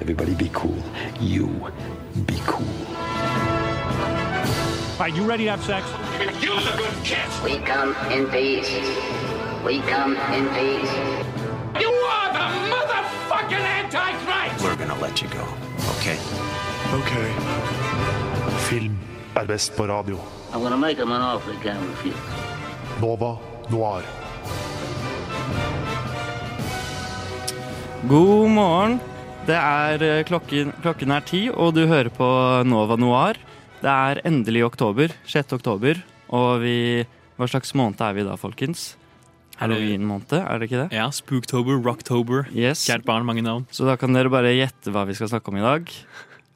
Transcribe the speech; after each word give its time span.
Everybody 0.00 0.34
be 0.34 0.50
cool. 0.54 0.82
You 1.20 1.48
be 2.26 2.40
cool. 2.46 2.66
All 4.92 5.04
right, 5.04 5.14
you 5.14 5.22
ready 5.22 5.44
to 5.44 5.50
have 5.50 5.62
sex? 5.62 5.86
We 7.44 7.58
come 7.58 7.94
in 8.10 8.26
peace. 8.28 8.70
We 9.64 9.80
come 9.80 10.16
in 10.32 10.48
peace. 10.54 10.92
You 11.78 11.90
are 11.90 12.32
the 12.32 12.48
motherfucking 12.72 13.60
Antichrist! 13.60 14.64
We're 14.64 14.76
gonna 14.76 14.98
let 14.98 15.20
you 15.20 15.28
go, 15.28 15.46
okay? 15.98 16.18
Ok. 16.94 18.27
Film 18.56 18.96
er 19.36 19.46
best 19.48 19.74
på 19.76 19.86
radio. 19.88 20.18
I'm 20.52 20.62
gonna 20.62 20.76
make 20.76 20.98
him 20.98 21.12
an 21.12 21.22
offer 21.22 21.52
he 21.52 21.58
can't 21.60 21.80
refuse. 21.90 22.16
Nova 23.00 23.36
Noir. 23.70 24.02
God 28.08 28.50
morgen. 28.50 29.00
Det 29.48 29.56
er 29.56 30.02
eh, 30.04 30.24
klokken, 30.28 30.72
klokken 30.82 31.12
er 31.12 31.24
ti, 31.24 31.48
og 31.50 31.74
du 31.76 31.86
hører 31.88 32.10
på 32.12 32.28
Nova 32.68 32.96
Noir. 33.00 33.38
Det 33.82 33.90
er 33.90 34.20
endelig 34.28 34.64
oktober. 34.66 35.12
6. 35.26 35.52
oktober. 35.58 36.00
Og 36.28 36.62
vi 36.64 36.78
Hva 37.38 37.46
slags 37.46 37.70
måned 37.78 38.00
er 38.02 38.16
vi 38.16 38.24
da, 38.26 38.34
folkens? 38.34 38.96
Halloween-måned, 39.58 40.32
er 40.38 40.58
det 40.58 40.66
ikke 40.68 40.80
det? 40.84 40.96
Ja, 40.96 41.08
Spooktober, 41.14 41.78
Rocktober. 41.82 42.46
Yes. 42.54 42.84
Kjært 42.86 43.04
barn, 43.06 43.26
mange 43.26 43.42
navn. 43.42 43.66
Så 43.74 43.86
da 43.86 43.94
kan 43.98 44.14
dere 44.14 44.30
bare 44.30 44.54
gjette 44.54 44.90
hva 44.94 45.04
vi 45.06 45.14
skal 45.18 45.30
snakke 45.30 45.50
om 45.50 45.58
i 45.58 45.64
dag. 45.64 45.92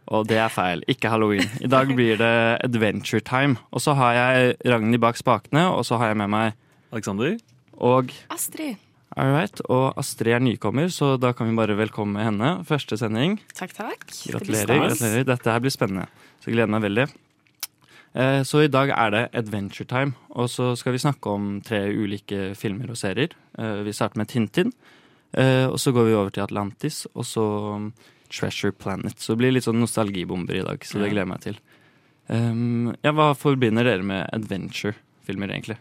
Og 0.08 0.26
det 0.28 0.36
er 0.42 0.48
feil. 0.48 0.82
Ikke 0.90 1.08
halloween. 1.12 1.46
I 1.62 1.68
dag 1.70 1.86
blir 1.94 2.16
det 2.18 2.32
Adventure 2.64 3.20
Time. 3.20 3.56
Og 3.72 3.80
så 3.80 3.94
har 3.94 4.12
jeg 4.14 4.56
Ragnhild 4.66 5.00
bak 5.00 5.16
spakene, 5.16 5.68
og 5.70 5.84
så 5.86 5.96
har 5.98 6.08
jeg 6.12 6.16
med 6.16 6.28
meg 6.30 6.52
Alexander. 6.92 7.36
og 7.78 8.10
Astrid. 8.30 8.76
All 9.16 9.28
right, 9.34 9.60
og 9.68 9.92
Astrid 10.00 10.32
er 10.32 10.40
nykommer, 10.40 10.88
så 10.88 11.18
da 11.20 11.32
kan 11.36 11.46
vi 11.50 11.56
bare 11.56 11.76
velkomme 11.76 12.22
henne. 12.24 12.64
Første 12.64 12.96
sending. 12.96 13.38
Takk, 13.54 13.74
takk. 13.76 14.06
Gratulerer. 14.08 14.66
Det 14.66 14.78
gratulerer. 14.80 15.24
Dette 15.28 15.50
her 15.52 15.60
blir 15.60 15.70
spennende. 15.74 16.06
Så 16.40 16.48
jeg 16.48 16.54
gleder 16.56 16.72
meg 16.72 16.82
veldig. 16.86 17.06
Eh, 18.14 18.42
Så 18.42 18.62
i 18.64 18.68
dag 18.72 18.88
er 18.90 19.10
det 19.10 19.28
Adventure 19.34 19.84
Time, 19.88 20.14
og 20.30 20.48
så 20.48 20.74
skal 20.76 20.92
vi 20.92 20.98
snakke 20.98 21.26
om 21.30 21.60
tre 21.64 21.82
ulike 21.92 22.54
filmer 22.56 22.90
og 22.90 22.96
serier. 22.96 23.30
Eh, 23.58 23.82
Vi 23.84 23.92
starter 23.92 24.16
med 24.18 24.28
Tintin, 24.28 24.72
eh, 25.34 25.66
og 25.66 25.76
så 25.78 25.92
går 25.92 26.04
vi 26.08 26.14
over 26.14 26.30
til 26.30 26.42
Atlantis, 26.42 27.06
og 27.14 27.24
så 27.24 27.92
Treasure 28.32 28.72
Planet. 28.72 29.18
Så 29.20 29.34
det 29.34 29.42
blir 29.42 29.54
litt 29.54 29.66
sånn 29.66 29.80
nostalgibomber 29.82 30.58
i 30.58 30.64
dag, 30.66 30.84
så 30.86 30.98
det 31.00 31.12
gleder 31.12 31.26
jeg 31.26 31.32
meg 31.34 31.44
til. 31.44 31.60
Um, 32.32 32.92
Ja, 33.04 33.12
hva 33.12 33.32
forbinder 33.36 33.84
dere 33.84 34.06
med 34.06 34.28
adventure-filmer, 34.32 35.52
egentlig? 35.52 35.78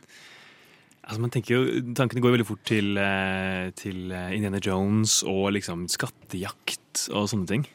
Altså, 1.02 1.20
man 1.24 1.32
tenker 1.34 1.56
jo, 1.56 1.82
Tankene 1.98 2.22
går 2.24 2.36
veldig 2.38 2.48
fort 2.48 2.64
til, 2.68 2.94
eh, 3.00 3.72
til 3.76 4.12
eh, 4.14 4.34
Indiana 4.38 4.62
Jones 4.62 5.22
og 5.28 5.54
liksom 5.58 5.88
skattejakt 5.90 7.08
og 7.10 7.30
sånne 7.32 7.50
ting. 7.50 7.66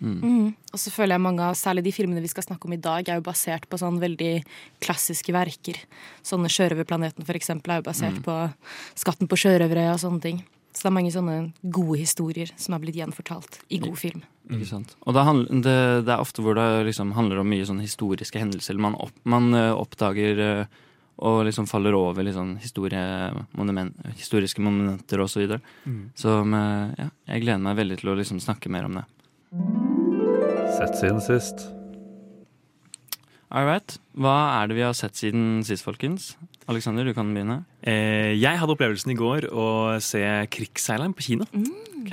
Mm. 0.00 0.54
Og 0.72 0.80
så 0.80 0.88
føler 0.88 1.18
jeg 1.18 1.22
mange 1.26 1.44
av 1.44 1.58
særlig 1.60 1.84
de 1.84 1.92
filmene 1.92 2.22
vi 2.24 2.30
skal 2.32 2.46
snakke 2.46 2.64
om 2.66 2.72
i 2.72 2.80
dag, 2.80 3.04
er 3.04 3.20
jo 3.20 3.26
basert 3.26 3.66
på 3.68 3.78
sånn 3.80 4.00
veldig 4.00 4.40
klassiske 4.80 5.34
verker. 5.36 5.76
Sånne 6.24 6.48
'Sjørøverplaneten' 6.48 7.26
for 7.26 7.36
eksempel, 7.36 7.74
er 7.74 7.82
jo 7.82 7.90
basert 7.90 8.22
på 8.24 8.36
'Skatten 8.96 9.28
på 9.28 9.36
sjørøvere' 9.36 9.92
og 9.92 10.00
sånne 10.00 10.22
ting. 10.24 10.40
Så 10.72 10.84
det 10.84 10.90
er 10.90 10.94
mange 10.94 11.10
sånne 11.10 11.36
gode 11.74 11.96
historier 11.98 12.50
som 12.56 12.76
er 12.76 12.82
blitt 12.84 12.94
gjenfortalt 13.00 13.58
i 13.74 13.78
god 13.82 13.96
film. 13.98 14.20
Ikke 14.50 14.66
sant? 14.68 14.92
Og 15.06 15.14
det, 15.14 15.24
handl- 15.26 15.48
det, 15.62 15.74
det 16.06 16.12
er 16.14 16.22
ofte 16.22 16.42
hvor 16.42 16.54
det 16.58 16.66
liksom 16.86 17.10
handler 17.16 17.40
om 17.42 17.50
mye 17.50 17.66
sånne 17.66 17.82
historiske 17.86 18.38
hendelser. 18.38 18.78
Man, 18.78 18.94
opp, 19.02 19.14
man 19.24 19.50
eh, 19.54 19.72
oppdager 19.74 20.40
eh, 20.46 20.78
og 21.20 21.42
liksom 21.44 21.66
faller 21.68 21.92
over 21.98 22.24
historie, 22.62 23.02
monument, 23.52 23.98
historiske 24.16 24.62
monumenter 24.64 25.20
og 25.20 25.28
så 25.28 25.42
videre. 25.42 25.60
Så 26.16 26.38
men, 26.48 26.94
ja, 26.96 27.10
jeg 27.34 27.42
gleder 27.44 27.60
meg 27.66 27.76
veldig 27.76 27.98
til 28.00 28.14
å 28.14 28.16
liksom 28.22 28.40
snakke 28.40 28.72
mer 28.72 28.86
om 28.88 28.96
det. 29.00 29.04
Sett 30.78 30.96
siden 31.02 31.20
sist. 31.20 31.66
All 33.50 33.66
right. 33.66 33.96
Hva 34.14 34.34
er 34.60 34.68
det 34.70 34.76
vi 34.78 34.84
har 34.86 34.94
sett 34.94 35.18
siden 35.18 35.64
sist, 35.66 35.82
folkens? 35.82 36.36
Alexander, 36.70 37.02
du 37.02 37.10
kan 37.16 37.32
begynne. 37.34 37.64
Eh, 37.82 38.36
jeg 38.38 38.60
hadde 38.60 38.76
opplevelsen 38.76 39.10
i 39.10 39.18
går 39.18 39.48
å 39.50 39.98
se 39.98 40.22
'Krigsseileren' 40.22 41.16
på 41.18 41.24
kino. 41.26 41.48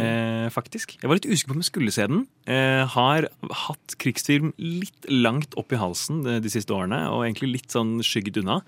eh, 0.01 0.49
faktisk. 0.49 0.97
Jeg 0.97 1.07
var 1.07 1.15
litt 1.19 1.29
usikker 1.29 1.53
på 1.53 1.55
om 1.55 1.61
jeg 1.61 1.69
skulle 1.71 1.93
se 1.93 2.07
den. 2.07 2.27
Eh, 2.47 2.85
har 2.85 3.29
hatt 3.51 3.95
krigsfilm 3.99 4.53
litt 4.57 5.05
langt 5.09 5.53
opp 5.57 5.71
i 5.71 5.77
halsen 5.77 6.23
de, 6.23 6.39
de 6.41 6.49
siste 6.49 6.73
årene, 6.73 7.05
og 7.13 7.23
egentlig 7.23 7.51
litt 7.53 7.69
sånn 7.69 7.99
skygget 8.01 8.41
unna. 8.41 8.63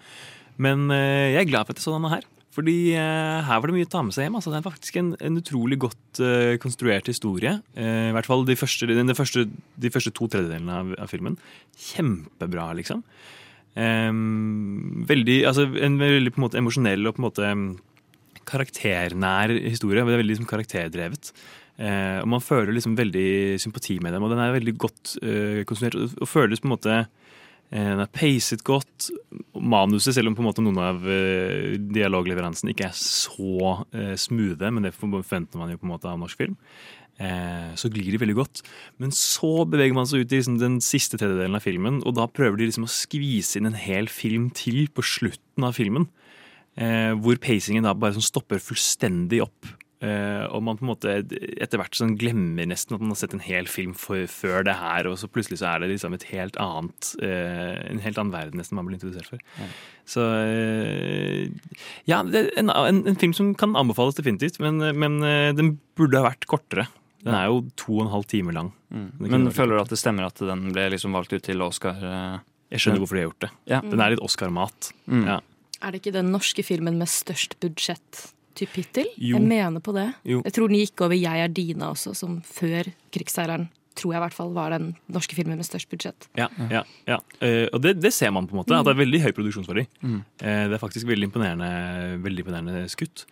Men 0.58 0.92
eh, 0.92 1.34
jeg 1.34 1.48
er 1.48 1.50
glad 1.50 1.66
for 1.66 1.74
at 1.74 1.82
jeg 1.82 1.90
så 1.90 1.98
denne 1.98 2.14
her. 2.14 2.24
Fordi 2.60 2.92
eh, 2.92 3.40
her 3.48 3.60
var 3.62 3.72
det 3.72 3.78
mye 3.78 3.88
å 3.88 3.92
ta 3.94 4.02
med 4.04 4.12
seg 4.12 4.26
hjem. 4.26 4.36
Altså, 4.36 4.52
det 4.52 4.58
er 4.60 4.66
faktisk 4.66 4.98
en, 5.00 5.14
en 5.24 5.40
utrolig 5.40 5.78
godt 5.80 6.20
eh, 6.20 6.58
konstruert 6.60 7.08
historie. 7.08 7.54
Eh, 7.80 8.10
I 8.10 8.16
hvert 8.18 8.28
fall 8.28 8.44
de 8.48 8.58
første, 8.60 8.90
de, 8.90 8.98
de 9.00 9.16
første, 9.16 9.46
de 9.80 9.92
første 9.94 10.12
to 10.18 10.28
tredjedelene 10.28 10.80
av, 10.82 10.92
av 11.06 11.12
filmen. 11.12 11.38
Kjempebra, 11.90 12.74
liksom. 12.82 13.06
Em, 13.80 15.06
veldig, 15.08 15.38
altså 15.48 15.68
En 15.78 16.00
veldig 16.02 16.34
på 16.34 16.42
en 16.42 16.46
måte 16.48 16.60
emosjonell 16.60 17.06
og 17.08 17.16
på 17.16 17.22
en 17.22 17.28
måte 17.30 17.54
karakternær 18.50 19.54
historie. 19.70 20.02
Det 20.02 20.18
er 20.18 20.24
veldig 20.24 20.34
liksom, 20.34 20.50
karakterdrevet. 20.50 21.32
Eh, 21.80 22.20
og 22.20 22.28
man 22.34 22.44
føler 22.44 22.76
liksom 22.76 22.98
veldig 23.00 23.56
sympati 23.64 24.02
med 24.04 24.18
dem, 24.18 24.26
og 24.26 24.34
den 24.34 24.44
er 24.44 24.58
veldig 24.58 24.76
godt 24.84 25.16
eh, 25.24 25.62
konstruert. 25.70 25.96
Og, 25.96 26.20
og 26.26 26.32
føles 26.34 26.60
på 26.60 26.68
en 26.68 26.76
måte 26.76 27.00
Den 27.70 28.02
er 28.02 28.10
peiset 28.10 28.64
godt. 28.66 29.10
Manuset, 29.54 30.16
selv 30.16 30.32
om 30.32 30.38
på 30.38 30.42
en 30.42 30.48
måte 30.48 30.64
noen 30.66 30.80
av 30.82 31.04
eh, 31.06 31.76
dialogleveransene 31.94 32.74
ikke 32.74 32.88
er 32.88 32.96
så 32.98 33.76
eh, 33.94 34.16
smoothe, 34.18 34.72
men 34.74 34.88
det 34.88 34.96
forventer 34.98 35.62
man 35.62 35.70
jo 35.74 35.78
på 35.78 35.86
en 35.86 35.94
måte 35.94 36.10
av 36.10 36.18
norsk 36.18 36.42
film, 36.42 36.56
eh, 37.22 37.70
så 37.78 37.92
glir 37.94 38.10
de 38.10 38.22
veldig 38.24 38.38
godt. 38.40 38.64
Men 38.98 39.14
så 39.14 39.68
beveger 39.70 39.94
man 39.98 40.10
seg 40.10 40.24
ut 40.24 40.34
i 40.34 40.40
liksom, 40.42 40.58
den 40.62 40.80
siste 40.82 41.20
tredjedelen 41.22 41.60
av 41.60 41.66
filmen, 41.66 42.02
og 42.10 42.18
da 42.18 42.26
prøver 42.26 42.58
de 42.58 42.72
liksom 42.72 42.88
å 42.90 42.94
skvise 42.94 43.62
inn 43.62 43.70
en 43.70 43.78
hel 43.78 44.10
film 44.10 44.50
til 44.58 44.88
på 44.90 45.06
slutten 45.06 45.68
av 45.70 45.78
filmen. 45.78 46.10
Eh, 46.80 47.14
hvor 47.22 47.38
pacingen 47.44 47.86
da 47.86 47.94
bare 47.94 48.18
sånn 48.18 48.30
stopper 48.32 48.62
fullstendig 48.64 49.44
opp. 49.46 49.70
Eh, 50.00 50.46
og 50.48 50.62
man 50.64 50.78
på 50.80 50.86
en 50.86 50.90
måte 50.94 51.14
etter 51.60 51.80
hvert 51.82 51.98
sånn 51.98 52.14
glemmer 52.20 52.70
nesten 52.72 52.96
at 52.96 53.02
man 53.04 53.12
har 53.12 53.18
sett 53.20 53.34
en 53.36 53.44
hel 53.44 53.66
film 53.68 53.92
for, 54.00 54.24
før 54.32 54.64
det 54.64 54.78
her, 54.80 55.10
og 55.10 55.18
så 55.20 55.28
plutselig 55.28 55.60
så 55.60 55.74
er 55.74 55.84
det 55.84 55.90
liksom 55.92 56.16
et 56.16 56.24
helt 56.30 56.56
annet 56.64 57.10
eh, 57.20 57.76
en 57.90 58.00
helt 58.06 58.22
annen 58.22 58.32
verden 58.32 58.62
nesten 58.62 58.80
man 58.80 58.88
blir 58.88 58.96
introdusert 58.96 59.28
for. 59.28 59.44
Så 60.08 60.24
eh, 60.40 61.52
ja, 62.08 62.22
det 62.24 62.46
er 62.46 62.50
en, 62.64 62.72
en, 62.72 63.04
en 63.12 63.20
film 63.20 63.36
som 63.36 63.52
kan 63.60 63.76
anbefales 63.80 64.16
definitivt, 64.16 64.62
men, 64.64 64.80
men 64.96 65.20
den 65.60 65.76
burde 66.00 66.24
ha 66.24 66.30
vært 66.30 66.48
kortere. 66.48 66.88
Den 67.20 67.36
er 67.36 67.50
jo 67.52 67.66
to 67.76 67.98
og 67.98 68.06
en 68.06 68.14
halv 68.16 68.32
time 68.32 68.56
lang. 68.56 68.72
Mm. 68.96 69.08
Men 69.28 69.52
føler 69.52 69.76
du 69.76 69.84
at 69.84 69.92
det 69.92 70.00
stemmer 70.00 70.30
at 70.30 70.40
den 70.40 70.70
ble 70.72 70.88
liksom 70.96 71.12
valgt 71.18 71.36
ut 71.36 71.44
til 71.44 71.60
Oscar? 71.66 72.00
Jeg 72.72 72.80
skjønner 72.80 73.04
hvorfor 73.04 73.20
de 73.20 73.26
har 73.26 73.32
gjort 73.34 73.44
det. 73.44 73.54
Ja. 73.68 73.84
Den 73.84 74.00
er 74.00 74.14
litt 74.14 74.24
Oscar-mat. 74.24 74.94
Mm. 75.12 75.26
Ja. 75.28 75.42
Er 75.84 75.92
det 75.92 76.00
ikke 76.00 76.16
den 76.16 76.32
norske 76.32 76.64
filmen 76.64 76.96
med 77.02 77.12
størst 77.12 77.60
budsjett 77.60 78.30
typ 78.60 78.78
hittil? 78.80 79.10
Jo. 79.18 79.38
Jeg 79.38 79.48
mener 79.48 79.84
på 79.84 79.96
det. 79.96 80.08
Jo. 80.28 80.44
Jeg 80.46 80.56
tror 80.56 80.72
den 80.72 80.82
gikk 80.82 81.04
over 81.06 81.16
'Jeg 81.18 81.44
er 81.44 81.50
Dina' 81.50 81.92
også, 81.92 82.16
som 82.16 82.42
før 82.42 82.92
'Krigsseileren'. 83.12 83.70
Tror 84.00 84.14
jeg 84.14 84.20
i 84.22 84.24
hvert 84.24 84.36
fall 84.38 84.54
var 84.54 84.70
den 84.72 84.96
norske 85.12 85.36
filmen 85.36 85.58
med 85.60 85.66
størst 85.66 85.90
budsjett. 85.90 86.30
Ja, 86.38 86.48
ja, 86.72 86.84
ja. 87.08 87.18
Uh, 87.42 87.68
og 87.74 87.82
det, 87.84 88.00
det 88.00 88.14
ser 88.14 88.32
man 88.32 88.48
på 88.48 88.56
en 88.56 88.62
måte. 88.62 88.72
At 88.72 88.86
det 88.86 88.94
er 88.94 89.04
veldig 89.04 89.22
høy 89.26 89.32
produksjonsverdi. 89.36 89.84
Eh, 90.06 90.66
det 90.70 90.78
er 90.78 90.80
faktisk 90.80 91.08
veldig 91.10 91.28
imponerende, 91.28 91.68
veldig 92.24 92.46
imponerende 92.46 92.86
skutt. 92.88 93.26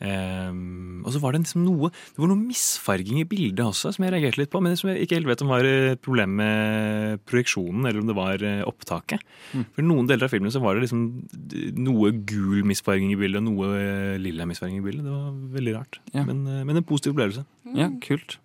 Eh, 0.00 0.50
og 1.06 1.12
så 1.14 1.20
var 1.22 1.32
det 1.32 1.40
liksom 1.40 1.62
noe 1.64 1.88
Det 1.88 2.20
var 2.20 2.28
noe 2.28 2.42
misfarging 2.42 3.22
i 3.22 3.28
bildet 3.28 3.62
også, 3.64 3.94
som 3.94 4.04
jeg 4.04 4.12
reagerte 4.12 4.42
litt 4.42 4.52
på. 4.52 4.62
Men 4.64 4.76
som 4.78 4.90
jeg 4.92 5.06
ikke 5.06 5.20
helt 5.20 5.30
vet 5.30 5.44
om 5.44 5.52
var 5.52 5.68
et 5.68 6.02
problem 6.04 6.36
med 6.40 7.22
projeksjonen, 7.28 7.86
eller 7.86 8.02
om 8.02 8.10
det 8.10 8.18
var 8.18 8.46
opptaket. 8.66 8.86
opptaket. 8.86 9.68
For 9.74 9.86
noen 9.86 10.08
deler 10.08 10.26
av 10.26 10.32
filmen 10.32 10.52
så 10.52 10.62
var 10.62 10.76
det 10.76 10.86
liksom 10.86 11.04
noe 11.86 12.12
gul 12.28 12.64
misfarging 12.68 13.12
i 13.14 13.18
bildet, 13.20 13.42
og 13.42 13.48
noe 13.50 13.70
eh, 13.78 14.16
lilla 14.20 14.46
misfarging 14.48 14.80
i 14.80 14.86
bildet. 14.86 15.06
Det 15.06 15.14
var 15.14 15.32
veldig 15.56 15.76
rart. 15.76 16.00
Ja. 16.12 16.24
Men, 16.28 16.44
eh, 16.46 16.64
men 16.66 16.80
en 16.80 16.86
positiv 16.86 17.16
opplevelse. 17.16 17.46
Ja, 17.76 17.90
kult. 18.04 18.38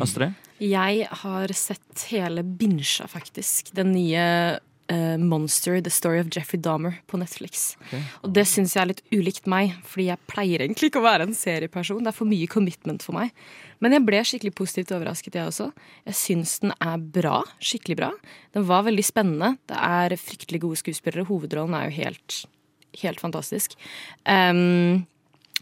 Astrid? 0.00 0.36
Jeg 0.62 1.08
har 1.22 1.52
sett 1.56 2.06
hele 2.12 2.44
Binsja, 2.46 3.08
faktisk. 3.10 3.72
Den 3.76 3.92
nye 3.96 4.22
eh, 4.92 5.16
Monster, 5.20 5.80
The 5.80 5.92
Story 5.92 6.20
of 6.22 6.30
Jeffrey 6.32 6.60
Dahmer 6.62 6.98
på 7.10 7.20
Netflix. 7.20 7.72
Og 8.22 8.32
det 8.36 8.44
syns 8.50 8.76
jeg 8.76 8.82
er 8.82 8.90
litt 8.92 9.04
ulikt 9.12 9.48
meg, 9.50 9.74
fordi 9.88 10.10
jeg 10.10 10.30
pleier 10.30 10.64
egentlig 10.64 10.92
ikke 10.92 11.02
å 11.02 11.06
være 11.08 11.28
en 11.28 11.36
serieperson. 11.36 12.02
Det 12.04 12.12
er 12.12 12.18
for 12.18 12.30
mye 12.30 12.48
commitment 12.50 13.04
for 13.04 13.16
meg. 13.16 13.32
Men 13.82 13.96
jeg 13.96 14.06
ble 14.06 14.22
skikkelig 14.28 14.54
positivt 14.58 14.94
overrasket, 14.94 15.38
jeg 15.38 15.50
også. 15.50 15.70
Jeg 16.06 16.18
syns 16.18 16.56
den 16.62 16.74
er 16.78 17.06
bra. 17.16 17.40
Skikkelig 17.62 17.98
bra. 17.98 18.10
Den 18.54 18.66
var 18.68 18.86
veldig 18.86 19.06
spennende. 19.06 19.56
Det 19.70 19.78
er 19.78 20.18
fryktelig 20.20 20.62
gode 20.62 20.82
skuespillere. 20.82 21.26
Hovedrollen 21.26 21.74
er 21.78 21.88
jo 21.88 21.96
helt, 22.02 22.42
helt 23.02 23.22
fantastisk. 23.22 23.74
Um, 24.22 25.02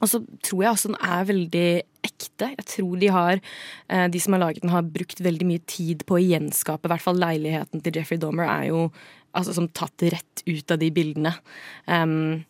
Og 0.00 0.10
så 0.10 0.22
tror 0.44 0.64
jeg 0.64 0.72
også 0.74 0.90
den 0.92 1.00
er 1.04 1.28
veldig 1.28 1.68
ekte. 2.06 2.50
Jeg 2.56 2.66
tror 2.74 3.00
de 3.00 3.10
har, 3.12 3.40
eh, 3.88 4.06
de 4.08 4.20
som 4.20 4.32
har 4.36 4.44
laget 4.46 4.62
den, 4.62 4.72
har 4.72 4.82
brukt 4.82 5.20
veldig 5.20 5.46
mye 5.46 5.64
tid 5.66 6.04
på 6.08 6.16
å 6.16 6.24
gjenskape 6.24 6.88
I 6.88 6.94
hvert 6.94 7.04
fall 7.04 7.20
leiligheten 7.20 7.82
til 7.84 7.96
Jeffrey 7.96 8.20
Dahmer 8.20 8.48
er 8.48 8.68
jo 8.70 8.86
altså, 9.36 9.54
som 9.54 9.68
tatt 9.68 10.02
rett 10.02 10.44
ut 10.46 10.70
av 10.70 10.80
de 10.80 10.90
bildene. 10.90 11.34
Um, 11.86 12.44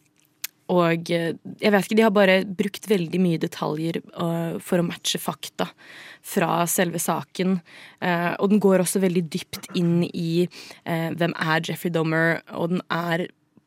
og 0.70 1.10
eh, 1.10 1.34
jeg 1.58 1.72
vet 1.74 1.86
ikke, 1.86 1.98
de 1.98 2.06
har 2.06 2.14
bare 2.14 2.36
brukt 2.44 2.86
veldig 2.90 3.20
mye 3.22 3.40
detaljer 3.42 3.98
uh, 4.14 4.54
for 4.62 4.78
å 4.78 4.86
matche 4.86 5.18
fakta 5.18 5.66
fra 6.22 6.62
selve 6.70 7.00
saken. 7.02 7.58
Uh, 7.98 8.36
og 8.38 8.52
den 8.52 8.62
går 8.62 8.84
også 8.84 9.02
veldig 9.02 9.24
dypt 9.32 9.70
inn 9.78 10.04
i 10.06 10.46
uh, 10.46 11.10
hvem 11.18 11.34
er 11.34 11.66
Jeffrey 11.66 11.92
Dahmer, 11.94 12.38
og 12.54 12.76
den 12.76 12.84
er 12.86 13.26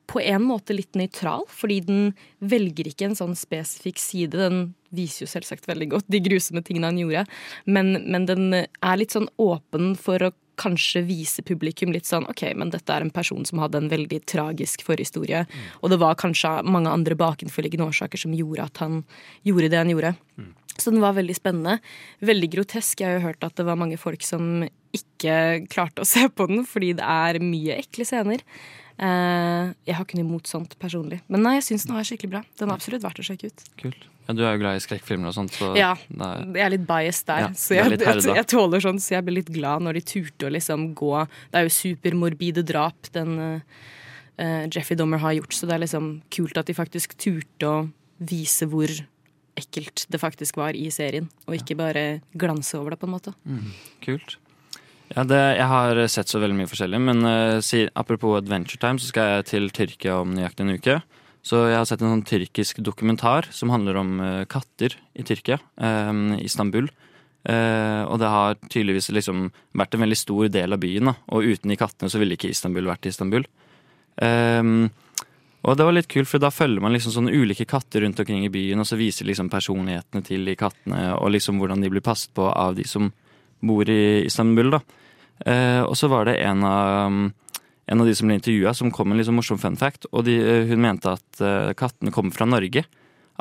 på 0.10 0.20
en 0.22 0.44
måte 0.44 0.76
litt 0.76 0.98
nøytral, 1.00 1.46
fordi 1.50 1.80
den 1.88 2.06
velger 2.44 2.90
ikke 2.90 3.08
en 3.10 3.18
sånn 3.18 3.36
spesifikk 3.40 4.02
side. 4.02 4.38
Den 4.38 4.74
viser 4.94 5.26
jo 5.26 5.32
selvsagt 5.32 5.68
veldig 5.70 5.90
godt 5.96 6.10
de 6.12 6.22
grusomme 6.24 6.64
tingene 6.66 6.92
han 6.92 7.02
gjorde, 7.02 7.26
men, 7.66 7.96
men 8.06 8.28
den 8.30 8.48
er 8.54 9.00
litt 9.00 9.16
sånn 9.16 9.30
åpen 9.42 9.94
for 10.00 10.22
å 10.22 10.34
kanskje 10.60 11.02
vise 11.08 11.42
publikum 11.42 11.90
litt 11.94 12.06
sånn 12.06 12.28
OK, 12.30 12.44
men 12.60 12.70
dette 12.74 12.94
er 12.94 13.02
en 13.02 13.14
person 13.14 13.42
som 13.48 13.62
hadde 13.64 13.80
en 13.80 13.90
veldig 13.90 14.20
tragisk 14.30 14.84
forhistorie, 14.86 15.46
mm. 15.48 15.64
og 15.82 15.94
det 15.94 15.98
var 16.04 16.20
kanskje 16.20 16.60
mange 16.68 16.92
andre 16.94 17.18
bakenforliggende 17.18 17.88
årsaker 17.90 18.22
som 18.22 18.36
gjorde 18.38 18.68
at 18.68 18.84
han 18.84 19.02
gjorde 19.48 19.72
det 19.74 19.82
han 19.82 19.94
gjorde. 19.96 20.14
Mm. 20.38 20.52
Så 20.78 20.90
den 20.90 21.04
var 21.04 21.14
veldig 21.14 21.36
spennende. 21.38 21.78
Veldig 22.26 22.48
grotesk. 22.56 23.02
Jeg 23.02 23.06
har 23.06 23.20
jo 23.20 23.28
hørt 23.28 23.46
at 23.46 23.60
det 23.60 23.66
var 23.68 23.78
mange 23.78 24.00
folk 24.02 24.24
som 24.26 24.64
ikke 24.94 25.68
klarte 25.70 26.02
å 26.02 26.08
se 26.08 26.26
på 26.30 26.48
den 26.50 26.64
fordi 26.66 26.96
det 26.98 27.06
er 27.06 27.42
mye 27.44 27.78
ekle 27.84 28.08
scener. 28.10 28.42
Uh, 28.94 29.74
jeg 29.88 29.98
har 29.98 30.06
ikke 30.06 30.20
noe 30.20 30.28
imot 30.28 30.50
sånt 30.50 30.76
personlig. 30.82 31.22
Men 31.34 31.46
nei, 31.46 31.56
jeg 31.58 31.68
syns 31.72 31.88
den 31.88 31.96
var 31.98 32.06
skikkelig 32.08 32.34
bra. 32.36 32.42
Den 32.60 32.70
er 32.70 32.78
absolutt 32.78 33.06
verdt 33.06 33.22
å 33.24 33.26
sjekke 33.26 33.50
ut. 33.50 33.64
Kult. 33.80 34.06
Ja, 34.28 34.36
Du 34.38 34.44
er 34.46 34.54
jo 34.54 34.62
glad 34.62 34.78
i 34.78 34.84
skrekkfilmer 34.84 35.32
og 35.32 35.36
sånt. 35.36 35.56
Så 35.58 35.72
ja, 35.76 35.94
er... 35.98 36.44
jeg 36.54 36.66
er 36.68 36.74
litt 36.76 36.86
biased 36.88 37.28
der. 37.28 37.48
Ja, 37.48 37.50
så 37.58 37.80
jeg, 37.80 37.98
jeg, 37.98 38.22
jeg, 38.30 38.46
tåler 38.54 38.84
sånn, 38.86 39.02
så 39.04 39.18
jeg 39.18 39.28
blir 39.28 39.40
litt 39.42 39.52
glad 39.54 39.84
når 39.84 40.00
de 40.00 40.06
turte 40.14 40.48
å 40.48 40.54
liksom 40.54 40.92
gå 40.98 41.12
Det 41.26 41.60
er 41.60 41.68
jo 41.68 41.74
supermorbide 41.76 42.64
drap 42.70 43.10
den 43.18 43.34
uh, 43.42 44.62
Jeffy 44.72 44.96
Dommer 45.00 45.22
har 45.22 45.36
gjort, 45.40 45.58
så 45.58 45.68
det 45.70 45.76
er 45.76 45.84
liksom 45.84 46.14
kult 46.34 46.62
at 46.62 46.70
de 46.70 46.78
faktisk 46.78 47.18
turte 47.22 47.70
å 47.70 47.82
vise 48.24 48.70
hvor 48.70 48.94
ekkelt 49.60 50.06
det 50.10 50.22
faktisk 50.22 50.58
var 50.58 50.78
i 50.78 50.88
serien, 50.94 51.28
og 51.46 51.58
ikke 51.58 51.78
bare 51.78 52.06
glanse 52.40 52.78
over 52.80 52.94
det, 52.94 53.02
på 53.02 53.10
en 53.10 53.14
måte. 53.14 53.34
Mm, 53.46 53.68
kult. 54.06 54.38
Ja, 55.12 55.26
det, 55.28 55.42
Jeg 55.60 55.68
har 55.68 56.00
sett 56.08 56.32
så 56.32 56.40
veldig 56.42 56.56
mye 56.62 56.70
forskjellig, 56.72 57.00
men 57.04 57.26
uh, 57.28 57.60
si, 57.62 57.84
apropos 57.94 58.38
Adventure 58.40 58.80
Time, 58.80 59.02
så 59.02 59.12
skal 59.12 59.30
jeg 59.30 59.50
til 59.52 59.70
Tyrkia 59.76 60.22
om 60.22 60.32
nøyaktig 60.34 60.66
en 60.66 60.78
uke. 60.78 60.98
Så 61.44 61.66
jeg 61.68 61.76
har 61.76 61.88
sett 61.90 62.02
en 62.02 62.14
sånn 62.14 62.28
tyrkisk 62.28 62.80
dokumentar 62.86 63.50
som 63.52 63.74
handler 63.74 64.00
om 64.00 64.14
uh, 64.24 64.44
katter 64.50 64.96
i 65.14 65.26
Tyrkia, 65.28 65.60
um, 65.76 66.38
Istanbul. 66.40 66.88
Uh, 67.44 68.08
og 68.08 68.22
det 68.22 68.32
har 68.32 68.56
tydeligvis 68.72 69.12
liksom 69.12 69.50
vært 69.76 69.98
en 69.98 70.06
veldig 70.06 70.18
stor 70.18 70.48
del 70.48 70.76
av 70.76 70.80
byen, 70.80 71.12
da. 71.12 71.18
og 71.36 71.44
uten 71.44 71.74
de 71.74 71.80
kattene 71.80 72.12
så 72.12 72.22
ville 72.22 72.38
ikke 72.38 72.54
Istanbul 72.54 72.88
vært 72.88 73.10
Istanbul. 73.12 73.44
Um, 74.24 74.88
og 75.64 75.76
det 75.80 75.88
var 75.88 75.96
litt 75.96 76.10
kult, 76.12 76.30
for 76.32 76.44
da 76.44 76.52
følger 76.52 76.84
man 76.84 76.96
liksom 76.96 77.14
sånne 77.16 77.36
ulike 77.36 77.68
katter 77.68 78.04
rundt 78.04 78.20
omkring 78.20 78.48
i 78.48 78.52
byen, 78.52 78.80
og 78.80 78.88
så 78.88 79.00
viser 79.00 79.28
liksom 79.28 79.52
personlighetene 79.52 80.24
til 80.28 80.48
de 80.48 80.56
kattene, 80.60 81.12
og 81.20 81.36
liksom 81.36 81.60
hvordan 81.60 81.84
de 81.84 81.92
blir 81.92 82.04
passet 82.04 82.32
på 82.36 82.48
av 82.48 82.76
de 82.80 82.88
som 82.88 83.12
bor 83.64 83.90
i 83.90 84.26
Istanbul. 84.28 84.76
da. 84.76 84.82
Eh, 85.46 85.82
og 85.84 85.96
så 86.00 86.10
var 86.12 86.28
det 86.30 86.38
en 86.44 86.64
av, 86.68 87.16
en 87.86 88.02
av 88.04 88.08
de 88.08 88.16
som 88.16 88.30
ble 88.30 88.38
intervjua, 88.40 88.74
som 88.78 88.92
kom 88.94 89.10
med 89.10 89.18
en 89.18 89.24
liksom 89.24 89.40
morsom 89.40 89.60
fun 89.62 89.80
fact. 89.80 90.08
Og 90.12 90.26
de, 90.28 90.38
eh, 90.40 90.68
hun 90.70 90.84
mente 90.84 91.16
at 91.16 91.42
eh, 91.42 91.74
kattene 91.80 92.14
kom 92.16 92.32
fra 92.36 92.48
Norge. 92.50 92.86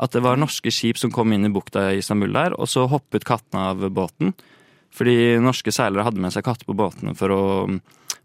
At 0.01 0.15
det 0.15 0.23
var 0.25 0.39
norske 0.41 0.71
skip 0.73 0.97
som 0.97 1.11
kom 1.13 1.31
inn 1.35 1.45
i 1.45 1.53
bukta 1.53 1.91
i 1.93 1.99
Istanbul 2.01 2.33
der, 2.33 2.55
og 2.57 2.67
så 2.67 2.87
hoppet 2.89 3.27
kattene 3.29 3.69
av 3.71 3.83
båten. 3.93 4.33
Fordi 4.93 5.37
norske 5.41 5.71
seilere 5.73 6.05
hadde 6.05 6.21
med 6.21 6.33
seg 6.33 6.45
katter 6.45 6.65
på 6.65 6.75
båtene 6.77 7.13
for 7.17 7.33
å, 7.33 7.43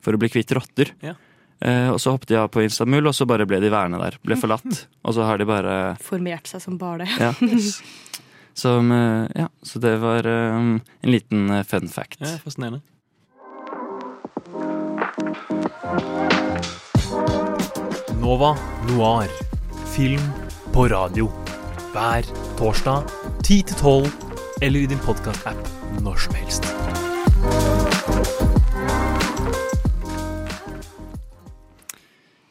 for 0.04 0.16
å 0.16 0.20
bli 0.20 0.30
kvitt 0.32 0.52
rotter. 0.56 0.94
Ja. 1.04 1.14
Eh, 1.60 1.88
og 1.92 1.98
så 2.00 2.14
hoppet 2.14 2.32
de 2.32 2.38
av 2.40 2.50
på 2.54 2.62
Istanbul, 2.64 3.08
og 3.10 3.16
så 3.16 3.26
bare 3.28 3.46
ble 3.48 3.60
de 3.60 3.70
værende 3.72 4.00
der. 4.00 4.18
Ble 4.24 4.36
forlatt. 4.40 4.86
Og 5.08 5.14
så 5.16 5.24
har 5.24 5.38
de 5.40 5.46
bare 5.48 5.96
Formert 6.04 6.50
seg 6.50 6.60
som 6.60 6.76
bare 6.80 7.06
det. 7.06 7.14
ja. 7.20 7.32
Som, 8.58 8.93
eh, 8.93 9.26
ja, 9.34 9.49
så 9.62 9.78
det 9.78 9.96
var 9.96 10.26
um, 10.26 10.81
en 11.00 11.10
liten 11.10 11.64
fun 11.64 11.88
fact. 11.88 12.20
Ja, 12.20 12.26
Fascinerende. 12.44 12.81
Nova 18.20 18.56
Noir. 18.88 19.28
Film 19.96 20.22
på 20.72 20.88
radio. 20.88 21.31
Hver 21.93 22.26
torsdag 22.58 23.06
10 23.44 23.62
til 23.62 23.76
12, 23.76 24.10
eller 24.62 24.81
i 24.81 24.90
din 24.90 24.99
podkast-app 25.06 26.02
når 26.02 26.16
som 26.26 26.34
helst. 26.34 26.66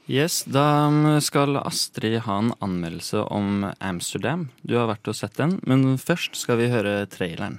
Yes, 0.09 0.44
Da 0.48 1.19
skal 1.19 1.57
Astrid 1.57 2.21
ha 2.24 2.38
en 2.39 2.54
anmeldelse 2.63 3.25
om 3.27 3.65
Amsterdam. 3.83 4.45
Du 4.63 4.77
har 4.80 4.88
vært 4.88 5.09
og 5.12 5.18
sett 5.19 5.33
den, 5.36 5.57
men 5.68 5.98
først 6.00 6.38
skal 6.39 6.62
vi 6.62 6.69
høre 6.71 7.01
traileren. 7.12 7.57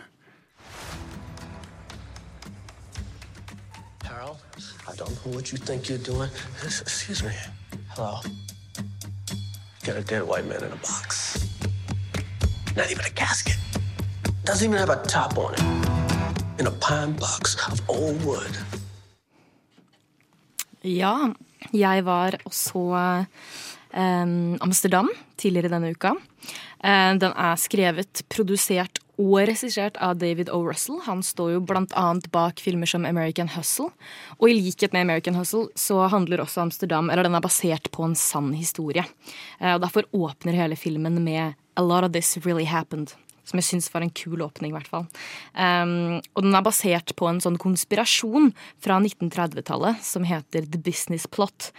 Harold, 4.06 4.41
I 4.89 4.97
don't 4.97 5.12
know 5.21 5.35
what 5.35 5.53
you 5.53 5.59
think 5.59 5.91
you're 5.91 6.00
doing. 6.00 6.31
Excuse 6.65 7.23
me. 7.23 7.35
Hello. 7.93 8.23
Got 9.85 9.97
a 9.97 10.03
dead 10.03 10.23
white 10.25 10.49
man 10.49 10.65
in 10.65 10.73
a 10.73 10.81
box. 10.81 11.44
Not 12.75 12.91
even 12.91 13.05
a 13.05 13.12
casket. 13.12 13.59
Doesn't 14.47 14.65
even 14.65 14.79
have 14.79 14.89
a 14.89 15.03
top 15.05 15.37
on 15.37 15.53
it. 15.53 15.61
In 16.59 16.67
a 16.67 16.73
pine 16.81 17.12
box 17.12 17.56
of 17.69 17.79
old 17.91 18.25
wood. 18.25 18.56
Ja, 20.81 21.35
jeg 21.75 22.05
var 22.06 22.38
og 22.44 22.55
så 22.55 22.84
um, 23.93 24.56
Amsterdam 24.64 25.10
tidligere 25.40 25.72
denne 25.72 25.93
uka. 25.94 26.14
Uh, 26.84 27.14
den 27.19 27.32
er 27.34 27.60
skrevet, 27.60 28.25
produsert 28.32 29.02
og 29.19 29.40
regissert 29.50 29.99
av 29.99 30.20
David 30.20 30.50
O. 30.55 30.60
Russell. 30.62 31.00
Han 31.08 31.25
står 31.26 31.56
jo 31.56 31.62
annet 31.75 32.28
bak 32.31 32.60
filmer 32.62 32.87
som 32.87 33.05
American 33.05 33.50
Hustle. 33.50 33.90
Og 34.38 34.50
i 34.50 34.58
likhet 34.60 34.94
med 34.94 35.02
American 35.02 35.34
Hustle 35.34 35.66
så 35.75 36.06
handler 36.06 36.44
også 36.44 36.62
Amsterdam 36.62 37.10
eller 37.10 37.26
den 37.26 37.34
er 37.34 37.43
basert 37.43 37.90
på 37.90 38.06
en 38.06 38.14
sann 38.14 38.52
historie. 38.55 39.05
Eh, 39.58 39.75
og 39.75 39.82
Derfor 39.82 40.06
åpner 40.14 40.55
hele 40.55 40.78
filmen 40.78 41.25
med 41.25 41.58
A 41.75 41.82
lot 41.82 42.05
of 42.05 42.12
this 42.12 42.38
really 42.46 42.64
happened. 42.64 43.14
Som 43.49 43.61
jeg 43.61 43.69
syns 43.69 43.89
var 43.95 44.05
en 44.05 44.12
kul 44.12 44.43
åpning, 44.45 44.73
i 44.73 44.77
hvert 44.77 44.91
fall. 44.91 45.06
Um, 45.55 46.19
og 46.37 46.45
den 46.45 46.56
er 46.56 46.65
basert 46.67 47.15
på 47.17 47.29
en 47.31 47.41
sånn 47.43 47.58
konspirasjon 47.61 48.51
fra 48.84 48.99
1930-tallet 49.01 50.05
som 50.05 50.27
heter 50.29 50.69
The 50.69 50.81
Business 50.84 51.25
Plot. 51.31 51.70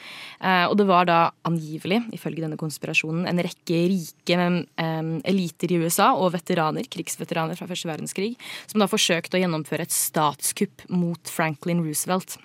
Uh, 0.41 0.65
og 0.71 0.79
det 0.81 0.89
var 0.89 1.09
da 1.09 1.19
angivelig, 1.47 2.01
ifølge 2.17 2.45
denne 2.45 2.59
konspirasjonen, 2.59 3.27
en 3.29 3.43
rekke 3.45 3.83
rike 3.93 4.39
um, 4.39 5.13
eliter 5.29 5.73
i 5.73 5.79
USA 5.83 6.11
og 6.17 6.33
veteraner, 6.35 6.89
krigsveteraner 6.89 7.59
fra 7.59 7.69
første 7.69 7.89
verdenskrig, 7.91 8.33
som 8.69 8.81
da 8.81 8.89
forsøkte 8.89 9.37
å 9.37 9.43
gjennomføre 9.43 9.85
et 9.85 9.95
statskupp 9.95 10.87
mot 10.89 11.33
Franklin 11.37 11.85
Roosevelt 11.85 12.39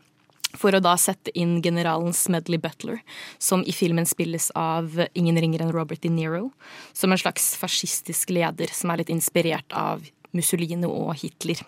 for 0.58 0.74
å 0.74 0.82
da 0.82 0.94
sette 1.00 1.32
inn 1.38 1.58
generalen 1.62 2.14
Smedley 2.16 2.60
Butler, 2.62 3.00
som 3.42 3.64
i 3.66 3.74
filmen 3.74 4.06
spilles 4.08 4.50
av 4.58 4.96
ingen 5.14 5.38
ringer 5.40 5.64
enn 5.64 5.74
Robert 5.74 6.02
De 6.04 6.12
Niro, 6.12 6.48
som 6.92 7.12
en 7.12 7.20
slags 7.20 7.54
fascistisk 7.60 8.32
leder 8.34 8.72
som 8.72 8.92
er 8.92 9.02
litt 9.02 9.12
inspirert 9.14 9.74
av 9.74 10.04
Mussolini 10.34 10.88
og 10.88 11.14
Hitler. 11.20 11.60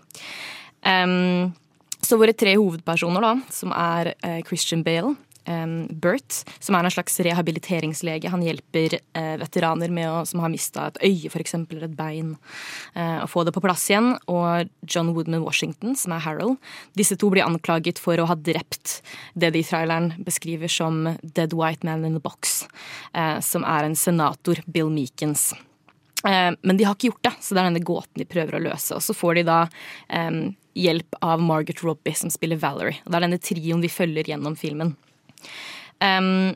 Um, 0.87 1.55
så 2.03 2.19
våre 2.21 2.35
tre 2.37 2.55
hovedpersoner, 2.59 3.25
da, 3.25 3.35
som 3.51 3.73
er 3.75 4.15
uh, 4.23 4.41
Christian 4.47 4.85
Bale, 4.87 5.15
Bert, 5.47 6.41
som 6.59 6.75
er 6.75 6.87
en 6.87 6.93
slags 6.93 7.21
rehabiliteringslege. 7.23 8.31
Han 8.33 8.43
hjelper 8.43 8.99
uh, 8.99 9.37
veteraner 9.41 9.93
å, 10.11 10.25
som 10.27 10.43
har 10.43 10.51
mista 10.53 10.89
et 10.91 10.99
øye 11.07 11.31
for 11.33 11.43
eksempel, 11.43 11.79
eller 11.79 11.93
et 11.93 11.99
bein, 11.99 12.33
uh, 12.97 13.23
å 13.23 13.29
få 13.31 13.45
det 13.47 13.55
på 13.55 13.63
plass 13.65 13.87
igjen. 13.91 14.15
Og 14.33 14.71
John 14.83 15.13
Woodman 15.15 15.45
Washington, 15.45 15.95
som 15.99 16.17
er 16.17 16.25
Harold. 16.27 16.59
Disse 16.99 17.19
to 17.21 17.31
blir 17.33 17.47
anklaget 17.47 18.01
for 18.03 18.19
å 18.19 18.27
ha 18.31 18.39
drept 18.39 19.01
det 19.35 19.53
de 19.55 19.63
i 19.63 19.67
traileren 19.67 20.13
beskriver 20.27 20.71
som 20.73 21.15
Dead 21.23 21.55
White 21.55 21.87
Man 21.87 22.05
in 22.09 22.19
the 22.19 22.23
Box, 22.23 22.65
uh, 23.15 23.39
som 23.45 23.67
er 23.67 23.87
en 23.87 23.97
senator, 23.97 24.61
Bill 24.67 24.91
Meekins. 24.93 25.53
Men 26.27 26.75
de 26.75 26.83
har 26.83 26.97
ikke 26.97 27.13
gjort 27.13 27.23
det, 27.23 27.31
så 27.45 27.55
det 27.55 27.61
er 27.61 27.67
denne 27.69 27.87
gåten 27.87 28.19
de 28.19 28.25
prøver 28.27 28.57
å 28.57 28.61
løse. 28.65 28.97
Og 28.97 29.03
så 29.05 29.15
får 29.15 29.37
de 29.37 29.43
da 29.47 29.59
hjelp 30.75 31.19
av 31.23 31.43
Margaret 31.45 31.85
Robbie, 31.85 32.17
som 32.19 32.33
spiller 32.35 32.59
Valerie. 32.59 32.99
Og 33.05 33.13
det 33.13 33.21
er 33.21 33.25
denne 33.29 33.39
trioen 33.39 33.85
vi 33.85 33.93
følger 33.93 34.33
gjennom 34.33 34.57
filmen. 34.59 34.97
Um, 36.01 36.55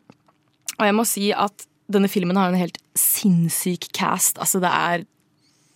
og 0.79 0.89
jeg 0.89 0.97
må 0.97 1.07
si 1.09 1.31
at 1.33 1.67
denne 1.91 2.11
filmen 2.11 2.39
har 2.39 2.51
en 2.51 2.61
helt 2.61 2.79
sinnssyk 2.99 3.91
cast. 3.97 4.39
Altså, 4.39 4.61
det 4.63 4.71
er 4.71 5.07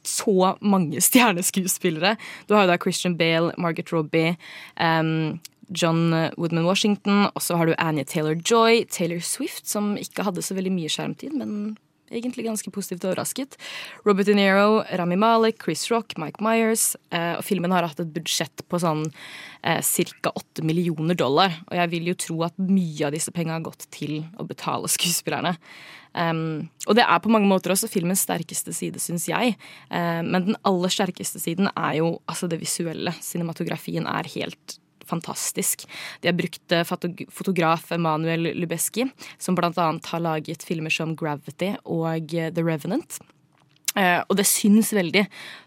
så 0.04 0.54
mange 0.61 1.00
stjerneskuespillere. 1.09 2.16
Du 2.49 2.54
har 2.54 2.64
jo 2.64 2.73
da 2.73 2.78
Christian 2.80 3.18
Bale, 3.18 3.52
Margaret 3.59 3.92
Robbie, 3.92 4.37
um, 4.80 5.40
John 5.71 6.12
Woodman 6.37 6.66
Washington, 6.68 7.26
og 7.35 7.42
så 7.42 7.56
har 7.56 7.66
du 7.66 7.75
Annie 7.78 8.04
Taylor-Joy, 8.04 8.85
Taylor 8.90 9.21
Swift, 9.21 9.68
som 9.68 9.97
ikke 9.97 10.26
hadde 10.26 10.44
så 10.44 10.54
veldig 10.54 10.73
mye 10.73 10.92
skjermtid, 10.92 11.33
men 11.40 11.76
egentlig 12.11 12.46
ganske 12.46 12.70
positivt 12.70 13.04
overrasket. 13.04 13.56
Robert 14.06 14.26
De 14.26 14.37
Niro, 14.37 14.82
Rami 14.99 15.16
Malek, 15.16 15.62
Chris 15.62 15.90
Rock, 15.90 16.16
Mike 16.20 16.44
Myers. 16.44 16.92
Eh, 17.11 17.34
og 17.38 17.44
filmen 17.46 17.73
har 17.75 17.87
hatt 17.87 18.02
et 18.02 18.12
budsjett 18.14 18.64
på 18.68 18.80
sånn 18.82 19.06
eh, 19.62 19.80
ca. 19.80 20.34
8 20.34 20.64
millioner 20.66 21.18
dollar. 21.18 21.61
Og 21.70 21.76
jeg 21.78 21.92
vil 21.96 22.12
jo 22.12 22.18
tro 22.26 22.38
at 22.46 22.56
mye 22.61 23.08
av 23.08 23.16
disse 23.16 23.34
pengene 23.34 23.58
har 23.58 23.66
gått 23.66 23.88
til 23.94 24.23
å 24.38 24.46
betale 24.49 24.90
skuespillerne. 24.96 25.56
Um, 26.14 26.70
og 26.87 26.94
det 26.94 27.02
er 27.02 27.18
på 27.18 27.30
mange 27.32 27.49
måter 27.50 27.73
også 27.75 27.88
filmens 27.90 28.23
sterkeste 28.23 28.70
side, 28.76 29.00
syns 29.02 29.26
jeg. 29.26 29.56
Uh, 29.90 30.23
men 30.23 30.52
den 30.52 30.61
aller 30.68 30.92
sterkeste 30.92 31.42
siden 31.42 31.73
er 31.75 31.99
jo 31.99 32.14
altså 32.30 32.46
det 32.50 32.61
visuelle. 32.62 33.16
Cinematografien 33.25 34.06
er 34.06 34.30
helt 34.37 34.78
fantastisk. 35.08 35.87
De 36.20 36.30
har 36.30 36.37
brukt 36.38 36.73
eh, 36.73 36.84
fotograf 37.30 37.90
Emanuel 37.92 38.52
Lubeski, 38.58 39.08
som 39.38 39.56
annet 39.58 40.06
har 40.12 40.25
laget 40.25 40.66
filmer 40.66 40.90
som 40.90 41.14
Gravity 41.16 41.75
og 41.84 42.34
eh, 42.34 42.50
The 42.54 42.64
Revenant. 42.64 43.20
Eh, 43.94 44.20
og 44.26 44.38
det 44.38 44.46
syns 44.48 44.90
veldig. 44.94 45.22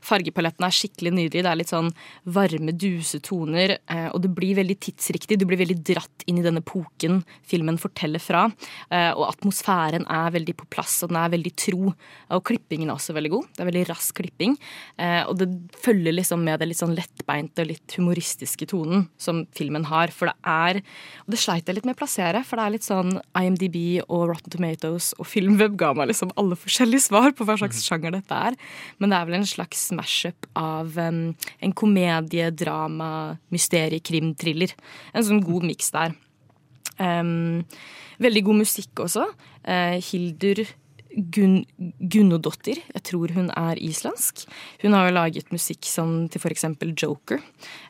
Fargepaletten 0.05 0.65
er 0.67 0.75
skikkelig 0.75 1.13
nydelig. 1.15 1.43
Det 1.45 1.51
er 1.51 1.59
litt 1.59 1.71
sånn 1.71 1.91
varme, 2.35 2.73
duse 2.75 3.21
toner. 3.23 3.77
Uh, 3.87 4.09
og 4.13 4.21
det 4.23 4.31
blir 4.35 4.57
veldig 4.59 4.77
tidsriktig. 4.83 5.39
Du 5.39 5.45
blir 5.47 5.59
veldig 5.61 5.77
dratt 5.87 6.25
inn 6.27 6.41
i 6.41 6.45
denne 6.45 6.61
epoken 6.63 7.21
filmen 7.47 7.79
forteller 7.79 8.21
fra. 8.23 8.45
Uh, 8.91 9.13
og 9.15 9.27
atmosfæren 9.29 10.07
er 10.11 10.33
veldig 10.35 10.57
på 10.59 10.67
plass, 10.73 10.99
og 11.05 11.11
den 11.11 11.21
er 11.21 11.33
veldig 11.37 11.53
tro. 11.59 11.93
Og 12.35 12.43
klippingen 12.47 12.91
er 12.91 12.97
også 12.97 13.15
veldig 13.15 13.33
god. 13.33 13.49
Det 13.55 13.63
er 13.63 13.71
veldig 13.71 13.85
rask 13.91 14.15
klipping. 14.17 14.55
Og 14.97 15.33
det 15.37 15.47
følger 15.77 16.15
liksom 16.15 16.41
med 16.45 16.59
det 16.61 16.67
litt 16.69 16.79
sånn 16.79 16.95
lettbeinte 16.97 17.61
og 17.63 17.69
litt 17.69 17.95
humoristiske 17.97 18.65
tonen 18.69 19.05
som 19.21 19.43
filmen 19.55 19.85
har. 19.89 20.11
For 20.13 20.31
det 20.31 20.35
er 20.47 20.79
Og 21.27 21.33
det 21.33 21.39
sleit 21.41 21.67
jeg 21.67 21.77
litt 21.77 21.87
med 21.87 21.97
å 21.97 21.99
plassere, 21.99 22.41
for 22.47 22.57
det 22.57 22.65
er 22.65 22.73
litt 22.75 22.87
sånn 22.87 23.19
IMDb 23.37 23.77
og 24.07 24.27
Rotten 24.31 24.53
Tomatoes 24.53 25.11
og 25.17 25.27
Filmweb 25.29 25.77
ga 25.79 25.93
meg 25.97 26.09
liksom 26.11 26.31
alle 26.39 26.57
forskjellige 26.59 27.07
svar 27.07 27.33
på 27.35 27.47
hva 27.47 27.57
slags 27.59 27.83
sjanger 27.85 28.16
det 28.16 28.16
dette 28.17 28.39
er. 28.49 28.57
Men 28.97 29.13
det 29.13 29.19
er 29.19 29.29
vel 29.29 29.39
en 29.39 29.49
slags 29.49 29.87
smash-up 29.91 30.49
av 30.59 30.97
um, 31.01 31.21
en 31.63 31.75
komedie, 31.77 32.49
drama, 32.55 33.11
mysterie, 33.53 34.03
krim, 34.03 34.33
thriller. 34.39 34.73
En 35.13 35.25
sånn 35.27 35.43
god 35.45 35.67
miks 35.69 35.93
der. 35.95 36.17
Um, 36.97 37.63
veldig 38.23 38.43
god 38.49 38.61
musikk 38.65 39.05
også. 39.05 39.29
Uh, 39.67 39.97
Hildur 40.09 40.65
Gun 41.17 41.63
Gunnodottir. 41.99 42.79
Jeg 42.93 43.03
tror 43.09 43.33
hun 43.33 43.49
er 43.57 43.79
islandsk. 43.81 44.45
Hun 44.83 44.93
har 44.93 45.07
jo 45.07 45.15
laget 45.15 45.51
musikk 45.53 45.87
som 45.89 46.27
til 46.29 46.41
f.eks. 46.41 46.65
Joker. 46.93 47.41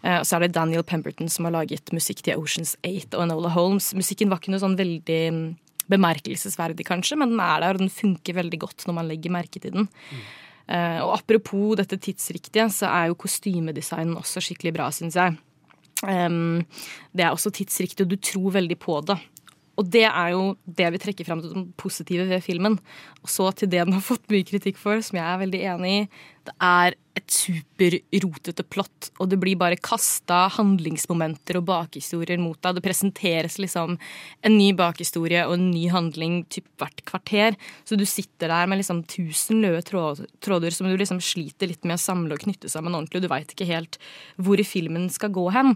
Eh, 0.04 0.20
og 0.20 0.26
så 0.28 0.38
er 0.38 0.46
det 0.46 0.56
Daniel 0.56 0.86
Pemberton 0.88 1.30
som 1.32 1.48
har 1.48 1.58
laget 1.58 1.92
musikk 1.96 2.24
til 2.24 2.40
Oceans 2.40 2.78
8 2.88 3.18
og 3.18 3.26
Enola 3.26 3.52
Holmes. 3.52 3.92
Musikken 3.98 4.32
var 4.32 4.40
ikke 4.40 4.54
noe 4.56 4.64
sånn 4.64 4.80
veldig 4.80 5.22
bemerkelsesverdig, 5.92 6.86
kanskje, 6.88 7.18
men 7.20 7.34
den 7.34 7.42
er 7.44 7.64
der, 7.64 7.78
og 7.78 7.84
den 7.84 7.94
funker 7.94 8.38
veldig 8.38 8.60
godt 8.66 8.88
når 8.88 8.98
man 9.00 9.10
legger 9.10 9.34
merke 9.34 9.62
til 9.62 9.74
den. 9.74 9.88
Mm. 9.88 10.28
Uh, 10.68 11.00
og 11.06 11.14
apropos 11.16 11.78
dette 11.80 12.00
tidsriktige, 12.04 12.68
så 12.76 12.90
er 12.92 13.10
jo 13.10 13.20
kostymedesignen 13.20 14.18
også 14.20 14.44
skikkelig 14.44 14.74
bra, 14.76 14.90
syns 14.92 15.16
jeg. 15.16 15.38
Um, 16.04 16.66
det 17.16 17.24
er 17.24 17.32
også 17.32 17.54
tidsriktig, 17.56 18.04
og 18.06 18.12
du 18.12 18.20
tror 18.20 18.58
veldig 18.60 18.78
på 18.84 19.00
det. 19.08 19.18
Og 19.78 19.90
det 19.94 20.08
er 20.10 20.32
jo 20.34 20.56
det 20.66 20.88
vi 20.96 21.00
trekker 21.02 21.28
fram 21.28 21.44
det 21.44 21.66
positive 21.78 22.26
ved 22.30 22.42
filmen. 22.42 22.80
Og 23.22 23.30
så 23.30 23.52
til 23.54 23.70
det 23.70 23.84
den 23.84 23.94
har 23.94 24.02
fått 24.02 24.26
mye 24.34 24.46
kritikk 24.48 24.80
for, 24.82 25.04
som 25.06 25.20
jeg 25.20 25.26
er 25.28 25.44
veldig 25.44 25.60
enig 25.74 25.92
i. 25.94 26.08
Det 26.48 26.56
er 26.64 26.96
et 27.18 27.34
superrotete 27.34 28.64
plott, 28.72 29.10
og 29.20 29.30
det 29.30 29.40
blir 29.42 29.58
bare 29.60 29.80
kasta 29.84 30.46
handlingsmomenter 30.56 31.60
og 31.60 31.66
bakhistorier 31.68 32.40
mot 32.42 32.58
deg. 32.64 32.78
Det 32.78 32.86
presenteres 32.86 33.58
liksom 33.62 33.98
en 33.98 34.56
ny 34.56 34.72
bakhistorie 34.78 35.44
og 35.46 35.58
en 35.58 35.68
ny 35.74 35.88
handling 35.94 36.40
typ 36.54 36.70
hvert 36.80 37.04
kvarter. 37.10 37.58
Så 37.86 38.00
du 38.00 38.06
sitter 38.08 38.54
der 38.54 38.70
med 38.70 38.82
liksom 38.82 39.04
tusen 39.12 39.62
løde 39.66 39.84
tråder 39.86 40.74
som 40.74 40.90
du 40.90 40.96
liksom 40.98 41.22
sliter 41.22 41.70
litt 41.70 41.86
med 41.86 42.00
å 42.00 42.06
samle 42.06 42.38
og 42.38 42.48
knytte 42.48 42.72
sammen 42.72 42.96
ordentlig, 42.96 43.26
du 43.26 43.30
veit 43.34 43.54
ikke 43.54 43.70
helt 43.70 44.00
hvor 44.42 44.62
filmen 44.66 45.10
skal 45.14 45.34
gå 45.36 45.50
hen. 45.54 45.76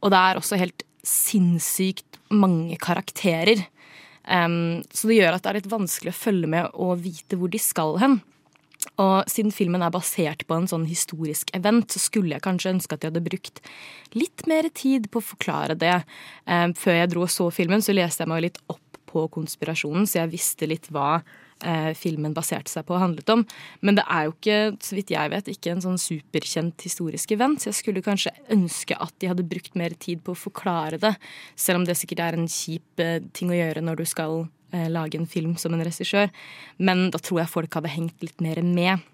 Og 0.00 0.12
det 0.12 0.20
er 0.20 0.40
også 0.40 0.58
helt 0.60 0.84
sinnssykt 1.06 2.20
mange 2.30 2.78
karakterer. 2.80 3.64
Um, 4.30 4.82
så 4.92 5.10
det 5.10 5.20
gjør 5.20 5.36
at 5.36 5.44
det 5.44 5.50
er 5.50 5.58
litt 5.60 5.72
vanskelig 5.72 6.12
å 6.12 6.20
følge 6.20 6.50
med 6.50 6.74
og 6.78 7.00
vite 7.04 7.38
hvor 7.38 7.50
de 7.52 7.60
skal 7.62 7.96
hen. 8.02 8.20
Og 9.00 9.28
siden 9.28 9.52
filmen 9.52 9.82
er 9.84 9.92
basert 9.92 10.46
på 10.48 10.56
en 10.56 10.68
sånn 10.68 10.86
historisk 10.88 11.50
event, 11.56 11.90
så 11.92 12.00
skulle 12.00 12.36
jeg 12.36 12.44
kanskje 12.44 12.72
ønske 12.74 12.96
at 12.96 13.02
de 13.02 13.10
hadde 13.10 13.24
brukt 13.24 13.60
litt 14.16 14.46
mer 14.48 14.68
tid 14.76 15.10
på 15.12 15.20
å 15.20 15.28
forklare 15.32 15.76
det. 15.78 15.98
Um, 16.46 16.76
før 16.78 17.00
jeg 17.00 17.12
dro 17.12 17.26
og 17.26 17.32
så 17.32 17.50
filmen, 17.54 17.84
så 17.84 17.96
leste 17.96 18.24
jeg 18.24 18.32
meg 18.32 18.46
litt 18.46 18.60
opp 18.72 19.00
på 19.10 19.26
konspirasjonen, 19.34 20.06
så 20.06 20.22
jeg 20.22 20.34
visste 20.36 20.68
litt 20.70 20.88
hva 20.94 21.18
eh, 21.66 21.90
filmen 21.98 22.34
baserte 22.36 22.72
seg 22.72 22.86
på 22.88 22.96
og 22.96 23.02
handlet 23.04 23.32
om. 23.32 23.44
Men 23.84 23.98
det 23.98 24.04
er 24.06 24.26
jo 24.26 24.34
ikke, 24.34 24.58
så 24.84 24.96
vidt 24.98 25.12
jeg 25.14 25.32
vet, 25.32 25.50
ikke 25.52 25.74
en 25.74 25.84
sånn 25.84 26.00
superkjent 26.00 26.86
historisk 26.86 27.34
event. 27.36 27.62
Så 27.62 27.70
jeg 27.70 27.80
skulle 27.80 28.04
kanskje 28.06 28.34
ønske 28.54 28.98
at 28.98 29.14
de 29.20 29.30
hadde 29.32 29.48
brukt 29.50 29.76
mer 29.78 29.96
tid 30.00 30.24
på 30.26 30.34
å 30.34 30.42
forklare 30.48 31.00
det. 31.02 31.14
Selv 31.58 31.82
om 31.82 31.86
det 31.88 31.98
sikkert 32.00 32.24
er 32.26 32.38
en 32.38 32.50
kjip 32.50 33.02
eh, 33.02 33.20
ting 33.36 33.52
å 33.52 33.58
gjøre 33.58 33.84
når 33.84 34.02
du 34.02 34.06
skal 34.08 34.44
eh, 34.72 34.88
lage 34.92 35.20
en 35.20 35.30
film 35.30 35.56
som 35.60 35.76
en 35.76 35.84
regissør. 35.86 36.32
Men 36.78 37.08
da 37.14 37.22
tror 37.22 37.44
jeg 37.44 37.54
folk 37.54 37.80
hadde 37.80 37.94
hengt 37.94 38.26
litt 38.26 38.44
mer 38.44 38.62
med. 38.66 39.06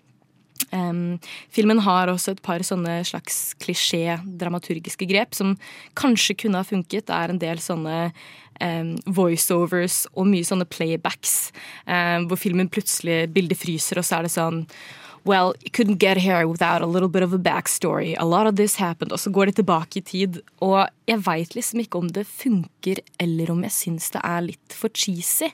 Um, 0.73 1.19
filmen 1.53 1.81
har 1.85 2.11
også 2.11 2.35
et 2.35 2.43
par 2.45 2.65
sånne 2.67 2.99
slags 3.07 3.55
klisjé-dramaturgiske 3.63 5.09
grep 5.09 5.37
som 5.37 5.55
kanskje 5.99 6.39
kunne 6.43 6.61
ha 6.63 6.67
funket. 6.67 7.07
Det 7.09 7.17
er 7.17 7.33
en 7.33 7.41
del 7.43 7.63
sånne 7.63 7.97
um, 8.61 8.93
voiceovers 9.07 10.05
og 10.15 10.31
mye 10.31 10.47
sånne 10.47 10.69
playbacks 10.69 11.51
um, 11.87 12.29
hvor 12.31 12.41
filmen 12.41 12.71
plutselig 12.73 13.27
bildet 13.35 13.61
fryser, 13.61 14.01
og 14.01 14.07
så 14.07 14.21
er 14.21 14.29
det 14.29 14.37
sånn 14.37 14.65
Well, 15.27 15.55
you 15.65 15.73
couldn't 15.73 15.99
get 15.99 16.19
here 16.19 16.47
without 16.47 16.83
a 16.83 16.87
little 16.87 17.09
bit 17.09 17.25
of 17.25 17.33
a 17.33 17.39
backstory. 17.39 18.15
A 18.17 18.25
lot 18.25 18.47
of 18.47 18.55
this 18.55 18.77
happened. 18.77 19.11
Og 19.11 19.19
så 19.19 19.31
går 19.31 19.47
det 19.47 19.57
tilbake 19.57 19.99
i 19.99 20.01
tid. 20.01 20.39
Og 20.63 20.87
jeg 21.11 21.19
veit 21.27 21.57
liksom 21.57 21.81
ikke 21.83 21.99
om 21.99 22.13
det 22.15 22.29
funker, 22.31 23.01
eller 23.19 23.51
om 23.51 23.65
jeg 23.67 23.75
syns 23.75 24.13
det 24.15 24.23
er 24.23 24.45
litt 24.47 24.77
for 24.77 24.95
cheesy. 24.95 25.51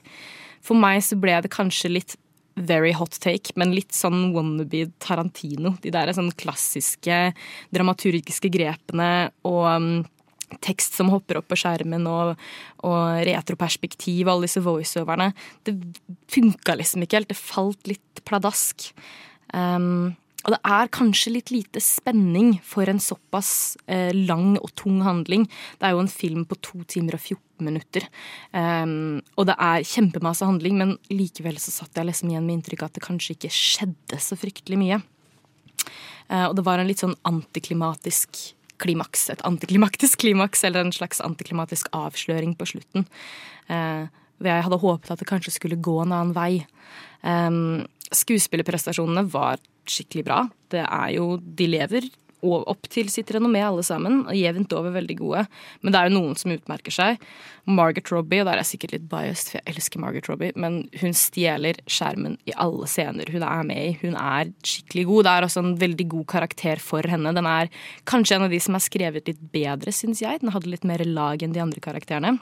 For 0.61 0.77
meg 0.77 1.01
så 1.01 1.17
ble 1.17 1.39
det 1.41 1.49
kanskje 1.55 1.89
litt 1.89 2.13
very 2.55 2.93
hot 2.93 3.17
take, 3.23 3.55
men 3.59 3.73
litt 3.73 3.95
sånn 3.95 4.31
wannabe 4.35 4.85
Tarantino. 5.03 5.75
De 5.81 5.91
der 5.93 6.13
sånn 6.15 6.31
klassiske 6.37 7.33
dramaturgiske 7.73 8.51
grepene 8.53 9.31
og 9.47 9.63
um, 9.65 9.91
tekst 10.61 10.97
som 10.99 11.09
hopper 11.09 11.39
opp 11.39 11.49
på 11.49 11.57
skjermen, 11.63 12.05
og, 12.09 12.35
og 12.85 13.23
retroperspektiv, 13.25 14.29
alle 14.29 14.47
disse 14.47 14.61
voiceoverne. 14.63 15.31
Det 15.65 15.75
funka 16.33 16.77
liksom 16.77 17.05
ikke 17.05 17.21
helt. 17.21 17.31
Det 17.31 17.39
falt 17.39 17.89
litt 17.89 18.23
pladask. 18.27 18.91
Um, 19.53 20.13
og 20.43 20.51
det 20.51 20.59
er 20.67 20.91
kanskje 20.91 21.31
litt 21.37 21.51
lite 21.53 21.81
spenning 21.83 22.57
for 22.67 22.89
en 22.91 22.99
såpass 23.01 23.77
eh, 23.87 24.11
lang 24.11 24.57
og 24.59 24.73
tung 24.79 24.99
handling. 25.05 25.45
Det 25.79 25.87
er 25.87 25.95
jo 25.95 26.01
en 26.03 26.11
film 26.11 26.43
på 26.49 26.57
to 26.59 26.81
timer 26.89 27.15
og 27.15 27.23
14 27.23 27.63
minutter. 27.63 28.07
Um, 28.51 29.21
og 29.39 29.47
det 29.47 29.55
er 29.55 29.87
kjempemasse 29.87 30.43
handling, 30.47 30.75
men 30.81 30.97
likevel 31.13 31.59
så 31.61 31.71
satt 31.71 31.95
jeg 31.95 32.09
liksom 32.09 32.33
igjen 32.33 32.47
med 32.47 32.57
inntrykk 32.57 32.83
av 32.83 32.91
at 32.91 32.97
det 32.97 33.05
kanskje 33.05 33.37
ikke 33.37 33.53
skjedde 33.55 34.19
så 34.19 34.37
fryktelig 34.39 34.81
mye. 34.81 34.99
Uh, 36.27 36.49
og 36.49 36.57
det 36.59 36.67
var 36.67 36.81
en 36.81 36.91
litt 36.91 37.03
sånn 37.03 37.15
antiklimatisk 37.29 38.41
klimaks. 38.83 39.29
Et 39.31 39.45
antiklimaktisk 39.47 40.19
klimaks, 40.25 40.65
eller 40.67 40.83
en 40.83 40.95
slags 40.95 41.23
antiklimatisk 41.23 41.87
avsløring 41.95 42.57
på 42.59 42.67
slutten. 42.73 43.07
Uh, 43.71 44.11
jeg 44.43 44.65
hadde 44.65 44.81
håpet 44.81 45.13
at 45.13 45.21
det 45.21 45.29
kanskje 45.29 45.55
skulle 45.55 45.79
gå 45.79 46.01
en 46.03 46.11
annen 46.11 46.35
vei. 46.35 46.65
Um, 47.23 47.85
skuespillerprestasjonene 48.11 49.25
var 49.31 49.61
skikkelig 49.89 50.25
bra. 50.27 50.41
Det 50.71 50.83
er 50.83 51.15
jo 51.17 51.37
De 51.37 51.67
lever 51.69 52.09
opp 52.43 52.87
til 52.91 53.09
sitt 53.11 53.29
renommé, 53.31 53.61
alle 53.63 53.83
sammen. 53.85 54.25
og 54.27 54.35
Jevnt 54.35 54.73
over 54.75 54.91
veldig 54.97 55.15
gode. 55.19 55.45
Men 55.81 55.93
det 55.93 55.99
er 55.99 56.09
jo 56.09 56.17
noen 56.17 56.35
som 56.39 56.51
utmerker 56.51 56.91
seg. 56.91 57.21
Margaret 57.65 58.11
Robbie, 58.11 58.41
og 58.41 58.47
der 58.47 58.57
er 58.57 58.63
jeg 58.63 58.73
sikkert 58.73 58.95
litt 58.97 59.09
biased, 59.11 59.51
for 59.51 59.59
jeg 59.59 59.73
elsker 59.73 60.03
Margaret 60.03 60.29
Robbie, 60.29 60.51
men 60.59 60.89
hun 60.99 61.15
stjeler 61.15 61.79
skjermen 61.87 62.37
i 62.49 62.55
alle 62.59 62.89
scener 62.91 63.31
hun 63.31 63.45
er 63.47 63.67
med 63.67 63.79
i. 63.79 63.97
Hun 64.03 64.17
er 64.19 64.51
skikkelig 64.67 65.05
god. 65.07 65.23
Det 65.23 65.33
er 65.33 65.47
også 65.47 65.63
en 65.63 65.75
veldig 65.83 66.07
god 66.17 66.27
karakter 66.35 66.83
for 66.83 67.07
henne. 67.07 67.35
Den 67.35 67.47
er 67.49 67.71
kanskje 68.09 68.37
en 68.37 68.47
av 68.49 68.53
de 68.53 68.59
som 68.63 68.75
er 68.75 68.87
skrevet 68.89 69.29
litt 69.31 69.43
bedre, 69.53 69.95
syns 69.95 70.23
jeg. 70.23 70.43
Den 70.43 70.51
hadde 70.55 70.71
litt 70.71 70.87
mer 70.87 71.03
lag 71.07 71.43
enn 71.43 71.55
de 71.55 71.63
andre 71.63 71.83
karakterene. 71.83 72.37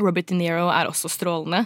Robert 0.00 0.30
De 0.30 0.38
Niro 0.38 0.68
er 0.72 0.90
også 0.90 1.10
strålende. 1.12 1.64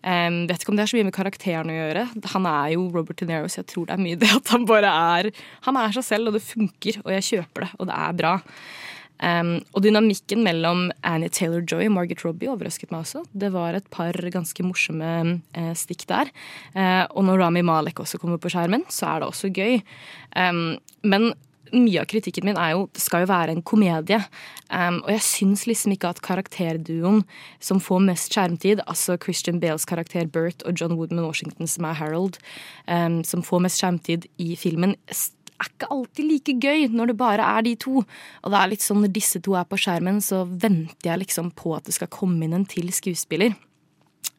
Um, 0.00 0.46
vet 0.48 0.62
ikke 0.62 0.72
om 0.72 0.78
det 0.78 0.86
har 0.86 0.92
så 0.92 0.96
mye 0.96 1.08
med 1.10 1.16
karakteren 1.16 1.72
å 1.72 1.76
gjøre. 1.76 2.04
Han 2.32 2.46
er 2.48 2.70
jo 2.76 2.86
Robert 2.94 3.20
De 3.20 3.28
Niro, 3.28 3.50
så 3.52 3.60
jeg 3.60 3.70
tror 3.72 3.88
det 3.88 3.96
er 3.96 4.04
mye 4.04 4.20
det 4.20 4.30
at 4.36 4.52
han 4.54 4.68
bare 4.68 4.92
er 5.16 5.32
Han 5.66 5.76
er 5.80 5.96
seg 5.96 6.06
selv, 6.06 6.30
og 6.30 6.38
det 6.38 6.46
funker, 6.46 7.02
og 7.04 7.12
jeg 7.18 7.28
kjøper 7.32 7.66
det, 7.66 7.74
og 7.78 7.90
det 7.90 7.98
er 7.98 8.16
bra. 8.22 8.38
Um, 9.20 9.58
og 9.76 9.84
dynamikken 9.84 10.40
mellom 10.46 10.86
Annie 11.04 11.28
Taylor-Joy 11.28 11.90
og 11.90 11.92
Margaret 11.92 12.24
Robbie 12.24 12.48
overrasket 12.48 12.88
meg 12.92 13.04
også. 13.04 13.26
Det 13.36 13.50
var 13.52 13.76
et 13.76 13.90
par 13.92 14.16
ganske 14.32 14.64
morsomme 14.64 15.10
uh, 15.36 15.72
stikk 15.76 16.06
der. 16.08 16.32
Uh, 16.72 17.04
og 17.12 17.26
når 17.28 17.44
Rami 17.44 17.64
Malek 17.66 18.00
også 18.00 18.20
kommer 18.22 18.40
på 18.40 18.52
skjermen, 18.52 18.86
så 18.88 19.10
er 19.10 19.20
det 19.20 19.28
også 19.28 19.52
gøy. 19.52 19.82
Um, 20.32 20.78
men 21.04 21.34
mye 21.72 22.02
av 22.02 22.08
kritikken 22.10 22.46
min 22.48 22.58
er 22.60 22.74
jo 22.74 22.86
det 22.94 23.02
skal 23.02 23.24
jo 23.24 23.30
være 23.30 23.54
en 23.54 23.64
komedie. 23.66 24.20
Um, 24.70 25.00
og 25.04 25.10
jeg 25.14 25.24
syns 25.26 25.66
liksom 25.68 25.94
ikke 25.94 26.12
at 26.14 26.22
karakterduoen 26.24 27.24
som 27.62 27.82
får 27.82 28.04
mest 28.06 28.34
skjermtid, 28.34 28.84
altså 28.86 29.18
Christian 29.20 29.60
Bales 29.62 29.86
karakter 29.88 30.28
Bert 30.30 30.64
og 30.66 30.78
John 30.78 30.96
Woodman 30.98 31.26
Washington 31.26 31.70
som 31.70 31.88
er 31.88 31.98
Harold, 31.98 32.40
um, 32.86 33.22
som 33.26 33.44
får 33.46 33.66
mest 33.66 33.82
skjermtid 33.82 34.28
i 34.42 34.54
filmen, 34.58 34.96
er 35.60 35.68
ikke 35.68 35.90
alltid 35.92 36.24
like 36.24 36.54
gøy 36.62 36.86
når 36.92 37.12
det 37.12 37.18
bare 37.20 37.48
er 37.58 37.64
de 37.66 37.74
to. 37.80 38.00
Og 38.00 38.52
det 38.52 38.60
er 38.60 38.70
litt 38.72 38.84
sånn 38.84 39.02
når 39.04 39.12
disse 39.16 39.42
to 39.44 39.56
er 39.58 39.66
på 39.68 39.78
skjermen, 39.80 40.22
så 40.24 40.46
venter 40.48 41.12
jeg 41.12 41.24
liksom 41.26 41.52
på 41.58 41.74
at 41.76 41.88
det 41.88 41.96
skal 41.98 42.12
komme 42.12 42.46
inn 42.46 42.56
en 42.56 42.68
til 42.68 42.88
skuespiller. 42.94 43.56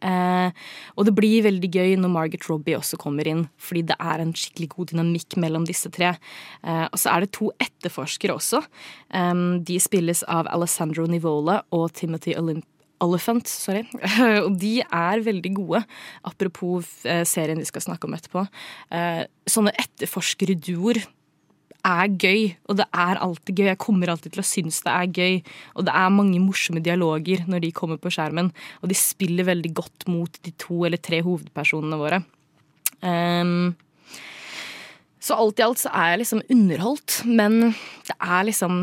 Eh, 0.02 0.50
og 0.98 1.08
det 1.08 1.14
blir 1.18 1.46
veldig 1.46 1.70
gøy 1.70 1.96
når 2.00 2.14
Margaret 2.14 2.48
Robbie 2.50 2.78
også 2.78 3.00
kommer 3.02 3.28
inn, 3.30 3.46
fordi 3.62 3.86
det 3.92 3.98
er 4.02 4.24
en 4.24 4.34
skikkelig 4.38 4.72
god 4.76 4.92
dynamikk 4.94 5.38
mellom 5.42 5.68
disse 5.70 5.92
tre. 5.94 6.16
Eh, 6.64 6.86
og 6.88 6.98
så 7.00 7.14
er 7.14 7.26
det 7.26 7.34
to 7.38 7.52
etterforskere 7.62 8.36
også. 8.38 8.64
De 9.12 9.78
spilles 9.82 10.22
av 10.32 10.50
Alessandro 10.52 11.06
Nivola 11.10 11.62
og 11.76 11.92
Timothy 11.98 12.36
Olymp 12.40 12.68
Elephant, 13.02 13.50
sorry. 13.50 13.82
og 14.46 14.60
de 14.62 14.76
er 14.84 15.24
veldig 15.26 15.54
gode. 15.58 15.82
Apropos 16.28 16.90
eh, 17.10 17.24
serien 17.26 17.58
vi 17.58 17.66
skal 17.66 17.82
snakke 17.88 18.06
om 18.06 18.14
etterpå. 18.18 18.46
Sånne 19.50 19.74
etterforskerduoer 19.82 21.02
er 21.88 22.16
gøy, 22.22 22.44
og 22.70 22.78
det 22.80 22.88
er 22.90 23.22
alltid 23.22 23.58
gøy. 23.58 23.68
Jeg 23.70 23.82
kommer 23.82 24.12
alltid 24.12 24.36
til 24.36 24.44
å 24.44 24.48
synes 24.48 24.82
det 24.86 24.94
er 24.94 25.14
gøy. 25.18 25.38
Og 25.76 25.88
det 25.88 25.96
er 25.98 26.14
mange 26.16 26.42
morsomme 26.44 26.84
dialoger 26.84 27.46
når 27.50 27.66
de 27.66 27.72
kommer 27.76 28.02
på 28.02 28.12
skjermen. 28.14 28.52
Og 28.82 28.92
de 28.92 28.98
spiller 28.98 29.48
veldig 29.50 29.74
godt 29.78 30.08
mot 30.12 30.42
de 30.46 30.54
to 30.62 30.84
eller 30.88 31.02
tre 31.02 31.22
hovedpersonene 31.26 32.00
våre. 32.02 32.22
Um, 33.02 33.74
så 35.22 35.38
alt 35.38 35.62
i 35.62 35.66
alt 35.66 35.82
så 35.82 35.92
er 35.94 36.14
jeg 36.14 36.24
liksom 36.24 36.42
underholdt, 36.54 37.22
men 37.30 37.60
det 38.08 38.18
er 38.18 38.48
liksom 38.48 38.82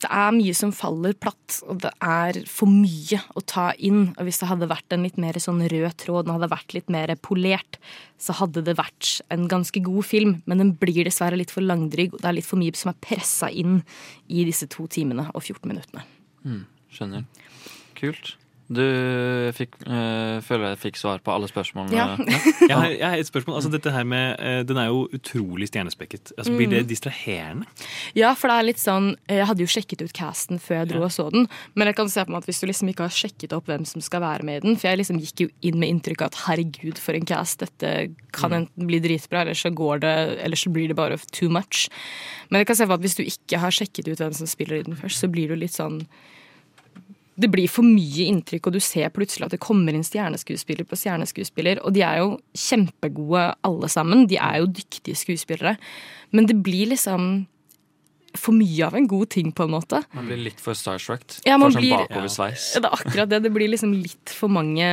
det 0.00 0.08
er 0.08 0.32
mye 0.32 0.52
som 0.56 0.72
faller 0.72 1.12
platt, 1.20 1.58
og 1.68 1.82
det 1.84 1.90
er 2.00 2.38
for 2.48 2.70
mye 2.72 3.18
å 3.36 3.42
ta 3.44 3.66
inn. 3.76 4.14
Og 4.16 4.24
hvis 4.24 4.40
det 4.40 4.48
hadde 4.48 4.70
vært 4.70 4.96
en 4.96 5.04
litt 5.04 5.18
mer 5.20 5.36
sånn 5.42 5.60
rød 5.68 5.96
tråd, 6.00 6.26
den 6.26 6.34
hadde 6.38 6.50
vært 6.52 6.74
litt 6.76 6.88
mer 6.92 7.12
polert, 7.20 7.76
så 8.20 8.36
hadde 8.38 8.64
det 8.64 8.78
vært 8.80 9.18
en 9.34 9.44
ganske 9.50 9.82
god 9.84 10.08
film. 10.08 10.38
Men 10.48 10.64
den 10.64 10.72
blir 10.80 11.04
dessverre 11.04 11.36
litt 11.40 11.52
for 11.52 11.66
langdrygg, 11.66 12.16
og 12.16 12.24
det 12.24 12.30
er 12.30 12.38
litt 12.38 12.48
for 12.48 12.60
mye 12.62 12.76
som 12.80 12.94
er 12.94 13.00
pressa 13.04 13.52
inn 13.52 13.82
i 14.28 14.46
disse 14.48 14.70
to 14.72 14.88
timene 14.88 15.28
og 15.34 15.42
14 15.42 15.68
minuttene. 15.68 16.06
Mm, 16.48 16.64
skjønner. 16.96 17.28
Kult. 18.00 18.36
Du 18.70 18.84
fikk, 19.56 19.80
øh, 19.82 20.38
føler 20.46 20.68
jeg 20.70 20.78
fikk 20.78 20.98
svar 21.00 21.18
på 21.26 21.32
alle 21.34 21.48
spørsmålene? 21.50 21.96
Ja. 21.96 22.14
Jeg 22.70 22.76
har, 22.76 22.86
jeg 22.92 23.08
har 23.08 23.18
et 23.18 23.26
spørsmål. 23.26 23.56
Altså, 23.56 23.70
dette 23.72 23.90
her 23.90 24.04
med, 24.06 24.36
øh, 24.38 24.60
Den 24.68 24.76
er 24.78 24.86
jo 24.86 25.08
utrolig 25.16 25.66
stjernespekket. 25.68 26.32
Altså, 26.38 26.52
blir 26.54 26.68
det 26.70 26.84
distraherende? 26.88 27.66
Ja, 28.14 28.30
for 28.38 28.50
det 28.50 28.56
er 28.58 28.66
litt 28.68 28.82
sånn 28.82 29.08
Jeg 29.26 29.48
hadde 29.48 29.64
jo 29.64 29.70
sjekket 29.70 30.04
ut 30.04 30.14
casten 30.14 30.60
før 30.62 30.82
jeg 30.82 30.90
dro 30.92 31.02
og 31.08 31.10
så 31.14 31.26
den, 31.34 31.48
men 31.74 31.90
jeg 31.90 31.96
kan 31.98 32.12
se 32.12 32.22
på 32.22 32.30
meg 32.30 32.44
at 32.44 32.50
hvis 32.50 32.62
du 32.62 32.68
liksom 32.70 32.92
ikke 32.92 33.08
har 33.08 33.16
sjekket 33.16 33.54
opp 33.56 33.66
hvem 33.70 33.86
som 33.88 34.04
skal 34.04 34.22
være 34.22 34.46
med 34.46 34.60
i 34.60 34.64
den 34.68 34.78
For 34.78 34.90
jeg 34.92 35.02
liksom 35.02 35.18
gikk 35.24 35.44
jo 35.46 35.50
inn 35.66 35.80
med 35.82 35.90
inntrykk 35.96 36.22
av 36.22 36.30
at 36.30 36.40
herregud, 36.46 37.00
for 37.02 37.18
en 37.18 37.26
cast, 37.26 37.64
dette 37.64 37.94
kan 38.36 38.54
enten 38.54 38.86
bli 38.86 39.00
dritbra, 39.02 39.42
eller 39.42 39.58
så 39.58 39.72
går 39.74 40.04
det 40.04 40.16
Eller 40.44 40.60
så 40.60 40.70
blir 40.70 40.92
det 40.92 40.98
bare 41.00 41.18
too 41.32 41.50
much. 41.50 41.88
Men 42.50 42.62
jeg 42.62 42.70
kan 42.70 42.78
se 42.78 42.86
på 42.86 43.00
at 43.00 43.02
hvis 43.02 43.18
du 43.18 43.24
ikke 43.24 43.58
har 43.64 43.74
sjekket 43.74 44.12
ut 44.12 44.20
hvem 44.20 44.36
som 44.36 44.46
spiller 44.50 44.78
i 44.78 44.86
den 44.86 44.98
først, 44.98 45.24
så 45.24 45.30
blir 45.32 45.50
du 45.50 45.58
litt 45.58 45.74
sånn 45.74 46.04
det 47.38 47.50
blir 47.50 47.68
for 47.68 47.86
mye 47.86 48.26
inntrykk, 48.28 48.66
og 48.66 48.72
du 48.74 48.80
ser 48.80 49.08
plutselig 49.14 49.46
at 49.46 49.54
det 49.54 49.60
kommer 49.62 49.94
inn 49.96 50.04
stjerneskuespiller 50.04 50.84
på 50.84 50.98
stjerneskuespiller. 50.98 51.80
Og 51.86 51.94
de 51.96 52.02
er 52.04 52.18
jo 52.20 52.34
kjempegode 52.56 53.54
alle 53.64 53.88
sammen. 53.88 54.26
De 54.28 54.36
er 54.36 54.58
jo 54.60 54.66
dyktige 54.66 55.16
skuespillere. 55.16 55.76
Men 56.32 56.46
det 56.50 56.58
blir 56.62 56.90
liksom 56.92 57.46
for 58.38 58.54
mye 58.54 58.84
av 58.86 58.94
en 58.94 59.08
god 59.10 59.30
ting, 59.34 59.48
på 59.50 59.64
en 59.66 59.72
måte. 59.72 60.02
Man 60.14 60.28
blir 60.28 60.38
litt 60.38 60.60
for 60.62 60.76
starstruck. 60.78 61.24
Ja, 61.46 61.56
man 61.58 61.72
for 61.72 61.80
sånn 61.80 61.86
blir- 61.88 62.04
bakoversveis. 62.04 62.74
Det 62.76 62.84
er 62.84 62.94
akkurat 62.94 63.28
det. 63.32 63.42
Det 63.42 63.52
blir 63.52 63.68
liksom 63.72 63.94
litt 64.02 64.28
for 64.30 64.48
mange 64.48 64.86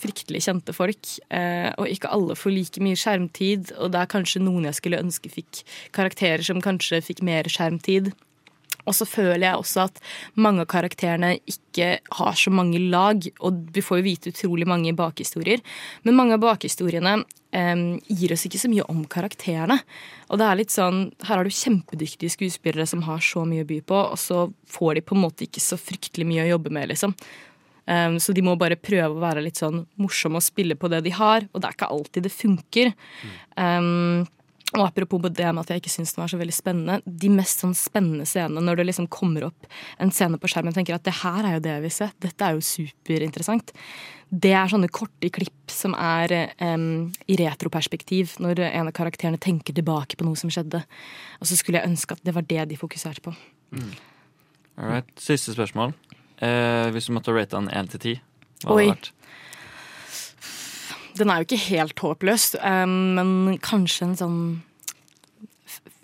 fryktelig 0.00 0.40
kjente 0.46 0.72
folk. 0.72 1.04
Eh, 1.30 1.72
og 1.76 1.86
ikke 1.86 2.08
alle 2.10 2.34
får 2.38 2.54
like 2.54 2.80
mye 2.80 2.96
skjermtid. 2.96 3.72
Og 3.78 3.92
det 3.92 4.00
er 4.00 4.06
kanskje 4.06 4.40
noen 4.40 4.64
jeg 4.64 4.74
skulle 4.80 5.02
ønske 5.02 5.28
fikk 5.28 5.64
karakterer 5.92 6.42
som 6.44 6.62
kanskje 6.62 7.02
fikk 7.04 7.22
mer 7.22 7.42
skjermtid. 7.44 8.12
Og 8.88 8.96
så 8.96 9.06
føler 9.08 9.44
jeg 9.44 9.60
også 9.60 9.86
at 9.86 10.00
mange 10.40 10.64
av 10.64 10.70
karakterene 10.72 11.34
ikke 11.48 11.98
har 12.18 12.38
så 12.38 12.52
mange 12.54 12.80
lag, 12.90 13.26
og 13.44 13.66
vi 13.74 13.84
får 13.84 14.00
jo 14.00 14.06
vite 14.06 14.32
utrolig 14.32 14.68
mange 14.68 14.94
bakhistorier. 14.96 15.62
Men 16.06 16.16
mange 16.18 16.38
av 16.38 16.44
bakhistoriene 16.44 17.18
um, 17.20 17.84
gir 18.08 18.34
oss 18.34 18.46
ikke 18.48 18.60
så 18.60 18.70
mye 18.72 18.86
om 18.90 19.02
karakterene. 19.10 19.80
Og 20.28 20.40
det 20.40 20.48
er 20.48 20.60
litt 20.62 20.74
sånn, 20.74 21.04
her 21.24 21.40
har 21.40 21.48
du 21.48 21.54
kjempedyktige 21.54 22.32
skuespillere 22.34 22.88
som 22.88 23.04
har 23.08 23.20
så 23.24 23.44
mye 23.48 23.66
å 23.66 23.68
by 23.68 23.82
på, 23.88 24.00
og 24.14 24.18
så 24.20 24.48
får 24.72 24.98
de 24.98 25.04
på 25.04 25.18
en 25.18 25.26
måte 25.26 25.46
ikke 25.46 25.64
så 25.64 25.78
fryktelig 25.80 26.28
mye 26.28 26.46
å 26.46 26.54
jobbe 26.56 26.72
med, 26.74 26.90
liksom. 26.94 27.14
Um, 27.88 28.18
så 28.20 28.34
de 28.36 28.42
må 28.44 28.52
bare 28.60 28.76
prøve 28.76 29.14
å 29.14 29.22
være 29.22 29.40
litt 29.46 29.60
sånn 29.60 29.86
morsomme 29.96 30.42
og 30.42 30.44
spille 30.44 30.76
på 30.76 30.90
det 30.92 31.00
de 31.06 31.12
har, 31.16 31.46
og 31.52 31.62
det 31.62 31.70
er 31.70 31.76
ikke 31.78 31.92
alltid 31.94 32.26
det 32.26 32.34
funker. 32.34 32.90
Um, 33.56 34.26
og 34.76 34.82
apropos 34.84 35.22
det 35.32 35.48
med 35.48 35.62
at 35.62 35.70
jeg 35.72 35.80
ikke 35.80 35.92
syns 35.92 36.12
den 36.12 36.20
var 36.20 36.28
så 36.28 36.38
veldig 36.40 36.54
spennende. 36.54 36.98
De 37.06 37.30
mest 37.32 37.62
sånn 37.62 37.72
spennende 37.76 38.26
scenene, 38.28 38.60
når 38.64 38.80
det 38.80 38.88
liksom 38.90 39.06
kommer 39.12 39.46
opp 39.48 39.68
en 39.96 40.12
scene 40.12 40.36
på 40.40 40.50
skjermen 40.50 40.74
og 40.74 40.76
tenker 40.76 40.98
at 40.98 41.06
det 41.08 41.16
her 41.22 41.40
er 41.40 41.56
jo 41.56 41.62
det 41.64 41.72
jeg 41.72 41.84
vil 41.86 41.94
se, 41.96 42.08
dette 42.20 42.44
er 42.44 42.56
jo 42.56 42.66
superinteressant. 42.68 43.72
Det 44.28 44.52
er 44.52 44.68
sånne 44.68 44.90
korte 44.92 45.30
klipp 45.32 45.72
som 45.72 45.94
er 45.96 46.34
um, 46.60 47.08
i 47.24 47.38
retroperspektiv, 47.40 48.36
når 48.44 48.60
en 48.68 48.90
av 48.90 48.96
karakterene 48.98 49.40
tenker 49.40 49.72
tilbake 49.76 50.20
på 50.20 50.28
noe 50.28 50.36
som 50.36 50.52
skjedde. 50.52 50.82
Og 51.40 51.48
så 51.48 51.56
skulle 51.56 51.80
jeg 51.80 51.88
ønske 51.88 52.18
at 52.18 52.26
det 52.28 52.36
var 52.36 52.44
det 52.50 52.68
de 52.68 52.80
fokuserte 52.80 53.24
på. 53.24 53.32
All 54.76 54.92
right. 54.92 55.08
Siste 55.16 55.56
spørsmål. 55.56 55.96
Eh, 56.44 56.90
hvis 56.94 57.08
du 57.08 57.16
måtte 57.16 57.32
rate 57.34 57.56
den 57.56 57.72
1 57.72 57.88
til 57.96 58.04
10, 58.04 58.20
hva 58.62 58.76
hadde 58.76 58.84
det 58.84 58.92
vært? 58.92 59.14
Den 61.16 61.30
er 61.30 61.40
jo 61.40 61.46
ikke 61.48 61.60
helt 61.70 61.98
håpløs, 61.98 62.54
men 62.62 63.58
kanskje 63.64 64.02
en 64.08 64.16
sånn 64.18 64.40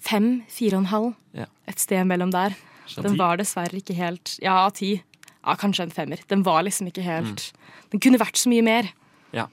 fem, 0.05 0.43
fire 0.49 0.77
og 0.77 0.85
en 0.85 0.91
halv. 0.93 1.11
Ja. 1.35 1.47
Et 1.69 1.81
sted 1.81 2.05
mellom 2.09 2.31
der. 2.33 2.55
Den 3.01 3.17
var 3.19 3.39
dessverre 3.41 3.73
ikke 3.81 3.95
helt 3.97 4.39
Ja, 4.45 4.69
ti. 4.71 5.03
Ja, 5.45 5.55
kanskje 5.61 5.87
en 5.87 5.91
femmer. 5.95 6.21
Den 6.29 6.43
var 6.45 6.63
liksom 6.63 6.89
ikke 6.89 7.03
helt 7.05 7.51
Mm. 7.55 7.61
Den 7.95 8.01
kunne 8.01 8.19
vært 8.19 8.35
så 8.37 8.49
mye 8.51 8.63
mer. 8.65 8.89
Ja. 9.33 9.47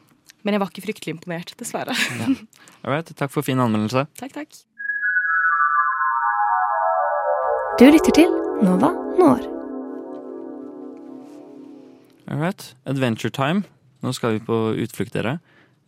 Men 0.44 0.54
jeg 0.56 0.60
var 0.64 0.70
ikke 0.72 0.82
fryktelig 0.82 1.14
imponert, 1.14 1.54
dessverre. 1.60 1.94
All 2.84 2.92
right. 2.92 3.06
Takk 3.16 3.30
for 3.30 3.44
fin 3.46 3.60
anmeldelse. 3.60 4.08
takk, 4.18 4.34
takk. 4.34 4.50
Du 7.78 7.86
lytter 7.86 8.12
til 8.18 8.30
Nova 8.66 8.90
Når. 9.20 9.46
All 12.28 12.38
right. 12.40 12.74
Adventure 12.86 13.30
time. 13.30 13.64
Nå 14.02 14.14
skal 14.18 14.38
vi 14.38 14.46
på 14.46 14.60
utflukt, 14.82 15.14
dere. 15.16 15.40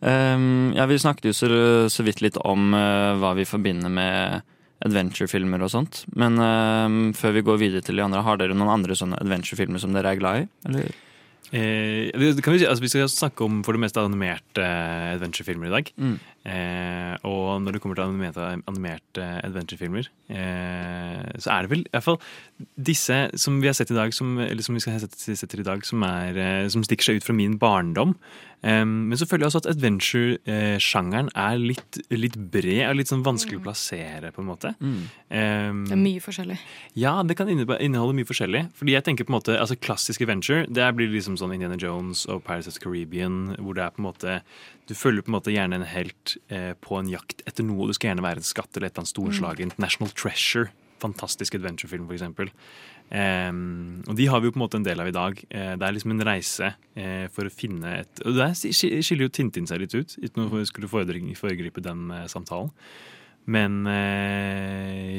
Um, 0.04 0.74
ja, 0.76 0.84
vi 0.90 0.98
snakket 1.00 1.30
jo 1.30 1.36
så, 1.36 1.48
så 1.92 2.04
vidt 2.04 2.20
litt 2.20 2.36
om 2.44 2.74
eh, 2.76 3.14
hva 3.20 3.32
vi 3.38 3.46
forbinder 3.48 3.92
med 3.92 4.44
adventure-filmer 4.84 5.62
og 5.64 5.72
sånt. 5.72 6.02
Men 6.18 6.36
um, 6.38 6.98
før 7.16 7.38
vi 7.38 7.44
går 7.46 7.60
videre 7.62 7.84
til 7.84 7.96
de 7.98 8.04
andre, 8.04 8.24
har 8.26 8.40
dere 8.40 8.56
noen 8.56 8.72
andre 8.74 8.96
sånne 8.98 9.20
adventure-filmer 9.22 9.80
som 9.80 9.96
dere 9.96 10.12
er 10.12 10.20
glad 10.20 10.42
i? 10.42 10.46
Eller? 10.68 10.92
Eh, 11.54 12.10
kan 12.42 12.56
vi, 12.56 12.64
altså, 12.66 12.82
vi 12.82 12.90
skal 12.90 13.08
snakke 13.10 13.46
om 13.46 13.62
for 13.64 13.76
det 13.76 13.84
meste 13.84 14.02
animerte 14.02 14.64
eh, 14.64 15.14
adventure-filmer 15.14 15.70
i 15.70 15.74
dag. 15.76 15.90
Mm. 15.96 16.16
Eh, 16.44 17.14
og 17.24 17.62
når 17.64 17.72
det 17.72 17.80
kommer 17.80 17.96
til 17.96 18.04
animerte, 18.04 18.44
animerte 18.68 19.24
adventure-filmer, 19.46 20.10
eh, 20.28 21.22
så 21.40 21.54
er 21.54 21.64
det 21.64 21.70
vel 21.72 21.84
i 21.86 21.92
hvert 21.94 22.04
fall 22.04 22.18
disse 22.76 23.16
som 23.40 23.56
vi 23.62 23.70
har 23.70 23.76
sett 23.78 23.90
i 23.94 23.96
dag, 23.96 24.12
som, 24.14 24.36
eller 24.44 24.62
som 24.62 24.76
vi 24.76 24.82
skal 24.84 25.00
sette, 25.00 25.16
sett, 25.18 25.40
sett 25.40 25.56
i 25.56 25.64
dag, 25.66 25.84
som, 25.88 26.04
er, 26.04 26.36
eh, 26.36 26.66
som 26.68 26.84
stikker 26.84 27.08
seg 27.08 27.16
ut 27.22 27.24
fra 27.26 27.36
min 27.36 27.56
barndom. 27.60 28.12
Eh, 28.64 28.84
men 28.84 29.16
så 29.16 29.26
føler 29.28 29.46
jeg 29.46 29.52
også 29.54 29.62
at 29.64 29.70
adventure-sjangeren 29.74 31.30
er 31.36 31.58
litt, 31.60 31.98
litt 32.12 32.36
bred 32.52 32.84
og 32.90 32.98
litt 33.00 33.10
sånn 33.10 33.24
vanskelig 33.26 33.60
å 33.60 33.64
plassere, 33.66 34.30
på 34.34 34.44
en 34.44 34.48
måte. 34.52 34.74
Mm. 34.84 35.00
Eh, 35.28 35.72
Det 35.88 35.96
er 35.96 36.02
mye 36.04 36.22
forskjellig. 36.24 36.58
ja, 37.00 37.16
det 37.22 37.36
kan 37.40 37.48
inneholde, 37.48 37.80
inneholde 37.84 38.16
mye 38.20 38.28
forskjellig. 38.28 38.66
Fordi 38.76 38.92
jeg 38.96 39.04
tenker 39.08 39.24
på 39.24 39.32
en 39.34 39.38
måte, 39.40 39.56
altså 39.58 39.76
Klassisk 39.80 40.22
adventure 40.24 40.66
det 40.68 40.86
blir 40.96 41.08
liksom 41.12 41.36
sånn 41.40 41.52
Indiana 41.56 41.76
Jones 41.80 42.26
og 42.28 42.44
Paris 42.44 42.66
of 42.68 42.74
the 42.76 42.80
Caribbean, 42.84 43.56
hvor 43.58 43.74
det 43.76 43.84
er 43.84 43.90
på 43.96 44.00
en 44.04 44.08
måte 44.10 44.38
Du 44.88 44.94
følger 44.96 45.24
på 45.24 45.32
en 45.32 45.38
måte 45.38 45.54
gjerne 45.54 45.80
en 45.80 45.86
helt 45.88 46.36
eh, 46.52 46.72
på 46.76 46.98
en 46.98 47.08
jakt 47.08 47.44
etter 47.48 47.66
noe. 47.66 47.88
Du 47.88 47.96
skal 47.96 48.12
gjerne 48.12 48.24
være 48.26 48.42
en 48.42 48.48
skatt 48.48 48.70
eller 48.74 48.90
et 48.90 48.94
eller 48.94 49.04
annet 49.04 49.14
storslagent. 49.14 49.78
National 49.80 50.12
Treasure. 50.12 50.72
Fantastisk 51.02 51.56
adventurefilm, 51.58 52.06
for 52.08 52.16
eksempel. 52.16 52.50
Og 53.12 54.14
de 54.16 54.26
har 54.30 54.40
vi 54.40 54.48
jo 54.48 54.54
på 54.54 54.56
en 54.56 54.62
måte 54.62 54.78
en 54.80 54.86
del 54.86 55.02
av 55.02 55.10
i 55.10 55.14
dag. 55.14 55.40
Uh, 55.52 55.74
det 55.76 55.84
er 55.84 55.94
liksom 55.94 56.14
en 56.14 56.24
reise 56.24 56.70
uh, 56.72 57.26
for 57.34 57.44
å 57.44 57.52
finne 57.52 57.98
et 58.00 58.22
Og 58.24 58.38
der 58.38 58.54
skiller 58.56 59.26
jo 59.26 59.34
Tintin 59.34 59.68
seg 59.68 59.82
litt 59.82 59.94
ut, 59.94 60.16
uten 60.22 60.46
å 60.46 60.62
skulle 60.64 60.88
foregripe, 60.88 61.84
den 61.84 62.08
uh, 62.08 62.24
samtalen. 62.30 62.72
Men 63.44 63.82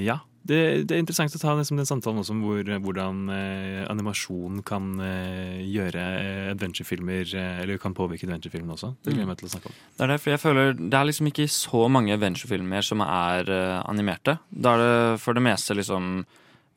ja. 0.01 0.15
Det, 0.45 0.59
det 0.85 0.93
er 0.95 1.01
interessant 1.01 1.33
å 1.33 1.39
ta 1.41 1.55
liksom, 1.57 1.79
den 1.81 1.87
samtalen 1.89 2.21
også 2.21 2.35
om 2.35 2.43
hvor, 2.45 2.61
hvordan 2.85 3.23
eh, 3.33 3.81
animasjon 3.89 4.59
kan 4.67 4.91
eh, 5.01 5.59
gjøre 5.65 6.03
eh, 6.21 6.51
adventurefilmer 6.53 7.33
eh, 7.33 7.59
Eller 7.63 7.79
kan 7.81 7.95
påvirke 7.97 8.27
adventurefilmene 8.29 8.75
også. 8.77 8.91
Det 9.01 9.11
gleder 9.15 9.23
jeg 9.25 9.31
meg 9.31 9.39
til 9.41 9.49
å 9.49 9.53
snakke 9.55 9.71
om. 9.71 9.77
Det 9.97 10.05
er 10.05 10.11
det, 10.13 10.19
for 10.21 10.35
jeg 10.35 10.43
føler 10.45 10.73
det 10.77 10.93
er 10.99 11.09
liksom 11.09 11.29
ikke 11.31 11.47
så 11.49 11.85
mange 11.89 12.13
adventurefilmer 12.13 12.85
som 12.85 13.01
er 13.05 13.49
eh, 13.49 13.77
animerte. 13.89 14.37
Da 14.53 14.75
er 14.77 14.83
det 14.85 15.21
for 15.25 15.33
det 15.37 15.43
meste 15.47 15.77
liksom 15.81 16.11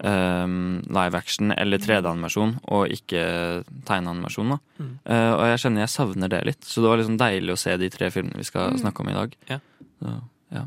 eh, 0.00 0.46
live 0.98 1.18
action 1.20 1.52
eller 1.56 1.80
3D-animasjon, 1.82 2.54
og 2.72 2.92
ikke 2.94 3.22
tegneanimasjon. 3.88 4.54
Mm. 4.78 4.94
Eh, 5.04 5.32
og 5.34 5.44
jeg 5.52 5.60
kjenner 5.66 5.84
jeg 5.84 5.92
savner 5.96 6.32
det 6.32 6.40
litt, 6.48 6.64
så 6.64 6.80
det 6.84 6.92
var 6.92 7.02
liksom 7.02 7.18
deilig 7.20 7.52
å 7.52 7.60
se 7.60 7.76
de 7.84 7.90
tre 7.92 8.08
filmene 8.14 8.40
vi 8.40 8.48
skal 8.48 8.72
Mm. 8.72 8.80
snakke 8.84 9.04
om 9.04 9.12
i 9.12 9.16
dag. 9.18 9.36
Ja. 9.52 9.60
Så, 10.00 10.14
ja. 10.54 10.64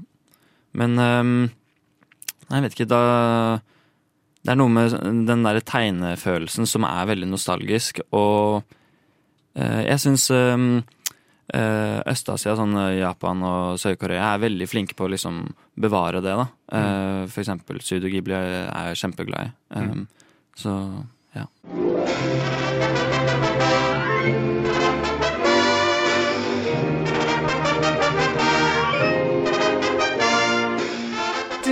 Men 0.78 0.98
ehm, 1.00 1.42
Nei, 2.52 2.60
jeg 2.60 2.68
vet 2.68 2.78
ikke, 2.78 2.90
da 2.92 3.04
Det 4.44 4.52
er 4.52 4.58
noe 4.60 4.74
med 4.74 4.96
den 5.30 5.46
derre 5.46 5.62
tegnefølelsen 5.64 6.68
som 6.68 6.86
er 6.88 7.10
veldig 7.12 7.30
nostalgisk, 7.30 8.02
og 8.18 8.64
eh, 9.54 9.84
jeg 9.86 10.02
syns 10.02 10.26
ehm, 10.34 10.82
eh, 11.54 12.00
Øst-Asia, 12.10 12.56
sånn 12.58 12.74
eh, 12.82 12.98
Japan 13.04 13.46
og 13.46 13.78
Sør-Korea, 13.82 14.34
er 14.34 14.42
veldig 14.48 14.68
flinke 14.72 14.98
på 14.98 15.06
å 15.06 15.14
liksom 15.14 15.44
bevare 15.78 16.24
det. 16.26 16.34
da. 16.42 16.48
Eh, 16.74 17.22
for 17.30 17.46
eksempel 17.46 17.84
Sudo 17.86 18.10
Ghibli 18.10 18.34
er 18.34 18.92
jeg 18.92 19.04
kjempeglad 19.06 19.52
i. 19.52 19.56
Um, 19.78 20.08
Så 20.58 20.74
ja. 21.38 21.46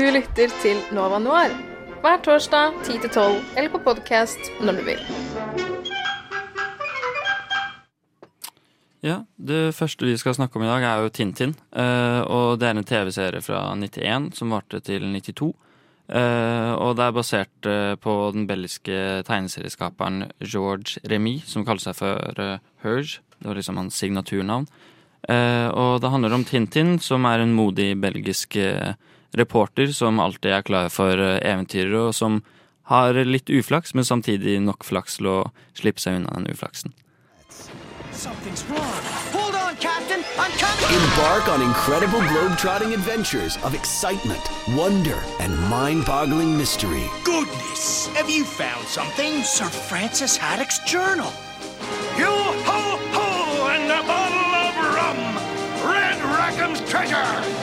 Lytter 0.10 0.50
til 0.64 0.80
Nova 0.96 1.20
Noir 1.22 1.52
hver 2.02 2.22
torsdag 2.26 2.80
10-12, 2.88 3.36
eller 3.60 3.70
på 3.70 3.82
podkast 3.84 4.50
når 4.64 4.80
du 4.80 4.84
vil. 4.88 5.02
Ja, 9.06 9.22
Det 9.38 9.76
første 9.76 10.08
vi 10.08 10.18
skal 10.18 10.36
snakke 10.36 10.58
om 10.58 10.66
i 10.66 10.72
dag, 10.72 10.84
er 10.84 11.04
jo 11.04 11.10
Tintin. 11.10 11.56
Eh, 11.72 12.22
og 12.26 12.60
det 12.60 12.68
er 12.68 12.78
en 12.78 12.84
TV-serie 12.84 13.42
fra 13.42 13.76
91 13.76 14.32
som 14.40 14.50
varte 14.50 14.80
til 14.80 15.06
92. 15.06 15.54
Uh, 16.10 16.74
og 16.82 16.96
det 16.98 17.04
er 17.06 17.12
basert 17.14 17.68
uh, 17.70 17.94
på 18.02 18.14
den 18.34 18.48
belgiske 18.50 19.22
tegneserieskaperen 19.28 20.32
George 20.42 20.98
Remy, 21.06 21.36
som 21.46 21.62
kaller 21.62 21.84
seg 21.84 22.00
for 22.00 22.42
uh, 22.42 22.58
Herge. 22.82 23.22
Det 23.38 23.46
var 23.46 23.60
liksom 23.60 23.78
hans 23.78 24.00
signaturnavn. 24.02 24.66
Eh, 25.28 25.68
og 25.68 26.00
det 26.02 26.12
handler 26.14 26.34
om 26.34 26.46
Tintin, 26.48 26.98
som 27.04 27.26
er 27.28 27.44
en 27.44 27.54
modig 27.54 27.92
belgisk 28.00 28.56
eh, 28.56 28.96
reporter 29.38 29.92
som 29.94 30.20
alltid 30.20 30.52
er 30.52 30.66
klar 30.66 30.90
for 30.94 31.14
eventyrer 31.18 32.10
og 32.10 32.16
som 32.18 32.42
har 32.90 33.14
litt 33.14 33.50
uflaks, 33.50 33.94
men 33.94 34.08
samtidig 34.08 34.58
nok 34.66 34.84
flaks 34.88 35.20
til 35.20 35.30
å 35.30 35.38
slippe 35.78 36.02
seg 36.02 36.22
unna 36.22 36.34
den 36.40 36.50
uflaksen. 36.50 36.96
Something's 38.12 38.66
wrong. 38.68 39.04
Hold 39.32 39.56
on, 39.56 39.76
Captain. 39.78 40.24
Embark 40.90 41.48
on 41.48 41.62
incredible 41.62 42.20
globe-trotting 42.30 42.94
adventures 42.94 43.58
of 43.64 43.76
excitement, 43.76 44.42
wonder, 44.76 45.18
and 45.40 45.56
mind-boggling 45.70 46.58
mystery. 46.58 47.06
Goodness! 47.24 48.08
Have 48.18 48.30
you 48.30 48.44
found 48.44 48.88
something? 48.88 49.44
Sir 49.44 49.70
Francis 49.70 50.36
Haddock's 50.36 50.80
journal. 50.80 51.32
You 52.18 52.34
ho 52.66 52.98
ho 53.14 53.68
and 53.70 53.92
a 53.92 54.02
bottle 54.04 54.52
of 54.66 54.74
rum! 54.98 55.20
Red 55.94 56.18
Rackham's 56.36 56.82
treasure! 56.90 57.59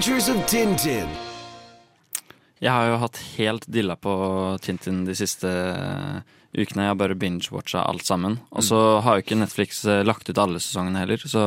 Adventures 0.00 0.28
of 0.32 0.46
Tintin. 0.48 1.08
Jeg 2.56 2.72
har 2.72 2.86
jo 2.88 3.00
hatt 3.02 3.18
helt 3.34 3.66
dilla 3.68 3.98
på 4.00 4.12
Tintin 4.64 5.02
de 5.04 5.12
siste 5.12 5.50
eh, 5.50 6.22
ukene. 6.56 6.86
Jeg 6.86 6.88
har 6.88 6.96
bare 6.96 7.16
binge-watcha 7.20 7.82
alt 7.84 8.06
sammen. 8.08 8.38
Og 8.48 8.64
så 8.64 8.78
har 9.04 9.18
jo 9.18 9.24
ikke 9.26 9.36
Netflix 9.36 9.82
eh, 9.84 10.00
lagt 10.08 10.30
ut 10.30 10.40
alle 10.40 10.56
sesongene 10.56 11.02
heller. 11.02 11.20
Så 11.20 11.42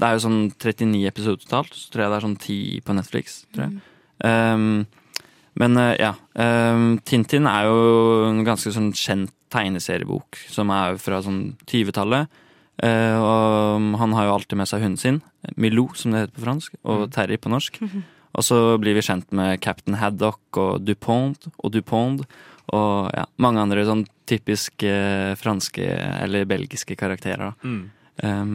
det 0.00 0.08
er 0.08 0.16
jo 0.16 0.22
sånn 0.24 0.40
39 0.54 1.02
episoder 1.10 1.44
totalt. 1.44 1.76
Så 1.76 1.92
tror 1.92 2.06
jeg 2.06 2.14
det 2.14 2.16
er 2.16 2.26
sånn 2.30 2.38
10 2.40 2.80
på 2.88 2.96
Netflix. 2.96 3.36
tror 3.52 3.66
jeg. 3.66 3.84
Um, 4.24 5.28
men 5.60 5.82
eh, 5.84 5.92
ja. 6.00 6.14
Um, 6.32 6.94
Tintin 7.04 7.50
er 7.50 7.68
jo 7.68 7.76
en 8.30 8.40
ganske 8.48 8.72
sånn 8.72 8.94
kjent 8.96 9.36
tegneseriebok 9.52 10.40
som 10.48 10.72
er 10.72 10.96
fra 10.96 11.20
sånn 11.28 11.42
20-tallet. 11.66 12.40
Eh, 12.82 13.18
og 13.20 13.92
han 14.00 14.16
har 14.16 14.26
jo 14.26 14.34
alltid 14.38 14.58
med 14.58 14.70
seg 14.70 14.82
hunden 14.82 15.00
sin, 15.00 15.20
Milou 15.60 15.90
som 15.98 16.14
det 16.14 16.24
heter 16.24 16.38
på 16.38 16.46
fransk, 16.46 16.76
og 16.88 17.06
Terry 17.14 17.36
på 17.38 17.52
norsk. 17.52 17.78
Og 18.32 18.46
så 18.46 18.58
blir 18.80 18.96
vi 18.96 19.04
kjent 19.04 19.28
med 19.36 19.60
Captain 19.60 19.98
Haddock 20.00 20.60
og 20.60 20.86
Dupont 20.86 21.50
og 21.58 21.72
Dupont. 21.74 22.24
Og 22.72 23.10
ja, 23.12 23.26
mange 23.42 23.60
andre 23.60 23.82
sånn 23.84 24.06
typisk 24.30 24.84
eh, 24.86 25.34
franske 25.36 25.88
eller 26.22 26.46
belgiske 26.48 26.96
karakterer. 26.96 27.52
Mm. 27.66 27.82
Um, 28.22 28.54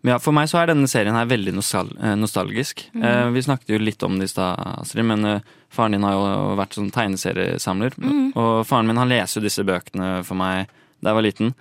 men 0.00 0.14
ja, 0.14 0.18
for 0.22 0.34
meg 0.34 0.48
så 0.50 0.60
er 0.60 0.70
denne 0.70 0.88
serien 0.90 1.16
her 1.18 1.28
veldig 1.28 1.54
nostal 1.54 1.92
eh, 2.00 2.16
nostalgisk. 2.18 2.84
Mm. 2.94 3.04
Uh, 3.04 3.28
vi 3.36 3.44
snakket 3.46 3.72
jo 3.74 3.80
litt 3.82 4.02
om 4.06 4.18
det 4.18 4.28
i 4.28 4.32
stad, 4.32 4.58
Astrid, 4.80 5.06
men 5.06 5.28
uh, 5.28 5.54
faren 5.72 5.96
din 5.96 6.06
har 6.06 6.16
jo 6.16 6.56
vært 6.58 6.76
sånn 6.78 6.92
tegneseriesamler. 6.94 7.96
Mm. 8.02 8.28
Og 8.34 8.52
faren 8.66 8.90
min 8.90 9.00
han 9.00 9.12
leser 9.12 9.40
jo 9.40 9.46
disse 9.46 9.66
bøkene 9.66 10.20
for 10.26 10.38
meg 10.40 10.72
da 11.02 11.12
jeg 11.12 11.20
var 11.20 11.26
liten. 11.26 11.54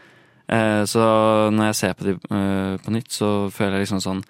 Eh, 0.47 0.83
så 0.85 1.03
når 1.53 1.71
jeg 1.71 1.77
ser 1.79 1.93
på 1.97 2.05
de 2.05 2.13
eh, 2.13 2.75
på 2.81 2.93
nytt, 2.93 3.09
så 3.13 3.29
føler 3.53 3.79
jeg 3.79 3.87
liksom 3.87 4.03
sånn 4.03 4.25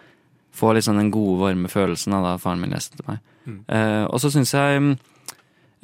Får 0.56 0.78
liksom 0.78 0.96
den 0.96 1.10
gode, 1.12 1.42
varme 1.42 1.68
følelsen 1.68 2.14
av 2.16 2.24
da 2.24 2.38
faren 2.40 2.62
min 2.64 2.72
leste 2.72 2.96
til 2.96 3.04
meg. 3.10 3.18
Mm. 3.44 3.58
Eh, 3.68 4.04
og 4.08 4.22
så 4.24 4.30
syns 4.32 4.54
jeg 4.56 4.96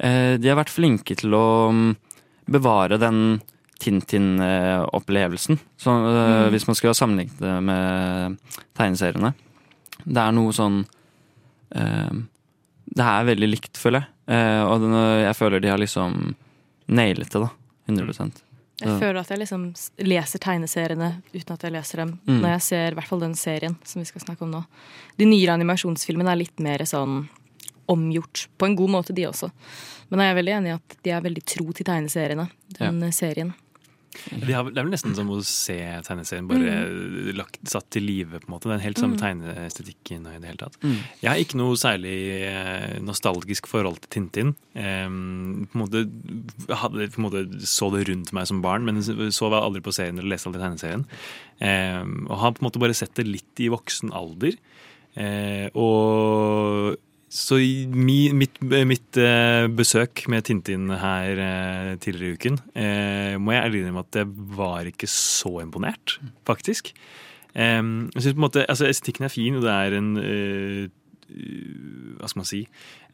de 0.02 0.48
har 0.48 0.56
vært 0.56 0.72
flinke 0.72 1.12
til 1.20 1.36
å 1.36 1.68
mm, 1.70 1.90
bevare 2.50 2.96
den 2.98 3.18
Tintin-opplevelsen. 3.84 5.60
Mm. 5.60 6.06
Hvis 6.56 6.64
man 6.66 6.78
skulle 6.78 6.94
ha 6.94 6.98
sammenlignet 6.98 7.36
det 7.44 7.52
med 7.68 8.56
tegneseriene. 8.80 9.34
Det 10.02 10.24
er 10.24 10.32
noe 10.34 10.56
sånn 10.56 10.80
Det 11.68 13.04
er 13.12 13.28
veldig 13.28 13.50
likt, 13.52 13.76
føler 13.76 14.00
jeg. 14.00 14.64
Og 14.72 14.88
jeg 15.26 15.36
føler 15.38 15.62
de 15.62 15.70
har 15.74 15.84
liksom 15.84 16.16
nailet 16.88 17.36
det, 17.36 17.44
da. 17.44 17.52
100 17.92 18.42
Jeg 18.82 18.90
ja. 18.90 18.98
føler 18.98 19.20
at 19.20 19.30
jeg 19.30 19.40
liksom 19.42 19.68
leser 20.02 20.42
tegneseriene 20.42 21.10
uten 21.32 21.54
at 21.54 21.66
jeg 21.66 21.74
leser 21.74 22.02
dem. 22.02 22.16
Mm. 22.26 22.40
Når 22.42 22.54
jeg 22.56 22.64
ser 22.66 22.88
i 22.90 22.98
hvert 22.98 23.08
fall 23.08 23.22
den 23.22 23.36
serien 23.38 23.76
som 23.86 24.02
vi 24.02 24.08
skal 24.08 24.24
snakke 24.24 24.46
om 24.46 24.52
nå. 24.52 24.62
De 25.20 25.28
nyere 25.28 25.54
animasjonsfilmene 25.54 26.34
er 26.34 26.40
litt 26.42 26.62
mer 26.62 26.84
sånn 26.88 27.24
omgjort. 27.92 28.46
På 28.58 28.66
en 28.66 28.76
god 28.78 28.94
måte, 28.96 29.14
de 29.14 29.26
også. 29.28 29.50
Men 30.10 30.24
jeg 30.24 30.32
er 30.32 30.38
veldig 30.38 30.54
enig 30.58 30.72
i 30.72 30.76
at 30.76 30.96
de 31.06 31.14
er 31.14 31.24
veldig 31.24 31.44
tro 31.54 31.66
til 31.72 31.88
tegneseriene. 31.88 32.48
Den 32.78 33.00
ja. 33.06 33.12
serien. 33.14 33.54
Det 34.12 34.52
er 34.52 34.62
vel 34.68 34.90
nesten 34.92 35.14
som 35.16 35.30
å 35.32 35.38
se 35.46 35.76
tegneserien 36.06 36.48
bare 36.50 37.32
lagt, 37.36 37.58
satt 37.68 37.88
til 37.94 38.04
live. 38.04 38.40
på 38.42 38.48
en 38.48 38.54
måte. 38.54 38.68
Det 38.68 38.74
er 38.74 38.80
en 38.80 38.84
helt 38.86 39.00
samme 39.00 39.16
Mm. 39.16 39.22
tegneestetikken 39.22 40.26
i 40.28 40.38
det 40.38 40.48
hele 40.50 40.60
tatt. 40.60 40.76
Mm. 40.82 40.98
Jeg 41.22 41.30
har 41.30 41.40
ikke 41.40 41.58
noe 41.60 41.76
særlig 41.80 42.16
eh, 42.46 42.98
nostalgisk 43.00 43.66
forhold 43.66 44.00
til 44.02 44.10
Tintin. 44.16 44.54
Um, 44.76 45.66
på 45.72 45.76
en 45.78 45.82
måte, 45.84 46.02
hadde, 46.82 47.08
på 47.12 47.18
en 47.20 47.26
måte 47.28 47.42
så 47.66 47.90
det 47.94 48.06
rundt 48.08 48.32
meg 48.32 48.46
som 48.46 48.60
barn, 48.62 48.84
men 48.84 49.00
så 49.02 49.48
var 49.48 49.60
jeg 49.60 49.66
aldri 49.70 49.80
på 49.82 49.94
serien 49.96 50.18
eller 50.18 50.34
leste 50.36 50.48
aldri 50.50 50.60
tegneserien. 50.62 51.06
Um, 51.62 52.26
og 52.28 52.38
har 52.38 52.52
på 52.52 52.62
en 52.62 52.68
måte 52.70 52.80
bare 52.82 52.94
sett 52.96 53.14
det 53.14 53.26
litt 53.28 53.60
i 53.64 53.68
voksen 53.72 54.12
alder. 54.12 54.56
Uh, 55.16 55.68
og 55.76 56.96
så 57.32 57.56
mi, 57.56 58.18
mitt, 58.36 58.58
mitt 58.60 59.16
eh, 59.16 59.64
besøk 59.72 60.26
med 60.28 60.44
Tintin 60.44 60.90
her 61.00 61.38
eh, 61.40 61.92
tidligere 61.96 62.28
i 62.28 62.36
uken, 62.36 62.58
eh, 62.76 63.36
må 63.40 63.54
jeg 63.54 63.64
ærlig 63.64 63.80
innrømme 63.80 64.02
at 64.04 64.18
jeg 64.20 64.28
var 64.58 64.90
ikke 64.90 65.08
så 65.08 65.54
imponert, 65.62 66.18
faktisk. 66.48 66.92
Jeg 67.52 67.84
synes 68.16 68.32
på 68.32 68.40
en 68.40 68.46
måte, 68.46 68.62
altså 68.64 68.86
Estetikken 68.88 69.26
er 69.26 69.32
fin, 69.32 69.56
og 69.58 69.64
det 69.64 69.72
er 69.72 69.96
en 69.98 70.12
Hva 72.18 72.28
skal 72.30 72.40
man 72.42 72.46
si? 72.48 72.60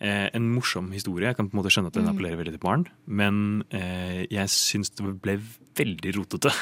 Eh, 0.00 0.28
en 0.34 0.48
morsom 0.54 0.90
historie. 0.92 1.28
Jeg 1.30 1.36
kan 1.38 1.48
på 1.48 1.56
en 1.56 1.60
måte 1.62 1.70
skjønne 1.72 1.88
at 1.92 1.96
den 1.96 2.04
Mm. 2.04 2.12
appellerer 2.12 2.36
veldig 2.40 2.54
til 2.56 2.62
barn, 2.64 2.86
men 3.06 3.64
eh, 3.72 4.26
jeg 4.30 4.48
syns 4.52 4.90
det 4.96 5.06
ble 5.22 5.38
veldig 5.78 6.14
rotete. 6.16 6.52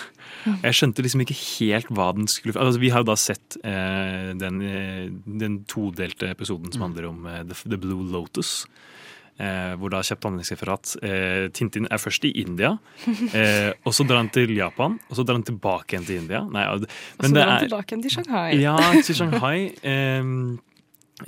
Jeg 0.62 0.72
skjønte 0.76 1.02
liksom 1.02 1.22
ikke 1.24 1.36
helt 1.58 1.88
hva 1.88 2.10
den 2.14 2.26
skulle 2.28 2.54
altså, 2.60 2.78
Vi 2.80 2.90
har 2.92 3.00
jo 3.00 3.08
da 3.10 3.16
sett 3.16 3.56
eh, 3.64 4.34
den, 4.36 4.60
eh, 4.62 5.08
den 5.26 5.64
todelte 5.64 6.28
episoden 6.30 6.70
som 6.72 6.82
handler 6.82 7.08
om 7.08 7.26
eh, 7.26 7.42
The, 7.44 7.76
Blue 7.76 8.04
Lotus. 8.12 8.66
Eh, 9.38 9.74
hvor 9.76 9.90
da 9.92 9.98
kjapt 10.00 10.24
handlingsreferat 10.24 10.94
eh, 11.04 11.48
Tintin 11.52 11.84
er 11.92 11.98
først 12.00 12.24
i 12.24 12.30
India, 12.40 12.70
eh, 13.36 13.72
og 13.84 13.92
så 13.92 14.06
drar 14.08 14.22
han 14.22 14.30
til 14.32 14.48
Japan, 14.56 14.94
og 15.10 15.16
så 15.18 15.26
drar 15.28 15.36
han 15.36 15.44
tilbake 15.44 15.92
igjen 15.92 16.06
til 16.08 16.22
India. 16.22 16.40
Nei, 16.48 16.64
og- 16.72 16.86
så 17.20 17.32
drar 17.34 17.50
han 17.52 17.68
tilbake 17.68 17.92
igjen 17.92 18.02
til 18.06 18.14
Shanghai. 18.16 18.56
ja, 18.62 18.76
til 19.04 19.14
Shanghai. 19.14 19.58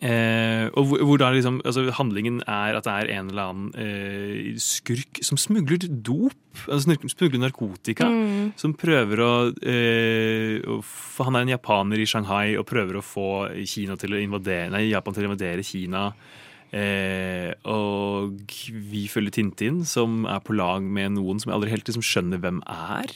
eh, 0.05 0.67
og 0.77 0.91
hvor, 0.91 1.03
hvor 1.09 1.21
da 1.21 1.31
liksom 1.33 1.63
altså 1.65 1.87
Handlingen 1.97 2.43
er 2.45 2.77
at 2.77 2.85
det 2.85 2.93
er 2.95 3.13
en 3.17 3.31
eller 3.33 3.47
annen 3.49 3.69
eh, 3.81 4.59
skurk 4.61 5.23
som 5.25 5.41
smugler 5.41 5.81
dop. 5.89 6.37
Altså 6.67 6.97
smugler 7.09 7.41
narkotika. 7.41 8.09
Mm. 8.09 8.51
Som 8.61 8.75
prøver 8.77 9.23
å, 9.25 9.33
eh, 9.63 10.59
å 10.69 10.83
Han 11.25 11.39
er 11.39 11.47
en 11.47 11.55
japaner 11.55 12.03
i 12.03 12.09
Shanghai 12.09 12.59
og 12.59 12.69
prøver 12.69 13.01
å 13.01 13.05
få 13.05 13.31
Kina 13.65 13.97
til 13.97 14.15
å 14.15 14.21
invadere, 14.21 14.71
nei, 14.75 14.91
Japan 14.91 15.17
til 15.17 15.25
å 15.25 15.33
invadere 15.33 15.67
Kina. 15.67 16.11
Eh, 16.69 17.55
og 17.65 18.53
vi 18.69 19.07
følger 19.09 19.39
Tintin, 19.39 19.85
som 19.89 20.27
er 20.29 20.43
på 20.45 20.57
lag 20.57 20.85
med 20.85 21.17
noen 21.17 21.41
som 21.41 21.51
jeg 21.51 21.57
aldri 21.57 21.73
helt 21.73 21.89
liksom 21.89 22.05
skjønner 22.05 22.43
hvem 22.43 22.61
er. 22.69 23.15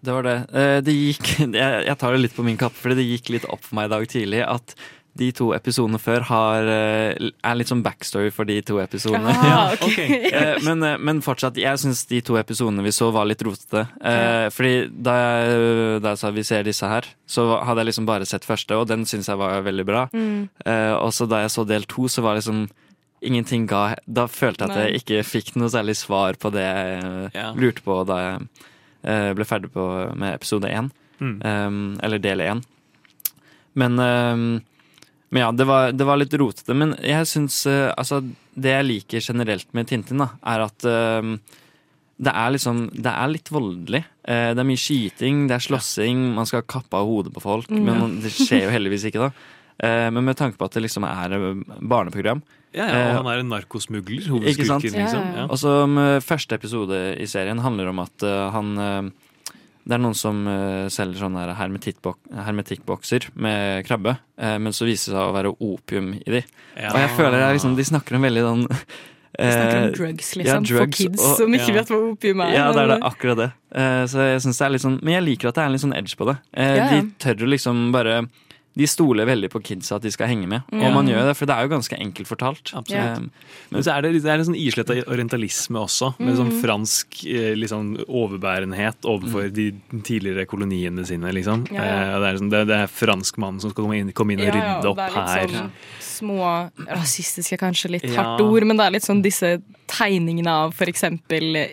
Det 0.00 0.14
var 0.14 0.24
det. 0.24 0.38
Eh, 0.56 0.78
det 0.84 0.94
gikk, 0.94 1.32
jeg, 1.60 1.82
jeg 1.88 1.98
tar 2.00 2.14
det 2.14 2.22
litt 2.22 2.36
på 2.36 2.46
min 2.46 2.60
kappe, 2.60 2.78
fordi 2.78 3.00
det 3.00 3.08
gikk 3.08 3.34
litt 3.34 3.48
opp 3.50 3.64
for 3.66 3.76
meg 3.78 3.90
i 3.90 3.94
dag 3.94 4.06
tidlig 4.10 4.44
at 4.46 4.74
de 5.18 5.30
to 5.34 5.50
episodene 5.56 5.98
før 6.00 6.22
har, 6.28 6.68
eh, 6.70 7.30
er 7.44 7.56
litt 7.58 7.68
sånn 7.68 7.82
backstory 7.82 8.30
for 8.32 8.46
de 8.48 8.60
to 8.62 8.78
episodene. 8.82 9.32
Ah, 9.34 9.72
ok. 9.86 9.98
Eh, 9.98 10.52
men, 10.64 10.82
eh, 10.86 10.98
men 11.02 11.20
fortsatt, 11.24 11.58
jeg 11.60 11.80
syns 11.82 12.04
de 12.08 12.20
to 12.24 12.38
episodene 12.40 12.84
vi 12.86 12.92
så 12.94 13.10
var 13.12 13.26
litt 13.26 13.42
rotete. 13.42 13.86
Okay. 13.98 14.50
fordi 14.54 14.74
da 15.02 15.16
jeg, 15.18 16.02
da 16.04 16.14
jeg 16.14 16.22
sa 16.22 16.30
vi 16.36 16.44
ser 16.46 16.62
disse 16.68 16.86
her, 16.86 17.08
så 17.26 17.48
hadde 17.66 17.82
jeg 17.82 17.90
liksom 17.90 18.06
bare 18.08 18.28
sett 18.28 18.46
første, 18.46 18.78
og 18.78 18.86
den 18.88 19.02
syns 19.08 19.28
jeg 19.28 19.40
var 19.40 19.60
veldig 19.66 19.86
bra. 19.88 20.06
Mm. 20.14 20.48
Eh, 20.64 20.94
og 20.94 21.10
så 21.16 21.26
da 21.28 21.42
jeg 21.42 21.54
så 21.56 21.66
del 21.66 21.88
to, 21.90 22.06
så 22.08 22.22
var 22.24 22.38
liksom 22.38 22.68
ingenting 23.20 23.66
ga 23.68 23.96
Da 24.08 24.24
følte 24.32 24.64
jeg 24.64 24.70
at 24.72 24.78
jeg 24.86 25.00
ikke 25.02 25.24
fikk 25.28 25.50
noe 25.60 25.68
særlig 25.68 25.98
svar 26.00 26.38
på 26.40 26.48
det 26.54 26.62
jeg 26.64 27.30
Ja. 27.34 27.50
lurte 27.52 27.82
på 27.84 27.98
da 28.08 28.16
jeg 28.22 28.48
eh, 29.04 29.32
ble 29.36 29.44
ferdig 29.44 29.74
på, 29.74 29.84
med 30.16 30.38
episode 30.38 30.70
én. 30.70 30.88
Mm. 31.20 31.36
Um, 31.44 31.98
eller 32.02 32.18
del 32.18 32.40
én. 32.40 32.62
Men, 33.76 33.98
um, 34.00 34.60
men 35.30 35.44
ja, 35.44 35.50
det 35.54 35.66
var, 35.68 35.92
det 35.94 36.06
var 36.06 36.18
litt 36.18 36.34
rotete. 36.34 36.74
Men 36.74 36.96
jeg 37.06 37.26
syns 37.30 37.62
uh, 37.70 37.92
Altså, 37.94 38.20
det 38.54 38.72
jeg 38.74 38.86
liker 38.88 39.22
generelt 39.22 39.68
med 39.76 39.86
Tintin, 39.90 40.22
da, 40.24 40.32
er 40.52 40.64
at 40.66 40.86
uh, 40.90 41.30
det 42.20 42.34
er 42.34 42.50
liksom 42.52 42.82
Det 42.92 43.12
er 43.12 43.30
litt 43.32 43.52
voldelig. 43.54 44.02
Uh, 44.26 44.50
det 44.50 44.62
er 44.62 44.68
mye 44.68 44.82
skyting, 44.82 45.46
det 45.50 45.56
er 45.56 45.66
slåssing, 45.68 46.26
man 46.36 46.50
skal 46.50 46.66
kappe 46.66 46.98
av 46.98 47.08
hodet 47.08 47.34
på 47.36 47.44
folk. 47.44 47.70
Mm. 47.70 47.86
Men 47.86 48.20
det 48.24 48.34
skjer 48.34 48.66
jo 48.66 48.74
heldigvis 48.74 49.06
ikke, 49.10 49.30
da. 49.30 49.56
Eh, 49.80 50.10
men 50.12 50.24
med 50.24 50.36
tanke 50.36 50.58
på 50.60 50.66
at 50.68 50.74
det 50.76 50.82
liksom 50.84 51.06
er 51.08 51.32
barneprogram 51.88 52.42
Ja, 52.74 52.84
ja, 52.84 52.98
og 53.00 53.22
han 53.22 53.28
er 53.32 53.40
en 53.40 53.48
narkosmugler, 53.48 54.18
ikke 54.20 54.66
sant? 54.68 54.84
hovedskurken, 54.84 54.98
liksom. 54.98 55.30
Ja. 55.38 55.44
Og 55.46 55.56
så 55.56 55.72
um, 55.88 55.96
Første 56.20 56.58
episode 56.58 56.98
i 57.16 57.28
serien 57.30 57.62
handler 57.64 57.88
om 57.88 58.02
at 58.02 58.26
uh, 58.26 58.50
han 58.52 58.74
uh, 58.76 59.29
Det 59.90 59.96
er 59.96 60.02
noen 60.04 60.14
som 60.14 60.44
uh, 60.46 60.86
selger 60.92 61.24
sånne 61.24 61.48
hermetikkbokser 61.58 63.26
med 63.42 63.84
krabbe, 63.88 64.16
uh, 64.40 64.56
men 64.62 64.74
så 64.76 64.86
viser 64.86 65.10
det 65.12 65.16
seg 65.18 65.22
å 65.30 65.34
være 65.34 65.52
opium 65.58 66.12
i 66.20 66.36
de. 66.36 66.42
Ja. 66.76 66.92
Og 66.92 67.00
jeg 67.02 67.10
føler 67.18 67.38
det 67.40 67.46
er 67.48 67.56
liksom, 67.58 67.74
de 67.78 67.86
snakker 67.88 68.18
om 68.20 68.26
veldig 68.28 68.44
sånn 68.46 68.66
Vi 69.40 69.46
snakker 69.46 69.76
om 69.78 69.84
eh, 69.86 69.92
drugs, 69.94 70.30
liksom. 70.36 70.64
ja, 70.66 70.78
for 70.82 70.90
kids 70.92 71.22
og- 71.22 71.36
som 71.38 71.54
ikke 71.54 71.70
ja. 71.70 71.76
vet 71.78 71.90
hva 71.92 71.98
opium 72.10 72.40
er. 72.44 72.50
Ja, 72.56 72.64
det 72.74 72.82
er 72.82 72.88
det, 72.90 72.96
akkurat 73.06 73.38
det. 73.38 73.46
Eh, 73.78 74.02
så 74.10 74.24
jeg 74.26 74.40
synes 74.44 74.58
det 74.58 74.64
er 74.66 74.72
litt 74.74 74.82
sånn 74.84 74.96
Men 75.06 75.14
jeg 75.14 75.24
liker 75.28 75.48
at 75.52 75.54
det 75.56 75.62
er 75.62 75.68
en 75.70 75.76
litt 75.76 75.84
sånn 75.84 75.94
edge 75.96 76.16
på 76.18 76.26
det. 76.28 76.34
Eh, 76.50 76.72
Ja, 76.76 76.88
ja. 76.90 76.98
De 76.98 77.14
tør 77.22 77.46
å 77.46 77.50
liksom 77.54 77.84
bare 77.94 78.16
De 78.78 78.86
stoler 78.86 79.26
veldig 79.26 79.48
på 79.50 79.60
kidsa 79.66 79.96
at 79.96 80.02
de 80.02 80.10
skal 80.14 80.28
henge 80.30 80.46
med, 80.46 80.62
Og 80.72 80.84
og 80.86 80.92
man 80.94 81.06
gjør 81.10 81.26
det, 81.26 81.36
for 81.36 81.44
det 81.46 81.56
er 81.56 81.66
jo 81.66 81.72
ganske 81.72 81.96
enkelt 81.98 82.28
fortalt. 82.28 82.70
Absolutt. 82.78 83.18
Eh, 83.18 83.66
Men 83.72 83.82
så 83.82 83.96
er 83.96 84.02
det, 84.02 84.12
det 84.22 84.30
er 84.30 84.38
en 84.38 84.44
sånn 84.46 84.56
isletta 84.60 84.94
orientalisme 85.10 85.76
også, 85.82 86.12
med 86.20 86.36
sånn 86.38 86.52
Mm. 86.52 86.60
fransk 86.62 87.18
liksom, 87.58 87.96
overbærenhet 88.06 89.02
overfor 89.04 89.50
de 89.52 89.72
tidligere 90.06 90.46
koloniene 90.46 91.04
sine, 91.06 91.32
liksom. 91.34 91.66
Ja, 91.72 91.82
ja. 91.82 91.96
Eh, 92.14 92.20
det, 92.20 92.28
er 92.30 92.38
sånn, 92.38 92.50
det, 92.50 92.62
det 92.70 92.78
er 92.84 92.86
franskmannen 92.86 93.60
som 93.60 93.70
skal 93.74 93.84
komme 93.84 93.98
inn, 93.98 94.12
komme 94.12 94.32
inn 94.36 94.40
og 94.40 94.46
Ja, 94.46 94.54
ja, 94.54 94.76
rydde 94.78 94.88
opp 94.92 94.96
det 94.96 95.08
er 95.08 95.16
litt 95.16 95.34
her. 95.34 95.48
Sånn 95.48 95.72
små 96.20 96.70
rasistiske, 96.86 97.56
kanskje 97.58 97.90
litt 97.96 98.04
Ja. 98.04 98.22
hardt 98.22 98.40
ord, 98.44 98.64
men 98.66 98.76
det 98.76 98.86
er 98.86 98.90
litt 98.92 99.02
sånn 99.06 99.22
disse 99.22 99.62
tegningene 99.90 100.46
av 100.52 100.72
f.eks. 100.76 101.02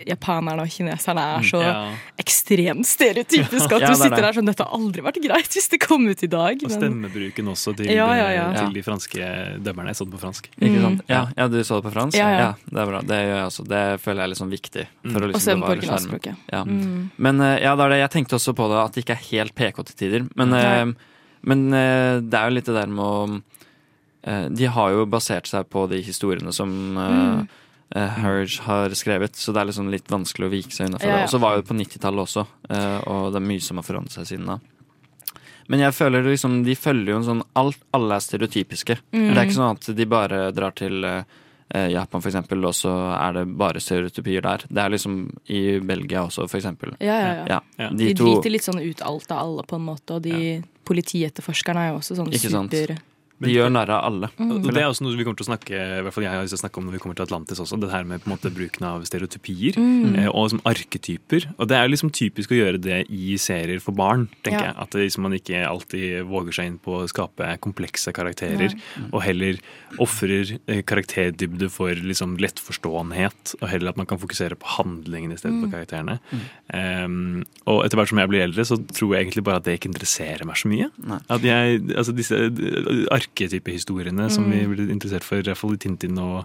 japanerne 0.08 0.62
og 0.64 0.68
kineserne 0.72 1.22
er 1.38 1.42
så 1.46 1.60
Ja. 1.62 1.92
Ekstremt 2.28 2.86
stereotypisk 2.86 3.72
at 3.72 3.80
Ja, 3.82 3.88
du 3.88 3.94
er 3.94 3.98
sitter 4.04 4.22
der 4.28 4.36
sånn 4.36 4.46
Dette 4.50 4.64
har 4.68 4.76
aldri 4.76 5.02
vært 5.06 5.18
greit 5.24 5.48
hvis 5.56 5.68
det 5.72 5.80
kom 5.82 6.04
ut 6.08 6.22
i 6.22 6.28
dag. 6.30 6.60
Og 6.62 6.68
men- 6.70 6.76
stemmebruken 6.78 7.48
også 7.50 7.74
til, 7.78 7.88
Ja, 7.90 8.06
ja, 8.14 8.28
ja. 8.36 8.46
til 8.60 8.72
de 8.76 8.82
franske 8.86 9.30
dømmerne. 9.64 9.90
Jeg 9.92 9.98
så 9.98 10.06
det 10.06 10.14
på 10.14 10.20
fransk. 10.22 10.48
Ikke 10.60 10.80
sant? 10.84 11.02
Ja, 11.08 11.22
ja, 11.36 11.48
du 11.48 11.58
så 11.64 11.80
det 11.80 11.88
på 11.88 11.94
fransk? 11.96 12.18
Ja, 12.20 12.28
ja. 12.38 12.50
Det 12.68 12.78
er 12.84 12.90
bra. 12.92 13.00
Det 13.02 13.18
gjør 13.24 13.36
jeg 13.40 13.46
også. 13.50 13.66
Det 13.72 13.82
føler 14.04 14.20
jeg 14.22 14.26
er 14.28 14.32
litt 14.34 14.42
sånn 14.44 14.54
viktig. 14.54 14.86
For 15.02 15.08
Mm. 15.08 15.16
å 15.18 15.24
Og 15.24 15.32
liksom 15.34 15.60
på 15.62 15.68
bevare 15.72 15.88
skjermen. 15.88 16.36
Ja. 16.52 16.62
Mm. 16.64 17.10
Men 17.18 17.40
eh, 17.40 17.58
ja, 17.64 17.74
det 17.76 17.84
er 17.84 17.88
det. 17.96 18.00
Jeg 18.04 18.10
tenkte 18.16 18.36
også 18.38 18.54
på 18.54 18.68
det 18.68 18.78
at 18.84 18.92
det 18.94 19.04
ikke 19.04 19.16
er 19.16 19.24
helt 19.32 19.54
PK 19.54 19.82
til 19.88 19.96
tider. 20.04 20.28
Men, 20.36 20.52
eh, 20.54 20.92
men 21.48 21.72
eh, 21.72 22.20
det 22.20 22.34
er 22.34 22.48
jo 22.50 22.54
litt 22.58 22.66
det 22.68 22.74
der 22.74 22.86
med 22.92 23.04
å 23.04 23.42
eh, 24.24 24.48
De 24.50 24.66
har 24.66 24.90
jo 24.92 25.06
basert 25.06 25.46
seg 25.46 25.68
på 25.70 25.86
de 25.88 26.02
historiene 26.02 26.52
som 26.52 26.68
uh, 26.98 27.08
Mm. 27.08 27.48
Hurge 27.96 28.60
har 28.66 28.92
skrevet, 28.94 29.36
så 29.36 29.52
det 29.52 29.62
er 29.62 29.70
liksom 29.70 29.88
litt 29.92 30.10
vanskelig 30.12 30.48
å 30.48 30.52
vike 30.52 30.74
seg 30.74 30.90
unna 30.90 30.98
Ja, 31.00 31.08
ja. 31.08 31.16
det. 31.16 31.28
Og 31.28 31.32
så 31.32 31.40
var 31.40 31.56
jo 31.56 31.64
på 31.64 31.76
90-tallet 31.78 32.24
også, 32.26 32.44
eh, 32.68 32.98
og 33.08 33.30
det 33.32 33.40
er 33.40 33.46
mye 33.48 33.64
som 33.64 33.80
har 33.80 33.86
forandret 33.86 34.18
seg 34.18 34.28
siden 34.28 34.50
da. 34.50 34.58
Men 35.68 35.84
jeg 35.84 35.96
føler 35.96 36.24
liksom, 36.24 36.62
de 36.64 36.76
følger 36.76 37.12
jo 37.12 37.18
en 37.18 37.26
sånn 37.26 37.42
alt, 37.60 37.80
Alle 37.96 38.16
er 38.16 38.24
stereotypiske. 38.24 38.96
Mm. 39.12 39.26
Det 39.26 39.36
er 39.36 39.44
ikke 39.44 39.58
sånn 39.58 39.76
at 39.76 39.90
de 39.98 40.06
bare 40.08 40.40
drar 40.56 40.72
til 40.76 41.04
eh, 41.04 41.34
eh, 41.76 41.90
Japan, 41.92 42.24
for 42.24 42.30
eksempel, 42.30 42.64
og 42.64 42.76
så 42.76 42.92
er 43.16 43.36
det 43.36 43.44
bare 43.60 43.82
stereotypier 43.84 44.44
der. 44.44 44.64
Det 44.68 44.84
er 44.84 44.94
liksom 44.96 45.18
i 45.52 45.62
Belgia 45.80 46.24
også, 46.24 46.48
for 46.48 46.60
eksempel. 46.60 46.96
Ja, 47.04 47.18
ja, 47.20 47.60
ja. 47.76 47.90
de 47.90 48.10
De, 48.10 48.14
to 48.16 48.30
driter 48.30 48.56
litt 48.56 48.68
sånn 48.68 48.80
ut 48.80 49.04
alt 49.04 49.32
av 49.32 49.44
alle, 49.44 49.68
på 49.68 49.76
en 49.76 49.86
måte, 49.90 50.16
og 50.16 50.24
de 50.24 50.58
politietterforskerne 50.88 51.84
er 51.84 51.92
jo 51.92 52.00
også 52.00 52.16
sånn 52.16 52.32
Ikke 52.32 52.96
super 53.38 53.46
De 53.46 53.54
gjør 53.54 53.70
narr 53.70 53.90
av 53.94 54.04
alle. 54.08 54.28
Mm. 54.38 54.62
Det 54.66 54.76
er 54.82 54.88
også 54.90 55.04
noe 55.06 55.14
vi 55.16 55.24
kommer 55.24 55.38
til 55.38 55.46
å 55.46 55.50
snakke 55.54 55.70
i 55.78 56.02
hvert 56.02 56.12
fall 56.14 56.24
jeg 56.26 56.32
har 56.34 56.42
lyst 56.42 56.54
til 56.56 56.58
å 56.58 56.62
snakke 56.66 56.78
om 56.78 56.86
når 56.88 56.92
vi 56.96 56.98
kommer 57.04 57.14
til 57.16 57.26
Atlantis 57.28 57.60
også. 57.62 57.78
Det 57.80 57.90
her 57.92 58.04
med 58.04 58.20
på 58.24 58.28
en 58.30 58.34
måte 58.36 58.50
bruken 58.52 58.82
av 58.88 59.04
stereotypier 59.06 59.78
Mm. 59.78 60.16
eh, 60.18 60.28
og 60.28 60.50
som 60.50 60.60
arketyper. 60.66 61.46
Og 61.58 61.68
det 61.68 61.76
er 61.78 61.88
liksom 61.88 62.10
typisk 62.10 62.50
å 62.50 62.58
gjøre 62.58 62.80
det 62.82 63.06
i 63.10 63.36
serier 63.38 63.80
for 63.80 63.92
barn, 63.92 64.28
tenker 64.42 64.58
Ja. 64.60 64.66
jeg. 64.72 64.74
At 64.82 64.90
det 64.90 65.04
liksom 65.06 65.22
man 65.22 65.32
ikke 65.38 65.62
alltid 65.68 66.26
våger 66.26 66.52
seg 66.52 66.66
inn 66.66 66.78
på 66.78 66.98
å 67.02 67.08
skape 67.08 67.58
komplekse 67.60 68.12
karakterer. 68.12 68.74
Nei. 68.74 69.08
Og 69.12 69.22
heller 69.22 69.58
ofrer 69.98 70.58
eh, 70.66 70.82
karakterdybde 70.82 71.70
for 71.70 71.94
liksom 71.94 72.36
lettforståenhet. 72.38 73.54
Og 73.62 73.68
heller 73.68 73.88
at 73.90 73.96
man 73.96 74.06
kan 74.06 74.18
fokusere 74.18 74.56
på 74.58 74.66
handlingen 74.78 75.32
i 75.32 75.36
stedet 75.36 75.60
for 75.60 75.68
Mm. 75.68 75.72
karakterene. 75.72 76.18
Um, 76.74 77.44
og 77.66 77.84
etter 77.84 77.96
hvert 77.96 78.08
som 78.08 78.18
jeg 78.18 78.28
blir 78.28 78.42
eldre, 78.44 78.64
så 78.64 78.76
tror 78.76 79.14
jeg 79.16 79.26
egentlig 79.26 79.44
bare 79.44 79.56
at 79.56 79.64
det 79.64 79.78
ikke 79.80 79.90
interesserer 79.92 80.44
meg 80.44 80.56
så 80.56 80.68
mye. 80.68 80.90
At 81.30 81.42
jeg, 81.42 81.80
altså 81.96 82.14
disse 82.14 82.36
eh, 83.28 83.48
arketypehistoriene 83.48 84.30
som 84.30 84.44
Mm. 84.44 84.50
vi 84.50 84.66
blir 84.74 84.90
interessert 84.90 85.22
for, 85.24 85.38
i 85.38 85.42
hvert 85.42 85.56
fall 85.56 85.74
i 85.74 85.76
Tintin 85.76 86.18
og 86.18 86.44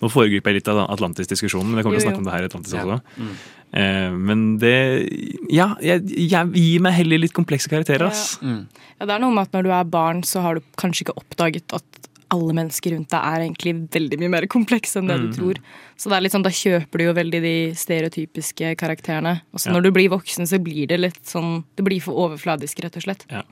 Nå 0.00 0.08
foregriper 0.10 0.50
jeg 0.50 0.54
litt 0.62 0.68
av 0.68 0.88
Atlantis-diskusjonen, 0.90 1.66
men 1.68 1.76
jeg 1.76 1.84
kommer 1.84 1.98
til 1.98 2.06
å 2.06 2.10
snakke 2.10 2.16
jo. 2.16 2.24
om 2.24 2.24
det 2.24 2.32
her 2.32 2.42
i 2.42 2.48
Atlantis 2.48 2.72
Ja. 2.72 2.84
også. 2.84 3.00
Mm. 3.18 3.34
Eh, 3.72 4.10
men 4.16 4.58
det 4.58 5.08
Ja, 5.50 5.74
jeg, 5.80 6.02
jeg 6.30 6.52
gir 6.54 6.80
meg 6.80 6.92
heller 6.94 7.18
litt 7.18 7.32
komplekse 7.32 7.68
karakterer, 7.68 8.06
ass. 8.08 8.38
Mm. 8.42 8.66
Ja, 9.00 9.06
det 9.06 9.14
er 9.14 9.18
noe 9.20 9.30
med 9.32 9.42
at 9.48 9.52
når 9.52 9.62
du 9.64 9.70
er 9.70 9.84
barn, 9.84 10.22
så 10.22 10.40
har 10.42 10.54
du 10.54 10.60
kanskje 10.76 11.04
ikke 11.06 11.16
oppdaget 11.20 11.72
at 11.72 11.82
alle 12.30 12.52
mennesker 12.54 12.92
rundt 12.94 13.08
deg 13.10 13.20
er 13.20 13.40
egentlig 13.44 13.74
veldig 13.90 14.18
mye 14.20 14.30
mer 14.30 14.46
komplekse 14.46 14.96
enn 15.00 15.08
det 15.08 15.18
Mm. 15.18 15.30
du 15.30 15.36
tror. 15.36 15.56
Så 15.96 16.08
det 16.08 16.16
er 16.16 16.20
litt 16.20 16.32
sånn, 16.32 16.42
da 16.46 16.50
kjøper 16.50 16.98
du 16.98 17.04
jo 17.04 17.12
veldig 17.14 17.40
de 17.42 17.54
stereotypiske 17.74 18.76
karakterene. 18.76 19.42
Og 19.52 19.58
så 19.60 19.66
Ja. 19.68 19.72
når 19.74 19.82
du 19.82 19.90
blir 19.92 20.08
voksen, 20.10 20.46
så 20.46 20.62
blir 20.62 20.86
det 20.88 21.00
litt 21.00 21.24
sånn 21.24 21.64
Det 21.76 21.84
blir 21.84 22.00
for 22.00 22.14
overfladisk, 22.14 22.80
rett 22.82 22.96
og 22.96 23.02
slett. 23.02 23.24
Ja. 23.30 23.42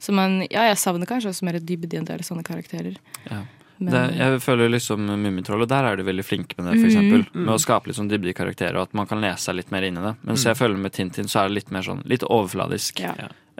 Så 0.00 0.12
men 0.12 0.46
ja, 0.50 0.68
jeg 0.68 0.76
savner 0.76 1.06
kanskje 1.06 1.28
også 1.30 1.42
mer 1.44 1.58
dybde 1.58 1.94
i 1.94 1.96
en 1.98 2.04
del 2.04 2.18
sånne 2.20 2.42
karakterer. 2.42 2.96
Ja. 3.30 3.42
Men- 3.78 3.92
det, 3.92 4.16
jeg 4.16 4.40
føler 4.40 4.70
liksom 4.70 5.00
Mummitrollet, 5.06 5.68
der 5.68 5.84
er 5.84 5.96
de 5.96 6.02
veldig 6.02 6.24
flinke 6.24 6.56
med 6.58 6.72
det, 6.72 6.80
for 6.80 7.00
Mm. 7.00 7.26
Mm. 7.34 7.44
Med 7.44 7.54
å 7.54 7.60
skape 7.60 7.86
litt 7.86 7.96
sånn 7.96 8.08
dybde 8.08 8.28
i 8.28 8.32
karakterer, 8.32 8.76
og 8.76 8.82
at 8.88 8.94
man 8.94 9.06
kan 9.06 9.20
lese 9.20 9.40
seg 9.50 9.56
litt 9.56 9.70
mer 9.70 9.82
inn 9.82 9.98
i 9.98 10.00
det. 10.00 10.16
Mens 10.24 10.44
Mm. 10.44 10.54
jeg 10.54 10.56
føler 10.56 10.78
med 10.78 10.92
Tintin 10.92 11.24
så 11.26 11.44
er 11.44 11.48
det 11.48 11.54
litt 11.56 11.70
mer 11.70 11.82
sånn 11.82 12.02
litt 12.06 12.20
overfladisk. 12.22 13.00
Ja. 13.00 13.12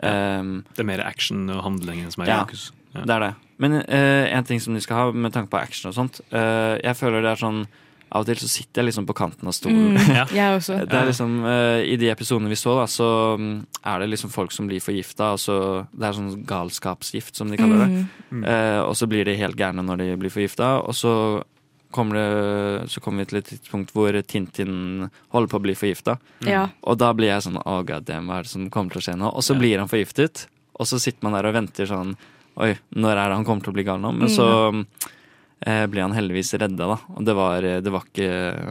Um, 0.03 0.63
Det 0.75 0.79
er 0.79 0.83
mer 0.85 1.01
action 1.01 1.49
og 1.49 1.63
handlingen 1.63 2.11
som 2.11 2.23
er 2.23 2.27
i 2.27 2.29
ja, 2.29 2.45
det 3.05 3.09
er 3.09 3.19
det. 3.19 3.35
Men 3.59 3.73
eh, 3.81 4.27
en 4.37 4.43
ting 4.45 4.59
som 4.61 4.73
de 4.73 4.81
skal 4.81 4.95
ha 4.97 5.11
med 5.11 5.33
tanke 5.33 5.49
på 5.49 5.57
action 5.59 5.89
og 5.89 5.95
sånt, 5.97 6.21
eh, 6.31 6.77
jeg 6.83 6.95
føler 6.99 7.21
det 7.25 7.31
er 7.31 7.41
sånn 7.47 7.63
av 8.07 8.21
og 8.21 8.25
til 8.29 8.37
så 8.39 8.47
sitter 8.47 8.79
jeg 8.81 8.87
liksom 8.87 9.05
på 9.09 9.13
kanten 9.17 9.49
av 9.49 9.51
stolen. 9.57 9.97
Mm, 9.97 10.11
Ja. 10.15 10.23
jeg 10.31 10.55
også. 10.61 10.77
Det 10.87 10.95
er 10.95 11.09
liksom, 11.09 11.33
eh, 11.43 11.81
I 11.91 11.97
de 11.99 12.07
episodene 12.13 12.47
vi 12.47 12.55
så, 12.55 12.77
da, 12.79 12.85
så 12.87 13.07
mm, 13.35 13.65
er 13.83 13.99
det 13.99 14.07
liksom 14.13 14.31
folk 14.31 14.53
som 14.55 14.67
blir 14.69 14.79
forgifta. 14.79 15.33
og 15.33 15.39
så- 15.43 15.87
Det 15.91 16.05
er 16.07 16.13
sånn 16.15 16.45
galskapsgift, 16.47 17.35
som 17.35 17.49
de 17.51 17.57
kaller 17.57 17.83
det. 17.83 18.05
Mm. 18.31 18.45
Eh, 18.47 18.79
og 18.85 18.95
så 18.95 19.09
blir 19.11 19.25
de 19.25 19.35
helt 19.35 19.57
gærne 19.59 19.83
når 19.83 19.97
de 19.97 20.15
blir 20.23 20.29
forgifta. 20.31 20.69
Og 20.87 20.95
så 20.95 21.43
kommer, 21.91 22.15
det, 22.15 22.89
så 22.91 23.01
kommer 23.03 23.25
vi 23.25 23.29
til 23.33 23.37
et 23.41 23.45
tidspunkt 23.51 23.91
hvor 23.91 24.15
Tintin 24.23 25.09
holder 25.33 25.47
på 25.51 25.59
å 25.59 25.63
bli 25.67 25.75
forgifta. 25.75 26.17
Ja. 26.47 26.69
Og 26.83 26.97
da 26.99 27.11
blir 27.13 27.27
jeg 27.33 27.43
sånn 27.43 27.59
Å, 27.63 27.81
god 27.87 28.05
damn, 28.07 28.27
hva 28.27 28.39
er 28.39 28.43
det 28.47 28.51
som 28.53 28.69
kommer 28.69 28.91
til 28.95 29.01
å 29.01 29.05
skje 29.07 29.17
nå? 29.19 29.33
Og 29.35 29.43
så 29.43 29.53
Ja. 29.55 29.59
blir 29.59 29.79
han 29.79 29.87
forgiftet, 29.91 30.47
og 30.79 30.85
så 30.87 30.99
sitter 30.99 31.23
man 31.23 31.33
der 31.33 31.47
og 31.49 31.55
venter 31.55 31.85
sånn 31.87 32.15
Oi, 32.57 32.73
når 32.97 33.13
er 33.21 33.29
det 33.29 33.35
han 33.41 33.45
kommer 33.45 33.61
til 33.67 33.73
å 33.73 33.77
bli 33.77 33.83
gal 33.85 33.99
nå? 34.01 34.11
Men 34.17 34.27
Mm. 34.27 34.33
så 34.33 34.47
eh, 35.65 35.85
ble 35.89 36.01
han 36.03 36.13
heldigvis 36.13 36.51
redda, 36.61 36.85
da. 36.89 36.95
Og 37.17 37.25
det 37.25 37.33
var, 37.37 37.61
det 37.61 37.91
var, 37.93 38.03
ikke, 38.05 38.27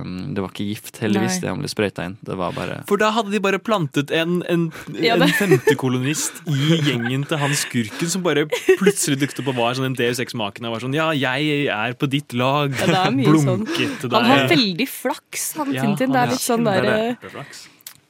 mm, 0.07 0.35
det 0.35 0.42
var 0.42 0.51
ikke 0.53 0.66
gift, 0.68 0.99
heldigvis, 1.03 1.37
Nei. 1.37 1.40
det 1.42 1.51
han 1.51 1.62
ble 1.62 1.70
sprøyta 1.70 2.05
inn. 2.07 2.16
Det 2.27 2.37
var 2.38 2.55
bare 2.55 2.77
For 2.87 2.99
da 3.03 3.11
hadde 3.14 3.31
de 3.35 3.40
bare 3.42 3.59
plantet 3.62 4.11
en, 4.14 4.40
en, 4.51 4.68
Ja, 5.03 5.14
en 5.18 5.27
femtekolonist 5.38 6.42
i 6.46 6.81
gjengen 6.87 7.27
til 7.31 7.38
han 7.42 7.55
skurken 7.59 8.11
som 8.11 8.22
bare 8.27 8.46
plutselig 8.79 9.18
dukket 9.22 9.42
opp 9.42 9.53
og 9.55 9.59
var 9.61 9.75
sånn 9.79 9.90
en 9.92 9.99
Deus 9.99 10.18
Ex-maken 10.22 10.66
og 10.66 10.77
var 10.77 10.87
sånn 10.87 10.94
Ja, 10.99 11.11
jeg 11.14 11.66
er 11.75 11.94
på 11.99 12.11
ditt 12.11 12.35
lag. 12.38 12.75
Ja, 12.75 12.87
det 12.87 13.01
er 13.03 13.16
mye 13.18 13.38
sånn. 13.38 13.64
Blunket 13.66 13.96
til 14.03 14.14
Han 14.18 14.31
har 14.31 14.46
veldig 14.55 14.88
flaks, 14.90 15.49
han 15.59 15.75
Ja, 15.75 15.87
Tintin. 15.87 16.14
Det 16.14 16.22
er 16.27 16.35
litt 16.35 16.46
sånn 16.46 16.66
det 16.66 16.77
er 16.83 16.90
der 16.90 17.40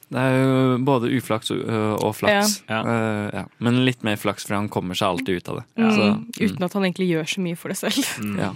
det. 0.09 0.21
Er 0.21 0.37
jo 0.37 0.77
både 0.87 1.09
uflaks 1.17 1.51
og, 1.51 1.63
og 2.03 2.13
flaks. 2.15 2.61
Ja. 2.69 2.81
Uh, 2.85 3.27
ja. 3.33 3.43
Men 3.63 3.81
litt 3.87 4.05
mer 4.07 4.19
flaks, 4.19 4.47
for 4.47 4.57
han 4.57 4.69
kommer 4.71 4.97
seg 4.97 5.17
alltid 5.17 5.41
ut 5.41 5.51
av 5.51 5.59
det. 5.59 5.65
Ja. 5.81 5.89
Så, 5.91 6.07
mm, 6.13 6.21
Uten 6.39 6.67
at 6.69 6.77
han 6.77 6.87
egentlig 6.87 7.09
gjør 7.11 7.27
så 7.33 7.43
mye 7.43 7.59
for 7.59 7.73
det 7.73 7.79
selv. 7.81 8.13
Mm. 8.23 8.39
ja. 8.39 8.53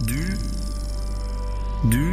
Du 0.00 0.20
Du 1.90 2.04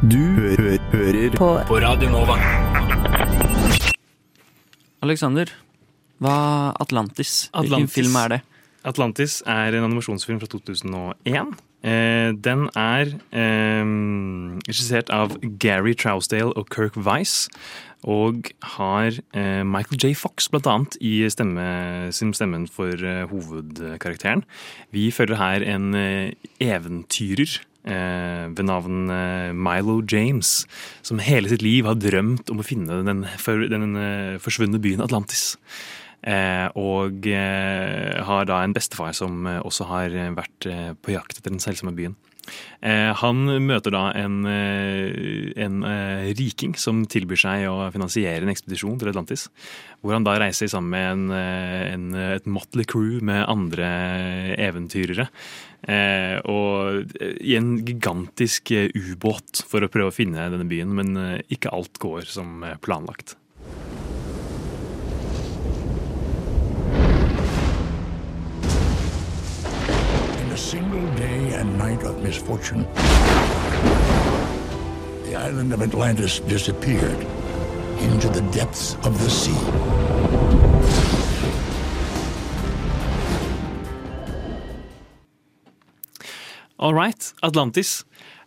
Du 0.00 0.20
hø 0.40 0.76
hører 0.92 1.34
På 1.36 1.80
Radio 1.80 2.08
Nova. 2.12 2.36
Alexander, 5.00 5.48
hva 6.20 6.36
Atlantis? 6.80 7.48
Hvilken 7.56 7.88
film 7.88 8.16
er 8.20 8.32
det? 8.34 8.40
Atlantis 8.84 9.40
er 9.48 9.76
en 9.76 9.86
animasjonsfilm 9.88 10.40
fra 10.40 10.48
2001. 10.52 11.56
Eh, 11.80 12.32
den 12.36 12.66
er 12.76 13.14
eh, 13.32 13.84
regissert 14.68 15.12
av 15.14 15.38
Gary 15.62 15.94
Trousdale 15.96 16.52
og 16.52 16.68
Kirk 16.74 16.98
Weiss. 17.00 17.48
Og 18.08 18.48
har 18.78 19.16
eh, 19.36 19.62
Michael 19.64 20.00
J. 20.00 20.14
Fox 20.16 20.48
blant 20.48 20.68
annet 20.68 20.96
i 21.04 21.28
stemme, 21.28 21.64
sin 22.16 22.32
stemmen 22.36 22.66
for 22.68 22.96
eh, 22.96 23.26
hovedkarakteren. 23.28 24.44
Vi 24.92 25.10
følger 25.12 25.40
her 25.40 25.64
en 25.68 25.92
eh, 25.96 26.32
eventyrer 26.64 27.58
eh, 27.84 28.46
ved 28.56 28.64
navn 28.64 29.12
Milo 29.52 30.00
James, 30.00 30.64
som 31.04 31.20
hele 31.20 31.52
sitt 31.52 31.64
liv 31.64 31.88
har 31.88 32.00
drømt 32.00 32.48
om 32.52 32.60
å 32.60 32.66
finne 32.66 33.02
den, 33.04 33.26
for, 33.40 33.68
den 33.68 33.92
forsvunne 34.40 34.80
byen 34.80 35.04
Atlantis. 35.04 35.58
Eh, 36.20 36.66
og 36.76 37.24
eh, 37.32 38.18
har 38.26 38.48
da 38.48 38.60
en 38.60 38.74
bestefar 38.76 39.14
som 39.16 39.46
eh, 39.48 39.60
også 39.64 39.86
har 39.88 40.16
vært 40.36 40.68
på 41.00 41.14
jakt 41.14 41.38
etter 41.38 41.52
den 41.52 41.62
selsomme 41.62 41.96
byen. 41.96 42.18
Han 42.80 43.44
møter 43.62 43.92
da 43.94 44.00
en, 44.16 44.40
en 44.48 45.76
riking 46.34 46.72
som 46.80 47.04
tilbyr 47.06 47.38
seg 47.38 47.66
å 47.68 47.84
finansiere 47.94 48.42
en 48.42 48.50
ekspedisjon 48.50 48.96
til 48.98 49.10
Atlantis. 49.12 49.44
Hvor 50.00 50.16
han 50.16 50.26
da 50.26 50.34
reiser 50.40 50.72
sammen 50.72 50.90
med 50.96 51.12
en, 51.12 51.36
en, 51.36 52.18
et 52.40 52.48
motley 52.50 52.88
crew 52.90 53.20
med 53.22 53.44
andre 53.44 53.86
eventyrere. 54.56 55.28
Og 56.50 57.14
i 57.20 57.54
en 57.60 57.76
gigantisk 57.86 58.72
ubåt 58.96 59.62
for 59.70 59.86
å 59.86 59.92
prøve 59.92 60.10
å 60.10 60.16
finne 60.16 60.50
denne 60.50 60.66
byen, 60.72 60.96
men 60.96 61.44
ikke 61.52 61.70
alt 61.76 62.02
går 62.02 62.26
som 62.32 62.64
planlagt. 62.82 63.36
Of 72.10 72.22
misfortune, 72.22 72.82
the 75.24 75.36
island 75.36 75.72
of 75.72 75.80
Atlantis 75.80 76.40
disappeared 76.40 77.20
into 78.00 78.28
the 78.28 78.42
depths 78.50 78.96
of 79.04 79.12
the 79.22 79.30
sea. 79.30 79.60
All 86.78 86.94
right, 86.94 87.32
Atlantis. 87.42 88.04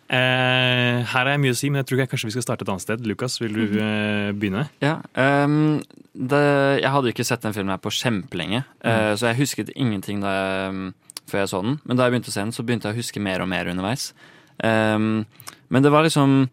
Eh, 0.09 0.99
her 1.07 1.29
er 1.29 1.39
mye 1.39 1.53
å 1.53 1.57
si, 1.57 1.69
men 1.71 1.79
jeg 1.81 1.87
tror 1.89 2.01
jeg 2.03 2.09
kanskje 2.11 2.27
vi 2.27 2.33
skal 2.35 2.43
starte 2.45 2.65
et 2.65 2.71
annet 2.73 2.83
sted. 2.83 3.05
Lukas, 3.07 3.37
vil 3.41 3.55
du 3.55 3.77
eh, 3.79 4.33
begynne? 4.35 4.65
Ja, 4.83 4.97
um, 5.15 5.79
det, 6.13 6.41
Jeg 6.81 6.91
hadde 6.91 7.09
jo 7.09 7.15
ikke 7.15 7.25
sett 7.25 7.45
den 7.45 7.55
filmen 7.55 7.71
her 7.73 7.81
på 7.81 7.93
kjempelenge, 7.93 8.65
eh, 8.83 9.13
så 9.15 9.31
jeg 9.31 9.39
husket 9.39 9.71
ingenting 9.73 10.21
da 10.21 10.33
jeg, 10.33 10.75
mm, 10.75 10.91
før 11.33 11.43
jeg 11.43 11.51
så 11.51 11.61
den. 11.65 11.79
Men 11.83 11.97
da 11.97 12.05
jeg 12.05 12.15
begynte 12.15 12.31
å 12.31 12.35
se 12.35 12.43
den, 12.43 12.53
så 12.55 12.65
begynte 12.65 12.89
jeg 12.89 12.95
å 12.97 13.01
huske 13.01 13.23
mer 13.23 13.43
og 13.43 13.49
mer 13.51 13.69
underveis. 13.71 14.11
Um, 14.61 15.25
men 15.73 15.81
det 15.81 15.89
var 15.89 16.05
liksom 16.05 16.43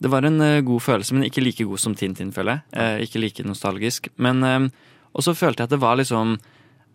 Det 0.00 0.10
var 0.10 0.24
en 0.26 0.40
uh, 0.40 0.64
god 0.64 0.82
følelse, 0.82 1.14
men 1.14 1.28
ikke 1.28 1.44
like 1.44 1.64
god 1.64 1.80
som 1.80 1.94
Tintin, 1.94 2.32
føler 2.32 2.58
jeg. 2.58 2.62
Uh, 2.74 2.96
ikke 3.04 3.20
like 3.22 3.44
nostalgisk. 3.46 4.08
Men 4.16 4.42
um, 4.42 4.70
Og 5.14 5.22
så 5.22 5.36
følte 5.36 5.62
jeg 5.62 5.70
at 5.70 5.76
det 5.76 5.80
var 5.80 5.96
liksom 5.96 6.38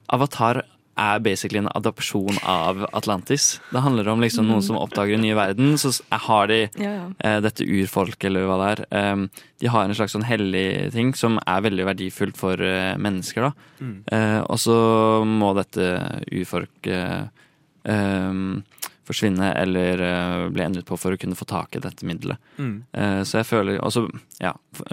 Avatar 0.09 0.63
er 0.99 1.19
basically 1.23 1.61
en 1.61 1.69
adopsjon 1.75 2.37
av 2.43 2.81
Atlantis. 2.93 3.59
Det 3.71 3.81
handler 3.85 4.07
om 4.11 4.19
liksom 4.21 4.47
noen 4.49 4.61
som 4.65 4.75
oppdager 4.81 5.15
en 5.15 5.23
ny 5.23 5.31
verden. 5.37 5.77
Så 5.79 5.93
har 6.27 6.47
de 6.51 6.59
Ja, 6.75 6.91
ja. 6.91 7.05
eh, 7.23 7.39
dette 7.45 7.63
urfolket, 7.63 8.25
eller 8.29 8.45
hva 8.49 8.57
det 8.61 8.69
er. 8.73 8.85
Eh, 8.99 9.27
de 9.63 9.67
har 9.71 9.85
en 9.87 9.95
slags 9.95 10.11
sånn 10.17 10.27
hellig 10.27 10.91
ting 10.91 11.13
som 11.15 11.39
er 11.47 11.61
veldig 11.61 11.85
verdifullt 11.93 12.37
for 12.37 12.59
eh, 12.61 12.97
mennesker, 12.99 13.47
da. 13.49 13.51
Mm. 13.79 13.95
Eh, 14.11 14.41
og 14.49 14.59
så 14.59 14.77
må 15.25 15.53
dette 15.57 15.87
urfolket 16.31 17.29
em, 17.89 18.63
forsvinne 19.09 19.53
eller 19.57 20.01
eh, 20.05 20.47
bli 20.53 20.61
endret 20.65 20.85
på 20.85 20.97
for 20.99 21.15
å 21.15 21.17
kunne 21.17 21.37
få 21.37 21.47
tak 21.49 21.75
i 21.75 21.81
dette 21.81 22.05
middelet. 22.05 22.37
Mm. 22.61 22.75
Eh, 22.93 23.21
så 23.25 23.39
jeg 23.39 23.47
føler 23.49 23.79
også, 23.81 24.03
ja, 24.43 24.51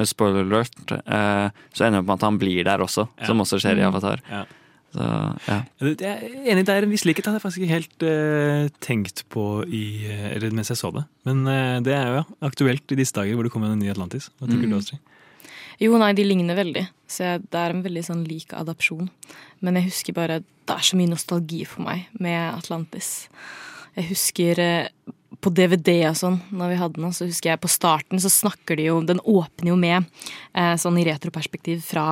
spoiler 0.08 0.46
alert, 0.46 0.78
eh, 0.96 1.50
så 1.76 1.84
ender 1.84 1.98
det 2.00 2.04
opp 2.04 2.08
med 2.12 2.16
at 2.20 2.24
han 2.30 2.38
blir 2.40 2.62
der 2.64 2.84
også, 2.86 3.08
Ja. 3.20 3.26
som 3.28 3.42
også 3.44 3.58
skjer 3.60 3.76
i 3.76 3.82
Mm. 3.84 3.90
Avatar. 3.92 4.22
Ja. 4.30 4.44
Så, 4.96 5.06
ja. 5.50 5.56
Jeg 5.84 5.96
er 6.08 6.22
enig, 6.48 6.62
det 6.64 6.72
er 6.72 6.86
en 6.86 6.92
viss 6.94 7.04
likhet. 7.04 7.26
Det 7.26 7.28
hadde 7.28 7.36
jeg 7.40 7.44
faktisk 7.44 7.60
ikke 7.60 7.74
helt 7.74 8.04
eh, 8.08 8.68
tenkt 8.80 9.24
på 9.32 9.42
i, 9.68 9.82
eh, 10.08 10.30
eller 10.36 10.54
mens 10.56 10.70
jeg 10.72 10.80
så 10.80 10.88
det. 10.94 11.02
Men 11.28 11.42
eh, 11.52 11.74
det 11.84 11.92
er 11.92 12.06
jo 12.08 12.14
ja, 12.22 12.24
aktuelt 12.48 12.94
i 12.94 12.98
disse 13.02 13.12
dager 13.18 13.36
hvor 13.36 13.44
det 13.44 13.52
kommer 13.52 13.74
en 13.74 13.82
ny 13.82 13.90
Atlantis. 13.92 14.30
Hva 14.40 14.48
tenker 14.48 14.64
Mm. 14.64 14.72
du, 14.72 14.78
Astrid? 14.80 15.12
Jo, 15.84 15.98
nei, 16.00 16.12
de 16.16 16.24
ligner 16.24 16.56
veldig. 16.56 16.86
Så 17.12 17.26
jeg, 17.26 17.42
det 17.52 17.60
er 17.60 17.74
en 17.74 17.82
veldig 17.84 18.04
sånn 18.06 18.24
lik 18.24 18.54
adopsjon. 18.56 19.10
Men 19.60 19.76
jeg 19.76 19.90
husker 19.90 20.16
bare 20.16 20.38
Det 20.40 20.74
er 20.74 20.82
så 20.88 20.96
mye 20.98 21.12
nostalgi 21.12 21.60
for 21.68 21.84
meg 21.84 22.06
med 22.18 22.56
Atlantis. 22.56 23.28
Jeg 23.94 24.08
husker 24.08 24.58
eh, 24.64 24.88
på 25.40 25.52
DVD 25.54 25.98
og 26.10 26.16
sånn, 26.18 26.38
når 26.54 26.72
vi 26.72 26.78
hadde 26.80 27.00
den, 27.00 27.14
så 27.14 27.28
husker 27.28 27.52
jeg 27.52 27.62
på 27.62 27.70
starten 27.70 28.20
så 28.22 28.30
snakker 28.32 28.78
de 28.78 28.88
jo 28.88 29.00
Den 29.06 29.20
åpner 29.22 29.70
jo 29.72 29.76
med 29.80 30.06
eh, 30.56 30.74
sånn 30.80 30.98
i 31.00 31.06
retroperspektiv 31.08 31.82
fra 31.86 32.06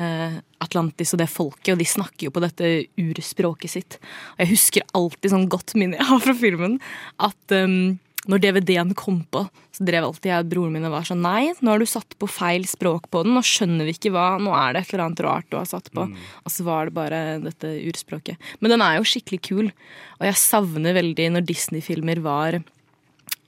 eh, 0.00 0.38
Atlantis 0.60 1.14
og 1.14 1.22
det 1.22 1.30
folket, 1.32 1.72
og 1.74 1.80
de 1.80 1.88
snakker 1.88 2.28
jo 2.28 2.34
på 2.34 2.42
dette 2.44 2.70
urspråket 3.00 3.74
sitt. 3.74 3.98
Og 4.34 4.44
jeg 4.44 4.52
husker 4.52 4.88
alltid 4.96 5.32
sånn 5.32 5.48
godt 5.52 5.74
minne 5.78 6.00
jeg 6.00 6.10
har 6.10 6.22
fra 6.24 6.36
filmen, 6.36 6.78
at 7.22 7.56
um, 7.56 7.96
når 8.30 8.42
DVD-en 8.44 8.94
kom 8.98 9.20
på, 9.32 9.42
så 9.74 9.86
drev 9.86 10.06
alltid 10.06 10.30
jeg 10.30 10.44
og 10.44 10.50
broren 10.52 10.74
min 10.76 10.86
og 10.86 10.94
var 10.94 11.06
sånn 11.08 11.22
Nei, 11.24 11.50
nå 11.58 11.72
har 11.72 11.82
du 11.82 11.88
satt 11.88 12.14
på 12.20 12.28
feil 12.30 12.66
språk 12.68 13.08
på 13.10 13.24
den, 13.24 13.34
nå 13.34 13.42
skjønner 13.46 13.88
vi 13.88 13.94
ikke 13.96 14.12
hva 14.14 14.26
Nå 14.42 14.54
er 14.56 14.74
det 14.76 14.84
et 14.84 14.92
eller 14.94 15.06
annet 15.08 15.22
rart 15.26 15.48
du 15.50 15.58
har 15.58 15.68
satt 15.68 15.90
på. 15.94 16.06
Og 16.44 16.52
så 16.52 16.66
var 16.66 16.88
det 16.88 16.96
bare 16.96 17.20
dette 17.42 17.72
urspråket. 17.90 18.50
Men 18.60 18.74
den 18.74 18.84
er 18.84 18.98
jo 18.98 19.08
skikkelig 19.08 19.40
kul, 19.46 19.72
og 20.20 20.28
jeg 20.28 20.40
savner 20.40 20.96
veldig 20.96 21.30
når 21.34 21.48
Disney-filmer 21.48 22.22
var 22.24 22.60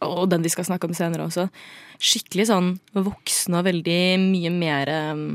og 0.03 0.27
den 0.33 0.43
vi 0.43 0.51
skal 0.51 0.67
snakke 0.67 0.89
om 0.89 0.97
senere 0.97 1.29
også, 1.29 1.47
skikkelig 2.03 2.49
sånn 2.51 2.73
voksne 2.97 3.61
og 3.61 3.69
veldig 3.69 4.01
mye 4.25 4.51
mer 4.55 4.91
um, 5.15 5.27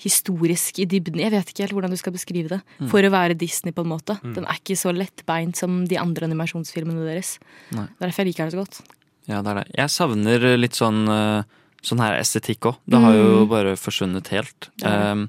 historisk 0.00 0.78
i 0.80 0.86
dybden. 0.88 1.20
Jeg 1.20 1.32
vet 1.34 1.50
ikke 1.52 1.64
helt 1.66 1.74
hvordan 1.76 1.92
du 1.92 1.98
skal 2.00 2.14
beskrive 2.14 2.48
det. 2.54 2.60
Mm. 2.80 2.88
For 2.92 3.04
å 3.04 3.10
være 3.12 3.36
Disney, 3.38 3.72
på 3.76 3.84
en 3.84 3.90
måte. 3.92 4.16
Mm. 4.24 4.34
Den 4.38 4.46
er 4.48 4.58
ikke 4.60 4.76
så 4.80 4.92
lettbeint 4.96 5.56
som 5.60 5.82
de 5.90 5.98
andre 6.00 6.26
animasjonsfilmene 6.28 7.04
deres. 7.06 7.34
Nei. 7.76 7.84
Er 8.00 8.06
derfor 8.08 8.24
jeg 8.24 8.32
liker 8.32 8.48
den 8.48 8.54
så 8.56 8.62
godt. 8.64 8.80
Ja, 9.28 9.42
det 9.44 9.50
er 9.52 9.60
det. 9.60 9.66
Jeg 9.76 9.92
savner 9.94 10.46
litt 10.58 10.78
sånn, 10.78 11.02
eh, 11.12 11.42
sånn 11.82 12.00
her 12.02 12.16
estetikk 12.20 12.70
òg. 12.72 12.76
Det 12.88 13.00
har 13.04 13.14
jo 13.14 13.44
Mm. 13.44 13.48
bare 13.48 13.76
forsvunnet 13.76 14.28
helt. 14.28 14.70
Ja. 14.82 15.12
Um, 15.12 15.28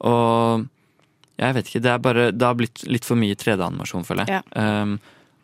og 0.00 0.68
jeg 1.38 1.54
vet 1.54 1.66
ikke, 1.70 1.82
det 1.82 1.90
er 1.90 1.98
bare 1.98 2.30
Det 2.32 2.42
har 2.46 2.54
blitt 2.54 2.84
litt 2.86 3.04
for 3.04 3.16
mye 3.16 3.34
3D-animasjon, 3.34 4.04
føler 4.06 4.26
jeg. 4.26 4.42
Um, 4.54 5.00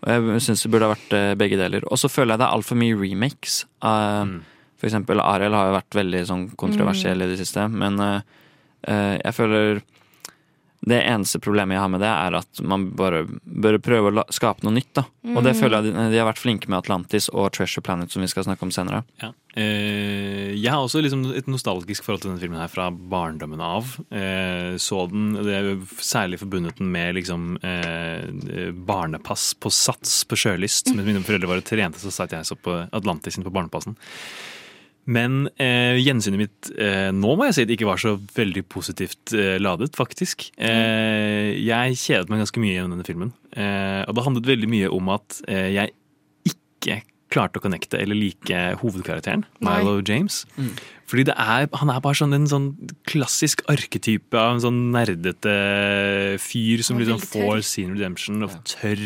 og 0.07 0.09
jeg 0.09 0.41
syns 0.47 0.63
det 0.63 0.71
burde 0.73 0.87
ha 0.89 0.95
vært 0.95 1.13
eh, 1.13 1.35
begge 1.35 1.59
deler. 1.61 1.83
Og 1.91 1.99
så 1.99 2.09
føler 2.09 2.33
jeg 2.35 2.39
det 2.41 2.47
er 2.49 2.55
altfor 2.57 2.77
mye 2.81 2.97
remakes. 2.97 3.65
Um, 3.83 4.43
For 4.81 4.89
eksempel 4.89 5.21
Ariel 5.21 5.53
har 5.53 5.67
jo 5.69 5.75
vært 5.77 5.91
veldig 5.99 6.21
sånn 6.27 6.45
kontroversiell 6.57 7.21
i 7.21 7.27
det 7.29 7.37
siste, 7.39 7.67
men 7.71 8.01
eh, 8.01 8.23
jeg 8.87 9.35
føler 9.37 9.83
det 10.81 10.97
eneste 11.05 11.37
problemet 11.45 11.77
jeg 11.77 11.83
har 11.83 11.91
med 11.93 12.01
det, 12.01 12.09
er 12.09 12.35
at 12.39 12.61
man 12.65 12.87
bare 12.97 13.27
bør 13.45 13.77
prøve 13.85 14.09
å 14.09 14.15
la, 14.17 14.23
skape 14.33 14.65
noe 14.65 14.73
nytt. 14.79 14.89
da. 14.97 15.03
Og 15.37 15.43
det 15.45 15.53
Mm. 15.53 15.59
føler 15.61 15.75
jeg 15.77 15.93
de, 15.93 16.05
de 16.15 16.17
har 16.17 16.25
vært 16.33 16.41
flinke 16.41 16.69
med 16.73 16.79
Atlantis 16.79 17.29
og 17.35 17.51
Treasure 17.53 17.83
Planet, 17.85 18.11
som 18.11 18.23
vi 18.25 18.29
skal 18.33 18.45
snakke 18.47 18.63
om 18.65 18.71
senere. 18.73 19.03
Ja. 19.21 19.29
Eh, 19.61 20.55
jeg 20.57 20.71
har 20.73 20.81
også 20.81 21.03
liksom 21.05 21.27
et 21.37 21.45
nostalgisk 21.53 22.03
forhold 22.07 22.23
til 22.23 22.31
denne 22.31 22.41
filmen 22.41 22.59
her 22.63 22.73
fra 22.73 22.89
barndommen 22.91 23.61
av. 23.61 23.93
Eh, 24.11 24.79
så 24.81 25.05
den, 25.11 25.35
det 25.45 25.53
er 25.59 25.69
Særlig 26.01 26.41
forbundet 26.41 26.79
den 26.81 26.89
med 26.91 27.15
liksom 27.15 27.59
eh, 27.63 28.73
barnepass 28.73 29.53
på 29.61 29.69
Sats 29.71 30.25
på 30.25 30.39
Sjølyst. 30.41 30.95
Mens 30.95 31.07
mine 31.07 31.21
foreldre 31.27 31.51
var 31.51 31.61
og 31.61 31.69
trente, 31.69 32.01
så 32.01 32.09
satt 32.11 32.33
jeg 32.33 32.49
så 32.49 32.57
på 32.57 32.89
Atlantis 32.91 33.37
på 33.37 33.53
barnepassen. 33.53 33.99
Men 35.09 35.49
eh, 35.57 35.97
gjensynet 35.99 36.39
mitt 36.39 36.71
eh, 36.77 37.09
nå 37.15 37.33
må 37.39 37.49
jeg 37.49 37.57
si 37.57 37.65
at 37.65 37.71
det 37.71 37.79
ikke 37.79 37.89
var 37.89 38.03
så 38.03 38.15
veldig 38.37 38.63
positivt 38.71 39.33
eh, 39.35 39.57
ladet, 39.63 39.95
faktisk. 39.99 40.51
Eh, 40.61 41.57
jeg 41.57 41.97
kjedet 41.99 42.31
meg 42.31 42.43
ganske 42.45 42.63
mye 42.63 42.75
gjennom 42.77 42.95
denne 42.95 43.09
filmen. 43.09 43.33
Eh, 43.57 44.03
og 44.05 44.15
det 44.17 44.27
handlet 44.27 44.51
veldig 44.53 44.71
mye 44.71 44.93
om 44.95 45.11
at 45.17 45.41
eh, 45.49 45.71
jeg 45.79 45.95
ikke 46.53 47.01
klarte 47.31 47.61
å 47.61 47.65
connecte 47.65 47.99
eller 48.01 48.19
like 48.19 48.61
hovedkarakteren, 48.83 49.45
Nei. 49.63 49.81
James. 50.07 50.45
James. 50.57 50.81
Fordi 51.11 51.25
det 51.27 51.35
er, 51.35 51.67
han 51.75 51.91
er 51.91 52.03
bare 52.05 52.19
sånn 52.21 52.37
en 52.37 52.47
sånn 52.47 52.69
klassisk 53.11 53.65
arketype 53.73 54.39
av 54.39 54.55
en 54.55 54.63
sånn 54.63 54.79
nerdete 54.95 55.55
fyr 56.39 56.85
som 56.87 57.01
liksom 57.01 57.19
får 57.25 57.65
sin 57.67 57.97
redemption 57.97 58.47
og 58.47 58.55
tørr. 58.71 59.03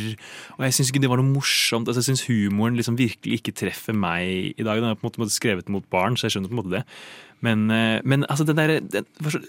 Og 0.59 0.67
jeg 0.67 0.77
syns 0.77 0.93
ikke 0.93 1.01
det 1.07 1.13
var 1.13 1.23
noe 1.23 1.33
morsomt. 1.33 1.89
Altså, 1.89 2.03
jeg 2.03 2.11
syns 2.13 2.27
humoren 2.29 2.77
liksom 2.77 3.01
virkelig 3.01 3.41
ikke 3.41 3.57
treffer 3.65 3.97
meg 3.97 4.53
i 4.53 4.67
dag. 4.67 4.83
Den 4.83 4.93
er 4.93 5.01
på 5.01 5.09
en 5.09 5.25
måte 5.25 5.33
skrevet 5.33 5.73
mot 5.73 5.89
barn, 5.93 6.19
så 6.21 6.29
jeg 6.29 6.37
skjønner 6.37 6.53
på 6.53 6.59
en 6.59 6.63
måte 6.63 6.77
det. 6.77 6.85
Men, 7.45 7.67
eh, 7.73 7.99
men 8.05 8.29
altså, 8.29 8.45
den 8.49 8.61
derre 8.61 9.05
var 9.25 9.39
så 9.39 9.41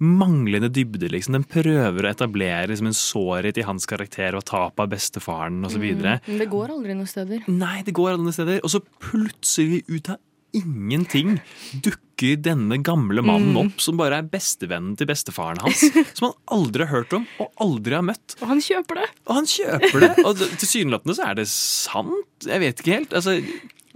manglende 0.00 0.70
dybde, 0.72 1.10
liksom. 1.12 1.36
Den 1.36 1.44
prøver 1.48 2.06
å 2.06 2.10
etablere 2.10 2.70
liksom, 2.70 2.88
en 2.88 2.96
sårhet 2.96 3.60
i 3.60 3.66
hans 3.68 3.88
karakter 3.88 4.36
og 4.36 4.46
tapet 4.48 4.84
av 4.84 4.92
bestefaren 4.92 5.60
osv. 5.68 5.82
Mm, 5.82 6.04
men 6.26 6.40
det 6.40 6.48
går 6.52 6.72
aldri 6.76 6.96
noen 6.96 7.10
steder. 7.10 7.44
Nei, 7.52 7.80
det 7.84 7.96
går 7.96 8.14
aldri 8.14 8.28
noen 8.28 8.36
steder. 8.36 8.62
Og 8.64 8.72
så 8.72 8.80
plutselig, 9.04 9.82
ut 9.90 10.12
av 10.12 10.20
ingenting, 10.56 11.38
dukker 11.84 12.36
denne 12.44 12.76
gamle 12.84 13.22
mannen 13.24 13.54
Mm. 13.54 13.60
opp 13.62 13.80
som 13.80 13.96
bare 13.96 14.18
er 14.20 14.26
bestevennen 14.28 14.96
til 15.00 15.08
bestefaren 15.08 15.58
hans. 15.64 15.80
Som 16.18 16.28
han 16.30 16.36
aldri 16.58 16.84
har 16.84 16.92
hørt 16.98 17.14
om 17.16 17.24
og 17.40 17.48
aldri 17.64 17.94
har 17.96 18.04
møtt. 18.04 18.36
Og 18.42 18.48
han 18.52 18.60
kjøper 18.60 19.00
det! 19.00 19.08
Og 19.26 19.34
han 19.38 19.48
kjøper 19.48 20.04
det! 20.04 20.10
Og 20.28 20.36
tilsynelatende 20.60 21.16
så 21.16 21.30
er 21.30 21.34
det 21.40 21.48
sant. 21.48 22.44
Jeg 22.44 22.60
vet 22.60 22.82
ikke 22.84 22.98
helt. 22.98 23.16
Altså, 23.16 23.38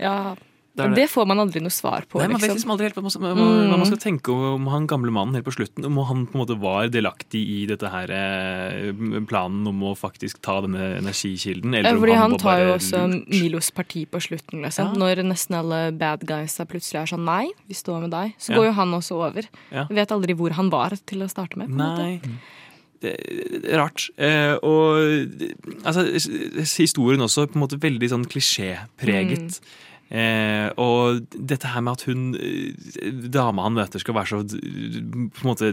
Ja, 0.01 0.35
Det 0.77 0.89
det. 0.91 0.95
det 0.97 1.05
får 1.11 1.27
man 1.31 1.39
aldri 1.39 1.61
noe 1.63 1.71
svar 1.71 2.03
på. 2.11 2.19
Nei, 2.19 2.27
Man 2.33 2.41
vet 2.43 2.51
liksom. 2.51 2.71
aldri 2.75 2.89
helt 2.89 2.97
hva 2.97 3.03
man, 3.05 3.13
hva, 3.23 3.35
hva 3.35 3.69
man 3.71 3.81
Mm. 3.81 3.87
skal 3.87 3.99
tenke 4.03 4.29
om 4.35 4.67
han 4.67 4.89
gamle 4.91 5.13
mannen 5.15 5.35
helt 5.39 5.45
på 5.47 5.55
slutten. 5.55 5.85
Om 5.87 5.99
han 6.09 6.27
på 6.27 6.35
en 6.35 6.41
måte 6.43 6.57
var 6.59 6.89
delaktig 6.89 7.43
i 7.47 7.67
dette 7.71 7.87
her 7.93 8.11
eh, 8.11 8.91
planen 9.31 9.67
om 9.71 9.81
å 9.87 9.93
faktisk 9.97 10.41
ta 10.43 10.61
denne 10.65 10.99
energikilden. 10.99 11.77
Eller 11.79 11.95
fordi 12.01 12.17
han 12.19 12.35
var 12.35 12.39
tar 12.43 12.59
jo 12.65 12.73
også 12.75 13.05
lurt. 13.07 13.29
Milos 13.31 13.71
parti 13.71 14.03
på 14.11 14.19
slutten, 14.21 14.63
liksom. 14.67 14.91
Ja. 14.95 14.99
Når 14.99 15.23
nesten 15.31 15.55
alle 15.61 15.93
bad 15.93 16.27
guysa 16.27 16.67
plutselig 16.67 17.03
er 17.05 17.07
sånn 17.15 17.25
nei, 17.25 17.53
vi 17.69 17.75
står 17.79 18.01
med 18.01 18.11
deg. 18.11 18.35
Så 18.39 18.51
Ja. 18.51 18.57
går 18.59 18.67
jo 18.67 18.73
han 18.73 18.91
også 18.99 19.15
over. 19.23 19.47
Ja. 19.71 19.87
Vet 19.89 20.09
aldri 20.11 20.35
hvor 20.35 20.51
han 20.59 20.71
var 20.71 20.91
til 21.07 21.23
å 21.23 21.31
starte 21.31 21.57
med. 21.57 21.69
måte. 21.71 22.03
Nei. 22.03 22.21
Er 23.05 23.77
rart. 23.79 24.09
Eh, 24.17 24.55
og 24.65 24.97
altså, 25.85 26.07
historien 26.81 27.21
også 27.21 27.47
på 27.47 27.57
en 27.59 27.63
måte 27.67 27.79
veldig 27.79 28.09
sånn 28.09 28.25
klisjépreget. 28.25 29.61
Eh, 30.13 30.69
og 30.81 31.25
dette 31.33 31.71
her 31.73 31.83
med 31.85 31.97
at 31.97 32.05
hun 32.11 32.35
eh, 32.37 33.11
dama 33.33 33.65
han 33.67 33.77
møter 33.79 34.03
skal 34.03 34.17
være 34.19 34.31
så 34.31 34.43
på 34.45 34.61
en 34.61 35.49
måte 35.49 35.73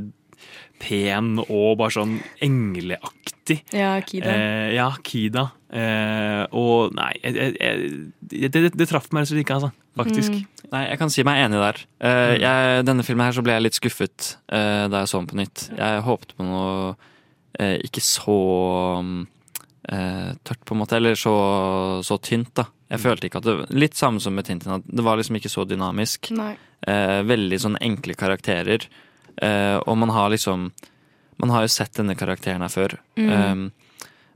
pen 0.82 1.36
og 1.44 1.76
bare 1.80 1.94
sånn 1.94 2.16
engleaktig. 2.42 3.60
Ja, 3.76 3.94
Kida. 4.06 4.32
Eh, 4.32 4.70
ja, 4.78 4.88
Kida. 5.06 5.50
Eh, 5.72 6.42
og 6.58 6.96
nei, 6.98 7.12
jeg, 7.22 7.36
jeg, 7.38 7.54
jeg, 7.60 8.50
det, 8.50 8.52
det, 8.56 8.72
det 8.80 8.90
traff 8.90 9.12
meg 9.12 9.24
rett 9.24 9.30
og 9.30 9.36
slett 9.36 9.46
ikke, 9.46 9.60
altså. 9.60 9.72
Faktisk. 10.00 10.34
Mm. 10.40 10.66
Nei, 10.72 10.82
jeg 10.88 11.00
kan 11.02 11.12
si 11.12 11.24
meg 11.28 11.42
enig 11.44 11.60
der. 11.62 11.82
Eh, 12.08 12.34
jeg, 12.40 12.84
denne 12.88 13.06
filmen 13.06 13.28
her 13.28 13.36
så 13.36 13.44
ble 13.46 13.58
jeg 13.58 13.66
litt 13.68 13.78
skuffet 13.78 14.34
eh, 14.48 14.88
da 14.92 15.04
jeg 15.04 15.12
så 15.12 15.22
den 15.22 15.30
på 15.32 15.40
nytt. 15.42 15.66
Jeg 15.76 16.04
håpet 16.08 16.36
på 16.38 16.48
noe 16.48 16.68
eh, 17.60 17.78
ikke 17.84 18.04
så 18.06 18.38
mm, 19.04 19.18
eh, 19.92 20.30
tørt, 20.48 20.64
på 20.66 20.78
en 20.78 20.82
måte, 20.82 20.98
eller 20.98 21.20
så, 21.20 21.36
så 22.08 22.18
tynt, 22.24 22.54
da. 22.58 22.70
Jeg 22.92 23.00
følte 23.00 23.30
ikke 23.30 23.40
at 23.40 23.48
det 23.48 23.56
Litt 23.72 23.96
samme 24.00 24.20
som 24.24 24.36
med 24.36 24.48
Tintin, 24.48 24.80
at 24.80 24.88
det 24.88 25.06
var 25.06 25.20
liksom 25.20 25.38
ikke 25.40 25.52
så 25.52 25.66
dynamisk. 25.68 26.32
Nei. 26.36 26.54
Eh, 26.88 27.22
veldig 27.28 27.60
sånn 27.64 27.78
enkle 27.80 28.18
karakterer. 28.20 28.88
Eh, 29.38 29.78
og 29.80 29.96
man 29.98 30.12
har 30.12 30.34
liksom 30.34 30.72
Man 31.42 31.50
har 31.50 31.64
jo 31.66 31.72
sett 31.74 31.96
denne 31.98 32.14
karakteren 32.14 32.62
her 32.62 32.70
før. 32.70 33.00
Mm. 33.18 33.30
Eh, 33.32 33.92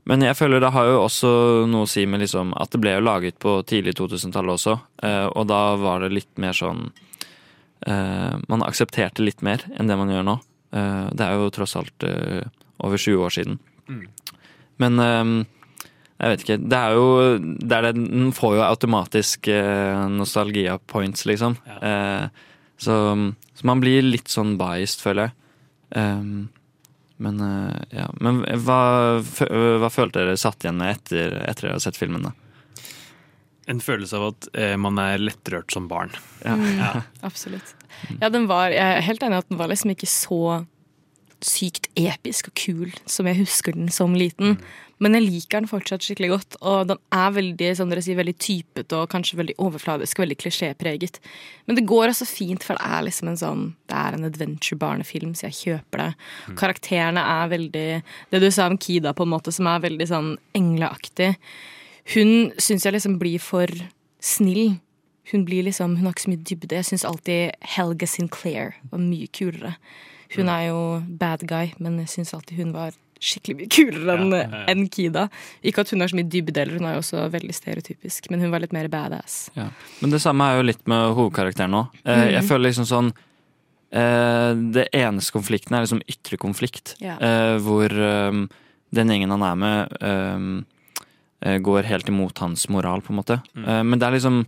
men 0.06 0.22
jeg 0.22 0.38
føler 0.38 0.62
det 0.62 0.70
har 0.74 0.86
jo 0.86 1.02
også 1.02 1.30
noe 1.70 1.86
å 1.86 1.90
si 1.90 2.04
med 2.06 2.22
liksom 2.22 2.52
at 2.58 2.70
det 2.70 2.80
ble 2.82 2.94
jo 2.94 3.02
laget 3.02 3.38
på 3.42 3.56
tidlig 3.66 3.96
2000-tallet 3.98 4.54
også, 4.54 4.74
eh, 5.02 5.26
og 5.26 5.48
da 5.50 5.60
var 5.82 6.04
det 6.04 6.12
litt 6.14 6.30
mer 6.38 6.54
sånn 6.54 6.84
eh, 7.86 8.34
Man 8.46 8.62
aksepterte 8.66 9.26
litt 9.26 9.42
mer 9.42 9.64
enn 9.74 9.90
det 9.90 9.98
man 9.98 10.10
gjør 10.10 10.26
nå. 10.26 10.36
Eh, 10.78 11.08
det 11.10 11.26
er 11.26 11.34
jo 11.34 11.50
tross 11.54 11.74
alt 11.78 12.06
eh, 12.06 12.46
over 12.86 13.02
20 13.02 13.26
år 13.26 13.34
siden. 13.34 13.58
Mm. 13.90 14.06
Men 14.82 15.02
eh, 15.02 15.24
jeg 16.16 16.32
vet 16.32 16.44
ikke. 16.44 16.58
Det 16.64 16.78
er 16.80 16.96
jo 16.96 17.08
det 17.38 17.76
er 17.76 17.88
det, 17.88 17.94
Den 18.08 18.30
får 18.36 18.56
jo 18.56 18.66
automatisk 18.66 19.48
eh, 19.52 20.04
nostalgia 20.12 20.78
points, 20.88 21.26
liksom. 21.28 21.58
Eh, 21.76 22.28
så, 22.80 22.94
så 23.56 23.68
man 23.68 23.82
blir 23.84 24.04
litt 24.04 24.32
sånn 24.32 24.56
biased, 24.60 25.02
føler 25.04 25.28
jeg. 25.28 25.36
Um, 25.96 26.48
men 27.22 27.40
eh, 27.40 28.00
ja. 28.00 28.08
Men 28.20 28.42
hva, 28.64 28.80
hva 29.20 29.90
følte 29.92 30.22
dere 30.22 30.40
satt 30.40 30.64
igjen 30.64 30.80
med 30.80 30.96
etter, 30.96 31.38
etter 31.44 31.68
dere 31.68 31.76
har 31.78 31.84
sett 31.84 32.00
filmen? 32.00 32.28
da? 32.28 32.32
En 33.66 33.82
følelse 33.82 34.18
av 34.18 34.28
at 34.30 34.48
eh, 34.54 34.76
man 34.80 35.00
er 35.02 35.20
lettrørt 35.22 35.74
som 35.74 35.88
barn. 35.90 36.12
Mm, 36.44 36.80
Absolutt. 37.26 37.74
Ja, 38.20 38.30
den 38.30 38.48
var, 38.50 38.70
jeg 38.72 38.84
er 38.84 39.04
helt 39.04 39.24
enig 39.24 39.40
i 39.40 39.44
at 39.44 39.52
den 39.52 39.60
var 39.60 39.72
liksom 39.72 39.92
ikke 39.92 40.10
så 40.10 40.40
sykt 41.44 41.88
episk 41.98 42.50
og 42.50 42.56
kul 42.56 42.92
som 43.08 43.28
jeg 43.28 43.40
husker 43.42 43.76
den 43.76 43.90
som 43.92 44.14
liten. 44.16 44.56
Men 45.02 45.12
jeg 45.12 45.26
liker 45.26 45.60
den 45.60 45.68
fortsatt 45.68 46.04
skikkelig 46.04 46.30
godt, 46.32 46.56
og 46.64 46.88
den 46.88 47.00
er 47.12 47.34
veldig 47.36 47.68
som 47.76 47.90
dere 47.90 48.00
sier, 48.04 48.16
veldig 48.16 48.36
typete 48.40 48.96
og 48.96 49.10
kanskje 49.12 49.36
veldig 49.42 49.56
overfladisk 49.60 50.22
veldig 50.22 50.38
klisjépreget. 50.40 51.20
Men 51.68 51.76
det 51.76 51.84
går 51.90 52.08
også 52.08 52.28
fint, 52.30 52.64
for 52.64 52.78
det 52.78 52.88
er 52.88 53.04
liksom 53.04 53.30
en 53.32 53.40
sånn 53.40 53.64
Det 53.86 53.96
er 53.96 54.16
en 54.16 54.26
adventure-barnefilm, 54.26 55.34
så 55.36 55.50
jeg 55.50 55.58
kjøper 55.60 56.02
det. 56.02 56.08
Karakterene 56.58 57.20
er 57.20 57.52
veldig 57.52 57.86
Det 58.32 58.40
du 58.40 58.50
sa 58.50 58.70
om 58.70 58.78
Kida, 58.78 59.12
på 59.12 59.26
en 59.26 59.34
måte, 59.34 59.52
som 59.52 59.68
er 59.68 59.84
veldig 59.84 60.08
sånn 60.08 60.32
engleaktig. 60.56 61.34
Hun 62.14 62.52
syns 62.56 62.86
jeg 62.86 62.96
liksom 62.96 63.20
blir 63.20 63.42
for 63.42 63.70
snill. 64.22 64.78
Hun 65.32 65.44
blir 65.44 65.66
liksom, 65.66 65.96
hun 65.98 66.06
har 66.06 66.14
ikke 66.14 66.24
så 66.24 66.32
mye 66.32 66.46
dybde. 66.46 66.76
Jeg 66.78 66.88
syns 66.90 67.04
alltid 67.04 67.56
Helga 67.76 68.06
Sinclair 68.06 68.76
var 68.90 69.02
mye 69.02 69.26
kulere. 69.28 69.74
Hun 70.36 70.48
er 70.50 70.68
jo 70.70 70.80
bad 71.06 71.44
guy, 71.46 71.72
men 71.78 71.98
jeg 72.02 72.14
syns 72.14 72.32
alltid 72.34 72.58
hun 72.62 72.72
var 72.74 72.94
skikkelig 73.20 73.56
mye 73.56 73.68
kulere 73.72 74.16
enn 74.18 74.32
Ja, 74.32 74.38
ja, 74.42 74.48
ja. 74.50 74.64
en 74.72 74.88
Kida. 74.92 75.28
Ikke 75.64 75.80
at 75.84 75.90
hun 75.90 76.00
har 76.04 76.08
så 76.12 76.16
mye 76.18 76.28
dybde, 76.28 76.56
eller 76.62 76.78
hun 76.78 76.86
er 76.88 76.94
jo 76.98 77.02
også 77.04 77.30
veldig 77.32 77.54
stereotypisk, 77.56 78.30
men 78.30 78.40
hun 78.44 78.50
var 78.52 78.60
litt 78.60 78.72
mer 78.76 78.88
badass. 78.92 79.50
Ja. 79.56 79.70
Men 80.02 80.10
det 80.10 80.20
samme 80.20 80.44
er 80.50 80.56
jo 80.60 80.66
litt 80.68 80.86
med 80.86 81.14
hovedkarakteren 81.16 81.70
nå. 81.72 81.86
Eh, 82.04 82.16
Mhm. 82.26 82.32
Jeg 82.36 82.44
føler 82.44 82.68
liksom 82.70 82.84
sånn 82.86 83.12
eh, 83.92 84.52
Det 84.72 84.88
eneste 84.92 85.32
konflikten 85.32 85.74
er 85.76 85.84
liksom 85.86 86.02
ytre 86.08 86.36
konflikt. 86.36 86.94
Ja. 87.00 87.16
Eh, 87.20 87.56
hvor 87.62 87.86
eh, 87.90 88.46
den 88.92 89.08
gjengen 89.12 89.30
han 89.30 89.42
er 89.42 89.56
med, 89.56 89.96
eh, 90.00 91.50
eh, 91.52 91.58
går 91.58 91.82
helt 91.84 92.08
imot 92.08 92.38
hans 92.38 92.68
moral, 92.68 93.00
på 93.02 93.10
en 93.14 93.20
måte. 93.22 93.40
Mm. 93.54 93.64
Eh, 93.68 93.82
men 93.82 93.98
det 93.98 94.06
er 94.08 94.12
liksom 94.18 94.46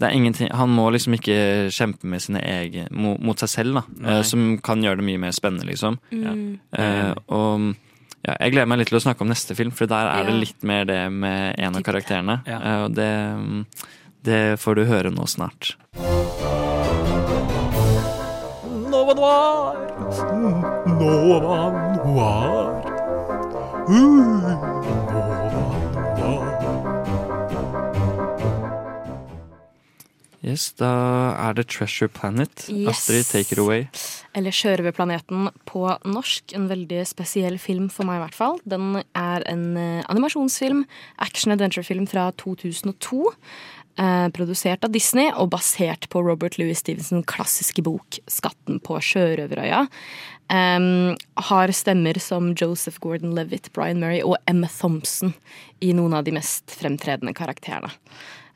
det 0.00 0.08
er 0.08 0.14
ingenting, 0.16 0.48
Han 0.56 0.70
må 0.70 0.90
liksom 0.90 1.12
ikke 1.12 1.68
kjempe 1.68 2.04
med 2.08 2.22
sine 2.22 2.40
egen, 2.40 2.88
mot, 2.90 3.20
mot 3.20 3.36
seg 3.38 3.48
selv, 3.50 3.74
da. 3.74 3.82
Eh, 4.08 4.22
som 4.22 4.56
kan 4.58 4.80
gjøre 4.80 4.96
det 4.96 5.04
mye 5.04 5.18
mer 5.20 5.30
spennende, 5.36 5.66
liksom. 5.68 5.98
Mm. 6.10 6.58
Eh, 6.72 7.14
og 7.28 7.74
ja, 8.20 8.34
jeg 8.36 8.52
gleder 8.52 8.68
meg 8.68 8.82
litt 8.82 8.90
til 8.92 8.98
å 8.98 9.02
snakke 9.04 9.24
om 9.24 9.30
neste 9.32 9.56
film, 9.56 9.72
for 9.72 9.88
der 9.88 10.10
er 10.12 10.28
det 10.28 10.36
litt 10.36 10.66
mer 10.66 10.84
det 10.88 11.00
med 11.12 11.56
en 11.56 11.78
av 11.78 11.84
karakterene. 11.86 12.40
Ja. 12.44 12.58
Eh, 12.60 12.80
og 12.84 12.96
det, 12.98 13.12
det 14.28 14.40
får 14.60 14.76
du 14.76 14.84
høre 14.90 15.12
nå 15.14 15.24
snart. 15.30 15.72
Nova 18.90 19.14
Noir. 19.16 19.80
Nova 21.00 21.40
Noir. 21.96 22.68
Nova 23.88 24.54
Noir. 24.60 25.00
Yes, 30.40 30.72
da 30.72 30.90
er 31.36 31.52
det 31.56 31.68
Treasure 31.68 32.08
Planet. 32.08 32.66
Yes. 32.68 32.88
Astrid, 32.88 33.24
take 33.26 33.52
it 33.52 33.58
away. 33.58 33.88
Eller 34.38 34.54
Sjørøverplaneten 34.54 35.48
på 35.66 35.82
norsk. 36.06 36.54
En 36.54 36.68
veldig 36.70 37.02
spesiell 37.08 37.58
film 37.58 37.88
for 37.90 38.06
meg, 38.06 38.20
i 38.20 38.24
hvert 38.24 38.38
fall. 38.38 38.60
Den 38.68 39.00
er 39.18 39.44
en 39.50 39.64
eh, 39.80 40.04
animasjonsfilm, 40.12 40.84
action-adventure-film 41.26 42.06
fra 42.10 42.28
2002. 42.38 43.24
Eh, 44.00 44.28
produsert 44.32 44.86
av 44.86 44.94
Disney 44.94 45.32
og 45.34 45.50
basert 45.52 46.06
på 46.12 46.22
Robert 46.24 46.60
Louis 46.60 46.78
Stevensons 46.78 47.26
klassiske 47.28 47.82
bok 47.84 48.20
'Skatten 48.30 48.78
på 48.80 48.96
sjørøverøya'. 49.02 49.88
Um, 50.50 51.14
har 51.36 51.70
stemmer 51.70 52.18
som 52.18 52.54
Joseph 52.58 52.98
Gordon-Levitt, 52.98 53.70
Brian 53.72 54.00
Murray 54.00 54.18
og 54.22 54.34
Emma 54.50 54.66
Thompson 54.66 55.34
i 55.80 55.92
noen 55.94 56.16
av 56.16 56.24
de 56.26 56.32
mest 56.34 56.74
fremtredende 56.74 57.34
karakterene. 57.38 57.92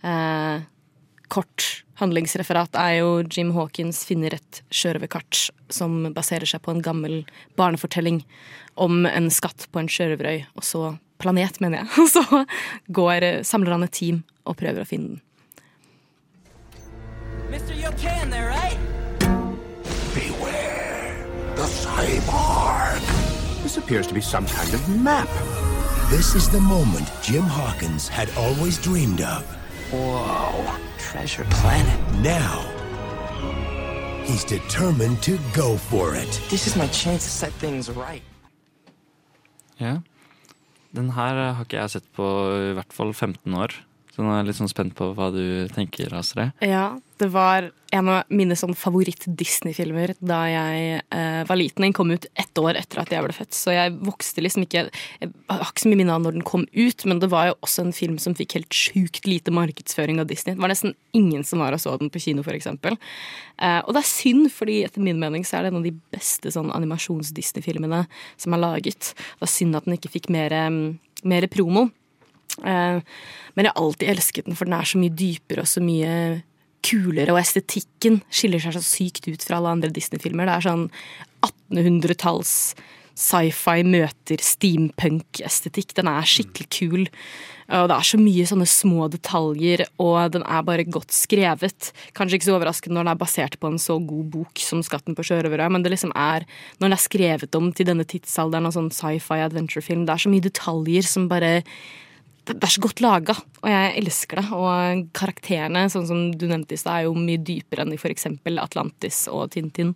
Uh, 0.03 0.67
kort 1.31 1.84
handlingsreferat 2.01 2.77
er 2.81 2.99
jo 3.01 3.11
Jim 3.29 3.53
Hawkins 3.57 4.03
finner 4.09 4.37
et 4.37 4.61
sjørøverkart 4.75 5.49
som 5.73 6.11
baserer 6.15 6.49
seg 6.49 6.63
på 6.65 6.75
en 6.75 6.83
gammel 6.85 7.23
barnefortelling 7.59 8.23
om 8.75 9.05
en 9.07 9.31
skatt 9.31 9.69
på 9.71 9.83
en 9.83 9.91
sjørøverøy, 9.91 10.45
og 10.59 10.67
så 10.67 10.95
planet, 11.23 11.61
mener 11.63 11.85
jeg. 11.85 11.93
Og 12.03 12.11
så 12.11 12.45
går, 12.93 13.29
samler 13.47 13.77
han 13.77 13.87
et 13.87 13.95
team 13.95 14.25
og 14.45 14.59
prøver 14.61 14.83
å 14.83 14.89
finne 14.89 15.15
den. 15.15 15.23
Mr. 17.55 17.73
Yokan 17.79 18.31
there, 18.31 18.51
right? 18.51 18.79
The 21.55 21.67
cyborg! 21.67 23.01
This 23.63 23.77
appears 23.77 24.09
to 24.09 24.15
be 24.15 24.21
some 24.21 24.45
kind 24.47 24.75
of 24.75 24.89
map. 24.89 25.29
This 26.11 26.35
is 26.35 26.51
the 26.51 26.61
moment 26.61 27.09
Jim 27.23 27.45
Hawkins 27.45 28.09
had 28.09 28.29
always 28.37 28.77
dreamed 28.77 29.21
of. 29.21 29.64
Whoa, 29.95 30.75
treasure 30.99 31.47
planet. 31.61 32.01
Now, 32.19 32.59
he's 34.27 34.45
determined 34.45 35.23
to 35.23 35.39
go 35.55 35.77
for 35.77 36.15
it. 36.17 36.33
This 36.51 36.67
is 36.67 36.75
my 36.77 36.89
chance 36.89 37.23
to 37.25 37.31
set 37.31 37.53
things 37.63 37.91
right. 37.91 38.23
Ja. 39.79 39.99
Den 40.97 41.11
her 41.11 41.53
har 41.53 41.63
ikke 41.65 41.77
jeg 41.77 41.91
sett 41.91 42.07
på 42.17 42.27
i 42.71 42.75
hvert 42.75 42.93
fall 42.95 43.15
15 43.15 43.55
år. 43.55 43.75
Så 44.15 44.23
nå 44.23 44.31
er 44.31 44.45
jeg 44.45 44.53
litt 44.53 44.59
sånn 44.61 44.71
spent 44.71 44.95
på 44.95 45.09
hva 45.17 45.33
du 45.35 45.67
tenker, 45.75 46.13
Astrid. 46.15 46.53
Ja, 46.63 46.93
det 47.19 47.27
var 47.35 47.73
en 47.95 48.11
av 48.11 48.31
mine 48.31 48.55
sånn 48.59 48.77
favoritt-Disney-filmer 48.79 50.13
da 50.23 50.39
jeg 50.51 51.01
eh, 51.03 51.41
var 51.49 51.59
liten. 51.59 51.83
Den 51.83 51.97
kom 51.97 52.13
ut 52.15 52.29
ett 52.39 52.61
år 52.63 52.79
etter 52.79 53.01
at 53.03 53.11
jeg 53.11 53.25
ble 53.25 53.35
født, 53.35 53.57
så 53.59 53.75
jeg 53.75 53.97
vokste 54.07 54.45
liksom 54.45 54.67
ikke 54.67 54.85
Jeg 54.85 55.33
har 55.51 55.65
ikke 55.67 55.83
så 55.83 55.91
mye 55.91 55.99
minne 55.99 56.15
av 56.15 56.23
når 56.23 56.37
den 56.37 56.47
kom 56.47 56.67
ut, 56.71 57.07
men 57.11 57.23
det 57.23 57.31
var 57.33 57.49
jo 57.51 57.57
også 57.67 57.89
en 57.89 57.97
film 57.97 58.21
som 58.23 58.37
fikk 58.39 58.55
helt 58.59 58.79
sjukt 58.79 59.27
lite 59.27 59.55
markedsføring 59.55 60.23
av 60.23 60.31
Disney. 60.31 60.55
Det 60.55 60.63
var 60.63 60.71
nesten 60.71 60.95
ingen 61.15 61.43
som 61.47 61.63
var 61.65 61.75
og 61.75 61.83
så 61.83 61.97
den 61.99 62.15
på 62.15 62.23
kino, 62.23 62.47
eksempel. 62.55 62.95
Eh, 63.59 63.81
og 63.83 63.97
det 63.97 64.05
er 64.05 64.11
synd, 64.13 64.47
fordi 64.55 64.79
etter 64.87 65.03
min 65.03 65.19
mening 65.19 65.43
så 65.43 65.59
er 65.59 65.67
det 65.67 65.75
en 65.75 65.83
av 65.83 65.91
de 65.91 65.95
beste 66.15 66.55
sånn 66.55 66.71
animasjons-Disney-filmene 66.71 68.05
som 68.39 68.55
er 68.55 68.63
laget. 68.63 69.11
Det 69.19 69.51
er 69.51 69.55
synd 69.57 69.75
at 69.75 69.91
den 69.91 69.99
ikke 69.99 70.15
fikk 70.21 70.31
mer, 70.35 70.55
mer 71.27 71.51
promo. 71.51 71.89
Eh, 72.63 72.99
men 73.55 73.67
jeg 73.67 73.73
har 73.73 73.83
alltid 73.83 74.11
elsket 74.15 74.49
den, 74.49 74.59
for 74.59 74.69
den 74.69 74.77
er 74.79 74.89
så 74.89 75.01
mye 75.01 75.15
dypere 75.15 75.65
og 75.65 75.71
så 75.71 75.83
mye 75.85 76.43
kulere, 76.85 77.33
og 77.33 77.41
estetikken 77.41 78.21
skiller 78.29 78.61
seg 78.61 78.77
så 78.77 78.85
sykt 78.85 79.29
ut 79.31 79.45
fra 79.45 79.59
alle 79.59 79.73
andre 79.79 79.93
Disney-filmer. 79.95 80.49
Det 80.49 80.59
er 80.59 80.69
sånn 80.69 80.85
1800-talls 81.73 82.75
sci-fi 83.15 83.85
møter 83.87 84.43
steampunk-estetikk. 84.43 85.95
Den 85.97 86.11
er 86.11 86.27
skikkelig 86.27 86.67
kul. 86.75 87.05
Og 87.73 87.87
det 87.89 87.97
er 87.97 88.07
så 88.11 88.19
mye 88.21 88.45
sånne 88.49 88.67
små 88.69 89.07
detaljer, 89.09 89.87
og 90.03 90.35
den 90.35 90.43
er 90.45 90.65
bare 90.67 90.85
godt 90.85 91.15
skrevet. 91.17 91.93
Kanskje 92.17 92.37
ikke 92.37 92.49
så 92.51 92.57
overraskende 92.59 92.99
når 92.99 93.07
den 93.07 93.13
er 93.15 93.23
basert 93.23 93.57
på 93.61 93.71
en 93.71 93.81
så 93.81 93.97
god 94.05 94.27
bok 94.35 94.61
som 94.61 94.83
'Skatten 94.83 95.17
på 95.17 95.25
sjørøvere', 95.25 95.71
men 95.71 95.83
det 95.83 95.95
liksom 95.95 96.13
er, 96.13 96.45
når 96.79 96.91
den 96.91 96.93
er 96.99 97.09
skrevet 97.09 97.55
om 97.55 97.73
til 97.73 97.87
denne 97.87 98.05
tidsalderen 98.05 98.67
og 98.67 98.75
sånn 98.75 98.93
sci-fi 98.93 99.41
adventure-film, 99.41 100.05
det 100.05 100.13
er 100.13 100.25
så 100.27 100.29
mye 100.29 100.45
detaljer 100.45 101.03
som 101.09 101.29
bare 101.29 101.63
det 102.45 102.61
er 102.61 102.73
så 102.75 102.83
godt 102.85 103.01
laga, 103.01 103.35
og 103.63 103.69
jeg 103.71 103.93
elsker 104.03 104.41
det. 104.41 104.45
Og 104.53 105.05
karakterene, 105.17 105.87
sånn 105.93 106.07
som 106.09 106.23
du 106.37 106.47
nevnte 106.51 106.77
i 106.77 106.81
stad, 106.81 106.99
er 106.99 107.07
jo 107.07 107.17
mye 107.17 107.41
dypere 107.41 107.85
enn 107.85 107.95
i 107.95 107.99
f.eks. 108.01 108.29
Atlantis 108.61 109.25
og 109.33 109.55
Tintin. 109.55 109.95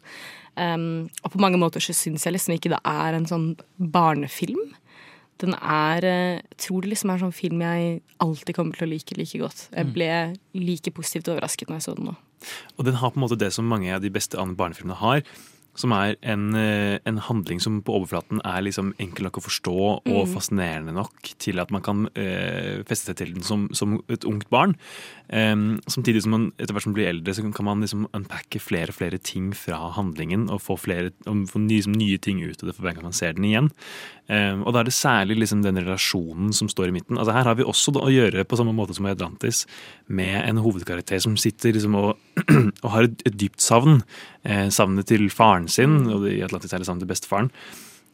Um, 0.59 1.07
og 1.23 1.35
på 1.35 1.41
mange 1.43 1.61
måter 1.61 1.83
så 1.85 1.95
syns 1.95 2.25
jeg 2.27 2.35
liksom 2.35 2.57
ikke 2.57 2.73
det 2.73 2.81
er 2.89 3.19
en 3.19 3.29
sånn 3.29 3.51
barnefilm. 3.77 4.73
Den 5.39 5.55
er 5.55 6.03
Jeg 6.03 6.57
tror 6.65 6.83
det 6.83 6.91
liksom 6.91 7.13
er 7.13 7.19
en 7.19 7.27
sånn 7.29 7.37
film 7.37 7.61
jeg 7.63 8.01
alltid 8.25 8.57
kommer 8.57 8.75
til 8.75 8.89
å 8.89 8.91
like 8.91 9.15
like 9.15 9.39
godt. 9.39 9.69
Jeg 9.71 9.93
ble 9.95 10.09
like 10.59 10.91
positivt 10.97 11.31
overrasket 11.31 11.71
når 11.71 11.79
jeg 11.79 11.87
så 11.87 11.95
den 11.95 12.11
nå. 12.11 12.17
Og 12.79 12.89
den 12.89 12.99
har 12.99 13.13
på 13.13 13.21
en 13.21 13.27
måte 13.27 13.39
det 13.39 13.53
som 13.55 13.69
mange 13.69 13.93
av 13.95 14.03
de 14.03 14.11
beste 14.11 14.35
barnefilmene 14.35 14.99
har. 14.99 15.23
Som 15.79 15.93
er 15.95 16.17
en, 16.27 16.49
eh, 16.59 16.99
en 17.07 17.21
handling 17.23 17.61
som 17.63 17.79
på 17.87 17.95
overflaten 18.01 18.41
er 18.45 18.65
liksom 18.67 18.91
enkel 18.99 19.29
nok 19.29 19.39
å 19.39 19.45
forstå 19.47 19.77
og 19.79 20.27
Mm. 20.27 20.33
fascinerende 20.35 20.93
nok 20.97 21.31
til 21.39 21.61
at 21.63 21.71
man 21.71 21.83
kan 21.87 22.09
eh, 22.19 22.83
feste 22.89 23.13
seg 23.13 23.17
til 23.21 23.33
den 23.35 23.43
som, 23.47 23.69
som 23.73 24.01
et 24.11 24.25
ungt 24.27 24.49
barn. 24.51 24.75
Em, 25.31 25.79
samtidig 25.87 26.23
som 26.25 26.33
man 26.33 26.47
etter 26.59 26.73
hvert 26.75 26.83
som 26.89 26.95
blir 26.97 27.07
eldre, 27.13 27.35
så 27.35 27.43
kan- 27.55 27.65
man 27.69 27.81
liksom 27.83 28.07
unpacke 28.15 28.59
flere 28.61 28.89
og 28.89 28.95
flere 28.97 29.19
ting 29.23 29.53
fra 29.53 29.93
handlingen 29.93 30.49
og 30.51 30.61
få, 30.63 30.79
flere, 30.79 31.13
og 31.27 31.47
få 31.47 31.61
nye, 31.61 31.77
liksom, 31.83 31.95
nye 31.97 32.19
ting 32.19 32.41
ut 32.43 32.63
av 32.63 32.69
det 32.71 32.75
for 32.75 32.83
hver 32.83 32.95
gang 32.95 33.05
man 33.05 33.13
ser 33.13 33.35
den 33.35 33.45
igjen. 33.45 33.71
Em, 34.31 34.63
og 34.65 34.73
da 34.73 34.81
er 34.81 34.85
det 34.85 34.93
særlig 34.93 35.39
liksom 35.39 35.63
den 35.63 35.77
relasjonen 35.77 36.53
som 36.53 36.69
står 36.69 36.89
i 36.89 36.93
midten. 36.99 37.17
Altså 37.19 37.33
Her 37.33 37.45
har 37.45 37.55
vi 37.55 37.63
også 37.65 37.93
da 37.93 38.01
å 38.01 38.11
gjøre, 38.13 38.45
på 38.45 38.57
samme 38.59 38.75
måte 38.75 38.95
som 38.97 39.07
i 39.07 39.11
Atlantis, 39.15 39.67
med 40.09 40.49
en 40.49 40.57
hovedkarakter 40.57 41.21
som 41.21 41.37
sitter 41.37 41.73
liksom 41.73 41.95
og, 41.95 42.17
og 42.85 42.91
har 42.91 43.03
et, 43.05 43.23
et 43.27 43.37
dypt 43.37 43.61
savn. 43.61 44.03
Eh, 44.45 44.69
savnet 44.71 45.09
til 45.11 45.29
faren 45.35 45.69
sin, 45.71 46.05
og 46.13 46.29
i 46.31 46.41
Atlantis 46.47 46.73
er 46.73 46.83
det 46.83 46.89
savnet 46.89 47.07
til 47.07 47.13
bestefaren. 47.13 47.53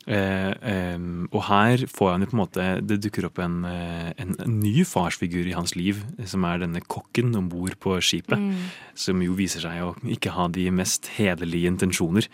Eh, 0.04 0.50
em, 0.68 1.24
og 1.30 1.46
her 1.46 1.86
får 1.88 2.10
han 2.12 2.20
jo 2.20 2.28
på 2.28 2.34
en 2.36 2.40
måte 2.42 2.64
Det 2.84 2.98
dukker 3.00 3.24
opp 3.24 3.38
en, 3.40 3.62
en, 3.64 4.34
en 4.36 4.58
ny 4.60 4.82
farsfigur 4.84 5.48
i 5.48 5.54
hans 5.56 5.72
liv, 5.80 6.02
som 6.28 6.44
er 6.44 6.60
denne 6.60 6.82
kokken 6.84 7.32
om 7.38 7.48
bord 7.48 7.78
på 7.80 7.96
skipet. 8.04 8.36
Mm. 8.36 8.68
Som 9.06 9.24
jo 9.24 9.36
viser 9.38 9.64
seg 9.64 9.80
å 9.80 9.94
ikke 10.04 10.34
ha 10.36 10.50
de 10.52 10.68
mest 10.74 11.08
hederlige 11.16 11.72
intensjoner. 11.72 12.28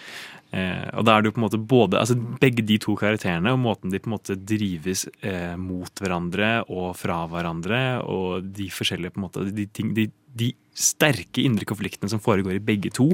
Eh, 0.51 0.87
og 0.99 1.07
da 1.07 1.15
er 1.15 1.23
det 1.23 1.31
jo 1.31 1.37
på 1.37 1.39
en 1.39 1.45
måte 1.45 1.61
både 1.63 1.99
altså 2.01 2.17
Begge 2.43 2.65
de 2.67 2.75
to 2.83 2.97
karakterene 2.99 3.53
og 3.55 3.61
måten 3.63 3.93
de 3.93 4.01
på 4.03 4.11
en 4.11 4.17
måte 4.17 4.35
drives 4.35 5.05
eh, 5.23 5.55
mot 5.55 6.03
hverandre 6.03 6.65
og 6.67 6.97
fra 6.99 7.21
hverandre, 7.31 8.01
og 8.03 8.49
de 8.57 8.67
forskjellige 8.75 9.15
på 9.15 9.23
en 9.23 9.27
måte 9.29 9.47
de, 9.55 9.69
ting, 9.71 9.93
de, 9.95 10.09
de 10.11 10.51
sterke 10.75 11.45
indre 11.45 11.69
konfliktene 11.69 12.11
som 12.11 12.23
foregår 12.23 12.59
i 12.59 12.65
begge 12.67 12.91
to. 12.97 13.13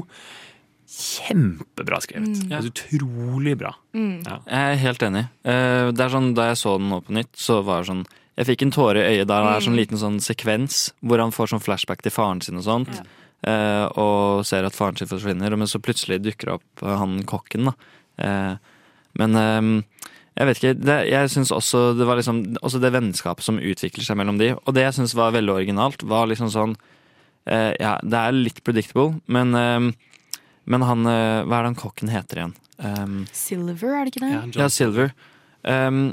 Kjempebra 0.87 1.99
skrevet. 2.03 2.37
Mm. 2.45 2.53
Altså, 2.57 2.71
utrolig 2.71 3.57
bra. 3.59 3.73
Mm. 3.95 4.21
Ja. 4.25 4.37
Jeg 4.47 4.71
er 4.77 4.81
helt 4.85 5.03
enig. 5.07 5.25
Eh, 5.43 5.91
Det 5.91 6.05
er 6.05 6.13
sånn, 6.13 6.33
Da 6.35 6.47
jeg 6.49 6.57
så 6.61 6.77
den 6.79 6.89
nå 6.89 7.01
på 7.03 7.11
nytt, 7.17 7.33
så 7.35 7.63
var 7.63 7.81
det 7.83 7.89
sånn 7.91 8.05
Jeg 8.37 8.45
fikk 8.45 8.61
en 8.61 8.71
tåre 8.71 9.01
i 9.01 9.17
øyet 9.17 9.27
da 9.27 9.41
det 9.43 9.55
er 9.57 9.65
sånn 9.67 9.73
Mm. 9.73 9.81
liten 9.81 9.97
sånn 9.97 10.19
sekvens 10.21 10.91
hvor 11.03 11.19
han 11.19 11.31
får 11.31 11.47
sånn 11.49 11.63
flashback 11.63 12.01
til 12.03 12.11
faren 12.11 12.41
sin 12.41 12.57
og 12.57 12.63
sånt. 12.63 13.01
eh, 13.43 13.85
Og 13.97 14.45
ser 14.45 14.63
at 14.65 14.73
faren 14.75 14.95
sin 14.97 15.07
forsvinner, 15.07 15.49
men 15.57 15.67
så 15.67 15.79
plutselig 15.81 16.21
dukker 16.21 16.53
opp 16.53 16.63
eh, 16.83 16.97
han 16.97 17.23
kokken, 17.23 17.65
da. 17.65 17.73
Eh, 18.19 18.55
Men 19.17 19.83
jeg 20.37 20.45
vet 20.45 20.57
ikke. 20.57 20.73
Det, 20.85 21.09
jeg 21.09 21.29
syns 21.29 21.49
også 21.51 21.97
det 21.97 22.05
var 22.05 22.15
liksom 22.17 22.55
Også 22.61 22.79
det 22.79 22.93
vennskapet 22.93 23.41
som 23.41 23.57
utvikler 23.57 24.03
seg 24.05 24.15
mellom 24.17 24.37
de. 24.37 24.53
Og 24.53 24.73
det 24.73 24.83
jeg 24.83 24.93
syns 24.93 25.15
var 25.15 25.31
veldig 25.31 25.49
originalt, 25.65 26.03
var 26.03 26.27
liksom 26.27 26.49
sånn 26.51 26.75
eh, 27.47 27.73
Ja, 27.79 27.97
det 28.03 28.13
er 28.13 28.31
litt 28.31 28.63
predictable, 28.63 29.19
men 29.27 29.55
eh, 29.55 29.91
men 30.67 30.85
han 30.85 31.09
eh, 31.09 31.41
Hva 31.47 31.59
er 31.59 31.65
det 31.65 31.71
han 31.71 31.79
kokken 31.79 32.11
heter 32.11 32.43
igjen? 32.43 32.55
Um, 32.77 33.19
Silver, 33.33 33.95
er 33.97 34.05
det 34.05 34.13
ikke 34.13 34.27
det? 34.27 34.59
ja, 34.59 34.67
Silver. 34.69 35.13
Um, 35.63 36.11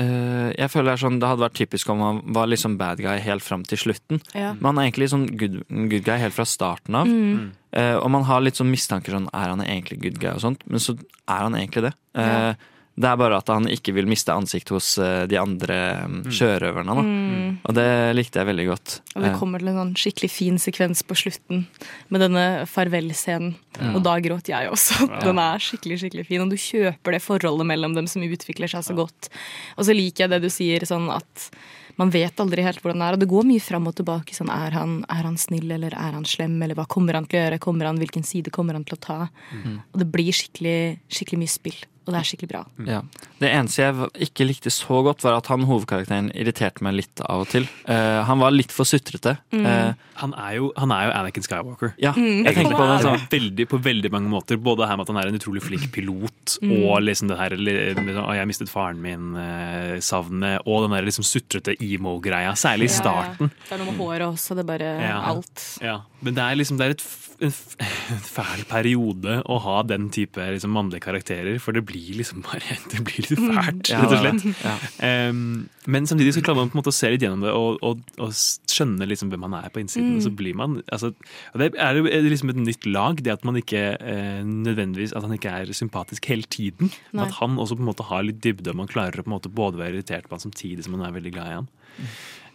uh, 0.00 0.48
jeg 0.54 0.70
føler 0.72 0.88
det 0.88 0.94
er 0.94 1.02
sånn 1.02 1.18
Det 1.20 1.28
hadde 1.28 1.44
vært 1.44 1.58
typisk 1.58 1.90
om 1.92 2.00
han 2.02 2.22
var 2.34 2.48
liksom 2.48 2.78
bad 2.80 3.02
guy 3.04 3.18
helt 3.22 3.44
fram 3.44 3.66
til 3.68 3.82
slutten. 3.82 4.22
Ja. 4.32 4.54
Men 4.56 4.70
han 4.70 4.80
er 4.80 4.88
egentlig 4.88 5.10
sånn 5.12 5.28
good, 5.34 5.60
good 5.68 6.06
guy 6.06 6.16
helt 6.22 6.36
fra 6.36 6.46
starten 6.48 6.96
av. 6.98 7.10
Mm. 7.10 7.52
Uh, 7.76 7.96
og 7.98 8.08
man 8.14 8.24
har 8.30 8.40
litt 8.40 8.56
sånn 8.56 8.70
mistanker 8.72 9.12
sånn 9.12 9.26
Er 9.36 9.50
han 9.52 9.60
egentlig 9.60 9.98
good 10.00 10.16
guy 10.22 10.32
og 10.32 10.40
sånt? 10.46 10.64
Men 10.70 10.80
så 10.80 10.96
er 10.96 11.44
han 11.44 11.58
egentlig 11.58 11.90
det. 11.90 11.94
Eh, 12.16 12.52
Det 12.98 13.06
er 13.06 13.18
bare 13.20 13.38
at 13.38 13.50
han 13.52 13.68
ikke 13.70 13.94
vil 13.94 14.08
miste 14.10 14.34
ansikt 14.34 14.72
hos 14.74 14.96
eh, 15.02 15.22
de 15.30 15.38
andre 15.38 15.78
um, 16.02 16.18
sjørøverne. 16.34 16.96
Mm. 16.98 17.50
Og 17.62 17.76
det 17.76 17.86
likte 18.18 18.40
jeg 18.40 18.48
veldig 18.50 18.66
godt. 18.72 18.98
Og 19.14 19.22
det 19.22 19.30
Eh, 19.30 19.38
kommer 19.38 19.62
til 19.62 19.70
en 19.70 19.78
sånn 19.78 19.94
skikkelig 20.02 20.30
fin 20.34 20.58
sekvens 20.62 21.04
på 21.06 21.16
slutten 21.18 21.64
med 22.10 22.24
denne 22.24 22.44
farvelscenen. 22.70 23.54
Ja. 23.78 23.92
Og 23.94 24.02
da 24.06 24.16
gråt 24.24 24.50
jeg 24.50 24.70
også. 24.72 25.06
Ja. 25.06 25.22
Den 25.28 25.38
er 25.42 25.62
skikkelig 25.62 26.00
skikkelig 26.02 26.26
fin, 26.26 26.42
og 26.42 26.50
du 26.50 26.58
kjøper 26.58 27.14
det 27.14 27.22
forholdet 27.22 27.68
mellom 27.70 27.94
dem 27.94 28.08
som 28.10 28.24
utvikler 28.26 28.70
seg 28.70 28.86
så 28.86 28.96
godt. 28.98 29.30
Og 29.76 29.86
så 29.86 29.94
liker 29.94 30.26
jeg 30.26 30.34
det 30.34 30.42
du 30.42 30.50
sier, 30.50 30.86
sånn 30.88 31.06
at 31.14 31.50
man 31.98 32.12
vet 32.14 32.40
aldri 32.42 32.62
helt 32.62 32.80
hvordan 32.82 33.02
det 33.02 33.06
er. 33.08 33.16
Og 33.16 33.22
det 33.22 33.30
går 33.30 33.46
mye 33.48 33.62
fram 33.62 33.88
og 33.90 33.96
tilbake. 33.98 34.34
Sånn, 34.36 34.50
er, 34.54 34.74
han, 34.78 35.00
er 35.10 35.26
han 35.26 35.38
snill, 35.40 35.70
eller 35.74 35.94
er 35.98 36.14
han 36.14 36.26
slem? 36.28 36.56
Eller 36.62 36.78
hva 36.78 36.86
kommer 36.90 37.18
han 37.18 37.26
til 37.26 37.40
å 37.40 37.44
gjøre? 37.44 37.60
Kommer 37.62 37.90
han, 37.90 37.98
hvilken 38.02 38.26
side 38.26 38.54
kommer 38.54 38.78
han 38.78 38.86
til 38.86 38.98
å 38.98 39.02
ta? 39.02 39.20
Mm. 39.54 39.78
Og 39.92 40.02
det 40.02 40.10
blir 40.14 40.34
skikkelig, 40.34 40.78
skikkelig 41.10 41.42
mye 41.42 41.54
spill. 41.54 41.80
Og 42.08 42.14
det 42.14 42.22
er 42.22 42.24
skikkelig 42.24 42.48
bra. 42.48 42.62
Ja. 42.88 43.02
Det 43.38 43.50
eneste 43.52 43.82
jeg 43.84 44.08
ikke 44.30 44.46
likte 44.48 44.70
så 44.72 45.02
godt, 45.04 45.20
var 45.26 45.36
at 45.36 45.46
han 45.52 45.66
hovedkarakteren 45.68 46.30
irriterte 46.32 46.80
meg 46.82 46.94
litt 46.96 47.20
av 47.20 47.42
og 47.44 47.48
til. 47.52 47.66
Uh, 47.84 48.24
han 48.24 48.40
var 48.40 48.50
litt 48.56 48.72
for 48.72 48.88
sutrete. 48.88 49.36
Mm. 49.52 49.66
Uh, 49.68 49.92
Han 50.18 50.32
er 50.34 50.54
jo, 50.56 50.72
han 50.74 50.90
er 50.90 51.04
jo 51.06 51.10
Anakin 51.14 51.44
Skywalker. 51.46 51.92
Ja, 52.02 52.10
Mm. 52.16 52.42
jeg 52.48 52.54
tenkte 52.56 52.74
på 52.74 52.86
det, 52.88 52.96
sånn. 53.04 53.20
Veldig, 53.30 53.68
på 53.70 53.78
veldig 53.84 54.10
mange 54.10 54.28
måter. 54.32 54.56
Både 54.58 54.88
her 54.88 54.96
med 54.96 55.04
at 55.06 55.12
han 55.14 55.20
er 55.22 55.28
en 55.28 55.38
utrolig 55.38 55.62
flink 55.62 55.92
pilot, 55.94 56.56
Mm. 56.62 56.72
og 56.88 57.02
liksom 57.06 57.28
det 57.28 57.38
her 57.38 57.50
li- 57.54 57.94
med 57.94 58.16
«Å, 58.16 58.32
'jeg 58.34 58.48
mistet 58.48 58.68
faren 58.72 58.98
min'-savnet, 59.00 60.60
og 60.66 60.82
den 60.88 60.96
der 60.96 61.06
liksom 61.06 61.24
sutrete 61.26 61.76
emo-greia. 61.80 62.52
Særlig 62.58 62.88
i 62.90 62.94
starten. 62.98 63.50
Det 63.68 63.72
er 63.76 63.78
noe 63.84 63.92
med 63.92 64.00
håret 64.00 64.26
også. 64.32 64.56
Det 64.56 64.64
er 64.64 64.70
bare 64.72 65.00
Ja. 65.00 65.20
alt. 65.30 65.78
Ja, 65.82 66.00
Men 66.22 66.34
det 66.34 66.42
er 66.42 66.56
liksom 66.56 66.78
det 66.78 66.86
er 66.86 66.90
et, 66.90 67.00
f- 67.00 67.36
en, 67.40 67.48
f- 67.50 67.76
en 68.10 68.18
fæl 68.18 68.64
periode 68.66 69.42
å 69.46 69.60
ha 69.60 69.82
den 69.84 70.10
type 70.10 70.34
liksom, 70.40 70.72
mannlige 70.74 71.00
karakterer, 71.00 71.60
for 71.60 71.70
det 71.72 71.84
blir 71.86 71.97
liksom 72.16 72.42
bare 72.46 72.76
Det 72.92 73.00
blir 73.06 73.26
litt 73.30 73.38
Mm. 73.38 73.54
fælt, 73.58 73.90
Ja, 73.92 74.00
rett 74.02 74.12
og 74.12 74.22
slett. 74.22 74.62
ja. 74.64 75.28
Um, 75.30 75.68
men 75.88 76.06
samtidig 76.06 76.34
så 76.36 76.42
klarer 76.44 76.60
man 76.62 76.70
på 76.72 76.76
en 76.76 76.82
måte 76.82 76.92
å 76.92 76.96
se 76.98 77.08
litt 77.10 77.22
gjennom 77.24 77.40
det 77.46 77.52
og, 77.56 77.78
og, 77.86 78.00
og 78.20 78.32
skjønne 78.68 79.06
liksom 79.08 79.30
hvem 79.32 79.40
man 79.46 79.54
er 79.60 79.70
på 79.72 79.80
innsiden. 79.80 80.10
Mm. 80.12 80.16
Og 80.18 80.26
så 80.26 80.32
blir 80.36 80.56
man 80.58 80.78
altså, 80.92 81.12
Det 81.56 81.70
er 81.80 81.96
jo 82.00 82.04
liksom 82.28 82.52
et 82.52 82.60
nytt 82.60 82.86
lag, 82.90 83.22
det 83.24 83.32
at 83.32 83.46
man 83.48 83.56
ikke 83.60 83.84
eh, 83.96 84.42
nødvendigvis 84.44 85.14
At 85.16 85.24
han 85.24 85.32
ikke 85.38 85.54
er 85.62 85.72
sympatisk 85.76 86.28
hele 86.28 86.44
tiden. 86.48 86.90
Men 87.12 87.24
at 87.26 87.38
han 87.40 87.56
også 87.56 87.78
på 87.78 87.84
en 87.86 87.90
måte 87.92 88.04
har 88.10 88.22
litt 88.26 88.42
dybde, 88.44 88.70
og 88.74 88.82
man 88.82 88.90
klarer 88.90 89.20
å 89.20 89.24
på 89.24 89.30
en 89.32 89.36
måte 89.38 89.48
både 89.52 89.80
være 89.80 89.96
irritert 89.98 90.28
på 90.28 90.36
han 90.36 90.44
samtidig 90.44 90.84
som 90.84 90.94
man 90.98 91.06
er 91.08 91.16
veldig 91.16 91.32
glad 91.34 91.48
i 91.52 91.56
han. 91.62 91.68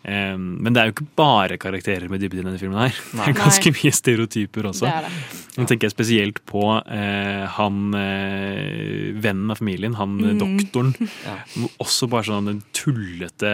Um, 0.03 0.57
men 0.59 0.73
det 0.75 0.81
er 0.81 0.89
jo 0.89 0.93
ikke 0.97 1.05
bare 1.15 1.55
karakterer 1.57 2.09
med 2.11 2.19
dybde 2.19 2.41
i 2.41 2.43
denne 2.43 2.59
filmen. 2.59 2.75
her 2.75 2.91
Det 2.91 3.27
er 3.29 3.37
ganske 3.37 3.71
Nei. 3.71 3.77
mye 3.79 3.91
stereotyper 3.95 4.67
også. 4.67 4.83
Det 4.89 5.05
det. 5.05 5.39
Nå 5.53 5.67
tenker 5.69 5.85
jeg 5.87 5.93
spesielt 5.93 6.39
på 6.49 6.63
uh, 6.65 7.45
han 7.55 7.77
uh, 7.93 9.13
vennen 9.23 9.51
av 9.53 9.59
familien, 9.61 9.93
han 9.95 10.17
eh, 10.19 10.33
Mm. 10.33 10.39
doktoren. 10.41 10.93
Ja. 11.27 11.37
Også 11.79 12.09
bare 12.11 12.25
sånn 12.27 12.49
en 12.51 12.61
tullete 12.75 13.53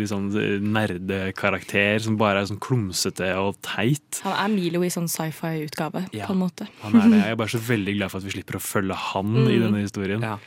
liksom, 0.00 0.30
nerdekarakter 0.74 2.00
som 2.02 2.16
bare 2.18 2.42
er 2.42 2.48
sånn 2.50 2.60
klumsete 2.62 3.30
og 3.38 3.58
teit. 3.64 4.22
Han 4.26 4.34
er 4.42 4.52
Milo 4.54 4.82
i 4.86 4.90
sånn 4.92 5.08
sci-fi-utgave, 5.10 6.08
Ja. 6.16 6.26
på 6.26 6.32
en 6.34 6.42
måte. 6.42 6.66
Han 6.82 6.96
er 6.98 7.08
det. 7.10 7.22
Jeg 7.22 7.30
er 7.36 7.36
bare 7.42 7.54
så 7.54 7.62
veldig 7.62 7.96
glad 7.98 8.10
for 8.10 8.18
at 8.18 8.24
vi 8.26 8.34
slipper 8.38 8.58
å 8.58 8.64
følge 8.64 8.94
han 9.12 9.36
i 9.46 9.56
Mm. 9.56 9.62
denne 9.68 9.82
historien. 9.86 10.22
Ja. 10.22 10.38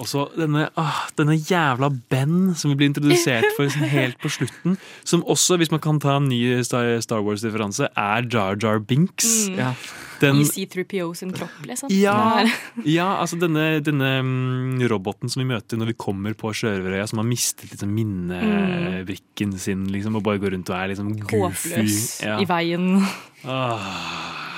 Og 0.00 0.08
så 0.10 0.24
denne, 0.34 0.68
ah, 0.80 1.04
denne 1.18 1.36
jævla 1.38 1.90
Ben 2.10 2.54
som 2.58 2.72
vi 2.72 2.78
blir 2.80 2.90
introdusert 2.90 3.46
for 3.56 3.70
sånn 3.70 3.86
helt 3.92 4.18
på 4.22 4.30
slutten. 4.32 4.74
Som 5.06 5.22
også, 5.30 5.58
hvis 5.60 5.70
man 5.70 5.82
kan 5.84 6.00
ta 6.02 6.16
en 6.18 6.26
ny 6.30 6.40
Star 6.66 7.22
Wars-differanse, 7.22 7.90
er 7.94 8.26
Jar 8.32 8.58
Jar 8.58 8.82
Binks. 8.82 9.46
Mm. 9.52 9.60
Ja. 9.60 9.70
Den, 10.22 10.40
I 10.40 10.46
C3PO 10.46 11.08
sin 11.18 11.32
kropp, 11.34 11.54
liksom. 11.66 11.90
ja, 11.92 12.44
ja, 12.86 13.06
altså 13.20 13.36
denne, 13.36 13.80
denne 13.84 14.10
mm, 14.24 14.84
roboten 14.88 15.28
som 15.28 15.42
vi 15.42 15.48
møter 15.50 15.76
når 15.76 15.90
vi 15.90 15.96
kommer 16.00 16.36
på 16.38 16.52
Sjørøverøya, 16.54 17.08
som 17.10 17.20
har 17.20 17.26
mistet 17.28 17.66
liksom 17.72 17.90
minnebrikken 17.92 19.56
sin 19.60 19.84
liksom, 19.92 20.16
og 20.16 20.24
bare 20.26 20.40
går 20.42 20.54
rundt 20.54 20.70
og 20.70 20.78
er 20.78 20.92
liksom 20.94 21.12
goofy. 21.18 21.74
Håpløs 21.74 21.98
Ja. 22.24 22.38
i 22.40 22.46
veien. 22.48 22.88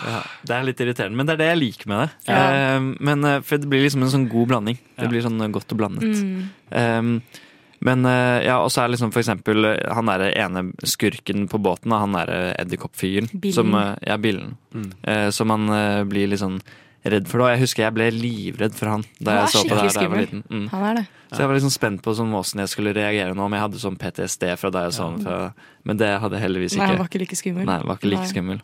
Ja, 0.04 0.20
det 0.46 0.54
er 0.56 0.68
litt 0.68 0.82
irriterende, 0.84 1.18
men 1.18 1.28
det 1.28 1.36
er 1.36 1.42
det 1.42 1.50
jeg 1.52 1.62
liker 1.62 1.90
med 1.92 2.02
det. 2.02 2.08
Ja. 2.28 2.44
Eh, 2.44 2.86
men, 3.08 3.24
eh, 3.24 3.40
for 3.46 3.62
det 3.62 3.70
blir 3.70 3.84
liksom 3.86 4.04
en 4.04 4.12
sånn 4.12 4.28
god 4.32 4.52
blanding. 4.52 4.78
Det 5.00 5.10
blir 5.12 5.24
sånn 5.24 5.40
godt 5.54 5.72
og 5.74 5.80
blandet. 5.80 6.22
Mm. 6.22 6.46
Um, 6.70 7.42
men 7.86 8.06
eh, 8.08 8.46
ja, 8.46 8.56
og 8.64 8.70
så 8.72 8.82
er 8.82 8.92
liksom 8.94 9.12
for 9.12 9.22
eksempel 9.22 9.68
eh, 9.68 9.92
han 9.92 10.08
derre 10.08 10.30
ene 10.32 10.64
skurken 10.86 11.46
på 11.50 11.60
båten, 11.62 11.92
han 11.92 12.16
derre 12.16 12.54
edderkoppfyren. 12.62 13.28
Billen. 13.32 13.56
Som, 13.56 13.74
eh, 13.76 13.92
ja, 14.08 14.16
billen. 14.20 14.56
Mm. 14.74 14.90
Eh, 15.02 15.28
som 15.34 15.52
man 15.52 15.68
eh, 15.72 16.02
blir 16.08 16.30
litt 16.30 16.42
sånn 16.42 16.60
redd 17.12 17.28
for. 17.30 17.44
Og 17.44 17.50
jeg 17.54 17.62
husker 17.64 17.84
jeg 17.86 17.94
ble 17.96 18.08
livredd 18.14 18.74
for 18.76 18.90
han 18.92 19.04
da 19.20 19.40
jeg 19.42 19.52
så 19.54 19.62
på 19.64 19.74
det 19.74 19.84
her 19.84 19.94
da 19.94 20.02
jeg 20.06 20.10
var 20.12 20.22
liten. 20.24 20.42
Mm. 20.50 20.66
Han 20.72 20.84
er 20.90 20.98
det. 21.00 21.04
Så 21.26 21.40
jeg 21.42 21.48
var 21.50 21.56
liksom 21.58 21.72
spent 21.74 22.02
på 22.04 22.12
sånn 22.14 22.30
åssen 22.38 22.60
jeg 22.62 22.70
skulle 22.70 22.92
reagere 22.94 23.34
nå, 23.34 23.46
om 23.48 23.54
jeg 23.56 23.62
hadde 23.64 23.80
sånn 23.82 23.96
PTSD 23.98 24.44
fra 24.60 24.70
da 24.70 24.84
jeg 24.86 24.94
så 24.94 25.08
han. 25.08 25.16
Fra, 25.24 25.38
men 25.84 25.98
det 25.98 26.10
hadde 26.22 26.38
jeg 26.38 26.44
heldigvis 26.46 26.76
ikke. 26.76 26.82
Nei, 26.84 26.90
han 26.92 27.00
var 27.02 27.10
ikke 27.10 27.22
like 27.24 27.38
skummel. 27.40 27.66
Nei, 27.66 27.78
han 27.82 27.88
var 27.90 27.98
ikke 27.98 28.10
like 28.12 28.22
Nei. 28.22 28.30
skummel. 28.30 28.60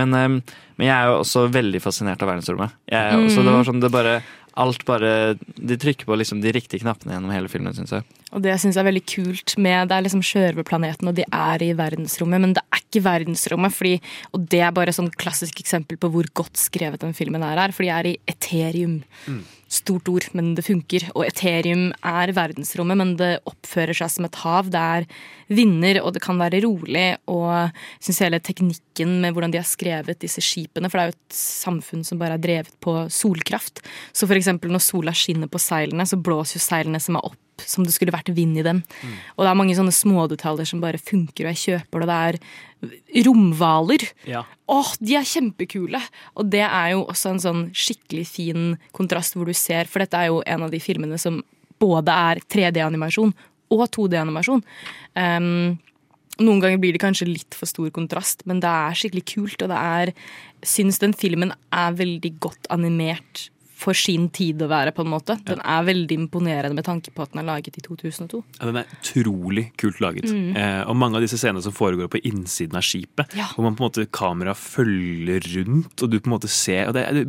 Men, 0.00 0.14
um, 0.16 0.38
men 0.80 0.88
jeg 0.88 0.96
er 0.96 1.10
jo 1.12 1.18
også 1.20 1.44
veldig 1.52 1.82
fascinert 1.84 2.24
av 2.24 2.32
verdensrommet. 2.32 2.72
Jeg, 2.88 2.96
er 3.02 3.16
Mm. 3.20 3.26
også, 3.28 3.44
det 3.44 3.52
var 3.58 3.68
sånn, 3.68 3.80
det 3.84 3.92
bare, 3.92 4.14
alt 4.56 4.84
bare 4.88 5.36
De 5.36 5.76
trykker 5.78 6.08
på 6.08 6.16
liksom 6.18 6.40
de 6.42 6.52
riktige 6.54 6.82
knappene 6.82 7.14
gjennom 7.16 7.32
hele 7.34 7.50
filmen, 7.52 7.74
syns 7.76 7.92
jeg. 7.96 8.06
Og 8.32 8.42
det 8.44 8.56
syns 8.60 8.76
jeg 8.76 8.82
er 8.82 8.88
veldig 8.88 9.04
kult 9.08 9.56
med 9.62 9.90
Det 9.90 9.96
er 9.96 10.06
liksom 10.06 10.24
sjørøverplaneten, 10.26 11.10
og 11.10 11.18
de 11.18 11.26
er 11.26 11.64
i 11.64 11.72
verdensrommet, 11.76 12.42
men 12.42 12.54
det 12.56 12.64
er 12.64 12.82
ikke 12.82 13.04
verdensrommet. 13.06 13.76
Fordi, 13.76 13.94
og 14.32 14.48
det 14.52 14.62
er 14.64 14.74
bare 14.76 14.94
sånn 14.96 15.12
klassisk 15.20 15.60
eksempel 15.62 16.00
på 16.00 16.10
hvor 16.12 16.28
godt 16.42 16.60
skrevet 16.60 17.04
den 17.04 17.14
filmen 17.16 17.44
er 17.46 17.60
her. 17.60 17.76
For 17.76 17.86
de 17.86 17.92
er 17.92 18.10
i 18.12 18.16
eterium. 18.30 19.00
Stort 19.66 20.06
ord, 20.06 20.28
men 20.38 20.52
det 20.54 20.62
funker. 20.62 21.08
Og 21.18 21.24
eterium 21.26 21.88
er 22.06 22.30
verdensrommet, 22.36 22.98
men 23.00 23.14
det 23.18 23.30
oppfører 23.50 23.98
seg 23.98 24.12
som 24.12 24.28
et 24.28 24.38
hav. 24.44 24.68
Det 24.70 24.82
er 24.98 25.06
vinder, 25.58 25.98
og 26.04 26.14
det 26.14 26.22
kan 26.22 26.38
være 26.38 26.60
rolig. 26.62 27.06
Og 27.32 27.48
jeg 27.50 28.06
syns 28.06 28.22
hele 28.22 28.42
teknikken 28.46 29.16
med 29.24 29.34
hvordan 29.34 29.54
de 29.54 29.58
har 29.58 29.66
skrevet 29.66 30.22
disse 30.22 30.44
skipene 30.44 30.90
For 30.90 30.98
det 30.98 31.04
er 31.04 31.10
jo 31.10 31.16
et 31.16 31.40
samfunn 31.40 32.06
som 32.06 32.20
bare 32.22 32.38
er 32.38 32.44
drevet 32.46 32.78
på 32.84 32.94
solkraft. 33.10 33.82
Så 34.14 34.30
eksempel 34.30 34.70
når 34.70 34.86
sola 34.86 35.16
skinner 35.16 35.50
på 35.50 35.62
seilene, 35.62 36.06
så 36.06 36.20
blåser 36.20 36.60
jo 36.60 36.66
seilene 36.68 37.02
som 37.02 37.18
er 37.18 37.26
opp 37.32 37.42
som 37.64 37.86
det 37.86 37.94
skulle 37.94 38.14
vært 38.14 38.32
vind 38.36 38.58
i 38.60 38.64
dem. 38.66 38.82
Og 39.36 39.44
det 39.44 39.50
er 39.50 39.58
mange 39.58 39.76
sånne 39.78 39.94
smådetaljer 39.94 40.68
som 40.68 40.82
bare 40.82 41.00
funker, 41.00 41.46
og 41.46 41.54
jeg 41.54 41.62
kjøper 41.62 42.02
det. 42.02 42.04
Og 42.04 42.10
det 42.10 42.18
er 42.20 43.24
romhvaler. 43.26 44.06
Ja. 44.28 44.44
Åh, 44.72 44.92
de 45.00 45.16
er 45.18 45.26
kjempekule! 45.26 46.00
Og 46.36 46.50
det 46.52 46.64
er 46.66 46.92
jo 46.94 47.06
også 47.06 47.32
en 47.32 47.42
sånn 47.42 47.64
skikkelig 47.76 48.26
fin 48.28 48.68
kontrast 48.96 49.36
hvor 49.36 49.48
du 49.48 49.56
ser 49.56 49.88
For 49.90 50.04
dette 50.04 50.18
er 50.18 50.30
jo 50.30 50.42
en 50.46 50.66
av 50.66 50.74
de 50.74 50.80
filmene 50.82 51.18
som 51.20 51.40
både 51.80 52.12
er 52.12 52.40
3D-animasjon 52.52 53.34
og 53.74 53.82
2D-animasjon. 53.96 54.62
Um, 55.16 55.76
noen 56.36 56.60
ganger 56.60 56.80
blir 56.80 56.94
det 56.94 57.02
kanskje 57.02 57.28
litt 57.28 57.56
for 57.56 57.68
stor 57.68 57.88
kontrast, 57.94 58.44
men 58.48 58.60
det 58.60 58.70
er 58.70 58.96
skikkelig 58.98 59.26
kult. 59.32 59.62
Og 59.64 59.72
det 59.72 59.80
er 59.80 60.14
Syns 60.66 60.96
den 60.98 61.12
filmen 61.14 61.52
er 61.70 61.92
veldig 61.94 62.30
godt 62.42 62.66
animert 62.74 63.50
for 63.76 63.92
sin 63.98 64.30
tid 64.32 64.62
å 64.64 64.70
være, 64.70 64.92
på 64.96 65.04
en 65.04 65.10
måte. 65.12 65.36
Den 65.44 65.60
er 65.60 65.82
veldig 65.84 66.16
imponerende 66.16 66.74
med 66.78 66.86
tanke 66.86 67.12
på 67.12 67.22
at 67.26 67.32
den 67.34 67.42
er 67.42 67.48
laget 67.50 67.76
i 67.76 67.82
2002. 67.84 68.40
Ja, 68.58 68.68
den 68.70 68.78
er 68.80 68.86
utrolig 68.96 69.66
kult 69.76 70.00
laget. 70.00 70.30
Mm. 70.32 70.56
Eh, 70.56 70.80
og 70.88 70.96
mange 70.96 71.18
av 71.20 71.24
disse 71.26 71.36
scenene 71.36 71.60
som 71.62 71.74
foregår 71.76 72.08
på 72.08 72.22
innsiden 72.24 72.78
av 72.80 72.86
skipet, 72.86 73.34
Ja. 73.36 73.50
hvor 73.54 73.66
man 73.68 73.76
på 73.76 73.84
en 73.84 73.90
måte 73.90 74.06
kamera 74.10 74.54
følger 74.56 75.44
rundt, 75.56 76.02
og 76.02 76.10
du 76.10 76.16
på 76.18 76.30
en 76.30 76.34
måte 76.38 76.48
ser 76.48 76.88
og 76.88 76.94
Det 76.96 77.04
er 77.04 77.20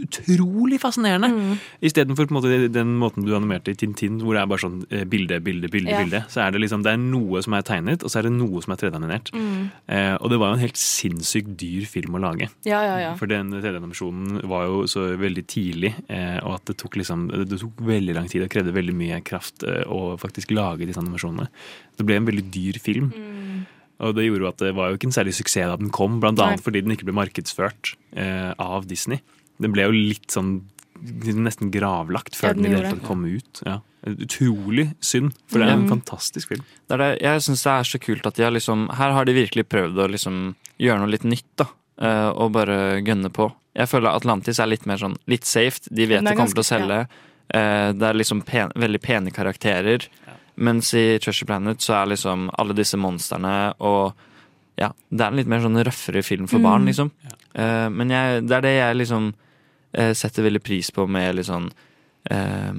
utrolig 0.00 0.80
fascinerende! 0.80 1.28
Mm. 1.28 1.58
Istedenfor 1.84 2.26
på 2.28 2.34
en 2.34 2.38
måte 2.40 2.72
den 2.72 2.94
måten 3.00 3.24
du 3.26 3.34
animerte 3.36 3.72
i 3.72 3.76
Tintin, 3.78 4.18
hvor 4.24 4.34
det 4.36 4.42
er 4.42 4.50
bare 4.50 4.62
sånn 4.64 4.80
eh, 4.90 5.04
bilde, 5.04 5.40
bilde, 5.44 5.68
bilde, 5.72 5.90
Ja. 5.90 6.00
bilde. 6.04 6.24
Så 6.32 6.40
er 6.46 6.50
det 6.54 6.60
liksom 6.62 6.82
det 6.84 6.92
er 6.94 7.00
noe 7.02 7.42
som 7.42 7.54
er 7.54 7.62
tegnet, 7.66 8.04
og 8.04 8.10
så 8.10 8.20
er 8.20 8.28
det 8.28 8.32
noe 8.36 8.62
som 8.62 8.72
er 8.74 8.80
3D-animert. 8.80 9.32
Mm. 9.36 9.70
Eh, 9.88 10.14
og 10.20 10.30
det 10.30 10.38
var 10.40 10.48
jo 10.52 10.58
en 10.58 10.64
helt 10.64 10.80
sinnssykt 10.80 11.56
dyr 11.60 11.84
film 11.86 12.14
å 12.16 12.20
lage. 12.24 12.48
Ja, 12.64 12.80
ja, 12.86 12.96
ja. 13.04 13.14
For 13.20 13.26
den 13.30 13.50
3D-animasjonen 13.52 14.42
var 14.48 14.66
jo 14.66 14.82
så 14.90 15.10
veldig 15.20 15.46
tidlig, 15.50 15.89
eh, 16.08 16.38
og 16.44 16.54
at 16.58 16.64
det 16.70 16.76
tok, 16.80 16.96
liksom, 17.00 17.28
det 17.48 17.58
tok 17.60 17.80
veldig 17.86 18.14
lang 18.16 18.28
tid 18.30 18.42
og 18.46 18.50
krevde 18.52 18.72
veldig 18.76 18.94
mye 18.96 19.20
kraft 19.26 19.64
eh, 19.68 19.82
å 19.86 20.16
faktisk 20.20 20.50
lage 20.56 20.86
disse 20.88 21.00
animasjonene. 21.02 21.48
Det 21.98 22.06
ble 22.08 22.16
en 22.20 22.28
veldig 22.30 22.46
dyr 22.54 22.78
film. 22.82 23.12
Og 24.00 24.14
det 24.16 24.24
gjorde 24.24 24.40
jo 24.46 24.48
at 24.48 24.62
det 24.64 24.74
var 24.78 24.88
jo 24.90 24.96
ikke 24.96 25.10
en 25.10 25.16
særlig 25.18 25.34
suksess 25.36 25.68
da 25.68 25.76
den 25.76 25.90
kom, 25.92 26.20
annet 26.24 26.62
fordi 26.64 26.80
den 26.82 26.94
ikke 26.96 27.04
ble 27.10 27.16
markedsført 27.18 27.94
eh, 28.16 28.52
av 28.56 28.86
Disney. 28.88 29.20
Den 29.60 29.74
ble 29.76 29.84
jo 29.84 29.92
litt 29.92 30.30
sånn 30.32 30.62
nesten 31.00 31.70
gravlagt 31.72 32.34
Ja, 32.34 32.40
før 32.40 32.54
den 32.56 32.64
den 32.64 32.72
i 32.72 32.74
det 32.74 32.80
hele 32.84 32.96
tatt 32.96 33.06
kom 33.06 33.24
ut. 33.24 33.60
Ja. 33.64 33.78
Utrolig 34.04 34.86
synd, 35.04 35.32
for 35.48 35.60
det 35.60 35.68
er 35.68 35.72
en 35.76 35.84
Mm. 35.86 35.90
fantastisk 36.00 36.48
film. 36.48 36.64
Det 36.88 36.96
er 36.96 36.98
det, 36.98 37.22
jeg 37.22 37.40
syns 37.44 37.62
det 37.64 37.72
er 37.72 37.84
så 37.84 38.00
kult 38.00 38.26
at 38.26 38.34
de 38.36 38.42
har 38.44 38.50
liksom 38.52 38.88
Her 38.96 39.12
har 39.12 39.24
de 39.24 39.32
virkelig 39.36 39.64
prøvd 39.68 39.96
å 39.96 40.08
liksom 40.10 40.54
gjøre 40.78 40.98
noe 41.00 41.10
litt 41.12 41.24
nytt, 41.24 41.46
da. 41.56 41.66
Eh, 42.00 42.28
Og 42.30 42.52
bare 42.52 43.00
gønne 43.04 43.30
på. 43.30 43.50
Jeg 43.76 43.86
føler 43.88 44.10
Atlantis 44.16 44.58
er 44.58 44.66
litt 44.66 44.86
mer 44.86 44.96
sånn 44.98 45.16
litt 45.30 45.44
safe. 45.46 45.80
De 45.90 46.06
vet 46.06 46.24
det 46.24 46.36
kommer 46.36 46.50
til 46.54 46.64
å 46.64 46.66
selge. 46.66 47.08
Eh, 47.54 47.92
Det 47.92 48.02
er 48.08 48.14
liksom 48.14 48.42
pen, 48.44 48.72
veldig 48.76 49.00
pene 49.00 49.30
karakterer. 49.30 50.08
Mens 50.56 50.92
i 50.94 51.18
Treasure 51.18 51.46
Planet 51.46 51.78
så 51.80 51.94
er 52.02 52.06
liksom 52.10 52.50
alle 52.58 52.74
disse 52.74 52.96
monstrene 52.98 53.74
og 53.80 54.12
Ja, 54.78 54.92
det 55.10 55.20
er 55.20 55.26
en 55.28 55.36
litt 55.36 55.46
mer 55.46 55.60
sånn 55.60 55.76
røffere 55.84 56.22
film 56.24 56.46
for 56.48 56.58
Mm. 56.58 56.62
barn, 56.62 56.86
liksom. 56.86 57.10
Eh, 57.54 57.88
Men 57.90 58.08
jeg, 58.10 58.46
det 58.46 58.56
er 58.56 58.60
det 58.60 58.76
jeg 58.78 58.96
liksom 58.96 59.34
setter 60.14 60.44
veldig 60.44 60.62
pris 60.62 60.90
på 60.90 61.08
med 61.08 61.34
litt 61.34 61.46
sånn 61.46 61.70
eh, 62.30 62.72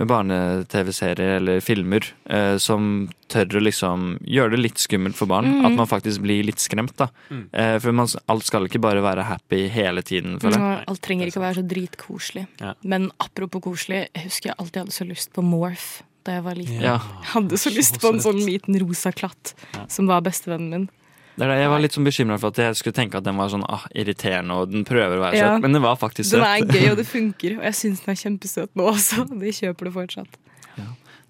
med 0.00 0.08
barne-TV-serier 0.10 1.36
eller 1.36 1.60
filmer 1.62 2.06
eh, 2.26 2.56
som 2.62 3.08
tør 3.30 3.60
å 3.60 3.62
liksom 3.62 4.06
gjøre 4.26 4.56
det 4.56 4.62
litt 4.62 4.82
skummelt 4.82 5.18
for 5.18 5.30
barn. 5.30 5.46
Mhm. 5.46 5.68
At 5.68 5.76
man 5.78 5.90
faktisk 5.90 6.24
blir 6.24 6.42
litt 6.46 6.62
skremt, 6.62 6.96
da. 6.98 7.08
Mm. 7.30 7.44
Eh, 7.52 7.76
for 7.82 7.94
man, 7.94 8.10
alt 8.32 8.48
skal 8.48 8.66
ikke 8.66 8.82
bare 8.82 9.04
være 9.04 9.26
happy 9.28 9.68
hele 9.70 10.02
tiden, 10.02 10.40
føler 10.42 10.58
jeg. 10.58 10.64
Nå, 10.64 10.72
alt 10.90 11.04
trenger 11.04 11.30
ikke 11.30 11.42
å 11.42 11.46
være 11.46 11.60
så 11.60 11.68
dritkoselig. 11.74 12.46
Ja. 12.62 12.74
Men 12.82 13.10
apropos 13.22 13.62
koselig, 13.62 14.08
jeg 14.10 14.26
husker 14.26 14.50
jeg 14.50 14.58
alltid 14.58 14.82
hadde 14.82 14.98
så 14.98 15.06
lyst 15.08 15.32
på 15.36 15.46
Morph 15.46 16.02
da 16.24 16.38
jeg 16.38 16.44
var 16.46 16.56
liten. 16.56 16.80
Ja. 16.80 16.98
Jeg 17.20 17.30
hadde 17.34 17.60
så 17.60 17.70
lyst 17.74 18.00
på 18.00 18.10
en 18.14 18.22
sånn 18.24 18.40
liten 18.40 18.78
rosa 18.80 19.12
klatt 19.12 19.52
som 19.92 20.08
var 20.08 20.24
bestevennen 20.24 20.70
min. 20.72 20.86
Det 21.34 21.42
er 21.42 21.50
det. 21.50 21.58
Jeg 21.64 21.70
var 21.72 21.80
litt 21.82 21.94
sånn 21.96 22.06
bekymra 22.06 22.36
for 22.38 22.54
at 22.54 22.58
jeg 22.62 22.76
skulle 22.78 22.94
tenke 22.94 23.18
at 23.18 23.24
den 23.26 23.38
var 23.40 23.48
sånn 23.50 23.64
ah, 23.66 23.82
irriterende 23.98 24.54
og 24.54 24.70
den 24.70 24.84
prøver 24.86 25.18
å 25.18 25.22
være 25.24 25.38
Ja. 25.40 25.48
søt, 25.54 25.62
men 25.66 25.72
den 25.74 25.82
var 25.82 25.96
faktisk 25.98 26.30
Den 26.30 26.44
er 26.46 26.62
gøy, 26.62 26.90
og 26.92 26.98
det 27.00 27.06
funker. 27.16 27.56
Og 27.58 27.64
jeg 27.66 27.74
syns 27.80 28.04
den 28.04 28.12
er 28.14 28.20
kjempesøt 28.22 28.70
nå 28.78 28.86
også. 28.92 29.24
De 29.42 29.50
kjøper 29.52 29.90
det 29.90 29.94
fortsatt. 29.96 30.40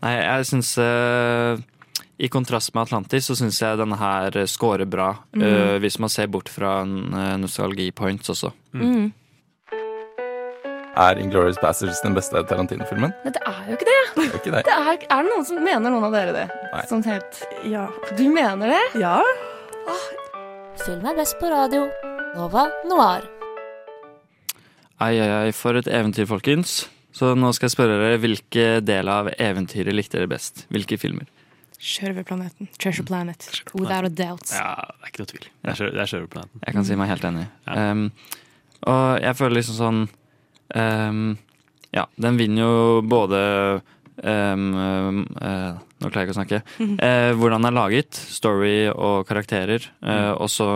Nei, 0.05 0.13
jeg 0.21 0.45
syns 0.51 0.75
uh, 0.77 1.57
I 2.21 2.29
kontrast 2.29 2.75
med 2.77 2.83
Atlantis 2.85 3.31
så 3.31 3.37
syns 3.39 3.57
jeg 3.63 3.79
denne 3.81 3.97
her 3.97 4.37
scorer 4.51 4.85
bra. 4.85 5.15
mm. 5.33 5.41
uh, 5.43 5.77
hvis 5.81 5.97
man 5.99 6.13
ser 6.13 6.29
bort 6.29 6.53
fra 6.53 6.83
en 6.85 6.99
uh, 7.15 7.37
nostalgi-points 7.41 8.29
også. 8.35 8.53
Mm. 8.77 9.13
Er 10.95 11.19
Inglourious 11.19 11.57
Basterds 11.59 12.03
den 12.05 12.15
beste 12.15 12.39
Tarantino-filmen? 12.47 13.11
Nei, 13.25 13.33
det 13.35 13.41
er 13.49 13.65
jo 13.67 13.75
ikke 13.79 13.89
det. 13.89 13.97
Det 14.15 14.27
er 14.29 14.37
ikke 14.39 14.53
det. 14.53 14.61
Det 14.69 14.75
er, 14.77 14.93
er 15.11 15.25
det 15.25 15.33
noen 15.33 15.49
som 15.49 15.65
mener 15.65 15.91
noen 15.91 16.07
av 16.07 16.15
dere 16.15 16.37
det? 16.37 16.45
Nei. 16.71 16.85
Sånn 16.93 17.03
helt 17.09 17.41
Ja. 17.67 17.89
Du 18.15 18.23
mener 18.31 18.71
det? 18.77 18.85
Ja. 19.03 19.17
Film 20.85 21.07
er 21.09 21.15
best 21.17 21.39
på 21.41 21.49
radio. 21.49 21.87
Nova 22.37 22.67
Noir. 22.85 23.23
Ai, 25.01 25.15
ai, 25.17 25.29
ai, 25.33 25.53
for 25.57 25.79
et 25.81 25.87
eventyr, 25.89 26.27
folkens. 26.29 26.75
Så 27.17 27.31
nå 27.39 27.55
skal 27.57 27.71
jeg 27.71 27.73
spørre 27.73 27.95
dere 28.03 28.19
hvilke 28.21 28.67
deler 28.85 29.09
av 29.15 29.31
eventyret 29.33 29.97
likte 29.97 30.19
dere 30.19 30.29
best? 30.29 30.67
Hvilke 30.75 30.99
filmer? 31.01 31.31
Sjørøverplaneten. 31.81 32.69
Treasure 32.77 33.07
Planet. 33.09 33.49
Without 33.73 34.11
a 34.11 34.13
doubt. 34.13 34.53
Ja, 34.53 34.75
det 34.93 35.09
er 35.09 35.15
ikke 35.15 35.25
noe 35.25 35.33
tvil. 35.33 35.49
Det 35.49 35.73
er, 35.73 35.95
det 35.97 36.05
er 36.05 36.13
Sjørøverplaneten. 36.13 36.65
Jeg 36.67 36.77
kan 36.77 36.89
si 36.91 37.01
meg 37.01 37.13
helt 37.15 37.27
enig. 37.31 37.47
Um, 37.65 38.05
og 38.85 39.25
jeg 39.25 39.41
føler 39.41 39.57
liksom 39.63 39.81
sånn 39.81 40.05
um, 40.05 41.27
Ja, 41.97 42.05
den 42.29 42.43
vinner 42.43 42.69
jo 42.69 43.01
både 43.09 43.41
um, 44.23 45.27
eh, 45.41 45.75
Nå 46.01 46.11
klarer 46.11 46.25
jeg 46.25 46.29
ikke 46.29 46.35
å 46.35 46.39
snakke. 46.39 46.61
Uh, 47.01 47.33
hvordan 47.39 47.63
den 47.65 47.71
er 47.71 47.77
laget, 47.77 48.15
story 48.15 48.75
og 48.93 49.25
karakterer. 49.29 49.87
eh, 50.05 50.33
også 50.37 50.67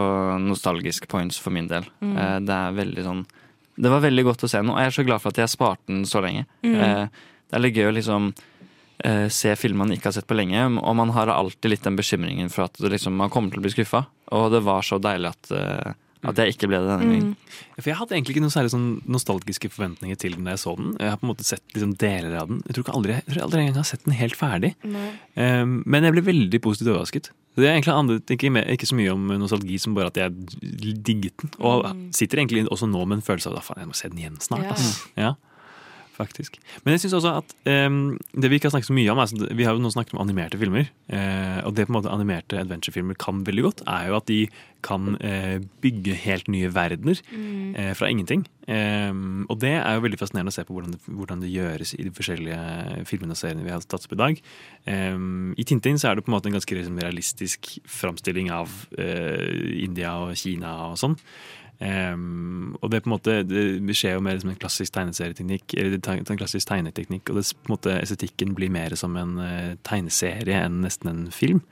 nostalgisk 0.40 1.08
points 1.10 1.38
for 1.38 1.54
min 1.54 1.68
del. 1.68 1.86
Mm. 2.00 2.46
Det 2.46 2.54
er 2.54 2.78
veldig 2.78 3.04
sånn 3.04 3.26
Det 3.78 3.90
var 3.92 4.00
veldig 4.00 4.24
godt 4.24 4.46
å 4.46 4.48
se 4.50 4.62
den, 4.62 4.70
og 4.72 4.80
jeg 4.80 4.90
er 4.90 4.96
så 4.96 5.04
glad 5.06 5.22
for 5.22 5.30
at 5.34 5.42
jeg 5.42 5.52
sparte 5.52 5.86
den 5.86 6.06
så 6.08 6.22
lenge. 6.24 6.46
Mm. 6.64 7.10
Det 7.12 7.54
er 7.54 7.62
litt 7.62 7.76
gøy 7.76 7.90
å 7.90 7.94
liksom 7.94 8.32
se 9.30 9.52
filmer 9.54 9.84
man 9.84 9.92
ikke 9.94 10.08
har 10.08 10.16
sett 10.16 10.26
på 10.26 10.34
lenge, 10.34 10.64
og 10.82 10.96
man 10.98 11.12
har 11.14 11.30
alltid 11.30 11.70
litt 11.70 11.84
den 11.86 11.94
bekymringen 11.94 12.50
for 12.50 12.66
at 12.66 12.80
det 12.82 12.90
liksom, 12.96 13.14
man 13.14 13.30
kommer 13.30 13.52
til 13.52 13.60
å 13.60 13.66
bli 13.68 13.70
skuffa. 13.76 14.00
Og 14.34 14.48
det 14.50 14.64
var 14.66 14.82
så 14.82 14.98
deilig 14.98 15.30
at, 15.30 15.52
at 16.26 16.40
jeg 16.42 16.54
ikke 16.54 16.68
ble 16.70 16.80
det 16.82 16.88
denne 16.90 17.06
gangen. 17.06 17.26
Mm. 17.30 17.58
For 17.78 17.90
Jeg 17.92 17.98
hadde 18.00 18.16
egentlig 18.16 18.34
ikke 18.34 18.42
noen 18.42 18.54
særlig 18.54 18.72
sånn 18.74 18.86
nostalgiske 19.06 19.70
forventninger 19.70 20.18
til 20.18 20.34
den 20.34 20.48
da 20.48 20.56
jeg 20.56 20.62
så 20.64 20.74
den. 20.78 20.94
Jeg 20.98 21.12
har 21.12 21.20
på 21.20 21.28
en 21.28 21.32
måte 21.32 21.46
sett 21.46 21.76
liksom 21.76 21.92
deler 22.00 22.38
av 22.40 22.50
den. 22.50 22.62
Jeg 22.66 22.74
tror 22.74 22.86
ikke 22.86 22.96
aldri, 22.98 23.18
jeg 23.18 23.34
tror 23.34 23.44
aldri 23.46 23.60
engang 23.62 23.76
jeg 23.76 23.82
har 23.84 23.90
sett 23.92 24.06
den 24.06 24.18
helt 24.18 24.38
ferdig. 24.38 24.72
Um, 24.82 25.76
men 25.86 26.08
jeg 26.08 26.16
ble 26.16 26.24
veldig 26.26 26.62
positivt 26.64 26.92
overrasket. 26.94 27.30
Det 27.58 27.66
er 27.66 27.74
egentlig 27.74 27.94
handlet 27.94 28.30
ikke, 28.34 28.50
ikke 28.74 28.86
så 28.86 28.96
mye 28.98 29.12
om 29.14 29.30
nostalgi 29.40 29.78
som 29.82 29.94
bare 29.96 30.12
at 30.12 30.18
jeg 30.20 30.34
digget 31.06 31.42
den. 31.42 31.54
Og 31.58 31.86
sitter 32.14 32.42
egentlig 32.42 32.66
også 32.70 32.86
nå 32.90 33.02
med 33.04 33.18
en 33.18 33.26
følelse 33.26 33.50
av 33.50 33.58
at 33.62 33.82
jeg 33.82 33.90
må 33.90 33.98
se 33.98 34.10
den 34.12 34.22
igjen 34.22 34.38
snart. 34.42 34.66
Ja. 34.66 34.74
Altså. 34.74 35.12
Ja, 35.18 35.32
faktisk. 36.18 36.58
Men 36.84 36.96
jeg 36.96 37.04
synes 37.04 37.18
også 37.20 37.34
at 37.40 37.54
um, 37.88 38.16
det 38.34 38.50
vi 38.50 38.58
ikke 38.58 38.68
har 38.68 38.74
snakket 38.76 38.90
så 38.90 38.96
mye 38.98 39.12
om, 39.14 39.22
altså, 39.22 39.48
vi 39.54 39.66
har 39.66 39.76
jo 39.76 39.82
nå 39.84 39.92
snakket 39.94 40.16
om 40.18 40.24
animerte 40.24 40.58
filmer. 40.60 40.90
Uh, 41.08 41.62
og 41.64 41.76
det 41.78 41.86
på 41.86 41.94
en 41.94 41.98
måte 42.00 42.12
animerte 42.12 42.58
adventure-filmer 42.60 43.16
kan 43.18 43.44
veldig 43.46 43.64
godt, 43.68 43.84
er 43.86 44.10
jo 44.10 44.18
at 44.18 44.28
de 44.28 44.40
kan 44.86 45.16
uh, 45.18 45.56
bygge 45.82 46.14
helt 46.26 46.50
nye 46.52 46.68
verdener 46.70 47.18
Mm. 47.28 47.74
eh, 47.76 47.94
fra 47.94 48.08
ingenting. 48.10 48.44
Um, 48.68 49.46
og 49.48 49.58
det 49.60 49.72
er 49.78 49.96
jo 49.96 50.02
veldig 50.04 50.18
fascinerende 50.20 50.52
å 50.52 50.54
se 50.54 50.64
på 50.64 50.74
hvordan 50.76 50.92
det, 50.94 51.00
hvordan 51.06 51.40
det 51.40 51.50
gjøres 51.50 51.94
i 51.96 52.04
de 52.04 52.12
forskjellige 52.14 53.04
filmene 53.08 53.32
og 53.32 53.40
seriene 53.40 53.64
vi 53.64 53.72
har 53.72 53.80
tatt 53.80 54.04
opp 54.06 54.14
i 54.14 54.20
dag. 54.20 54.40
Um, 54.86 55.54
I 55.56 55.64
Tintin 55.64 55.98
så 55.98 56.10
er 56.10 56.18
det 56.18 56.24
på 56.26 56.32
en 56.32 56.36
måte 56.36 56.50
en 56.50 56.56
ganske 56.58 56.76
liksom, 56.76 56.98
realistisk 57.00 57.70
framstilling 57.88 58.50
av 58.52 58.68
India 58.98 60.14
og 60.20 60.36
Kina 60.36 60.74
og 60.90 60.98
sånn. 61.00 61.16
Um, 61.80 62.74
og 62.82 62.90
det 62.90 63.04
på 63.04 63.06
en 63.06 63.12
måte 63.14 63.34
det 63.46 63.94
skjer 63.94 64.16
jo 64.16 64.22
mer 64.26 64.40
som 64.42 64.50
en 64.50 64.58
klassisk 64.58 64.96
tegneserieteknikk, 64.96 65.76
eller 65.78 66.00
er 66.00 66.24
en 66.24 66.40
klassisk 66.40 66.66
tegneteknikk, 66.66 67.30
og 67.30 67.38
det, 67.38 67.44
på 67.54 67.70
en 67.70 67.76
måte, 67.76 67.94
estetikken 68.02 68.56
blir 68.58 68.72
mer 68.74 68.96
som 68.98 69.14
en 69.20 69.36
uh, 69.38 69.76
tegneserie 69.86 70.58
enn 70.64 70.80
nesten 70.82 71.12
en 71.12 71.28
film. 71.30 71.62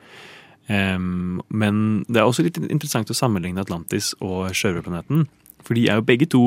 Um, 0.69 1.43
men 1.51 2.05
det 2.07 2.21
er 2.23 2.27
også 2.27 2.47
litt 2.47 2.59
interessant 2.69 3.11
å 3.11 3.19
sammenligne 3.19 3.63
Atlantis 3.63 4.13
og 4.21 4.55
Sjørøverplaneten. 4.55 5.27
For 5.67 5.75
de 5.75 5.89
er 5.91 5.99
jo 5.99 6.07
begge 6.07 6.27
to 6.31 6.41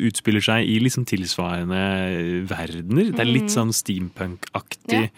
utspiller 0.00 0.40
seg 0.40 0.64
i 0.64 0.78
liksom 0.80 1.04
tilsvarende 1.08 1.80
verdener. 2.48 3.10
Det 3.12 3.20
er 3.20 3.28
litt 3.28 3.50
Mm. 3.50 3.56
sånn 3.56 3.72
steampunk-aktig. 3.76 5.10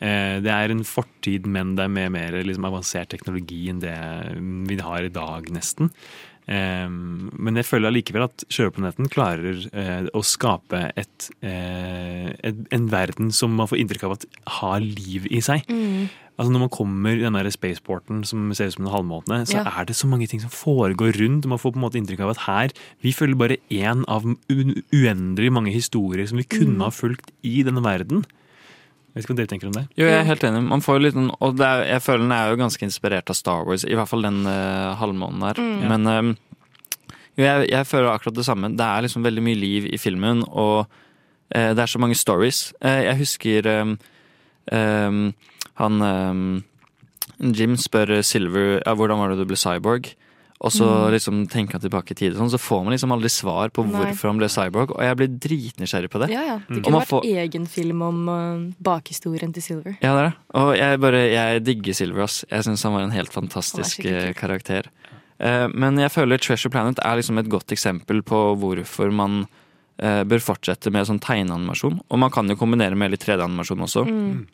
Eh, 0.00 0.40
Det 0.40 0.52
er 0.52 0.70
en 0.70 0.84
fortid, 0.84 1.46
men 1.46 1.74
det 1.76 1.84
er 1.84 1.88
med 1.88 2.12
mer 2.12 2.32
liksom 2.44 2.66
avansert 2.68 3.08
teknologi 3.08 3.70
enn 3.70 3.80
det 3.80 3.96
vi 4.68 4.76
har 4.76 5.02
i 5.04 5.08
dag, 5.08 5.48
nesten. 5.48 5.90
Eh, 6.48 6.88
Men 6.88 7.56
jeg 7.58 7.66
føler 7.66 7.90
allikevel 7.90 8.22
at 8.28 8.44
Sjøplaneten 8.52 9.08
klarer 9.10 9.64
eh, 9.72 10.06
å 10.14 10.22
skape 10.22 10.92
et, 10.96 11.30
eh, 11.42 12.30
et, 12.46 12.60
en 12.70 12.86
verden 12.92 13.32
som 13.34 13.50
man 13.56 13.66
får 13.66 13.80
inntrykk 13.82 14.04
av 14.06 14.12
at 14.18 14.26
har 14.60 14.80
liv 14.80 15.26
i 15.30 15.40
seg. 15.42 15.66
Mm. 15.66 16.06
Altså 16.36 16.52
Når 16.52 16.60
man 16.60 16.68
kommer 16.68 17.16
i 17.16 17.22
den 17.24 17.32
der 17.32 17.48
spaceporten 17.50 18.20
som 18.28 18.52
ser 18.54 18.68
ut 18.68 18.74
som 18.76 18.84
en 18.86 18.92
halvmåne, 18.92 19.38
så 19.48 19.56
Ja. 19.56 19.64
er 19.80 19.84
det 19.86 19.96
så 19.96 20.06
mange 20.06 20.28
ting 20.28 20.38
som 20.38 20.50
foregår 20.52 21.16
rundt. 21.16 21.46
Man 21.46 21.58
får 21.58 21.72
på 21.72 21.76
en 21.80 21.82
måte 21.88 21.96
inntrykk 21.98 22.20
av 22.20 22.30
at 22.30 22.44
her 22.46 22.68
Vi 23.02 23.10
følger 23.12 23.38
bare 23.38 23.56
én 23.70 24.04
av 24.06 24.22
uendelig 24.22 25.50
mange 25.52 25.72
historier 25.72 26.26
som 26.28 26.36
vi 26.38 26.44
kunne 26.44 26.76
Mm. 26.76 26.82
ha 26.84 26.90
fulgt 26.90 27.30
i 27.42 27.62
denne 27.62 27.82
verden. 27.82 28.24
Jeg 29.16 29.22
vet 29.22 29.24
ikke 29.24 29.32
hva 29.32 29.36
dere 29.38 29.48
tenker 29.48 29.68
om 29.70 29.72
det? 29.72 29.82
Jo, 29.96 30.04
jeg 30.10 30.18
er 30.20 30.26
helt 30.28 30.42
enig. 30.44 30.58
Man 30.68 30.82
får 30.84 30.98
jo 30.98 31.02
litt 31.06 31.14
sånn- 31.16 31.36
Og 31.40 31.54
det 31.56 31.64
er, 31.64 31.84
jeg 31.88 32.02
føler 32.04 32.18
den 32.26 32.32
er 32.36 32.50
jo 32.50 32.58
ganske 32.60 32.84
inspirert 32.84 33.30
av 33.32 33.36
Star 33.38 33.64
Wars, 33.64 33.84
i 33.88 33.94
hvert 33.96 34.10
fall 34.10 34.26
den 34.26 34.42
uh, 34.44 34.92
halvmånen 35.00 35.40
der. 35.40 35.56
Mm. 35.56 35.88
Men 35.88 36.06
um, 36.06 36.36
jo, 37.38 37.44
jeg, 37.46 37.70
jeg 37.70 37.86
føler 37.88 38.10
akkurat 38.12 38.36
det 38.36 38.44
samme. 38.44 38.76
Det 38.76 38.84
er 38.84 39.06
liksom 39.06 39.24
veldig 39.24 39.42
mye 39.46 39.56
liv 39.56 39.86
i 39.88 39.96
filmen, 39.96 40.44
og 40.52 40.84
uh, 40.84 41.70
det 41.72 41.80
er 41.80 41.86
så 41.88 41.98
mange 41.98 42.14
stories. 42.14 42.74
Uh, 42.84 43.00
jeg 43.08 43.16
husker 43.22 43.70
um, 43.80 43.96
um, 44.70 45.32
han 45.80 46.62
Jim 47.40 47.76
spør 47.76 48.22
Silver 48.22 48.82
ja, 48.84 48.94
hvordan 48.94 49.18
var 49.18 49.32
det 49.32 49.40
du 49.40 49.48
ble 49.48 49.56
cyborg. 49.56 50.12
Og 50.58 50.70
så 50.72 50.86
Mm. 50.88 51.12
liksom 51.12 51.46
tenker 51.52 51.72
han 51.76 51.80
tilbake 51.82 52.12
i 52.12 52.14
tid, 52.14 52.32
sånn, 52.34 52.48
så 52.48 52.56
får 52.58 52.82
man 52.84 52.92
liksom 52.94 53.12
aldri 53.12 53.28
svar 53.28 53.68
på 53.68 53.84
Nei. 53.84 53.92
hvorfor 53.92 54.28
han 54.30 54.38
ble 54.38 54.48
cyborg. 54.48 54.90
Og 54.96 55.00
jeg 55.04 55.16
blir 55.16 55.28
dritnysgjerrig 55.38 56.08
på 56.10 56.18
det. 56.22 56.30
Ja, 56.32 56.42
ja. 56.46 56.58
Det 56.66 56.82
kunne 56.82 56.92
man 56.92 57.02
vært 57.02 57.08
får- 57.12 57.26
egen 57.44 57.66
film 57.66 58.00
om 58.02 58.28
uh, 58.28 58.72
bakhistorien 58.82 59.52
til 59.52 59.62
Silver. 59.62 59.98
ja, 60.00 60.14
det 60.16 60.22
er 60.24 60.30
det. 60.30 60.34
Og 60.54 60.76
jeg 60.76 61.00
bare, 61.00 61.20
jeg 61.30 61.64
digger 61.64 61.92
Silver, 61.94 62.22
ass. 62.22 62.44
Jeg 62.50 62.64
syns 62.64 62.82
han 62.84 62.92
var 62.94 63.02
en 63.02 63.10
helt 63.10 63.30
fantastisk 63.32 64.04
eh, 64.06 64.32
karakter. 64.32 64.84
Uh, 65.38 65.68
Men 65.68 65.98
jeg 65.98 66.10
føler 66.10 66.38
Treasure 66.40 66.70
Planet 66.72 66.98
er 67.04 67.16
liksom 67.20 67.38
et 67.38 67.48
godt 67.50 67.66
eksempel 67.68 68.22
på 68.22 68.56
hvorfor 68.56 69.12
man 69.12 69.46
uh, 70.02 70.24
bør 70.24 70.40
fortsette 70.40 70.90
med 70.90 71.04
sånn 71.06 71.20
tegneanimasjon. 71.20 72.00
Og 72.10 72.18
man 72.18 72.30
kan 72.30 72.48
jo 72.48 72.56
kombinere 72.56 72.96
med 72.96 73.10
litt 73.10 73.20
3D-animasjon 73.20 73.84
også. 73.84 74.06
Mm. 74.08 74.46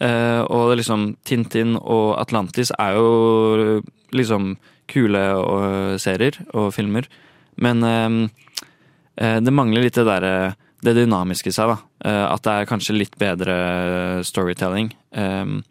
Eh, 0.00 0.40
og 0.50 0.70
det 0.70 0.84
liksom 0.84 1.16
Tintin 1.24 1.76
og 1.80 2.18
Atlantis 2.20 2.70
er 2.78 2.94
jo 2.98 3.80
liksom 4.12 4.56
kule 4.90 5.22
og, 5.38 5.96
serier 6.02 6.40
og 6.52 6.72
filmer. 6.76 7.08
Men 7.56 7.82
eh, 7.86 8.20
eh, 9.20 9.40
det 9.42 9.54
mangler 9.54 9.86
litt 9.86 9.98
det 9.98 10.06
derre 10.08 10.36
det 10.84 10.94
dynamiske 10.98 11.48
i 11.48 11.56
seg, 11.56 11.72
da. 11.72 11.78
Eh, 12.04 12.26
at 12.28 12.44
det 12.44 12.54
er 12.54 12.68
kanskje 12.68 12.98
litt 12.98 13.18
bedre 13.20 13.56
storytelling. 14.26 14.92
Um, 15.16 15.62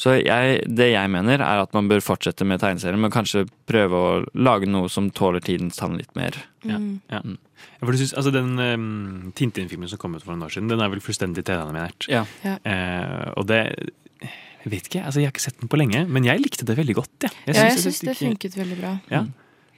så 0.00 0.16
jeg, 0.16 0.62
det 0.66 0.88
jeg 0.94 1.10
mener, 1.12 1.42
er 1.44 1.62
at 1.62 1.74
man 1.76 1.86
bør 1.90 2.02
fortsette 2.02 2.46
med 2.48 2.62
tegneserier, 2.62 2.98
men 2.98 3.12
kanskje 3.12 3.44
prøve 3.68 3.98
å 3.98 4.12
lage 4.34 4.66
noe 4.70 4.88
som 4.90 5.12
tåler 5.14 5.44
tidens 5.44 5.78
tann 5.78 5.98
litt 6.00 6.10
mer. 6.18 6.38
Ja, 6.66 6.80
ja. 7.12 7.22
Ja, 7.62 7.84
for 7.84 7.94
du 7.94 8.00
synes, 8.00 8.14
altså 8.18 8.32
Den 8.34 8.56
um, 8.58 9.32
Tintin-filmen 9.38 9.90
som 9.90 10.00
kom 10.02 10.16
ut 10.16 10.24
for 10.24 10.32
noen 10.32 10.48
år 10.48 10.54
siden, 10.54 10.70
den 10.70 10.82
er 10.82 10.90
vel 10.90 11.02
fullstendig 11.02 11.44
3D-animert. 11.46 12.08
Ja. 12.10 12.24
Ja. 12.42 12.56
Eh, 12.66 13.28
og 13.38 13.46
det 13.50 13.60
Jeg 14.64 14.70
vet 14.72 14.88
ikke, 14.90 15.04
altså 15.04 15.20
jeg 15.22 15.26
har 15.28 15.32
ikke 15.34 15.42
sett 15.48 15.60
den 15.60 15.68
på 15.72 15.78
lenge, 15.80 16.04
men 16.08 16.24
jeg 16.24 16.38
likte 16.42 16.64
det 16.68 16.76
veldig 16.78 16.94
godt. 16.94 17.24
Ja. 17.26 17.30
ja, 17.50 17.64
jeg 17.72 17.78
syns 17.82 18.00
det 18.06 18.16
funket 18.20 18.54
veldig 18.56 18.76
bra. 18.78 18.92
Ja, 19.10 19.24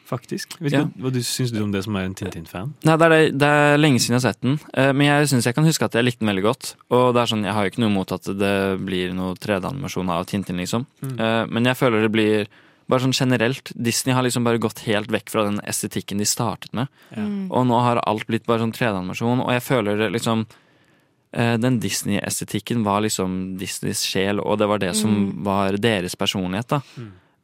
faktisk. 0.05 0.59
Vet 0.61 0.72
du, 0.72 0.76
Ja. 0.76 0.82
hva, 0.85 1.07
hva 1.07 1.12
du 1.14 1.20
syns 1.24 1.53
du 1.55 1.62
om 1.62 1.70
det 1.72 1.80
som 1.87 1.97
er 1.97 2.05
en 2.05 2.14
Tintin-fan? 2.14 2.74
Nei, 2.85 2.97
det 3.01 3.07
er, 3.07 3.14
det, 3.14 3.39
det 3.41 3.49
er 3.49 3.78
lenge 3.80 3.99
siden 4.03 4.18
jeg 4.18 4.20
har 4.20 4.26
sett 4.35 4.41
den, 4.45 4.59
eh, 4.76 4.91
men 4.93 5.07
jeg 5.09 5.30
syns 5.32 5.47
jeg 5.49 5.55
kan 5.57 5.64
huske 5.64 5.85
at 5.89 5.95
jeg 5.97 6.05
likte 6.05 6.20
den 6.20 6.28
veldig 6.35 6.45
godt. 6.45 6.74
Og 6.93 7.14
det 7.16 7.22
er 7.22 7.30
sånn, 7.32 7.45
jeg 7.49 7.55
har 7.57 7.64
jo 7.64 7.72
ikke 7.72 7.80
noe 7.85 7.93
imot 7.95 8.12
at 8.12 8.28
det 8.43 8.55
blir 8.85 9.14
noe 9.16 9.35
3D-animasjon 9.41 10.12
av 10.12 10.26
Tintin, 10.28 10.61
liksom. 10.61 10.85
Mm. 11.01 11.16
Eh, 11.18 11.47
Men 11.49 11.64
jeg 11.72 11.76
føler 11.80 12.03
det 12.05 12.12
blir 12.12 12.47
bare 12.87 13.01
sånn 13.01 13.16
generelt. 13.16 13.72
Disney 13.80 14.12
har 14.12 14.22
liksom 14.26 14.45
bare 14.45 14.61
gått 14.61 14.82
helt 14.85 15.09
vekk 15.09 15.30
fra 15.32 15.47
den 15.49 15.57
estetikken 15.64 16.18
de 16.20 16.26
startet 16.28 16.74
med. 16.76 16.89
Ja. 17.16 17.24
Og 17.49 17.64
nå 17.64 17.78
har 17.80 18.03
alt 18.05 18.26
blitt 18.28 18.45
bare 18.45 18.61
sånn 18.61 18.74
3D-animasjon, 18.76 19.41
og 19.41 19.49
jeg 19.57 19.64
føler 19.64 19.97
det 19.97 20.11
liksom 20.12 20.45
Den 21.35 21.80
Disney-estetikken 21.82 22.85
var 22.87 23.01
liksom 23.03 23.57
Disneys 23.59 24.05
sjel, 24.07 24.39
og 24.41 24.59
det 24.61 24.68
var 24.70 24.78
det 24.78 24.95
som 24.97 25.11
Mm. 25.11 25.43
var 25.45 25.72
deres 25.82 26.14
personlighet, 26.14 26.68
da. 26.68 26.80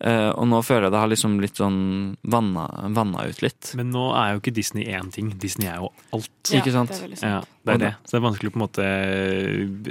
Eh, 0.02 0.30
og 0.30 0.46
nå 0.48 0.62
føler 0.64 0.86
jeg 0.86 0.92
det 0.94 1.00
har 1.02 1.08
liksom 1.10 1.34
blitt 1.38 1.58
sånn 1.60 2.16
vanna, 2.24 2.62
vanna 2.88 3.26
ut 3.28 3.42
litt. 3.42 3.74
Men 3.76 3.90
nå 3.92 4.04
er 4.16 4.30
jo 4.32 4.40
ikke 4.40 4.54
Disney 4.56 4.84
én 4.88 5.10
ting. 5.12 5.28
Disney 5.36 5.68
er 5.68 5.76
jo 5.82 5.90
alt. 6.16 6.30
Ja, 6.48 6.60
Ikke 6.62 6.72
sant? 6.72 6.88
det 6.88 7.18
er 7.22 7.28
Ja, 7.28 7.40
det 7.66 7.74
er 7.74 7.78
det. 7.82 7.90
Så 8.06 8.10
det 8.16 8.22
er 8.22 8.24
vanskelig 8.30 8.48
å 8.48 8.54
på 8.54 8.60
en 8.60 8.64
måte 8.64 8.86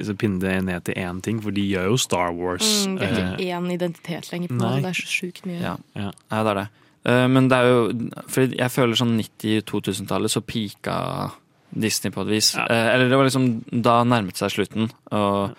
eh, 0.10 0.14
pinne 0.18 0.40
det 0.40 0.56
ned 0.66 0.84
til 0.86 0.96
én 0.96 1.22
ting, 1.22 1.40
for 1.44 1.52
de 1.52 1.62
gjør 1.62 1.92
jo 1.92 1.98
Star 1.98 2.34
Wars. 2.34 2.88
Mm, 2.88 2.98
det 2.98 3.06
er 3.06 3.14
ikke 3.14 3.38
eh, 3.38 3.54
én 3.60 3.72
identitet 3.76 4.32
lenger. 4.32 4.48
på 4.48 4.58
Det 4.82 4.86
er 4.86 4.98
så 4.98 5.12
sjukt 5.14 5.46
mye. 5.46 5.62
Ja. 5.62 5.76
Ja. 5.96 6.12
ja, 6.32 6.44
det 6.44 6.50
er 6.56 6.56
det. 6.64 6.68
Eh, 7.06 7.28
Men 7.28 7.48
det 7.50 7.58
er 7.58 7.70
jo 7.70 8.10
For 8.28 8.42
jeg 8.48 8.72
føler 8.72 8.96
sånn 8.98 9.14
90-2000-tallet 9.22 10.32
så 10.34 10.42
pika 10.42 11.32
Disney 11.72 12.12
på 12.12 12.22
et 12.26 12.32
vis. 12.34 12.54
Ja. 12.58 12.66
Eh, 12.70 12.94
Eller 12.96 13.10
det 13.10 13.18
var 13.18 13.28
liksom 13.28 13.50
Da 13.84 14.04
nærmet 14.04 14.38
seg 14.40 14.52
slutten. 14.52 14.90
Og 15.12 15.52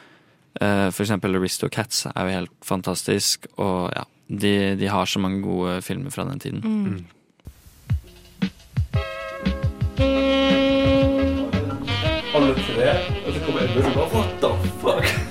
eh, 0.60 0.88
for 0.90 1.02
eksempel 1.04 1.36
Aristocats 1.38 2.06
er 2.10 2.26
jo 2.26 2.36
helt 2.40 2.56
fantastisk. 2.66 3.46
Og 3.58 3.90
ja, 3.94 4.04
de, 4.28 4.54
de 4.80 4.86
har 4.90 5.06
så 5.06 5.18
mange 5.22 5.42
gode 5.42 5.80
filmer 5.82 6.10
fra 6.10 6.24
den 6.28 6.38
tiden. 6.40 6.60
Mm. 6.64 7.04
Alle 12.34 12.54
tre, 12.54 12.90
og 13.26 13.32
så 13.34 13.40
kommer 13.44 13.60
Edmund 13.60 13.86
og 13.86 13.94
bare 13.94 14.08
What 14.14 14.28
the 14.40 14.48
fuck? 14.80 15.04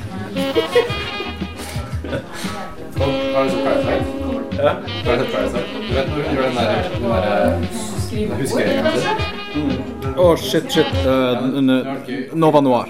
Har 2.99 3.43
du 3.43 3.49
sett 3.49 3.63
Parasite? 3.63 4.05
Ja. 4.57 4.69
Har 5.05 5.17
du 5.17 5.23
sett 5.23 5.31
Parasite? 5.33 5.65
Du 5.87 5.93
vet 5.93 6.07
når 6.07 6.15
hun 6.15 6.23
gjør 6.35 6.43
den 6.43 6.55
der, 6.55 6.89
den 6.89 7.03
der 7.03 8.35
huskeregelen 8.35 8.99
sin? 8.99 9.88
Å, 10.19 10.33
shit, 10.35 10.65
shit. 10.67 10.89
Uh, 11.07 12.33
Nova 12.35 12.59
Noir. 12.59 12.89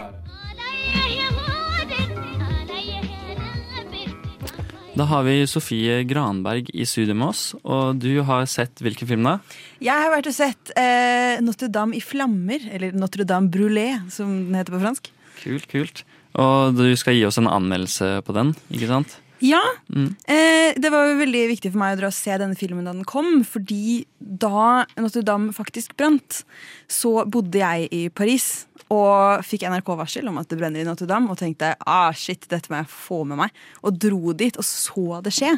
Da 4.97 5.05
har 5.07 5.27
vi 5.27 5.36
Sofie 5.47 6.01
Granberg 6.09 6.71
i 6.73 6.88
studio 6.89 7.13
med 7.13 7.30
oss, 7.30 7.43
og 7.61 8.01
du 8.01 8.23
har 8.25 8.49
sett 8.49 8.82
hvilken 8.82 9.07
film 9.07 9.30
da? 9.30 9.38
Jeg 9.77 9.93
har 9.93 10.09
vært 10.11 10.27
og 10.27 10.36
sett 10.36 10.73
eh, 10.73 11.38
Notre-Dame 11.45 11.95
i 11.95 12.01
flammer, 12.03 12.65
eller 12.73 12.97
Notre-Dame 12.97 13.53
brûlée, 13.53 14.01
som 14.11 14.34
den 14.49 14.57
heter 14.57 14.75
på 14.75 14.82
fransk. 14.82 15.13
Kult, 15.43 15.69
kult. 15.71 16.03
Og 16.34 16.75
du 16.82 16.88
skal 16.99 17.15
gi 17.15 17.23
oss 17.30 17.38
en 17.39 17.47
anmeldelse 17.47 18.17
på 18.25 18.36
den, 18.36 18.55
ikke 18.73 18.89
sant? 18.89 19.19
Ja, 19.41 19.61
Mm. 19.89 20.15
eh, 20.27 20.73
det 20.75 20.89
var 20.91 21.07
jo 21.07 21.19
veldig 21.19 21.43
viktig 21.49 21.71
for 21.71 21.79
meg 21.79 21.95
å 21.95 21.99
dra 22.01 22.07
og 22.07 22.13
se 22.13 22.31
denne 22.37 22.57
filmen 22.59 22.83
da 22.85 22.91
den 22.93 23.05
kom, 23.07 23.43
fordi 23.47 24.05
da 24.19 24.85
Notre-Dame 24.97 25.53
faktisk 25.55 25.95
brant, 25.95 26.43
så 26.87 27.25
bodde 27.29 27.59
jeg 27.61 27.87
i 27.91 28.09
Paris 28.09 28.65
og 28.91 29.43
fikk 29.45 29.63
NRK-varsel 29.69 30.27
om 30.27 30.37
at 30.41 30.49
det 30.49 30.57
brenner 30.59 30.81
i 30.81 30.87
Notre-Dame, 30.87 31.29
og 31.29 31.37
tenkte 31.37 31.75
ah, 31.85 32.11
shit, 32.11 32.47
dette 32.49 32.69
må 32.69 32.81
jeg 32.81 32.89
få 32.91 33.23
med 33.25 33.37
meg. 33.37 33.51
Og 33.83 33.97
dro 33.97 34.33
dit 34.33 34.57
og 34.57 34.65
så 34.65 35.21
det 35.23 35.31
skje. 35.33 35.53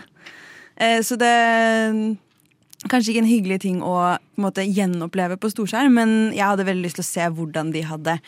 Eh, 0.77 0.99
så 1.01 1.17
det 1.17 1.31
kanskje 2.89 3.13
ikke 3.13 3.23
en 3.23 3.29
hyggelig 3.29 3.59
ting 3.61 3.81
å 3.81 3.95
på 4.17 4.41
en 4.41 4.45
måte, 4.47 4.65
gjenoppleve 4.65 5.37
på 5.37 5.51
storskjerm, 5.53 5.93
men 5.93 6.13
jeg 6.33 6.45
hadde 6.47 6.65
veldig 6.65 6.85
lyst 6.87 6.97
til 6.97 7.05
å 7.05 7.11
se 7.11 7.27
hvordan 7.37 7.71
de 7.75 7.83
hadde 7.85 8.19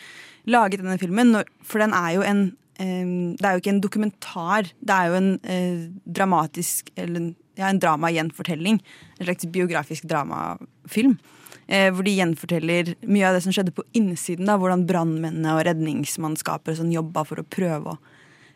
laget 0.46 0.82
denne 0.82 0.98
filmen. 1.00 1.34
For 1.66 1.82
den 1.82 1.92
er 1.96 2.12
jo 2.14 2.22
en 2.26 2.44
Det 2.78 3.46
er 3.46 3.54
jo 3.54 3.62
ikke 3.62 3.70
en 3.70 3.84
dokumentar. 3.84 4.70
Det 4.82 4.94
er 4.94 5.10
jo 5.10 5.18
en 5.20 5.28
eh, 5.46 5.84
dramatisk 6.04 6.90
Eller 6.98 7.32
ja, 7.54 7.68
en 7.68 7.78
drama-gjenfortelling. 7.78 8.80
En 9.18 9.28
slags 9.28 9.46
biografisk 9.46 10.08
dramafilm. 10.10 11.18
Eh, 11.66 11.88
hvor 11.94 12.04
de 12.04 12.12
gjenforteller 12.12 12.94
mye 13.08 13.28
av 13.28 13.36
det 13.36 13.44
som 13.44 13.54
skjedde 13.54 13.74
på 13.74 13.86
innsiden. 13.96 14.46
da, 14.46 14.58
Hvordan 14.58 14.86
brannmennene 14.88 15.54
og 15.56 15.64
redningsmannskaper 15.68 16.74
og 16.74 16.80
sånn 16.82 16.92
jobba 16.92 17.24
for 17.24 17.40
å 17.40 17.46
prøve 17.46 17.94
å 17.94 18.00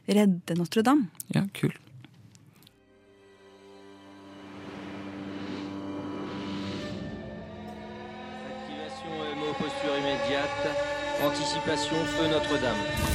redde 0.08 0.56
Notre-Dame. 0.58 1.08
Ja, 1.32 1.46
kul. 1.56 1.72
Activation 8.48 9.14
EMO 9.32 9.54
posture 9.60 9.98
immédiate. 10.02 10.74
Anticipation 11.24 12.04
feu 12.16 12.28
Notre-Dame. 12.28 13.07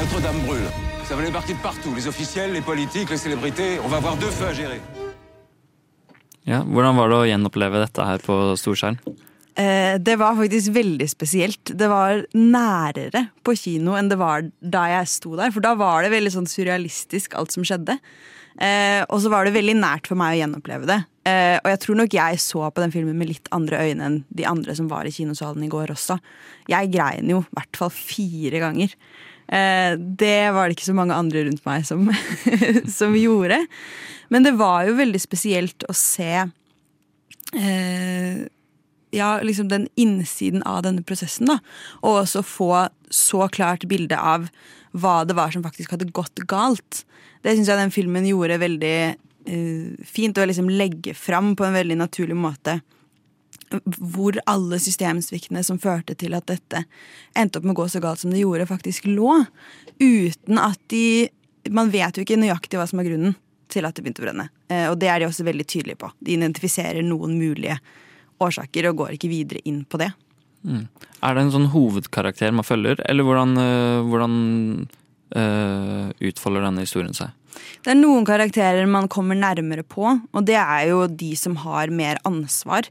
Notre-Dame 0.00 0.40
brûle. 0.46 0.68
Ça 1.04 1.14
va 1.14 1.22
débarquer 1.22 1.52
de 1.52 1.58
partout. 1.58 1.92
Les 1.94 2.06
officiels, 2.08 2.52
les 2.54 2.62
politiques, 2.62 3.10
les 3.10 3.18
célébrités. 3.18 3.78
On 3.84 3.88
va 3.88 3.98
avoir 3.98 4.16
deux 4.16 4.30
feux 4.30 4.46
à 4.46 4.54
gérer. 4.54 4.80
Ja, 6.48 6.62
hvordan 6.64 6.96
var 6.96 7.10
det 7.12 7.18
å 7.18 7.26
gjenoppleve 7.28 7.82
dette 7.82 8.06
her 8.08 8.22
på 8.24 8.36
storskjerm? 8.56 8.96
Eh, 9.60 9.98
det 10.00 10.16
var 10.16 10.38
faktisk 10.38 10.72
veldig 10.72 11.08
spesielt. 11.10 11.74
Det 11.76 11.90
var 11.92 12.24
nærere 12.32 13.26
på 13.44 13.52
kino 13.60 13.98
enn 14.00 14.08
det 14.08 14.16
var 14.16 14.48
da 14.64 14.86
jeg 14.94 15.12
sto 15.18 15.36
der. 15.36 15.52
For 15.52 15.60
da 15.60 15.76
var 15.76 16.06
det 16.06 16.14
veldig 16.16 16.32
sånn 16.38 16.48
surrealistisk, 16.48 17.36
alt 17.36 17.52
som 17.52 17.66
skjedde. 17.68 18.00
Eh, 18.56 19.04
og 19.04 19.20
så 19.20 19.28
var 19.28 19.44
det 19.44 19.52
veldig 19.58 19.76
nært 19.84 20.08
for 20.08 20.16
meg 20.16 20.38
å 20.38 20.40
gjenoppleve 20.40 20.88
det. 20.88 21.02
Eh, 21.28 21.58
og 21.60 21.74
jeg 21.74 21.84
tror 21.84 22.00
nok 22.00 22.16
jeg 22.16 22.40
så 22.40 22.64
på 22.72 22.86
den 22.86 22.96
filmen 22.96 23.20
med 23.20 23.34
litt 23.34 23.52
andre 23.52 23.84
øyne 23.84 24.08
enn 24.08 24.22
de 24.32 24.48
andre 24.48 24.80
som 24.80 24.88
var 24.88 25.04
i 25.04 25.12
kinosalen 25.12 25.68
i 25.68 25.74
går 25.76 25.92
også. 25.92 26.16
Jeg 26.72 26.88
grein 26.96 27.28
jo 27.28 27.44
i 27.44 27.58
hvert 27.58 27.84
fall 27.84 27.92
fire 27.92 28.64
ganger. 28.64 28.96
Eh, 29.50 29.98
det 29.98 30.50
var 30.54 30.68
det 30.68 30.78
ikke 30.78 30.90
så 30.92 30.96
mange 30.96 31.16
andre 31.16 31.44
rundt 31.48 31.64
meg 31.66 31.84
som, 31.88 32.06
som 32.98 33.16
gjorde. 33.18 33.58
Men 34.30 34.46
det 34.46 34.54
var 34.60 34.86
jo 34.86 34.98
veldig 35.00 35.20
spesielt 35.22 35.86
å 35.90 35.94
se 35.96 36.32
eh, 37.58 38.42
ja, 39.10 39.30
liksom 39.42 39.70
den 39.72 39.88
innsiden 39.98 40.62
av 40.62 40.84
denne 40.86 41.02
prosessen, 41.06 41.50
da. 41.50 41.58
Og 42.04 42.22
også 42.22 42.44
få 42.46 42.74
så 43.10 43.48
klart 43.50 43.88
bilde 43.90 44.18
av 44.18 44.46
hva 44.94 45.20
det 45.26 45.34
var 45.38 45.50
som 45.54 45.64
faktisk 45.66 45.96
hadde 45.96 46.12
gått 46.14 46.44
galt. 46.50 47.04
Det 47.42 47.56
syns 47.56 47.70
jeg 47.70 47.80
den 47.80 47.94
filmen 47.94 48.26
gjorde 48.28 48.60
veldig 48.62 48.96
eh, 49.10 50.06
fint, 50.06 50.38
å 50.38 50.46
liksom 50.46 50.70
legge 50.70 51.14
fram 51.18 51.56
på 51.58 51.66
en 51.66 51.78
veldig 51.78 51.98
naturlig 51.98 52.38
måte 52.38 52.78
hvor 53.98 54.38
alle 54.50 54.78
systemsviktene 54.82 55.62
som 55.66 55.78
førte 55.78 56.16
til 56.18 56.34
at 56.34 56.48
dette 56.50 56.84
endte 57.38 57.60
opp 57.60 57.68
med 57.68 57.76
å 57.76 57.82
gå 57.82 57.88
så 57.92 58.02
galt 58.02 58.22
som 58.22 58.32
det 58.34 58.42
gjorde, 58.42 58.68
faktisk 58.70 59.06
lå. 59.10 59.42
Uten 60.00 60.62
at 60.62 60.80
de 60.92 61.30
Man 61.70 61.90
vet 61.92 62.16
jo 62.16 62.22
ikke 62.24 62.38
nøyaktig 62.40 62.78
hva 62.80 62.86
som 62.88 63.02
er 63.02 63.04
grunnen 63.04 63.34
til 63.70 63.84
at 63.84 63.92
det 63.92 64.00
begynte 64.00 64.22
å 64.22 64.24
brenne. 64.24 64.46
Eh, 64.72 64.86
og 64.88 64.94
det 64.98 65.10
er 65.12 65.20
de 65.20 65.26
også 65.28 65.44
veldig 65.44 65.66
tydelige 65.68 66.00
på. 66.00 66.08
De 66.24 66.32
identifiserer 66.32 67.04
noen 67.04 67.34
mulige 67.36 67.76
årsaker 68.40 68.88
og 68.88 69.02
går 69.02 69.18
ikke 69.18 69.28
videre 69.28 69.60
inn 69.68 69.82
på 69.84 70.00
det. 70.00 70.08
Mm. 70.64 70.86
Er 71.20 71.36
det 71.36 71.44
en 71.44 71.52
sånn 71.52 71.68
hovedkarakter 71.74 72.56
man 72.56 72.66
følger, 72.66 73.04
eller 73.08 73.28
hvordan, 73.28 73.52
øh, 73.60 74.08
hvordan 74.08 74.34
øh, 75.36 76.08
utfolder 76.30 76.66
denne 76.66 76.88
historien 76.88 77.16
seg? 77.16 77.36
Det 77.84 77.92
er 77.92 78.00
noen 78.00 78.26
karakterer 78.28 78.88
man 78.88 79.08
kommer 79.10 79.38
nærmere 79.38 79.84
på, 79.84 80.06
og 80.08 80.48
det 80.48 80.58
er 80.60 80.90
jo 80.90 81.04
de 81.08 81.32
som 81.38 81.56
har 81.64 81.92
mer 81.92 82.20
ansvar. 82.28 82.88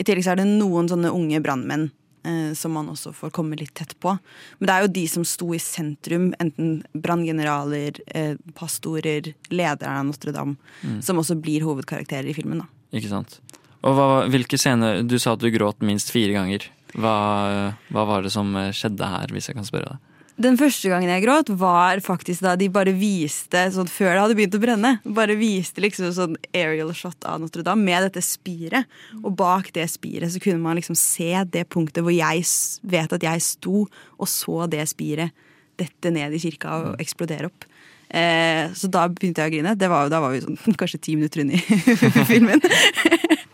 I 0.00 0.04
tillegg 0.06 0.24
så 0.24 0.32
er 0.34 0.40
det 0.40 0.48
noen 0.48 0.88
sånne 0.88 1.10
unge 1.12 1.40
brannmenn 1.44 1.90
eh, 2.24 2.52
som 2.56 2.72
man 2.72 2.88
også 2.92 3.12
får 3.16 3.32
komme 3.36 3.58
litt 3.60 3.74
tett 3.76 3.92
på. 4.00 4.14
Men 4.58 4.66
det 4.70 4.74
er 4.74 4.86
jo 4.86 4.92
de 4.96 5.04
som 5.12 5.24
sto 5.28 5.50
i 5.56 5.60
sentrum, 5.60 6.30
enten 6.40 6.82
branngeneraler, 6.96 8.00
eh, 8.16 8.34
pastorer, 8.56 9.34
lederen 9.52 10.00
av 10.00 10.06
Notre-Dame, 10.10 10.56
Mm. 10.82 11.02
som 11.04 11.18
også 11.20 11.36
blir 11.40 11.60
hovedkarakterer 11.60 12.30
i 12.30 12.34
filmen. 12.34 12.58
da. 12.64 12.66
Ikke 12.96 13.08
sant? 13.12 13.40
Og 13.84 13.94
hva, 13.96 14.28
hvilke 14.28 14.58
scener 14.58 15.02
Du 15.06 15.18
sa 15.18 15.32
at 15.32 15.40
du 15.40 15.50
gråt 15.50 15.80
minst 15.80 16.10
fire 16.10 16.32
ganger. 16.32 16.66
Hva, 16.94 17.74
hva 17.92 18.06
var 18.06 18.22
det 18.22 18.32
som 18.32 18.54
eh, 18.56 18.72
skjedde 18.72 19.06
her, 19.06 19.26
hvis 19.28 19.48
jeg 19.48 19.56
kan 19.56 19.64
spørre 19.64 19.92
deg? 19.94 19.98
Den 20.40 20.56
første 20.56 20.88
gangen 20.88 21.10
jeg 21.12 21.20
gråt, 21.26 21.50
var 21.60 22.00
faktisk 22.00 22.40
da 22.46 22.54
de 22.56 22.70
bare 22.72 22.94
viste, 22.96 23.66
sånn 23.74 23.90
før 23.92 24.14
det 24.14 24.20
hadde 24.22 24.36
begynt 24.38 24.54
å 24.56 24.60
brenne, 24.62 24.92
bare 25.04 25.36
viste 25.36 25.82
liksom 25.84 26.14
sånn 26.16 26.36
aerial 26.56 26.94
shot 26.96 27.26
av 27.28 27.42
Notre-Dame 27.42 27.84
med 27.84 28.06
dette 28.06 28.22
spiret. 28.24 28.88
Og 29.20 29.34
bak 29.36 29.68
det 29.76 29.84
spiret 29.92 30.32
så 30.32 30.40
kunne 30.40 30.62
man 30.64 30.78
liksom 30.80 30.96
se 30.96 31.28
det 31.52 31.66
punktet 31.68 32.06
hvor 32.06 32.14
jeg 32.14 32.46
vet 32.88 33.12
at 33.12 33.26
jeg 33.26 33.44
sto 33.44 33.82
og 33.84 34.30
så 34.32 34.64
det 34.72 34.86
spiret 34.88 35.36
dette 35.80 36.12
ned 36.12 36.32
i 36.32 36.40
kirka 36.40 36.78
og 36.78 37.02
eksplodere 37.04 37.50
opp. 37.50 37.66
Eh, 38.08 38.72
så 38.74 38.88
da 38.90 39.04
begynte 39.12 39.44
jeg 39.44 39.52
å 39.52 39.54
grine. 39.54 39.74
Det 39.76 39.90
var, 39.92 40.08
da 40.12 40.22
var 40.24 40.32
vi 40.32 40.40
sånn 40.44 40.56
kanskje 40.80 41.02
ti 41.04 41.18
minutter 41.18 41.44
inn 41.44 41.52
i 41.52 41.60
filmen. 42.32 42.64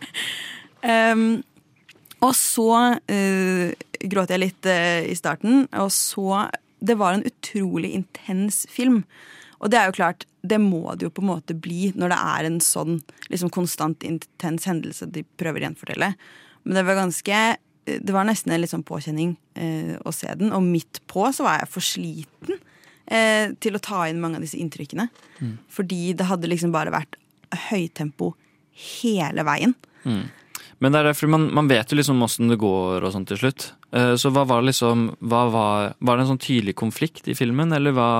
um, 0.95 1.25
og 2.23 2.31
så 2.33 2.71
uh, 2.95 3.67
gråt 4.07 4.31
jeg 4.33 4.41
litt 4.41 4.71
uh, 4.71 5.03
i 5.03 5.17
starten, 5.19 5.67
og 5.75 5.91
så 5.93 6.47
Det 6.79 6.97
var 6.99 7.15
en 7.15 7.25
utrolig 7.27 7.91
intens 7.97 8.65
film. 8.69 9.03
Og 9.57 9.71
det 9.73 9.79
er 9.79 9.89
jo 9.89 9.97
klart, 9.97 10.25
det 10.45 10.59
må 10.61 10.83
det 10.95 11.07
jo 11.07 11.13
på 11.13 11.23
en 11.23 11.31
måte 11.31 11.55
bli 11.57 11.91
når 11.97 12.13
det 12.13 12.17
er 12.33 12.49
en 12.49 12.59
sånn 12.63 12.99
liksom 13.31 13.49
konstant 13.53 14.05
intens 14.05 14.67
hendelse 14.69 15.09
de 15.09 15.25
prøver 15.39 15.63
å 15.63 15.67
gjenfortelle. 15.67 16.11
Men 16.63 16.79
det 16.79 16.85
var 16.87 17.01
ganske 17.03 17.39
Det 17.87 18.11
var 18.11 18.25
nesten 18.27 18.51
en 18.51 18.59
litt 18.59 18.73
sånn 18.73 18.83
påkjenning 18.83 19.37
eh, 19.55 19.93
å 20.03 20.11
se 20.11 20.27
den, 20.35 20.49
og 20.51 20.59
midt 20.59 20.99
på 21.07 21.21
så 21.31 21.45
var 21.45 21.61
jeg 21.61 21.69
for 21.71 21.85
sliten 21.87 22.57
eh, 23.07 23.53
til 23.63 23.77
å 23.77 23.79
ta 23.79 24.01
inn 24.09 24.19
mange 24.19 24.35
av 24.35 24.43
disse 24.43 24.59
inntrykkene. 24.59 25.05
Mm. 25.39 25.53
Fordi 25.71 26.11
det 26.19 26.27
hadde 26.27 26.49
liksom 26.51 26.73
bare 26.75 26.91
vært 26.91 27.15
høytempo 27.69 28.33
hele 28.75 29.45
veien. 29.47 29.77
Mm. 30.03 30.25
Men 30.79 30.93
det 30.93 30.99
er 30.99 31.09
derfor 31.09 31.31
man, 31.33 31.47
man 31.57 31.69
vet 31.69 31.89
jo 31.89 31.97
liksom 31.97 32.21
åssen 32.21 32.51
det 32.51 32.59
går 32.61 33.01
og 33.01 33.13
sånn 33.15 33.25
til 33.29 33.39
slutt. 33.41 33.71
Eh, 33.91 34.13
Så 34.19 34.29
hva 34.33 34.45
var 34.45 34.65
liksom 34.65 35.09
hva 35.25 35.47
var, 35.53 35.93
var 35.99 36.17
det 36.17 36.25
en 36.25 36.33
sånn 36.35 36.43
tydelig 36.43 36.75
konflikt 36.77 37.29
i 37.29 37.37
filmen, 37.37 37.73
eller 37.73 37.95
hva 37.97 38.11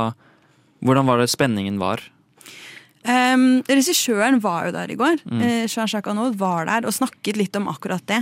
Hvordan 0.86 1.08
var 1.08 1.18
det 1.18 1.32
spenningen 1.32 1.80
var? 1.82 2.03
Um, 3.08 3.64
regissøren 3.66 4.36
var 4.43 4.68
jo 4.68 4.74
der 4.76 4.91
i 4.93 4.97
går. 4.99 5.24
Mm. 5.26 5.39
Jean-Jacques 5.66 6.12
Arnaud 6.12 6.36
var 6.38 6.68
der 6.70 6.86
og 6.86 6.93
snakket 6.93 7.39
litt 7.39 7.55
om 7.58 7.66
akkurat 7.72 8.05
det. 8.05 8.20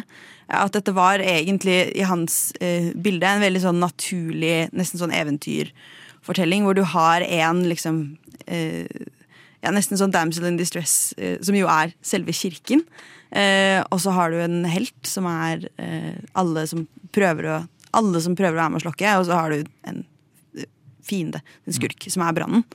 At 0.48 0.72
dette 0.78 0.94
var 0.96 1.20
egentlig 1.20 1.76
i 2.00 2.06
hans 2.08 2.54
uh, 2.62 2.94
bilde 2.96 3.28
en 3.28 3.44
veldig 3.44 3.64
sånn 3.66 3.84
naturlig, 3.84 4.70
nesten 4.72 5.02
sånn 5.02 5.16
eventyrfortelling, 5.20 6.64
hvor 6.64 6.80
du 6.80 6.86
har 6.96 7.26
en 7.28 7.66
liksom 7.68 8.00
uh, 8.48 8.88
ja, 9.60 9.76
Nesten 9.76 10.00
sånn 10.00 10.16
damsel 10.16 10.48
in 10.48 10.62
distress, 10.62 11.12
som 11.18 11.56
jo 11.58 11.68
er 11.68 11.92
selve 12.06 12.32
kirken. 12.38 12.84
Eh, 13.36 13.82
og 13.92 14.00
så 14.02 14.14
har 14.16 14.32
du 14.32 14.40
en 14.40 14.62
helt, 14.70 14.98
som 15.08 15.28
er 15.28 15.68
eh, 15.82 16.16
alle 16.40 16.68
som 16.72 16.86
å 16.86 17.64
alle 17.96 18.20
som 18.20 18.36
prøver 18.36 18.56
å 18.56 18.60
være 18.60 18.74
med 18.74 18.82
å 18.82 18.86
slokke, 18.90 19.16
og 19.20 19.26
så 19.28 19.40
har 19.40 19.54
du 19.54 19.66
en 19.88 20.04
eh, 20.60 20.70
fiende, 21.06 21.42
en 21.66 21.76
skurk, 21.76 22.08
som 22.12 22.26
er 22.26 22.36
brannen. 22.36 22.66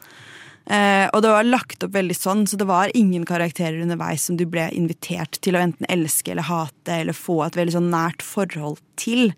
Eh, 0.71 1.07
og 1.11 1.25
det 1.25 1.33
var 1.33 1.49
lagt 1.49 1.85
opp 1.85 1.95
veldig 1.97 2.17
sånn, 2.17 2.45
så 2.47 2.59
det 2.61 2.69
var 2.69 2.93
ingen 2.97 3.25
karakterer 3.29 3.81
underveis 3.83 4.29
som 4.29 4.39
du 4.39 4.47
ble 4.49 4.69
invitert 4.77 5.41
til 5.43 5.57
å 5.57 5.63
enten 5.65 5.89
elske 5.91 6.35
eller 6.35 6.47
hate 6.47 7.01
eller 7.03 7.17
få 7.17 7.41
et 7.47 7.59
veldig 7.59 7.75
sånn 7.79 7.91
nært 7.93 8.25
forhold 8.25 8.79
til. 9.01 9.33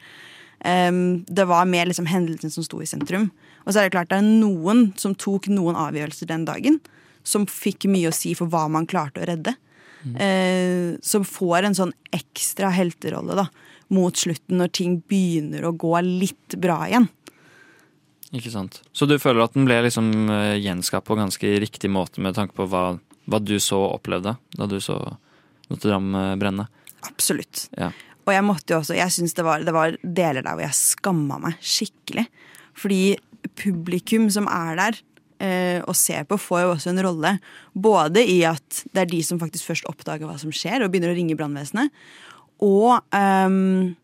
Em, 0.66 1.22
det 1.26 1.46
var 1.50 1.70
mer 1.70 1.88
liksom 1.88 2.10
hendelsen 2.10 2.52
som 2.52 2.66
sto 2.66 2.82
i 2.82 2.90
sentrum. 2.90 3.30
Og 3.64 3.72
så 3.72 3.80
er 3.80 3.88
det 3.88 3.94
klart 3.96 4.10
det 4.12 4.20
er 4.20 4.28
noen 4.28 4.90
som 4.98 5.14
tok 5.14 5.48
noen 5.50 5.78
avgjørelser 5.78 6.28
den 6.30 6.46
dagen, 6.46 6.80
som 7.24 7.46
fikk 7.46 7.86
mye 7.90 8.10
å 8.10 8.14
si 8.14 8.34
for 8.38 8.50
hva 8.50 8.66
man 8.70 8.88
klarte 8.90 9.22
å 9.22 9.28
redde. 9.30 9.54
Eh, 10.02 10.98
som 11.02 11.24
får 11.24 11.68
en 11.68 11.76
sånn 11.78 11.92
ekstra 12.14 12.72
helterolle 12.74 13.36
da, 13.38 13.46
mot 13.92 14.16
slutten, 14.16 14.58
når 14.58 14.72
ting 14.74 15.00
begynner 15.08 15.66
å 15.68 15.74
gå 15.76 15.94
litt 16.06 16.56
bra 16.60 16.82
igjen. 16.88 17.08
Ikke 18.32 18.52
sant? 18.52 18.80
Så 18.96 19.06
du 19.06 19.18
føler 19.20 19.44
at 19.44 19.56
den 19.56 19.66
ble 19.68 19.82
liksom 19.84 20.12
eh, 20.32 20.56
gjenskapt 20.62 21.06
på 21.08 21.18
ganske 21.18 21.56
riktig 21.62 21.90
måte 21.92 22.22
med 22.24 22.36
tanke 22.38 22.56
på 22.56 22.66
hva, 22.72 22.94
hva 23.28 23.42
du 23.42 23.58
så 23.60 23.82
og 23.82 23.98
opplevde 24.00 24.38
da 24.56 24.68
du 24.68 24.78
så 24.80 24.96
Notre-Dame 25.68 26.30
eh, 26.30 26.38
brenne? 26.40 26.66
Absolutt. 27.04 27.66
Ja. 27.76 27.90
Og 28.22 28.32
jeg 28.32 28.46
måtte 28.46 28.72
jo 28.72 28.80
også, 28.80 28.96
jeg 28.96 29.12
synes 29.12 29.36
det 29.36 29.44
var, 29.44 29.66
det 29.66 29.74
var 29.74 29.98
deler 30.00 30.44
der 30.44 30.56
hvor 30.56 30.64
jeg 30.64 30.78
skamma 30.78 31.40
meg 31.42 31.60
skikkelig. 31.60 32.24
Fordi 32.78 33.02
publikum 33.58 34.30
som 34.32 34.48
er 34.48 34.78
der 34.78 35.00
og 35.82 35.96
ser 35.98 36.26
på, 36.28 36.36
får 36.38 36.60
jo 36.62 36.74
også 36.74 36.92
en 36.92 37.02
rolle. 37.02 37.32
Både 37.74 38.22
i 38.22 38.42
at 38.46 38.84
det 38.94 39.02
er 39.02 39.08
de 39.10 39.22
som 39.26 39.40
faktisk 39.40 39.72
først 39.72 39.88
oppdager 39.90 40.28
hva 40.28 40.36
som 40.38 40.52
skjer, 40.54 40.84
og 40.84 40.92
begynner 40.92 41.10
å 41.10 41.16
ringe 41.18 41.34
brannvesenet. 41.38 41.90
Og 42.62 43.02
um, 43.10 43.96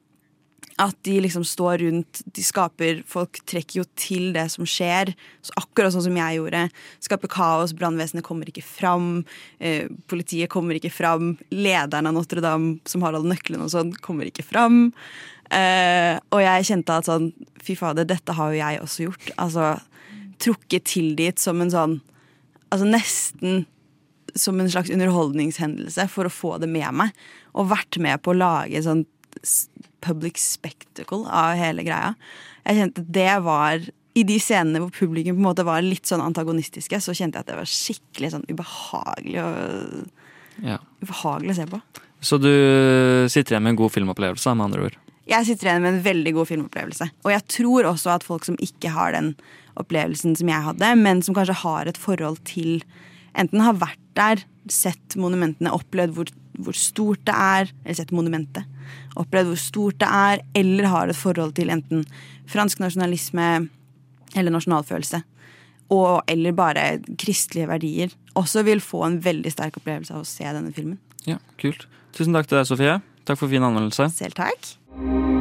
At 0.79 0.95
de 1.07 1.17
liksom 1.23 1.45
står 1.47 1.83
rundt, 1.83 2.21
de 2.35 2.43
skaper 2.45 3.01
Folk 3.11 3.41
trekker 3.51 3.81
jo 3.81 3.87
til 3.99 4.31
det 4.37 4.47
som 4.55 4.67
skjer. 4.69 5.11
Så 5.43 5.55
akkurat 5.59 5.95
sånn 5.95 6.07
som 6.07 6.19
jeg 6.19 6.39
gjorde. 6.39 6.67
Skaper 7.03 7.33
kaos, 7.33 7.75
brannvesenet 7.79 8.27
kommer 8.27 8.51
ikke 8.51 8.67
fram. 8.67 9.25
Eh, 9.59 9.91
politiet 10.11 10.51
kommer 10.53 10.79
ikke 10.79 10.93
fram. 10.95 11.37
Lederen 11.55 12.11
av 12.11 12.15
Notre-Dame, 12.15 12.79
som 12.87 13.03
har 13.03 13.19
alle 13.19 13.35
nøklene 13.35 13.67
og 13.67 13.75
sånn, 13.75 13.91
kommer 14.05 14.31
ikke 14.31 14.47
fram. 14.47 14.89
Eh, 15.51 16.15
og 16.31 16.45
jeg 16.45 16.69
kjente 16.71 16.99
at 17.01 17.09
sånn, 17.09 17.33
fy 17.65 17.75
fader, 17.79 18.07
dette 18.07 18.35
har 18.37 18.53
jo 18.53 18.61
jeg 18.61 18.83
også 18.85 19.07
gjort. 19.09 19.31
Altså 19.41 19.75
trukket 20.43 20.85
til 20.95 21.15
dit 21.19 21.39
som 21.43 21.61
en 21.65 21.73
sånn 21.75 21.99
Altså 22.69 22.85
nesten 22.85 23.63
som 24.37 24.59
en 24.61 24.69
slags 24.69 24.91
underholdningshendelse 24.93 26.05
for 26.13 26.29
å 26.29 26.33
få 26.33 26.51
det 26.61 26.69
med 26.69 26.93
meg. 27.01 27.15
Og 27.57 27.71
vært 27.71 27.97
med 28.05 28.21
på 28.21 28.35
å 28.35 28.37
lage 28.37 28.83
sånn 28.85 29.07
public 30.05 30.37
spectacle 30.37 31.25
av 31.33 31.55
hele 31.57 31.85
greia. 31.87 32.13
Jeg 32.67 32.77
kjente 32.83 33.05
det 33.09 33.31
var 33.47 33.81
I 34.19 34.25
de 34.27 34.37
scenene 34.43 34.83
hvor 34.83 34.93
publikum 34.93 35.37
på 35.37 35.41
en 35.41 35.47
måte 35.47 35.65
var 35.65 35.81
litt 35.85 36.09
sånn 36.11 36.21
antagonistiske, 36.25 36.99
så 37.01 37.15
kjente 37.17 37.39
jeg 37.39 37.47
at 37.47 37.51
det 37.53 37.59
var 37.61 37.71
skikkelig 37.71 38.31
sånn 38.35 38.47
ubehagelig 38.51 39.41
og 39.45 40.65
Ja. 40.65 40.79
ubehagelig 41.01 41.55
å 41.55 41.59
se 41.61 41.67
på. 41.71 41.81
Så 42.21 42.39
du 42.43 42.51
sitter 43.31 43.55
igjen 43.55 43.63
med 43.63 43.71
en 43.77 43.81
god 43.81 43.93
filmopplevelse, 43.95 44.57
med 44.57 44.65
andre 44.65 44.89
ord. 44.89 44.97
Jeg 45.29 45.47
sitter 45.47 45.69
igjen 45.71 45.83
med 45.85 45.95
en 45.95 46.03
veldig 46.03 46.33
god 46.35 46.49
filmopplevelse. 46.49 47.11
Og 47.25 47.31
jeg 47.31 47.47
tror 47.47 47.85
også 47.95 48.11
at 48.17 48.25
folk 48.27 48.45
som 48.45 48.57
ikke 48.57 48.91
har 48.91 49.13
den 49.13 49.37
opplevelsen 49.79 50.37
som 50.39 50.51
jeg 50.51 50.67
hadde, 50.67 50.91
men 51.01 51.23
som 51.25 51.37
kanskje 51.37 51.61
har 51.65 51.91
et 51.91 52.01
forhold 52.01 52.41
til 52.49 52.83
Enten 53.39 53.61
har 53.63 53.77
vært 53.79 54.01
der, 54.19 54.41
sett 54.73 55.15
monumentene, 55.21 55.71
opplevd 55.71 56.15
hvor, 56.17 56.31
hvor 56.59 56.75
stort 56.75 57.21
det 57.29 57.35
er, 57.35 57.71
eller 57.85 57.99
sett 58.01 58.11
monumentet, 58.11 58.67
opplevd 59.21 59.53
hvor 59.53 59.61
stort 59.63 60.01
det 60.03 60.09
er, 60.09 60.43
eller 60.59 60.89
har 60.91 61.13
et 61.13 61.19
forhold 61.19 61.55
til 61.55 61.71
enten 61.71 62.03
fransk 62.51 62.83
nasjonalisme 62.83 63.69
eller 64.35 64.55
nasjonalfølelse. 64.57 65.23
Og, 65.95 66.19
eller 66.29 66.57
bare 66.57 66.89
kristelige 67.21 67.69
verdier. 67.71 68.13
Også 68.37 68.65
vil 68.67 68.83
få 68.85 69.07
en 69.07 69.23
veldig 69.25 69.55
sterk 69.55 69.79
opplevelse 69.81 70.13
av 70.13 70.27
å 70.27 70.29
se 70.29 70.45
denne 70.45 70.75
filmen. 70.77 70.99
Ja, 71.29 71.39
kult. 71.61 71.87
Tusen 72.17 72.37
takk 72.37 72.51
til 72.51 72.61
deg, 72.61 72.69
Sofie. 72.69 73.01
Takk 73.29 73.41
for 73.41 73.53
fin 73.53 73.65
anmeldelse. 73.65 74.11
Selv 74.19 74.37
takk. 74.37 75.38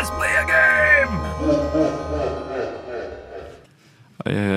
Let's 0.00 0.12
play 0.16 0.32
a 0.32 0.44
game! 0.48 1.16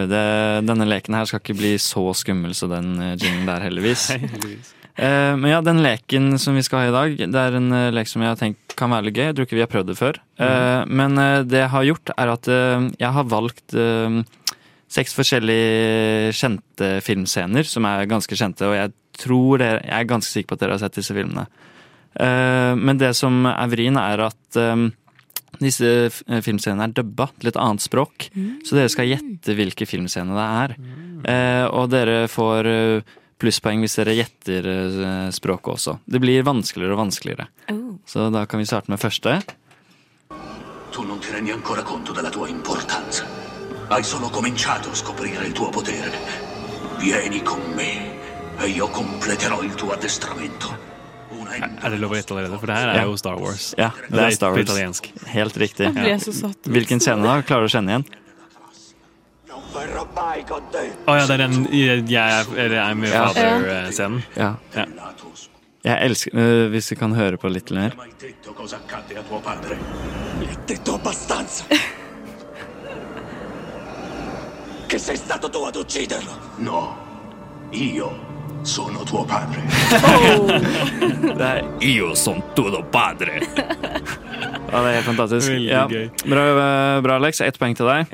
Det, 0.07 0.21
denne 0.63 0.85
leken 0.87 1.17
her 1.17 1.27
skal 1.27 1.41
ikke 1.41 1.57
bli 1.59 1.71
så 1.83 2.03
skummel 2.15 2.53
som 2.55 2.71
den 2.71 2.93
eh, 3.03 3.17
jinglen 3.19 3.49
der, 3.51 3.63
heldigvis. 3.67 4.05
Eh, 4.95 5.33
men 5.35 5.51
ja, 5.51 5.57
den 5.65 5.81
leken 5.83 6.37
som 6.39 6.55
vi 6.55 6.63
skal 6.63 6.85
ha 6.85 6.87
i 6.87 6.95
dag, 6.95 7.25
det 7.35 7.41
er 7.41 7.59
en 7.59 7.67
eh, 7.75 7.89
lek 7.91 8.07
som 8.07 8.23
jeg 8.23 8.31
har 8.31 8.39
tenkt 8.39 8.77
kan 8.79 8.95
være 8.95 9.09
litt 9.09 9.19
gøy. 9.19 9.25
Jeg 9.25 9.35
tror 9.35 9.49
ikke 9.49 9.59
vi 9.59 9.65
har 9.65 9.71
prøvd 9.73 9.91
det 9.91 9.97
før. 9.99 10.21
Mm. 10.39 10.95
men 11.01 11.23
det 11.51 11.59
jeg 11.65 11.73
har 11.75 11.89
gjort, 11.89 12.15
er 12.15 12.33
at 12.37 12.51
jeg 13.03 13.11
har 13.17 13.29
valgt 13.35 13.75
seks 14.95 15.19
forskjellige 15.19 16.31
kjente 16.39 16.95
filmscener 17.03 17.67
som 17.67 17.91
er 17.91 18.07
ganske 18.15 18.39
kjente, 18.39 18.71
og 18.71 18.79
jeg 18.79 18.95
tror 19.19 19.59
dere, 19.59 19.83
jeg 19.83 19.99
er 19.99 20.11
ganske 20.15 20.31
sikker 20.31 20.53
på 20.53 20.55
at 20.61 20.63
dere 20.63 20.79
har 20.79 20.85
sett 20.87 21.03
disse 21.03 21.19
filmene. 21.19 21.49
Eh, 22.15 22.73
men 22.79 22.95
det 23.01 23.11
som 23.19 23.43
er 23.49 23.71
vrien, 23.75 23.99
er 23.99 24.29
at 24.31 24.63
disse 25.63 25.89
f- 26.11 26.21
filmscenene 26.45 26.85
er 26.89 26.93
dubba 26.99 27.29
til 27.39 27.49
et 27.49 27.57
annet 27.59 27.81
språk. 27.83 28.29
Så 28.67 28.75
dere 28.77 28.89
skal 28.91 29.09
gjette 29.09 29.55
hvilke 29.57 29.87
filmscener 29.89 30.35
det 30.37 30.47
er. 30.63 30.75
Eh, 31.33 31.65
og 31.71 31.89
dere 31.93 32.27
får 32.27 32.69
eh, 32.69 33.01
plusspoeng 33.39 33.81
hvis 33.83 33.95
dere 33.99 34.15
gjetter 34.19 34.67
eh, 34.69 35.29
språket 35.35 35.73
også. 35.75 35.97
Det 36.05 36.21
blir 36.23 36.43
vanskeligere 36.47 36.93
og 36.95 37.01
vanskeligere. 37.05 37.47
Så 38.05 38.29
da 38.33 38.45
kan 38.45 38.59
vi 38.61 38.67
starte 38.69 38.91
med 38.91 38.99
første. 39.01 39.39
Tu 40.93 41.01
non 41.03 41.19
ti 41.19 41.31
rendi 41.33 41.51
ancora 41.51 41.81
conto 41.81 42.13
della 42.13 42.29
tua 42.29 42.47
importanza. 42.49 43.25
Hai 43.89 44.03
solo 44.03 44.29
cominciato 44.29 44.89
a 44.91 44.95
scoprire 44.95 45.45
il 45.47 45.51
tuo 45.53 45.69
potere. 45.69 46.11
Vieni 46.99 47.41
con 47.41 47.59
me 47.75 48.13
e 48.61 48.67
io 48.69 48.87
completerò 48.89 49.61
il 49.63 49.73
tuo 49.73 49.91
addestramento. 49.91 50.92
Er 51.59 51.89
det 51.93 51.99
lov 52.01 52.11
å 52.13 52.17
gjette 52.17 52.33
allerede? 52.35 52.59
For 52.59 52.67
det 52.67 52.75
her 52.75 52.89
er 52.89 52.95
Ja. 52.95 53.03
jo 53.05 53.15
Star 53.17 53.37
Wars. 53.39 53.75
Ja, 53.77 53.91
det 54.09 54.19
er 54.19 54.31
Star 54.31 54.51
Wars. 54.51 54.61
italiensk. 54.65 55.11
Helt 55.27 55.57
riktig. 55.57 55.93
Jeg 55.95 56.21
ut. 56.21 56.67
Hvilken 56.67 56.99
scene 56.99 57.23
da? 57.23 57.41
Klarer 57.41 57.67
du 57.67 57.71
å 57.71 57.73
kjenne 57.73 57.89
igjen? 57.89 58.05
Å 59.73 61.15
ja, 61.17 61.25
det 61.25 61.33
er 61.33 61.37
den 61.37 61.65
jeg 62.07 62.45
er, 62.77 62.93
med 62.93 63.09
father-scenen. 63.09 64.23
Ja. 64.35 64.55
Ja. 64.75 64.85
Jeg 65.83 65.97
elsker 65.99 66.31
uh, 66.37 66.69
Hvis 66.71 66.91
vi 66.91 66.95
kan 66.95 67.11
høre 67.11 67.37
på 67.37 67.49
litt 67.51 67.71
mer. 67.71 67.91
Che 74.87 74.99
sei 74.99 75.15
stato 75.17 75.49
tu 75.49 75.57
ad 75.65 75.75
ucciderlo. 75.75 76.31
No, 76.57 76.95
io 77.71 78.32
sono 78.63 79.03
tuo 79.03 79.25
padre. 79.25 79.61
Er 81.39 81.63
Io 81.81 82.15
son 82.15 82.41
tuo 82.55 82.83
padre. 82.91 83.39
Ja, 84.71 84.81
det 84.81 84.89
er 84.89 84.93
helt 84.93 85.05
fantastisk. 85.05 85.51
Ja. 85.61 85.87
Bra, 86.25 86.45
bra, 87.01 87.15
Alex. 87.15 87.41
Ett 87.41 87.59
poeng 87.59 87.75
til 87.77 87.85
deg. 87.87 88.13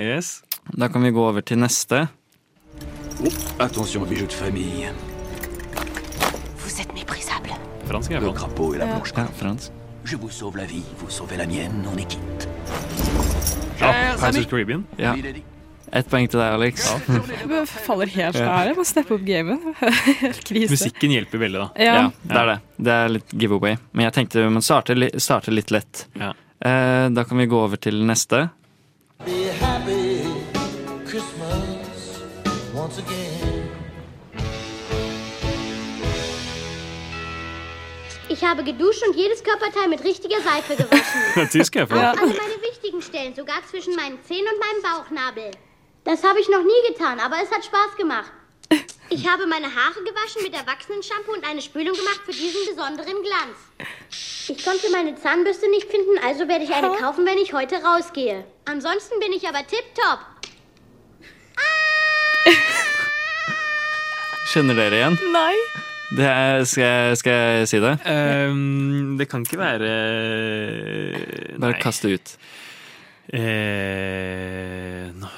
Da 0.77 0.87
kan 0.87 1.03
vi 1.03 1.11
gå 1.11 1.27
over 1.29 1.41
til 1.41 1.59
neste. 1.61 2.07
Attention, 3.59 4.05
bijou 4.07 4.27
de 4.27 4.33
famille. 4.33 4.93
Vous 6.57 6.79
êtes 6.81 6.93
méprisable. 6.93 7.49
Fransk 7.87 8.11
Le 8.11 8.31
crapaud 8.31 8.75
et 8.75 8.77
la 8.77 8.85
blanche 8.85 9.13
Ja, 9.17 9.25
fransk. 9.35 9.71
Je 10.05 10.15
vous 10.15 10.29
sauve 10.29 10.57
la 10.57 10.65
vie, 10.65 10.83
vous 10.99 11.09
sauvez 11.09 11.37
la 11.37 11.45
mienne, 11.45 11.85
on 11.93 11.97
est 11.97 12.07
quitte. 12.07 12.47
Ja, 13.79 14.15
Pirates 14.17 14.47
Caribbean. 14.49 14.85
Ja. 14.97 15.13
Ett 15.91 16.09
poeng 16.09 16.27
til 16.29 16.37
deg, 16.39 16.53
Alex. 16.53 16.83
Jeg 17.09 17.67
faller 17.85 18.11
helt 18.13 18.35
Ja. 18.37 18.49
av. 18.51 18.65
Jeg 18.67 18.75
må 18.77 18.83
steppe 18.85 19.15
opp 19.15 19.23
gamet. 19.25 19.63
Krise. 20.47 20.69
Musikken 20.75 21.11
hjelper 21.15 21.41
veldig, 21.41 21.59
da. 21.63 21.69
Ja. 21.81 21.95
det 22.23 22.37
er 22.43 22.45
det. 22.51 22.57
Det 22.77 22.93
er 22.93 23.09
litt 23.15 23.33
giveaway. 23.41 23.77
Men 23.93 24.05
jeg 24.09 24.13
tenkte 24.19 24.43
vi 24.45 24.51
må 24.53 24.61
starte, 24.61 24.93
li- 24.95 25.11
starte 25.17 25.51
litt 25.51 25.71
lett. 25.73 26.05
Ja. 26.19 26.33
Eh, 26.61 27.09
da 27.09 27.23
kan 27.25 27.37
vi 27.41 27.47
gå 27.49 27.57
over 27.65 27.77
til 27.81 28.03
neste. 28.05 28.49
Be 29.25 29.49
happy 29.59 30.21
Christmas 31.09 32.21
once 32.75 32.99
again. 33.01 33.65
Ich 38.29 38.43
habe 38.43 38.63
geduscht 38.63 39.01
und 39.07 39.15
jedes 39.17 39.43
Körperteil 39.43 39.89
mit 39.89 40.03
richtiger 40.03 40.37
Seife 40.41 40.75
gewaschen. 40.75 41.49
Tysk 41.51 41.75
er 41.75 41.81
jeg 41.81 41.89
for. 41.89 41.97
Alle 41.97 42.15
meine 42.37 42.61
wichtigen 42.61 43.01
Stellen, 43.01 43.33
sogar 43.35 43.57
zwischen 43.71 43.95
meinen 43.95 44.19
Zähnen 44.23 44.45
und 44.53 44.59
meinem 44.61 44.81
Bauchnabel. 44.85 45.51
Das 46.03 46.23
habe 46.23 46.39
ich 46.39 46.49
noch 46.49 46.63
nie 46.63 46.81
getan, 46.87 47.19
aber 47.19 47.37
es 47.43 47.51
hat 47.51 47.65
Spaß 47.65 47.95
gemacht. 47.97 48.31
Ich 49.11 49.27
habe 49.27 49.47
meine 49.47 49.65
Haare 49.65 50.03
gewaschen 50.05 50.43
mit 50.43 50.53
Erwachsenen-Shampoo 50.53 51.33
und 51.33 51.43
eine 51.43 51.63
Spülung 51.63 51.95
gemacht 51.97 52.21
für 52.25 52.31
diesen 52.31 52.63
besonderen 52.67 53.23
Glanz. 53.23 53.57
Ich 54.47 54.63
konnte 54.63 54.91
meine 54.91 55.15
Zahnbürste 55.15 55.67
nicht 55.67 55.89
finden, 55.89 56.19
also 56.23 56.47
werde 56.47 56.63
ich 56.63 56.71
eine 56.71 56.89
kaufen, 56.89 57.25
wenn 57.25 57.39
ich 57.39 57.51
heute 57.51 57.77
rausgehe. 57.83 58.45
Ansonsten 58.65 59.19
bin 59.19 59.33
ich 59.33 59.47
aber 59.47 59.65
tipptopp. 59.65 60.19
Kjenner 64.53 64.75
dere 64.75 64.95
igjen? 64.95 65.17
Nei. 65.33 65.55
Det 66.09 66.25
er, 66.25 66.63
skal, 66.65 66.83
jeg, 66.83 67.17
skal 67.17 67.33
jeg 67.33 67.67
si 67.69 67.81
det? 67.81 67.99
Ehm, 68.05 69.17
det 69.17 69.27
kan 69.29 69.41
ikke 69.45 69.59
være 69.59 69.89
Bare 71.59 71.77
kast 71.81 72.05
det 72.05 72.13
ut. 72.17 72.37
Eh, 73.33 75.09
nå 75.17 75.29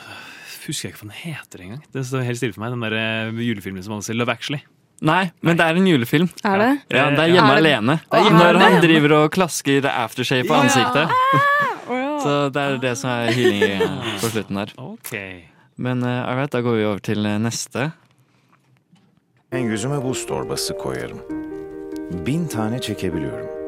husker 0.72 0.90
jeg 0.90 0.96
ikke 0.96 1.06
hva 1.06 1.10
den 1.12 1.18
heter 1.22 1.64
engang. 1.66 1.84
Det 1.94 2.06
står 2.08 2.24
helt 2.28 2.40
stille 2.42 2.56
for 2.56 2.64
meg. 2.66 2.72
Den 2.74 2.86
der 2.88 2.96
eh, 3.00 3.42
julefilmen 3.46 3.84
som 3.86 3.94
alle 3.98 4.04
ser. 4.08 4.18
Love 4.18 4.32
Actually. 4.34 4.62
Nei, 5.02 5.32
men 5.42 5.58
det 5.58 5.66
er 5.66 5.78
en 5.80 5.88
julefilm. 5.90 6.28
Er 6.46 6.58
det? 6.62 6.72
Ja, 6.94 7.08
det 7.10 7.20
er 7.24 7.32
Hjemme 7.34 7.54
Er 7.56 7.62
det- 7.62 7.64
alene. 7.66 7.96
Det 8.06 8.20
er 8.20 8.24
Hjemme 8.28 8.44
Når 8.54 8.60
han 8.62 8.82
driver 8.84 9.16
og 9.18 9.32
klasker 9.34 9.88
aftershave 9.90 10.46
på 10.48 10.54
Ja. 10.54 10.62
ansiktet. 10.62 11.10
Ja. 11.90 12.20
Så 12.22 12.36
det 12.54 12.62
er 12.62 12.78
det 12.78 12.98
som 12.98 13.10
er 13.10 13.32
healing 13.34 13.64
eh, 13.82 14.20
på 14.22 14.30
slutten 14.30 14.56
der. 14.62 14.74
Okay. 14.78 15.42
Men 15.78 16.04
all 16.04 16.36
right, 16.38 16.52
da 16.52 16.62
går 16.62 16.76
vi 16.78 16.86
over 16.86 17.00
til 17.00 17.26
eh, 17.26 17.38
neste. 17.42 17.92
Ben 19.52 19.66
yüzüme 19.68 20.02
buz 20.04 20.26
torbası 20.26 20.78
koyarım. 20.78 21.20
Bin 22.26 22.48
tane 22.48 22.80
çekebiliyorum. 22.80 23.61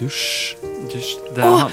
Dusj. 0.00 0.56
Dusj. 0.92 1.14
Det 1.34 1.44
er 1.44 1.56
han. 1.64 1.72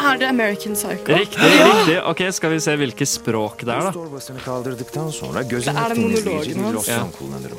er 0.00 0.18
det 0.18 0.28
American 0.28 0.74
Psycho? 0.74 1.12
Riktig, 1.12 1.38
riktig. 1.40 1.98
Ok, 2.04 2.22
Skal 2.32 2.50
vi 2.54 2.60
se 2.60 2.76
hvilke 2.76 3.06
språk 3.06 3.64
det 3.66 3.74
er, 3.74 3.90
da? 3.90 3.92
Det 3.92 5.66
er 5.68 5.94
den 5.94 6.02
monologen 6.02 6.64
hans. 6.64 6.88
Ja. 6.88 7.06
kullanırım. 7.18 7.58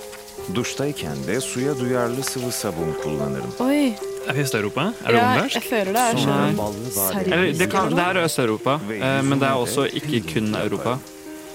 De 1.27 1.41
suya 1.41 1.79
duyarlı 1.79 2.23
sıvı 2.23 2.51
sabun 2.51 2.95
kullanırım. 3.03 3.53
Oi. 3.59 3.95
Er 4.27 4.33
vi 4.35 4.39
i 4.39 4.43
Øst-Europa? 4.43 4.93
Er 5.05 5.13
det 5.13 5.17
Ja, 5.17 5.31
ungarsk? 5.33 5.55
jeg 5.55 5.63
føler 5.63 5.93
det 5.93 6.01
er 6.01 6.15
sånn 6.17 6.55
det, 7.57 7.69
det 7.95 8.03
er 8.05 8.15
Øst-Europa, 8.23 8.79
eh, 8.93 9.21
men 9.23 9.39
det 9.39 9.47
er 9.47 9.53
også 9.53 9.85
ikke 9.93 10.21
kun 10.33 10.55
Europa. 10.55 10.97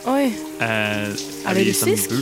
Oi. 0.07 0.27
Eh, 0.63 0.67
er, 0.67 1.55
det 1.55 1.63
russisk? 1.67 2.13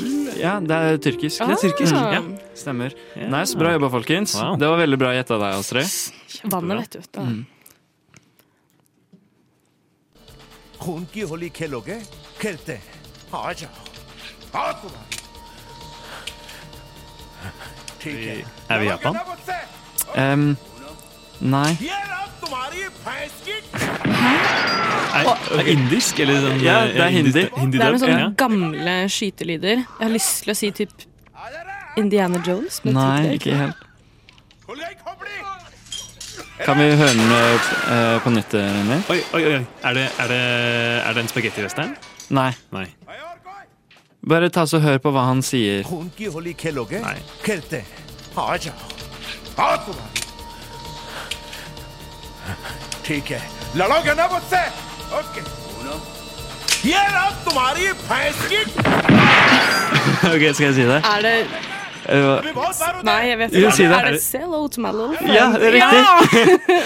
Ja, 0.41 0.57
det 0.61 0.77
er 0.77 0.97
tyrkisk. 1.05 1.41
Ah. 1.45 1.51
Det 1.51 1.57
er 1.57 1.61
tyrkisk. 1.69 1.93
Mm. 1.93 2.13
Ja, 2.15 2.21
stemmer. 2.57 2.95
Yeah. 3.13 3.29
Nice, 3.29 3.59
bra 3.59 3.73
jobba, 3.75 3.91
folkens. 3.93 4.35
Wow. 4.41 4.57
Det 4.57 4.71
var 4.73 4.81
veldig 4.81 4.99
bra 5.03 5.11
gjetta 5.13 5.37
av 5.37 5.45
deg, 5.45 5.59
Astrid. 5.61 5.91
Vannet, 6.55 6.97
vet 6.97 7.13
du. 7.13 7.21
Mm. 7.21 7.43
Er 18.69 18.79
vi 18.79 18.85
i 18.85 18.89
Japan? 18.89 19.17
Um, 20.17 20.57
Nei. 21.41 21.77
Er, 25.15 25.29
er 25.59 25.71
indisk? 25.71 26.19
Eller 26.23 26.41
sånn, 26.43 26.61
ja, 26.65 26.79
eh, 26.83 26.95
det 26.95 27.03
er 27.05 27.13
hindi. 27.15 27.45
hindi 27.57 27.79
det 27.79 27.87
er 27.87 27.95
noen 27.95 28.03
sånne 28.03 28.29
gamle 28.39 28.95
skytelyder. 29.13 29.83
Jeg 29.85 30.03
har 30.03 30.15
lyst 30.15 30.45
til 30.45 30.55
å 30.55 30.57
si 30.59 30.71
typ 30.75 30.95
Indiana 32.01 32.41
Jones. 32.47 32.81
Nei, 32.87 33.37
ikke 33.39 33.59
helt. 33.59 33.81
Kan 36.65 36.79
vi 36.79 36.85
høre 36.97 37.13
den 37.13 37.33
uh, 37.35 38.21
på 38.23 38.31
nytt, 38.33 38.55
eh, 38.57 38.75
René? 38.79 39.01
Oi, 39.11 39.19
oi, 39.37 39.43
oi. 39.51 39.63
Er 39.85 39.97
det, 39.99 40.05
er 40.23 40.31
det, 40.31 40.43
er 41.03 41.17
det 41.17 41.25
en 41.25 41.31
spagettivestern? 41.33 41.97
Nei. 42.35 42.53
Nei. 42.73 42.87
Bare 44.25 44.49
ta 44.49 44.65
så 44.67 44.81
hør 44.81 45.03
på 45.03 45.13
hva 45.13 45.27
han 45.29 45.43
sier. 45.45 45.85
Nei. 47.05 47.19
ठीक 53.08 53.32
है 53.32 53.42
लड़ोगे 53.78 54.14
ना 54.20 54.28
मुझसे 54.34 54.62
ओके 55.20 55.42
ये 56.90 57.00
रहा 57.14 57.30
तुम्हारी 57.46 57.88
भैंस 58.10 58.46
की 58.52 58.62
ok, 60.30 60.54
skal 60.54 60.66
jeg 60.66 60.74
si 60.80 60.86
det? 60.94 61.02
Er 61.16 61.22
det 61.28 61.36
Eh, 62.10 62.16
hva- 62.56 63.04
Nei, 63.06 63.28
jeg 63.28 63.38
vet 63.38 63.52
Jo, 63.54 63.68
ikke. 63.68 63.72
si 63.76 63.84
det. 63.86 63.98
Er 63.98 64.12
det 64.12 64.22
Say 64.22 64.40
hello 64.42 64.68
to 64.68 64.82
my 64.82 64.90
little 64.90 65.16
friend? 65.18 65.34
Ja, 65.36 65.44
det 65.52 65.68
er 65.68 65.76
riktig. 65.76 66.80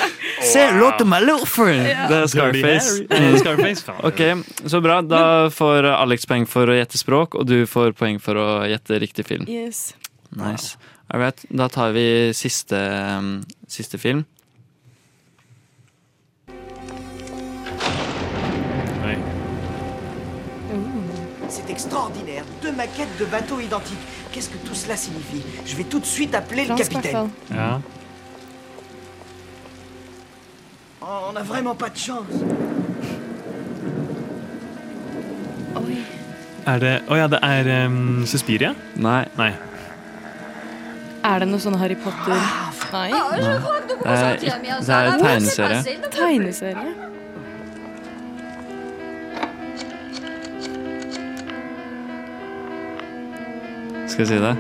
Say 0.52 0.66
hello 0.68 0.90
to 0.98 1.06
my 1.06 1.20
little 1.24 1.46
friend. 1.48 1.86
Ja. 1.88 2.08
Det 2.10 2.18
er 2.18 2.28
Scarface. 2.28 2.90
Dirty 2.98 3.14
Harry. 3.16 3.30
Eh, 3.30 3.38
Scarface, 3.40 3.84
faen. 3.86 4.02
Ok, 4.10 4.70
Så 4.74 4.82
bra. 4.84 4.98
Da 5.02 5.22
får 5.54 5.88
Alex 5.94 6.26
poeng 6.28 6.48
for 6.50 6.68
å 6.68 6.76
gjette 6.76 7.00
språk, 7.00 7.38
og 7.40 7.46
du 7.48 7.62
får 7.70 7.94
poeng 7.96 8.20
for 8.20 8.36
å 8.42 8.48
gjette 8.68 9.00
riktig 9.00 9.26
film. 9.30 9.46
Yes. 9.48 9.94
Nice. 10.36 10.76
All 11.14 11.22
right, 11.22 11.46
da 11.56 11.70
tar 11.72 11.94
vi 11.96 12.34
siste, 12.36 12.76
um, 12.76 13.46
siste 13.70 13.98
film. 14.02 14.26
Extraordinaire. 21.79 22.45
Deux 22.63 22.73
maquettes 22.73 23.17
de 23.21 23.25
bateaux 23.25 23.61
identiques. 23.61 24.05
Qu'est-ce 24.33 24.51
que 24.51 24.59
tout 24.67 24.75
cela 24.75 24.97
signifie? 24.97 25.43
Je 25.65 25.77
vais 25.77 25.85
tout 25.85 26.01
de 26.01 26.07
suite 26.07 26.35
appeler 26.35 26.65
le 26.67 26.75
capitaine. 26.75 27.31
Ja. 27.51 27.81
Oh, 31.01 31.07
on 31.29 31.33
n'a 31.33 31.43
vraiment 31.43 31.77
pas 31.77 31.89
de 31.89 31.97
chance. 31.97 32.35
Er 36.67 36.79
det 36.83 36.95
Å 37.09 37.17
ja, 37.17 37.27
det 37.33 37.39
er 37.43 37.69
um, 37.87 38.27
Suspiria? 38.29 38.75
Nei. 39.01 39.23
Nei. 39.39 39.53
Er 41.25 41.41
det 41.43 41.49
noe 41.49 41.63
sånn 41.63 41.79
Harry 41.81 41.97
Potter? 41.97 42.35
Nei. 42.93 43.09
Nei. 43.09 43.09
Det 43.09 44.13
er, 44.13 44.37
ikk- 44.37 44.85
det 44.85 44.99
er 44.99 45.15
tegneserie. 45.23 45.81
Tegneserie? 46.13 47.08
Skal 54.19 54.25
jeg 54.27 54.31
si 54.33 54.39
det? 54.43 54.55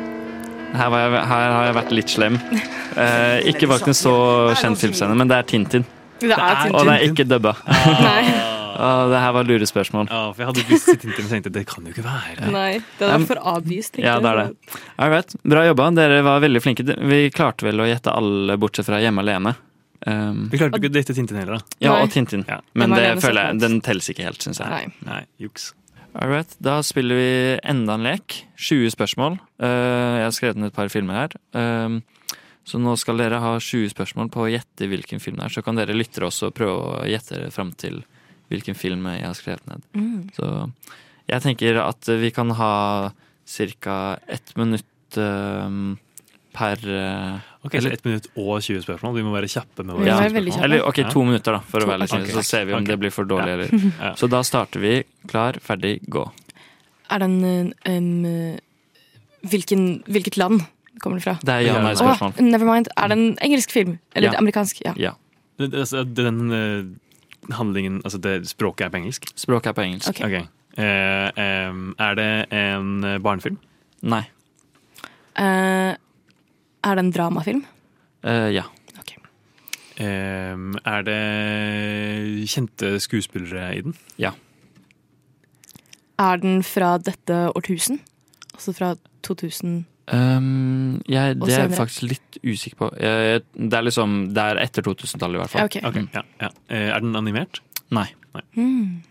Her, 0.78 0.90
var 0.92 1.00
jeg, 1.02 1.22
her 1.26 1.48
har 1.50 1.64
jeg 1.66 1.74
vært 1.80 1.94
litt 1.98 2.12
slem. 2.14 2.36
Eh, 2.98 3.44
ikke 3.52 3.68
bak 3.70 3.84
en 3.86 3.94
så 3.94 4.12
kjent 4.58 4.80
filmscene, 4.80 5.14
men 5.14 5.28
det 5.30 5.36
er 5.36 5.44
Tintin. 5.46 5.84
Det 6.18 6.34
er 6.34 6.72
Og 6.72 6.88
det 6.88 6.94
er 6.96 7.04
ikke 7.06 7.26
dubba. 7.30 7.52
Ah. 7.70 8.48
Og 8.78 9.10
det 9.12 9.20
her 9.22 9.34
var 9.36 9.46
lurespørsmål. 9.46 10.08
Ja, 10.10 10.22
for 10.32 10.42
jeg 10.42 10.48
hadde 10.48 10.64
lyst 10.72 10.88
til 10.88 10.98
Tintin, 11.04 11.26
men 11.26 11.30
tenkte 11.30 11.52
det 11.54 11.62
kan 11.70 11.86
jo 11.86 11.92
ikke 11.92 12.02
være. 12.06 12.50
Nei, 12.54 12.80
det 12.98 13.10
var 13.12 13.26
for 13.28 13.42
avvist. 13.52 14.00
Ja, 14.02 14.16
det 14.24 14.32
er 14.32 14.40
det. 14.40 14.74
All 14.96 15.12
right. 15.14 15.36
Bra 15.54 15.62
jobba. 15.68 15.88
Dere 16.00 16.18
var 16.26 16.42
veldig 16.42 16.64
flinke. 16.64 16.86
Vi 17.12 17.20
klarte 17.34 17.68
vel 17.68 17.84
å 17.84 17.86
gjette 17.86 18.14
alle, 18.18 18.58
bortsett 18.58 18.88
fra 18.88 18.98
Hjemme 19.04 19.22
alene. 19.22 19.54
Um, 20.06 20.44
Vi 20.50 20.58
klarte 20.58 20.78
ikke 20.80 20.90
å 20.90 20.98
gjette 21.02 21.18
Tintin 21.20 21.38
heller, 21.38 21.58
da. 21.60 21.78
ja, 21.86 21.96
og 22.02 22.10
Tintin. 22.14 22.46
Ja. 22.48 22.58
Men 22.78 22.94
det 22.98 23.08
føler 23.22 23.50
jeg, 23.52 23.62
den 23.62 23.78
telles 23.84 24.10
ikke 24.10 24.26
helt, 24.26 24.42
syns 24.42 24.62
jeg. 24.64 24.70
Nei. 24.74 25.06
Nei, 25.06 25.22
juks. 25.42 25.72
All 26.14 26.30
right. 26.30 26.54
Da 26.58 26.78
spiller 26.82 27.18
vi 27.18 27.32
enda 27.62 27.96
en 27.98 28.06
lek. 28.06 28.38
20 28.56 28.94
spørsmål. 28.94 29.38
Uh, 29.60 30.14
jeg 30.18 30.24
har 30.26 30.36
skrevet 30.36 30.60
ned 30.60 30.72
et 30.72 30.78
par 30.78 30.90
filmer 30.92 31.22
her. 31.22 31.36
Um, 31.52 32.00
så 32.68 32.80
nå 32.80 32.94
skal 33.00 33.20
dere 33.20 33.40
ha 33.40 33.54
20 33.56 33.92
spørsmål 33.94 34.30
på 34.32 34.44
å 34.44 34.50
gjette 34.52 34.88
hvilken 34.90 35.22
film 35.24 35.38
det 35.38 35.46
er. 35.48 35.54
Så 35.56 35.64
kan 35.64 35.78
dere 35.78 35.96
lyttere 35.96 36.28
også 36.28 36.52
prøve 36.56 36.74
å 36.76 37.06
gjette 37.08 37.36
dere 37.36 37.54
fram 37.54 37.72
til 37.80 38.02
hvilken 38.52 38.76
film 38.76 39.06
jeg 39.12 39.24
har 39.24 39.36
skrevet 39.36 39.68
ned. 39.68 39.86
Mm. 39.96 40.28
Så 40.36 40.50
jeg 41.28 41.44
tenker 41.44 41.80
at 41.84 42.10
vi 42.20 42.32
kan 42.34 42.52
ha 42.56 42.74
ca. 43.48 44.18
ett 44.26 44.56
minutt 44.56 45.16
um, 45.16 45.96
per 46.58 46.82
uh, 46.84 47.38
Eller 47.68 47.84
Så 47.84 47.92
ett 47.94 48.04
minutt 48.06 48.28
og 48.34 48.62
20 48.64 48.82
spørsmål? 48.86 49.14
Vi 49.18 49.24
må 49.26 49.34
være 49.34 49.50
kjappe 49.50 49.84
med 49.84 49.94
våre 49.98 50.08
ja. 50.08 50.18
spørsmål. 50.24 50.64
Eller 50.66 50.86
ok, 50.88 51.00
to 51.12 51.24
minutter, 51.26 51.58
da, 51.58 51.60
for 51.62 51.82
To- 51.82 51.86
å 51.86 51.92
være 51.92 52.02
litt 52.04 52.14
ok. 52.18 52.30
Så 52.34 52.44
ser 52.46 52.66
vi 52.68 52.74
om 52.74 52.82
okay. 52.82 52.92
det 52.92 52.98
blir 53.04 53.14
for 53.14 53.28
dårlig, 53.28 53.54
Ja. 53.54 53.58
eller 53.58 53.92
Ja. 54.08 54.14
Så 54.18 54.28
da 54.30 54.42
starter 54.46 54.82
vi. 54.82 54.94
Klar, 55.30 55.58
ferdig, 55.62 55.98
gå. 56.10 56.24
Er 57.10 57.22
den 57.24 57.72
um, 57.86 58.58
hvilken, 59.48 60.02
Hvilket 60.06 60.36
land 60.36 60.66
kommer 61.00 61.18
det 61.18 61.24
fra? 61.24 61.38
Det 61.42 61.54
er 61.54 61.66
ja-nei-spørsmål. 61.68 62.34
Oh, 62.38 62.44
never 62.44 62.66
mind. 62.66 62.88
Er 62.96 63.08
det 63.08 63.18
en 63.18 63.38
engelsk 63.42 63.70
film? 63.72 63.98
Eller 64.14 64.32
Ja. 64.32 64.38
amerikansk? 64.38 64.82
Ja. 64.84 64.92
Ja. 64.96 65.12
Altså, 65.58 66.04
Den 66.04 66.52
eh, 66.52 67.54
handlingen 67.54 68.00
Altså, 68.04 68.18
det 68.18 68.48
språket 68.48 68.86
er 68.86 68.90
på 68.90 68.96
engelsk? 68.96 69.26
Språket 69.36 69.66
er 69.66 69.72
på 69.72 69.82
engelsk. 69.82 70.08
Okay. 70.08 70.42
Ok. 70.42 70.48
Eh, 70.78 71.30
em, 71.36 71.94
er 71.98 72.14
det 72.14 72.46
en 72.54 73.04
eh, 73.04 73.18
barnefilm? 73.18 73.58
Nei. 74.02 74.22
Eh, 75.38 75.94
er 76.84 76.98
det 76.98 77.04
en 77.04 77.14
dramafilm? 77.14 77.64
Eh, 78.24 78.50
ja. 78.54 78.64
Em, 79.98 80.76
er 80.86 81.02
det 81.02 82.46
kjente 82.46 83.00
skuespillere 83.02 83.72
i 83.74 83.80
den? 83.82 83.96
Ja. 84.18 84.30
Er 86.22 86.38
den 86.38 86.62
fra 86.62 86.98
dette 87.02 87.48
årtusen? 87.50 87.98
Altså 88.54 88.74
fra 88.76 88.94
2000 89.26 89.86
Um, 90.08 91.02
jeg, 91.04 91.36
det 91.36 91.52
er 91.52 91.66
jeg 91.66 91.76
faktisk 91.76 92.02
litt 92.08 92.38
usikker 92.40 92.78
på. 92.80 92.86
Jeg, 92.96 93.42
det 93.52 93.76
er 93.76 93.82
liksom 93.84 94.14
Det 94.32 94.40
er 94.40 94.56
etter 94.62 94.86
2000-tallet, 94.86 95.36
i 95.36 95.40
hvert 95.42 95.52
fall. 95.52 95.66
Okay. 95.68 95.82
ok. 95.84 95.98
Ok, 96.00 96.14
ja, 96.14 96.22
ja. 96.40 96.48
Eh, 96.72 96.88
Er 96.94 97.00
den 97.04 97.12
animert? 97.18 97.60
Nei. 97.92 98.06
Nei. 98.32 98.44
Mm. 98.56 99.04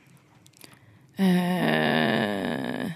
Uh, 1.21 2.89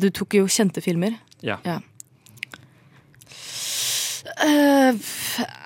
du 0.00 0.08
tok 0.08 0.38
jo 0.40 0.48
kjente 0.48 0.80
filmer. 0.80 1.20
Ja. 1.44 1.58
Eh, 4.42 4.90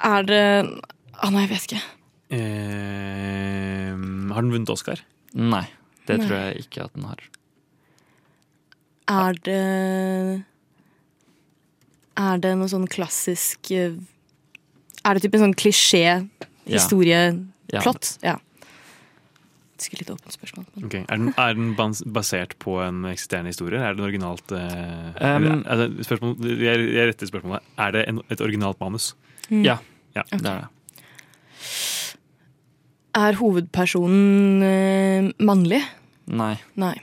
er 0.05 0.27
det 0.29 0.69
Å 1.17 1.31
nei, 1.33 1.47
jeg 1.47 1.53
vet 1.55 1.65
ikke. 1.71 1.81
Uh, 2.27 3.95
har 4.35 4.43
den 4.43 4.51
vunnet 4.53 4.73
Oscar? 4.73 4.99
Nei. 5.33 5.67
Det 6.07 6.17
Nei. 6.19 6.27
tror 6.27 6.37
jeg 6.39 6.57
ikke 6.67 6.85
at 6.85 6.93
den 6.97 7.05
har. 7.09 7.21
Er 9.07 9.33
det 9.47 9.67
Er 12.17 12.37
det 12.43 12.53
noe 12.59 12.69
sånn 12.71 12.89
klassisk 12.91 13.71
eh, 13.71 13.95
Er 15.07 15.15
det 15.15 15.23
typ 15.23 15.35
en 15.39 15.45
sånn 15.47 15.61
klisjé-historieplott? 15.61 18.05
Ja. 18.27 18.37
Sikkert 19.83 20.01
litt 20.01 20.11
åpent 20.15 20.33
spørsmål. 20.33 20.65
Men. 20.75 20.85
Okay. 20.89 21.03
Er 21.09 21.17
den, 21.21 21.33
er 21.37 21.53
den 21.59 21.73
basert 22.17 22.55
på 22.63 22.79
en 22.81 23.03
eksisterende 23.11 23.51
historie? 23.53 23.79
Er 23.81 23.93
det 23.93 24.01
en 24.01 24.07
originalt 24.09 24.53
eh, 24.57 24.63
Um, 25.17 25.21
eller, 25.21 25.63
altså, 25.67 26.03
spørsmål, 26.09 26.37
jeg, 26.63 26.87
jeg 26.95 27.09
retter 27.11 27.27
spørsmålet. 27.29 27.63
Er 27.79 27.91
det 27.97 28.05
en, 28.09 28.21
et 28.33 28.41
originalt 28.41 28.81
manus? 28.81 29.11
Mm. 29.51 29.63
Ja, 29.67 29.77
Ja. 30.17 30.23
det 30.33 30.47
er 30.47 30.65
det. 30.65 30.69
Er 33.17 33.33
hovedpersonen 33.41 34.63
eh, 34.65 35.31
mannlig? 35.45 35.83
Nei. 36.27 36.55
Nei. 36.77 36.95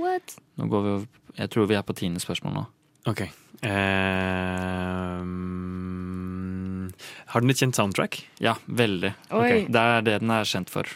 What? 0.00 0.36
Nå 0.56 0.66
går 0.72 0.82
vi 0.82 0.88
over 0.98 1.06
Jeg 1.38 1.50
tror 1.50 1.66
vi 1.66 1.74
er 1.74 1.82
på 1.82 1.92
tiende 1.96 2.20
spørsmål 2.22 2.52
nå. 2.54 2.64
Ok. 3.10 3.20
Ehm, 3.64 5.24
har 7.34 7.42
den 7.44 7.50
et 7.52 7.58
kjent 7.60 7.76
soundtrack? 7.76 8.20
Ja, 8.40 8.54
veldig. 8.70 9.10
Okay. 9.30 9.64
Det 9.66 9.80
er 9.82 10.04
det 10.06 10.20
den 10.22 10.30
er 10.34 10.46
kjent 10.48 10.70
for. 10.72 10.88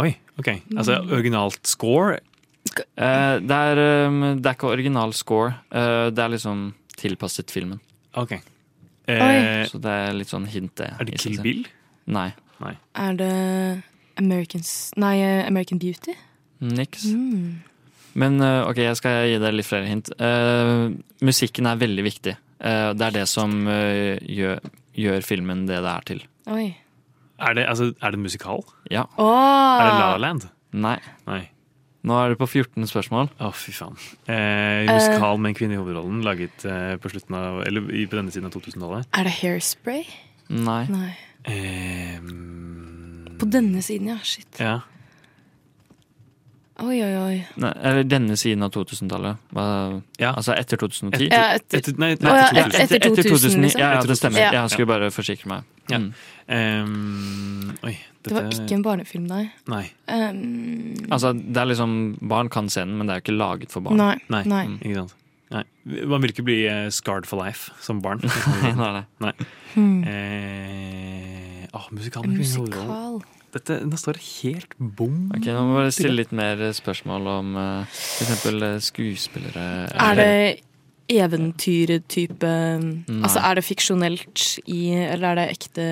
Oi, 0.00 0.12
ok. 0.38 0.50
Altså 0.76 1.00
Mm. 1.02 1.10
originalt 1.16 1.66
score? 1.66 2.18
Eh, 2.96 3.38
det, 3.40 3.50
er, 3.56 3.80
um, 4.06 4.20
det 4.38 4.46
er 4.46 4.54
ikke 4.54 4.68
original 4.70 5.12
score. 5.16 5.54
Eh, 5.72 6.10
det 6.14 6.22
er 6.22 6.28
liksom 6.36 6.74
tilpasset 7.00 7.50
filmen. 7.50 7.80
Ok. 8.14 8.32
Eh, 9.08 9.64
Så 9.66 9.80
det 9.80 9.90
er 9.90 10.12
litt 10.14 10.28
sånn 10.30 10.46
hint, 10.46 10.74
det. 10.76 10.92
er 11.00 11.04
det 11.08 11.18
Kill. 11.18 11.40
Bill? 11.42 11.64
Nei. 12.06 12.32
Er 12.94 13.14
det 13.16 13.82
Americans 14.20 14.92
Nei, 15.00 15.16
eh, 15.24 15.46
American 15.48 15.78
Beauty? 15.78 16.14
Niks. 16.60 17.06
Mm. 17.06 17.62
Men 18.14 18.40
eh, 18.42 18.68
ok, 18.68 18.76
jeg 18.84 18.96
skal 19.00 19.26
gi 19.30 19.38
deg 19.40 19.54
litt 19.56 19.66
flere 19.66 19.86
hint. 19.88 20.10
Uh, 20.20 20.90
musikken 21.24 21.66
er 21.70 21.76
veldig 21.80 22.04
viktig. 22.04 22.36
Eh, 22.60 22.92
det 22.94 23.06
er 23.08 23.14
det 23.20 23.26
som 23.30 23.54
eh, 23.68 24.18
gjør, 24.28 24.60
gjør 24.94 25.22
filmen 25.24 25.66
det 25.68 25.80
det 25.84 25.92
er 25.94 26.06
til. 26.10 26.20
Oi. 26.50 26.66
Er 27.40 27.54
det, 27.56 27.64
altså, 27.72 27.90
er 27.96 28.10
det 28.12 28.18
en 28.20 28.26
musikal? 28.26 28.60
Ja. 28.92 29.06
Er 29.16 29.86
det 29.86 29.94
La 29.96 30.10
La 30.12 30.16
Land? 30.20 30.48
Nei. 30.76 30.98
Nei. 31.26 31.40
Nå 32.04 32.16
er 32.16 32.32
du 32.32 32.36
på 32.40 32.46
14 32.48 32.86
spørsmål. 32.88 33.28
Å, 33.44 33.50
fy 33.52 33.72
faen. 33.76 33.96
Eh, 34.28 34.86
musikal 34.88 35.40
med 35.40 35.50
en 35.52 35.56
kvinne 35.58 35.76
i 35.76 35.80
hovedrollen 35.80 36.22
laget 36.24 36.64
eh, 36.68 36.94
på 37.00 37.10
av 37.36 37.62
Eller 37.66 37.90
i- 37.92 38.06
på 38.08 38.16
denne 38.16 38.32
siden 38.32 38.46
av 38.48 38.52
2000-tallet. 38.56 39.08
Er 39.16 39.24
det 39.28 39.34
Hairspray? 39.40 40.04
Nei. 40.48 40.84
Nei. 40.88 41.10
Eh, 41.44 42.18
På 43.40 43.48
denne 43.48 43.80
siden, 43.84 44.08
ja. 44.12 44.18
Shit. 44.22 44.48
ja. 44.60 44.80
Oi, 46.80 46.96
oi, 47.04 47.14
oi. 47.20 47.34
Nei, 47.60 47.70
eller 47.84 48.04
denne 48.08 48.36
siden 48.40 48.62
av 48.64 48.70
2000-tallet. 48.72 49.36
Ja. 50.18 50.30
Altså 50.32 50.54
etter 50.56 50.80
2010? 50.80 51.10
Etter- 51.12 51.26
Ja, 51.34 51.42
etter- 51.58 51.78
etter- 51.82 51.98
nei, 52.00 52.08
Nei, 52.14 52.14
etter, 52.16 52.56
ja, 52.56 52.64
etter, 52.66 52.80
etter- 52.84 52.96
etter 52.96 53.22
2000, 53.22 53.30
2009. 53.30 53.62
liksom. 53.66 53.80
Ja, 53.80 53.90
ja, 53.92 54.02
det 54.08 54.16
stemmer. 54.18 54.38
Ja. 54.40 54.50
Jeg 54.56 54.70
skulle 54.70 54.86
bare 54.88 55.10
forsikre 55.12 55.46
meg. 55.52 55.64
Ja. 55.90 55.98
Mm. 55.98 56.12
Um, 56.50 57.76
oi, 57.84 57.96
Det 58.22 58.32
var 58.32 58.42
ikke 58.50 58.72
en 58.74 58.82
barnefilm, 58.82 59.26
nei. 59.28 59.52
Nei. 59.68 59.90
Um, 60.08 60.94
Altså, 61.10 61.32
det 61.34 61.56
er 61.56 61.66
liksom 61.66 62.18
Barn 62.28 62.48
kan 62.48 62.68
se 62.68 62.80
den, 62.80 62.96
men 62.98 63.06
det 63.06 63.14
er 63.14 63.20
jo 63.20 63.24
ikke 63.28 63.38
laget 63.38 63.70
for 63.70 63.80
barn. 63.80 63.96
Nei. 63.96 64.16
Nei, 64.28 64.42
Nei. 64.44 64.66
ikke 64.80 64.94
sant. 65.04 65.14
Nei. 65.50 65.64
Man 66.06 66.20
vil 66.22 66.30
ikke 66.30 66.44
bli 66.46 66.58
uh, 66.68 66.88
scarred 66.90 67.26
for 67.26 67.42
life 67.44 67.70
som 67.80 68.00
barn. 68.00 68.20
nei, 68.62 68.72
nei. 68.72 69.04
nei. 69.20 69.32
Hmm. 69.74 70.04
Eh, 70.04 71.66
å, 71.74 71.84
musikal 71.92 72.24
i 72.24 72.28
hovedrollen. 72.28 72.38
musikal. 72.38 73.22
Dette, 73.50 73.80
nå 73.82 73.98
står 73.98 74.14
det 74.18 74.24
helt 74.44 74.74
bom. 74.78 75.16
Ok, 75.34 75.46
Nå 75.48 75.62
må 75.66 75.72
vi 75.74 75.78
bare 75.80 75.92
stille 75.94 76.14
litt 76.20 76.30
mer 76.36 76.60
spørsmål 76.76 77.26
om 77.32 77.56
uh, 77.58 77.82
f.eks. 77.90 78.44
skuespillere. 78.86 79.64
Er 79.90 80.14
det 80.20 80.60
eventyrtype. 81.10 82.50
Altså, 83.24 83.40
er 83.42 83.58
det 83.58 83.64
fiksjonelt 83.66 84.44
i 84.70 84.92
Eller 84.94 85.32
er 85.32 85.38
det 85.40 85.46
ekte 85.56 85.86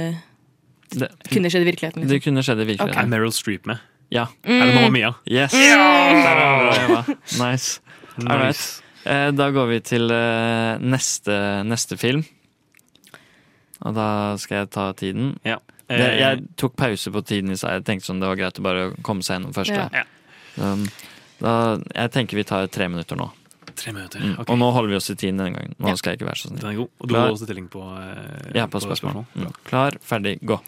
Det, 0.94 1.08
Kunne 1.32 1.50
skjedd 1.50 1.64
i 1.66 1.68
virkeligheten? 1.72 2.06
det 2.08 2.20
kunne 2.22 2.44
skjedd 2.46 2.62
i 2.62 2.68
virkeligheten 2.70 3.02
Er. 3.02 3.10
Meryl 3.10 3.32
Streep 3.34 3.66
med? 3.66 3.82
Ja. 4.14 4.28
Er 4.46 4.66
det 4.70 4.74
Mamma 4.76 4.92
Mia? 4.94 5.10
Yes! 5.26 5.52
Jobba. 5.52 7.02
Nice. 7.42 7.42
Nice. 7.42 7.80
All 8.24 8.38
right. 8.40 8.62
Eh, 9.04 9.30
Da 9.36 9.50
går 9.52 9.66
vi 9.74 9.80
til 9.84 10.10
eh, 10.14 10.78
neste, 10.80 11.34
neste 11.68 11.98
film. 12.00 12.22
Og 13.84 13.94
da 13.94 14.08
skal 14.40 14.62
jeg 14.62 14.70
ta 14.74 14.86
tiden. 14.98 15.34
Ja. 15.46 15.58
Det, 15.88 16.08
jeg 16.20 16.42
tok 16.60 16.74
pause 16.76 17.10
på 17.14 17.22
tiden 17.24 17.50
i 17.54 17.56
seg. 17.56 17.78
Jeg 17.78 17.84
tenkte 17.88 18.06
sånn 18.10 18.20
det 18.20 18.28
var 18.28 18.36
greit 18.36 18.58
å 18.60 18.64
bare 18.66 18.86
komme 19.06 19.24
seg 19.24 19.38
gjennom 19.38 19.54
første. 19.56 19.88
Ja. 19.94 20.04
Um, 20.60 20.84
da, 21.40 21.52
jeg 21.94 22.12
tenker 22.12 22.36
vi 22.36 22.44
tar 22.44 22.66
tre 22.72 22.88
minutter 22.92 23.16
nå. 23.16 23.30
Tre 23.78 23.92
minutter. 23.94 24.20
Mm. 24.20 24.34
ok. 24.42 24.50
Og 24.50 24.58
nå 24.60 24.68
holder 24.74 24.90
vi 24.92 24.98
oss 24.98 25.10
i 25.12 25.16
tiden 25.16 25.38
denne 25.40 25.54
gangen. 25.54 25.74
Nå 25.78 25.88
Ja. 25.92 25.96
skal 25.96 26.12
jeg 26.12 26.20
ikke 26.20 26.28
være 26.28 26.40
så 26.42 26.50
Den 26.50 26.66
er 26.72 26.76
god. 26.80 26.90
Og 27.00 27.08
du 27.08 27.14
har 27.14 27.30
også 27.30 27.46
stilling 27.48 27.68
på, 27.72 27.82
eh, 28.02 28.50
Ja, 28.58 28.66
på 28.66 28.80
spørsmål. 28.82 29.24
Mm. 29.36 29.52
Klar, 29.64 29.98
ferdig, 30.02 30.38
gå. 30.42 30.60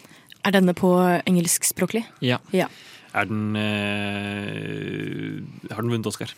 Er 0.45 0.51
denne 0.51 0.73
på 0.73 0.93
engelskspråklig? 1.27 2.05
Ja. 2.21 2.39
Ja. 2.51 2.67
Er 3.13 3.25
den 3.25 3.55
eh, 3.55 5.41
Har 5.75 5.81
den 5.83 5.91
vunnet 5.91 6.07
Oscar? 6.07 6.31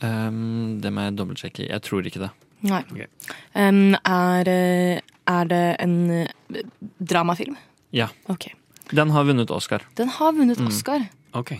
Um, 0.00 0.78
det 0.80 0.92
må 0.94 1.08
jeg 1.08 1.16
dobbeltsjekke. 1.18 1.68
Jeg 1.72 1.82
tror 1.82 2.06
ikke 2.06 2.20
det. 2.22 2.30
Nei. 2.68 2.82
Okay. 2.92 3.06
Um, 3.54 3.94
er, 4.04 4.48
eh, 4.48 5.00
er 5.26 5.44
det 5.50 5.64
en 5.82 5.96
eh, 6.10 6.62
dramafilm? 7.02 7.56
Ja. 7.94 8.08
Okay. 8.28 8.52
Den 8.92 9.10
har 9.12 9.24
vunnet 9.28 9.50
Oscar. 9.52 9.82
Den 9.96 10.08
har 10.08 10.32
vunnet 10.32 10.58
Mm. 10.60 10.68
Oscar. 10.68 11.06
Ok. 11.36 11.52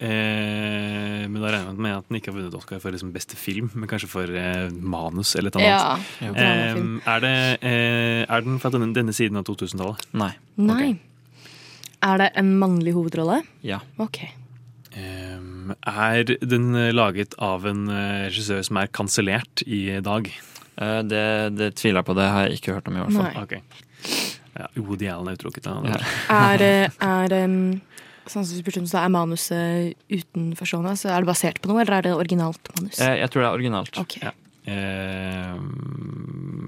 Eh, 0.00 1.26
men 1.28 1.36
da 1.42 1.50
regner 1.52 1.74
jeg 1.74 1.82
med 1.84 1.96
at 1.98 2.06
den 2.08 2.16
ikke 2.20 2.32
har 2.32 2.38
vunnet 2.38 2.54
Oscar 2.56 2.80
for 2.80 2.94
liksom 2.94 3.12
beste 3.12 3.36
film, 3.36 3.70
men 3.74 3.88
kanskje 3.90 4.08
for 4.08 4.24
eh, 4.32 4.70
manus 4.72 5.34
eller 5.36 5.52
et 5.52 5.56
eller 5.56 5.68
Ja, 5.68 5.80
annet. 5.92 6.06
ja. 6.20 6.30
Eh, 6.32 7.12
er, 7.14 7.20
det, 7.20 7.34
eh, 7.68 8.24
er 8.36 8.40
den 8.46 8.58
fra 8.62 8.70
denne, 8.72 8.92
denne 8.96 9.12
siden 9.16 9.36
av 9.36 9.44
2000-tallet? 9.44 10.06
Nei. 10.16 10.32
Nei. 10.56 10.90
Er 12.02 12.16
det 12.22 12.30
en 12.40 12.54
mannlig 12.58 12.94
hovedrolle? 12.96 13.42
Ja. 13.62 13.80
Ok. 14.00 14.22
Eh, 14.96 15.36
er 15.86 16.24
den 16.40 16.72
laget 16.96 17.34
av 17.38 17.66
en 17.68 17.84
eh, 17.92 18.28
regissør 18.30 18.64
som 18.64 18.80
er 18.80 18.88
kansellert 18.88 19.62
i 19.68 20.00
dag? 20.00 20.32
Eh, 20.80 21.02
det, 21.04 21.24
det 21.60 21.74
tviler 21.76 22.00
jeg 22.00 22.08
på. 22.08 22.16
Det 22.16 22.30
har 22.32 22.48
jeg 22.48 22.60
ikke 22.62 22.72
hørt 22.78 22.88
om, 22.88 22.96
i 22.96 23.04
hvert 23.04 23.12
fall. 23.12 23.28
Nei. 23.28 23.44
Ok. 23.44 23.86
Ja, 24.58 24.66
Woody 24.76 25.06
Allen 25.08 25.28
er 25.28 25.36
utelukket. 25.38 25.62
da. 25.62 25.76
Ja. 25.84 25.98
Er, 26.52 26.58
det- 26.58 26.92
er 27.00 27.44
um, 27.44 27.80
sånn 28.26 28.44
som 28.44 28.56
du 28.56 28.62
spurte 28.62 28.80
om, 28.82 28.86
så 28.90 28.98
er 29.04 29.08
manuset 29.14 29.94
utenforstående? 30.10 30.96
Så 30.98 31.08
er 31.10 31.20
det 31.22 31.30
basert 31.30 31.60
på 31.62 31.70
noe, 31.70 31.80
eller 31.82 31.98
er 31.98 32.02
det 32.08 32.14
originalt 32.16 32.70
manus? 32.76 33.00
Eh, 33.00 33.16
jeg 33.22 33.30
tror 33.30 33.42
det 33.42 33.48
er 33.48 33.58
originalt. 33.58 33.98
Okay. 33.98 34.22
Ja. 34.26 34.32
Eh, 34.70 35.54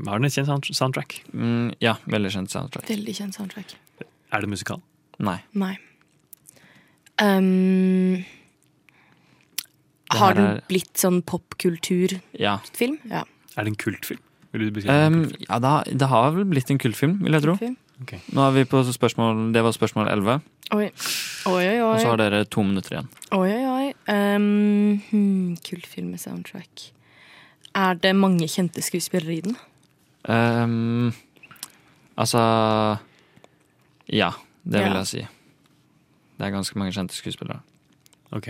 har 0.09 0.19
den 0.19 0.27
et 0.27 0.33
kjent 0.35 0.71
soundtrack? 0.75 1.21
Mm, 1.35 1.75
ja, 1.83 1.95
veldig 2.11 2.31
kjent 2.35 2.51
soundtrack. 2.55 2.87
Veldig 2.89 3.15
kjent 3.19 3.35
soundtrack. 3.39 3.75
Er 4.33 4.41
det 4.41 4.49
musikal? 4.49 4.81
Nei. 5.23 5.39
Nei. 5.55 5.75
Um, 7.21 8.25
har 10.11 10.35
den 10.35 10.45
er- 10.57 10.63
blitt 10.69 10.95
sånn 10.99 11.23
popkulturfilm? 11.23 12.23
Ja. 12.39 12.59
Ja. 13.09 13.25
Er 13.57 13.65
det 13.65 13.69
en 13.75 13.77
kultfilm? 13.77 14.21
Vil 14.53 14.67
du 14.69 14.71
beskrive? 14.77 15.07
Um, 15.07 15.31
ja 15.49 15.59
da, 15.65 15.83
det 15.89 16.09
har 16.11 16.31
vel 16.35 16.45
blitt 16.45 16.71
en 16.71 16.79
kultfilm, 16.79 17.19
vil 17.25 17.33
jeg 17.33 17.43
tro. 17.47 17.55
Okay. 18.03 18.19
Nå 18.35 18.43
er 18.49 18.51
vi 18.57 18.65
på 18.67 18.81
spørsmål 18.83 19.53
Det 19.55 19.63
var 19.63 19.73
spørsmål 19.77 20.09
11, 20.11 20.41
Oi. 20.73 20.89
Oi, 21.47 21.65
oi, 21.69 21.81
og 21.85 22.01
så 22.01 22.09
har 22.13 22.17
dere 22.19 22.45
to 22.49 22.63
minutter 22.65 22.97
igjen. 22.97 23.09
oi, 23.37 23.51
oi, 23.53 23.65
oi. 23.69 23.89
Um, 24.13 25.03
hmm, 25.11 25.57
Kultfilm 25.69 26.11
med 26.15 26.19
soundtrack. 26.21 26.91
Er 27.75 27.95
det 27.95 28.15
mange 28.17 28.49
kjente 28.49 28.83
skuespillere 28.83 29.35
i 29.37 29.41
den? 29.45 29.57
Um, 30.29 31.13
altså 32.17 32.39
Ja, 34.13 34.31
det 34.65 34.81
vil 34.85 34.93
Ja. 34.93 34.99
jeg 34.99 35.07
si. 35.07 35.19
Det 36.39 36.47
er 36.47 36.51
ganske 36.51 36.79
mange 36.79 36.93
kjente 36.93 37.15
skuespillere. 37.15 37.61
Ok. 38.33 38.49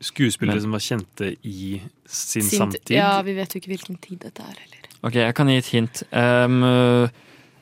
Skuespillere 0.00 0.54
Men- 0.56 0.62
som 0.62 0.70
var 0.72 0.78
kjente 0.78 1.36
i 1.42 1.80
sin, 2.06 2.42
Sin- 2.42 2.58
samtid? 2.58 2.90
Ja, 2.94 3.20
vi 3.22 3.32
vet 3.34 3.54
jo 3.54 3.58
ikke 3.58 3.68
hvilken 3.76 3.96
tid 4.00 4.18
dette 4.20 4.40
er 4.42 4.54
heller. 4.58 4.77
Ok, 5.06 5.16
jeg 5.20 5.34
kan 5.38 5.50
gi 5.50 5.56
et 5.60 5.72
hint. 5.72 6.02
Um, 6.10 6.62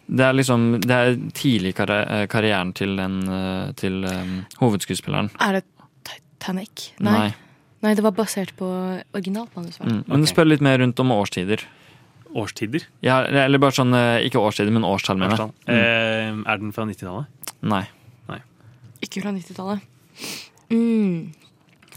det 0.06 0.22
er 0.22 0.36
liksom 0.38 0.66
Det 0.80 0.94
er 0.94 1.16
tidlig 1.34 1.72
karri 1.74 1.96
eh, 1.98 2.26
karrieren 2.30 2.70
til, 2.78 2.94
den, 2.98 3.24
eh, 3.26 3.72
til 3.78 4.04
um, 4.06 4.36
hovedskuespilleren. 4.60 5.32
Er 5.42 5.58
det 5.58 5.64
Titanic? 6.06 6.92
Nei. 7.02 7.32
Nei, 7.84 7.94
det 7.98 8.04
var 8.06 8.14
basert 8.16 8.54
på 8.56 8.68
originalt 9.14 9.52
manus. 9.58 9.80
Mm. 9.82 10.04
Men 10.06 10.22
det 10.22 10.30
spør 10.30 10.48
litt 10.48 10.62
mer 10.64 10.78
rundt 10.80 11.02
om 11.02 11.12
årstider. 11.12 11.66
Årstider? 12.36 12.86
Ja, 13.04 13.20
eller 13.26 13.60
bare 13.62 13.74
sånn 13.76 13.94
Ikke 14.24 14.40
årstider, 14.42 14.72
men 14.74 14.86
årstall, 14.86 15.18
mener 15.20 15.42
jeg. 15.42 15.52
Eh, 15.74 16.32
er 16.32 16.62
den 16.62 16.72
fra 16.74 16.86
90-tallet? 16.88 17.52
Nei. 17.66 17.84
Ikke 19.04 19.20
fra 19.22 19.32
90-tallet. 19.34 19.84
Mm. 20.72 21.32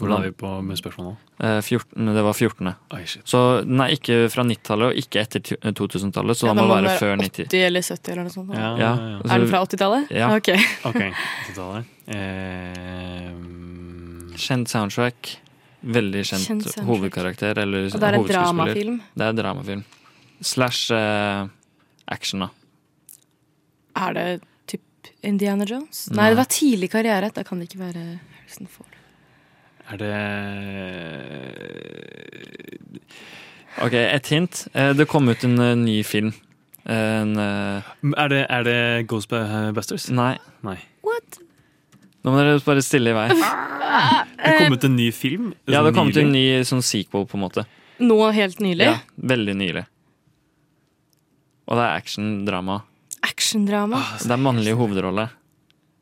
Hvordan 0.00 0.22
er 0.24 0.30
vi 0.30 0.34
på 0.40 0.50
med 0.64 0.78
spørsmål 0.80 1.06
nå? 1.10 1.12
Eh, 1.44 1.60
14, 1.62 2.10
det 2.16 2.22
var 2.24 2.32
14. 2.36 2.70
Oi, 2.96 3.02
shit. 3.06 3.22
Så 3.28 3.40
den 3.66 3.80
er 3.84 3.92
ikke 3.94 4.16
fra 4.32 4.42
90-tallet 4.48 4.86
og 4.90 5.00
ikke 5.02 5.20
etter 5.22 5.40
2000-tallet, 5.76 6.36
så 6.40 6.48
Ja, 6.48 6.54
da 6.56 6.64
må 6.64 6.74
den 6.74 6.84
det 6.88 6.90
være 6.90 7.02
før 7.02 7.14
90. 7.20 7.46
80 7.50 7.66
eller 7.68 7.86
70 7.86 8.12
eller 8.14 8.26
noe 8.26 8.34
sånt. 8.34 8.54
Ja, 8.54 8.60
Ja, 8.60 8.72
ja, 8.80 8.90
ja. 9.12 9.20
Er 9.28 9.44
den 9.44 9.48
fra 9.52 9.62
80-tallet? 9.66 10.10
Ja. 10.16 10.30
Ok. 10.36 10.50
okay. 10.90 11.10
80-tallet. 11.50 11.84
Eh, 12.16 13.32
Kjent 14.40 14.68
soundtrack. 14.72 15.34
Veldig 15.80 16.22
kjent, 16.28 16.44
Kjent 16.44 16.64
soundtrack. 16.68 16.86
hovedkarakter 16.86 17.58
eller 17.62 17.86
Og 17.88 18.00
det 18.00 18.08
er 18.10 18.16
en 18.18 18.26
dramafilm? 18.28 18.96
Det 19.16 19.26
er 19.26 19.36
dramafilm. 19.38 19.84
Slash 20.44 20.92
eh, 20.92 21.46
action, 22.08 22.44
da. 22.44 22.50
Er 24.00 24.12
det 24.16 24.26
typ 24.70 25.10
Indiana 25.26 25.64
Jones? 25.68 26.06
Nei, 26.10 26.16
Nei. 26.20 26.28
det 26.34 26.38
var 26.40 26.48
tidlig 26.52 26.90
karriere. 26.92 27.30
Da 27.34 27.44
kan 27.44 27.60
det 27.60 27.68
ikke 27.70 27.80
være 27.80 28.04
Harrison 28.38 28.68
Ford. 28.70 28.96
Er 29.90 29.96
det 30.00 30.14
Ok, 33.80 33.94
et 33.96 34.26
hint. 34.32 34.64
Eh, 34.74 34.92
det 34.98 35.06
kom 35.08 35.28
ut 35.30 35.44
en 35.46 35.58
eh, 35.62 35.76
ny 35.78 36.00
film. 36.04 36.32
En 36.90 37.36
eh, 37.38 37.90
Er 38.16 38.32
det, 38.32 38.40
er 38.50 38.64
det 38.66 38.78
Ghostbusters? 39.08 40.08
Nei. 40.12 40.34
Nei. 40.66 40.76
What? 41.06 41.38
Nå 42.20 42.34
må 42.34 42.40
dere 42.42 42.58
bare 42.64 42.82
stille 42.84 43.14
i 43.14 43.16
vei. 43.16 43.28
Det 44.40 44.56
kom 44.56 44.74
ut 44.76 44.84
en 44.86 44.94
ny 44.96 45.08
film? 45.12 45.48
Ja, 45.68 45.80
det 45.84 45.90
kom 45.96 46.08
ut 46.12 46.16
en 46.20 46.30
ny 46.32 46.42
sånn 46.64 46.80
sequel, 46.84 47.24
på 47.28 47.36
en 47.36 47.42
måte. 47.42 47.64
Nå 48.00 48.16
helt 48.32 48.60
nylig? 48.62 48.86
Ja, 48.86 48.94
veldig 49.32 49.54
nylig. 49.58 49.82
Og 51.68 51.76
det 51.76 51.84
er 51.84 51.98
action-drama. 52.00 52.78
Actiondrama? 53.26 54.00
Ah, 54.00 54.14
Det 54.22 54.32
er 54.32 54.40
mannlig 54.40 54.72
hovedrolle. 54.78 55.26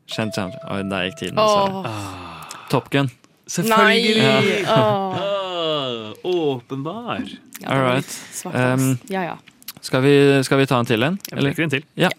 Kjent 0.09 0.37
kjent. 0.37 0.55
Oi, 0.71 0.79
der 0.89 1.09
gikk 1.09 1.17
tiden. 1.19 1.41
Dessverre. 1.41 2.63
Top 2.71 2.87
Gun. 2.93 3.11
Selvfølgelig! 3.49 4.17
Nei! 4.21 4.59
Åh. 4.69 5.19
Ah, 5.19 6.13
åpenbar. 6.23 7.23
Ja, 7.61 7.69
All 7.73 7.81
right. 7.87 8.11
Um, 8.45 8.97
Ja, 9.09 9.23
ja. 9.31 9.37
Skal 9.81 10.01
vi, 10.03 10.13
skal 10.43 10.59
vi 10.59 10.65
ta 10.67 10.79
en 10.81 10.87
til 10.89 11.03
en? 11.07 11.17
Jeg 11.31 11.39
trekker 11.39 11.63
en 11.65 11.73
til. 11.73 11.83
Ja. 11.99 12.09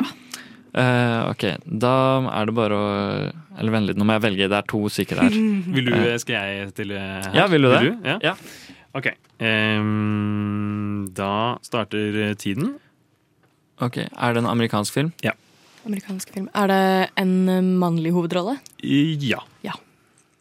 Uh, 0.71 1.31
ok, 1.33 1.45
da 1.83 1.93
er 2.31 2.47
det 2.47 2.53
bare 2.55 2.77
å 2.79 2.85
Eller 3.59 3.73
vent 3.75 3.89
litt, 3.89 3.99
nå 3.99 4.05
må 4.07 4.15
jeg 4.17 4.23
velge. 4.29 4.47
Det 4.49 4.59
er 4.61 4.69
to 4.71 4.81
sikre 4.93 5.27
her. 5.27 5.35
Vil 5.77 5.91
du, 5.91 5.95
Eh, 5.99 6.15
skal 6.23 6.37
jeg 6.39 6.71
stille 6.73 7.01
her? 7.01 7.27
Ja, 7.37 7.47
vil 7.51 7.67
du 7.67 7.71
det? 7.73 7.81
Ja. 8.07 8.17
Ja. 8.31 8.35
Ok. 8.97 9.11
Um, 9.43 11.07
da 11.17 11.59
starter 11.67 12.35
tiden. 12.41 12.77
Ok, 13.81 13.97
Er 14.07 14.35
det 14.35 14.43
en 14.45 14.49
amerikansk 14.51 14.95
film? 14.95 15.13
Ja. 15.25 15.33
Amerikansk 15.87 16.33
film. 16.35 16.49
Er 16.55 16.67
det 16.69 16.83
en 17.19 17.35
mannlig 17.81 18.13
hovedrolle? 18.13 18.59
Ja. 18.83 19.41
Ja. 19.65 19.73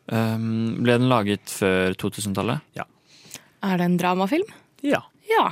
Um, 0.10 0.80
ble 0.82 0.96
den 0.98 1.10
laget 1.12 1.52
før 1.54 1.94
2000-tallet? 2.02 2.64
Ja. 2.78 2.86
Er 3.64 3.78
det 3.78 3.86
en 3.86 3.98
dramafilm? 4.02 4.48
Ja. 4.86 5.04
Ja. 5.30 5.52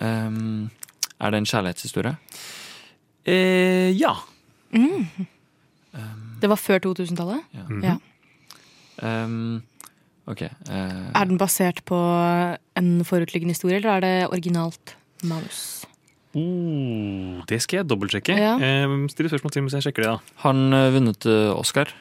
Um, 0.00 0.70
er 1.20 1.30
det 1.34 1.42
en 1.42 1.48
kjærlighetshistorie? 1.50 2.14
Eh, 3.28 3.90
ja. 3.98 4.14
Mm. 4.72 5.04
Det 6.42 6.48
var 6.50 6.56
før 6.58 6.80
2000-tallet? 6.88 7.44
Ja. 7.54 7.66
Ja. 7.92 7.96
Um, 9.02 9.62
ok. 10.26 10.42
eh, 10.42 11.10
Er 11.14 11.24
den 11.28 11.38
basert 11.38 11.84
på 11.84 11.98
en 12.78 12.90
forutliggende 13.04 13.52
historie, 13.54 13.76
eller 13.82 13.98
er 13.98 14.00
det 14.00 14.14
originalt 14.32 14.96
manus? 15.22 15.84
Oh, 16.34 17.42
det 17.50 17.60
skal 17.60 17.82
jeg 17.82 17.90
dobbeltsjekke. 17.92 18.32
Ja. 18.40 18.54
Ehm, 18.56 19.04
Still 19.12 19.28
spørsmål 19.28 19.52
til 19.52 19.62
mens 19.66 19.74
jeg 19.76 19.84
sjekker 19.84 20.06
det. 20.06 20.12
da. 20.14 20.36
har 20.46 20.52
den 20.56 20.72
eh, 20.72 20.88
vunnet 20.94 21.26
eh, 21.28 21.50
Oscar? 21.52 21.92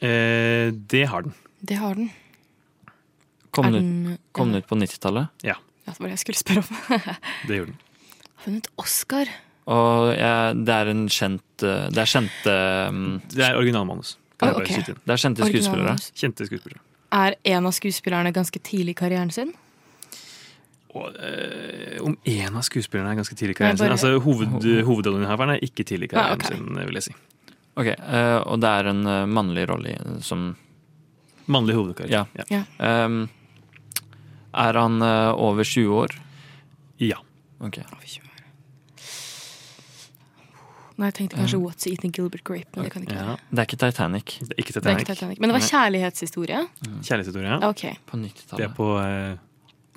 Eh, 0.00 0.72
det 0.90 1.04
har 1.08 1.22
den. 1.22 1.34
Det 1.60 1.76
har 1.78 1.94
den. 1.94 2.10
Kom 3.54 3.64
den, 3.70 3.74
den- 3.74 4.12
ut, 4.14 4.20
kom 4.32 4.50
den 4.52 4.62
ut 4.62 4.66
på 4.68 4.74
90-tallet? 4.76 5.28
Ja, 5.42 5.54
Ja, 5.86 5.92
det 5.92 6.00
var 6.00 6.08
det 6.08 6.14
jeg 6.16 6.22
skulle 6.24 6.38
spørre 6.40 6.62
om. 6.64 7.00
det 7.48 7.56
gjorde 7.58 7.72
den. 7.72 7.80
Har 8.34 8.46
vunnet 8.48 8.68
Oscar? 8.80 9.28
Og 9.66 10.14
ja, 10.16 10.52
det 10.56 10.68
er 10.74 10.90
en 10.92 11.06
kjent 11.08 11.62
eh, 11.64 11.86
Det 11.92 12.00
er 12.02 12.08
kjente 12.10 12.54
um, 12.88 13.20
Det 13.32 13.44
er 13.46 13.56
originalmanus. 13.56 14.16
Oh, 14.42 14.48
okay. 14.58 14.80
Bare. 14.82 14.96
Det 15.04 15.12
er 15.14 15.20
kjente 15.22 15.46
skuespillere. 15.48 15.94
Kjente 16.20 16.46
skuespillere. 16.48 16.80
Er 17.14 17.36
en 17.54 17.68
av 17.68 17.72
skuespillerne 17.76 18.32
ganske 18.34 18.60
tidlig 18.60 18.96
i 18.96 18.98
karrieren 18.98 19.30
sin? 19.32 19.52
Og, 20.94 21.14
eh, 21.16 22.00
om 22.04 22.16
en 22.24 22.56
av 22.58 22.62
skuespillerne 22.66 23.12
er 23.14 23.20
ganske 23.22 23.36
tidlig 23.38 23.54
i 23.56 23.60
karrieren 23.60 23.78
karrieren 23.78 23.98
sin. 23.98 24.08
bare- 24.08 24.18
Altså, 24.18 24.60
hoved, 24.60 24.84
Hovedrolleinnehaveren 24.88 25.54
er 25.56 25.62
ikke 25.64 25.84
tidlig 25.84 26.10
i 26.10 26.12
karrieren 26.16 26.40
Ah, 26.40 26.44
okay. 26.44 26.56
sin, 26.56 26.76
vil 26.86 26.94
jeg 27.00 27.02
si. 27.08 27.14
Ok, 27.74 27.88
uh, 27.98 28.40
Og 28.46 28.60
det 28.62 28.70
er 28.70 28.90
en 28.92 29.06
uh, 29.06 29.24
mannlig 29.26 29.66
rolle 29.70 29.96
som 30.22 30.52
Mannlig 31.46 31.74
hovedkarakter. 31.76 32.24
Ja. 32.38 32.44
Ja. 32.48 32.62
Um, 33.04 33.26
er 34.56 34.78
han 34.80 35.02
uh, 35.02 35.34
over 35.36 35.66
20 35.66 35.90
år? 35.92 36.14
Ja. 37.02 37.18
Ok. 37.60 37.82
Nei, 40.94 41.08
jeg 41.10 41.14
tenkte 41.16 41.38
kanskje 41.40 41.58
What's 41.58 41.88
Eating 41.90 42.12
Gilbert 42.14 42.44
Grape, 42.46 42.70
men 42.76 42.86
det 42.86 42.92
kan 42.94 43.02
ikke 43.02 43.16
Ja. 43.18 43.32
Det 43.50 43.58
er 43.58 43.66
ikke 43.66 43.78
Titanic. 43.82 44.24
Det 44.38 44.54
er 44.54 44.60
ikke 44.62 44.72
Det 44.78 44.86
er 44.86 44.98
ikke 44.98 45.14
Titanic. 45.14 45.40
Men 45.40 45.50
det 45.50 45.56
var 45.56 45.66
kjærlighetshistorie? 45.66 46.60
Kjærlighetshistorie. 47.02 47.48
ja. 47.50 47.68
Okay. 47.68 47.94
På 48.06 48.16
Det 48.16 48.30
90-tallet. 48.30 48.64
er 48.64 48.74
på 48.76 48.86
eh, 49.02 49.36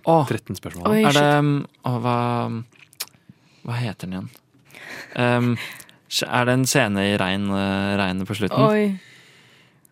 Åh, 0.06 0.28
13 0.28 0.56
spørsmål. 0.56 0.88
Oi, 0.90 1.04
er 1.06 1.14
det 1.14 1.40
um, 1.40 1.68
oh, 1.86 2.00
hva, 2.02 2.18
hva 3.68 3.78
heter 3.78 4.08
den 4.08 4.14
igjen? 4.18 4.30
Um, 5.16 5.58
er 6.08 6.48
det 6.48 6.54
en 6.56 6.66
scene 6.70 7.04
i 7.04 7.16
regn, 7.20 7.50
eh, 7.52 7.94
regnet 8.00 8.28
på 8.30 8.36
slutten? 8.40 8.64
Oi. 8.64 9.00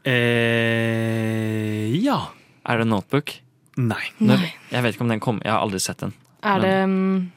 Eh, 0.06 1.96
ja. 2.04 2.20
Er 2.66 2.78
det 2.80 2.86
en 2.88 2.94
Notebook? 2.94 3.34
Nei. 3.76 4.04
Når, 4.24 4.46
jeg 4.72 4.86
vet 4.86 4.96
ikke 4.96 5.04
om 5.04 5.12
den 5.12 5.24
kom. 5.24 5.42
Jeg 5.44 5.52
har 5.52 5.64
aldri 5.66 5.82
sett 5.84 6.00
den. 6.04 6.14
Er 6.46 6.62
det 6.64 6.76
um... 6.86 7.32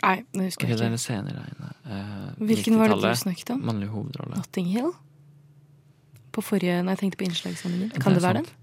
Nei, 0.00 0.16
det 0.32 0.46
husker 0.48 0.64
Ok, 0.64 0.70
jeg 0.72 0.78
det 0.80 0.86
er 0.86 0.94
en 0.94 1.00
scene 1.00 1.28
i 1.28 1.36
regnet. 1.36 1.76
Eh, 1.84 2.44
Hvilken 2.48 2.78
var 2.80 2.94
det 2.94 3.00
du 3.02 3.20
snakket 3.20 3.52
om? 3.54 3.60
Mannlig 3.68 3.90
hovedrolle. 3.92 4.38
Notting 4.40 4.70
Hill? 4.72 4.88
På 6.32 6.42
forrige 6.46 6.80
Nei, 6.80 6.94
jeg 6.96 7.02
tenkte 7.04 7.20
på 7.20 7.26
innslagssamlingen. 7.28 7.92
Kan 8.00 8.16
det, 8.16 8.22
det 8.22 8.26
være 8.26 8.42
sant. 8.42 8.48
den? 8.48 8.56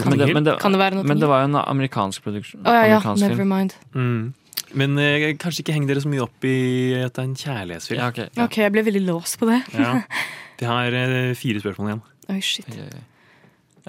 Men 0.00 0.18
det, 0.18 0.28
men 0.34 0.46
det, 0.46 0.56
Kan 0.62 0.74
det 0.74 0.80
være 0.80 0.96
Notting 0.96 1.12
men 1.12 1.22
det 1.22 1.28
var 1.30 1.44
jo 1.44 1.50
en 1.52 1.58
amerikansk 1.60 2.24
produksjon. 2.26 2.64
Å 2.64 2.74
ja, 2.74 2.82
ja. 2.88 2.98
amerikansk 2.98 3.22
Never 3.24 3.40
film. 3.42 3.54
mind. 3.54 3.76
Mm. 3.94 4.34
Men 4.74 4.98
eh, 5.02 5.32
kanskje 5.40 5.64
ikke 5.64 5.74
heng 5.74 5.86
dere 5.88 6.00
så 6.04 6.08
mye 6.12 6.22
opp 6.22 6.44
i 6.46 6.54
at 7.02 7.14
det 7.16 7.22
er 7.22 7.26
en 7.28 7.34
kjærlighetsfilm. 7.34 7.98
Ja, 8.00 8.08
ok. 8.12 8.20
Ja. 8.36 8.44
Ok, 8.44 8.56
jeg 8.62 8.72
ble 8.72 8.84
veldig 8.86 9.02
låst 9.08 9.38
på 9.40 9.48
det. 9.50 9.60
Ja. 9.74 9.96
De 10.60 10.66
har 10.68 10.92
eh, 10.92 11.32
fire 11.34 11.62
spørsmål 11.62 11.88
igjen. 11.90 12.02
Oi, 12.30 12.40
shit. 12.44 12.68
Oi, 12.70 12.84
oi, 12.84 12.92
oi. 13.00 13.04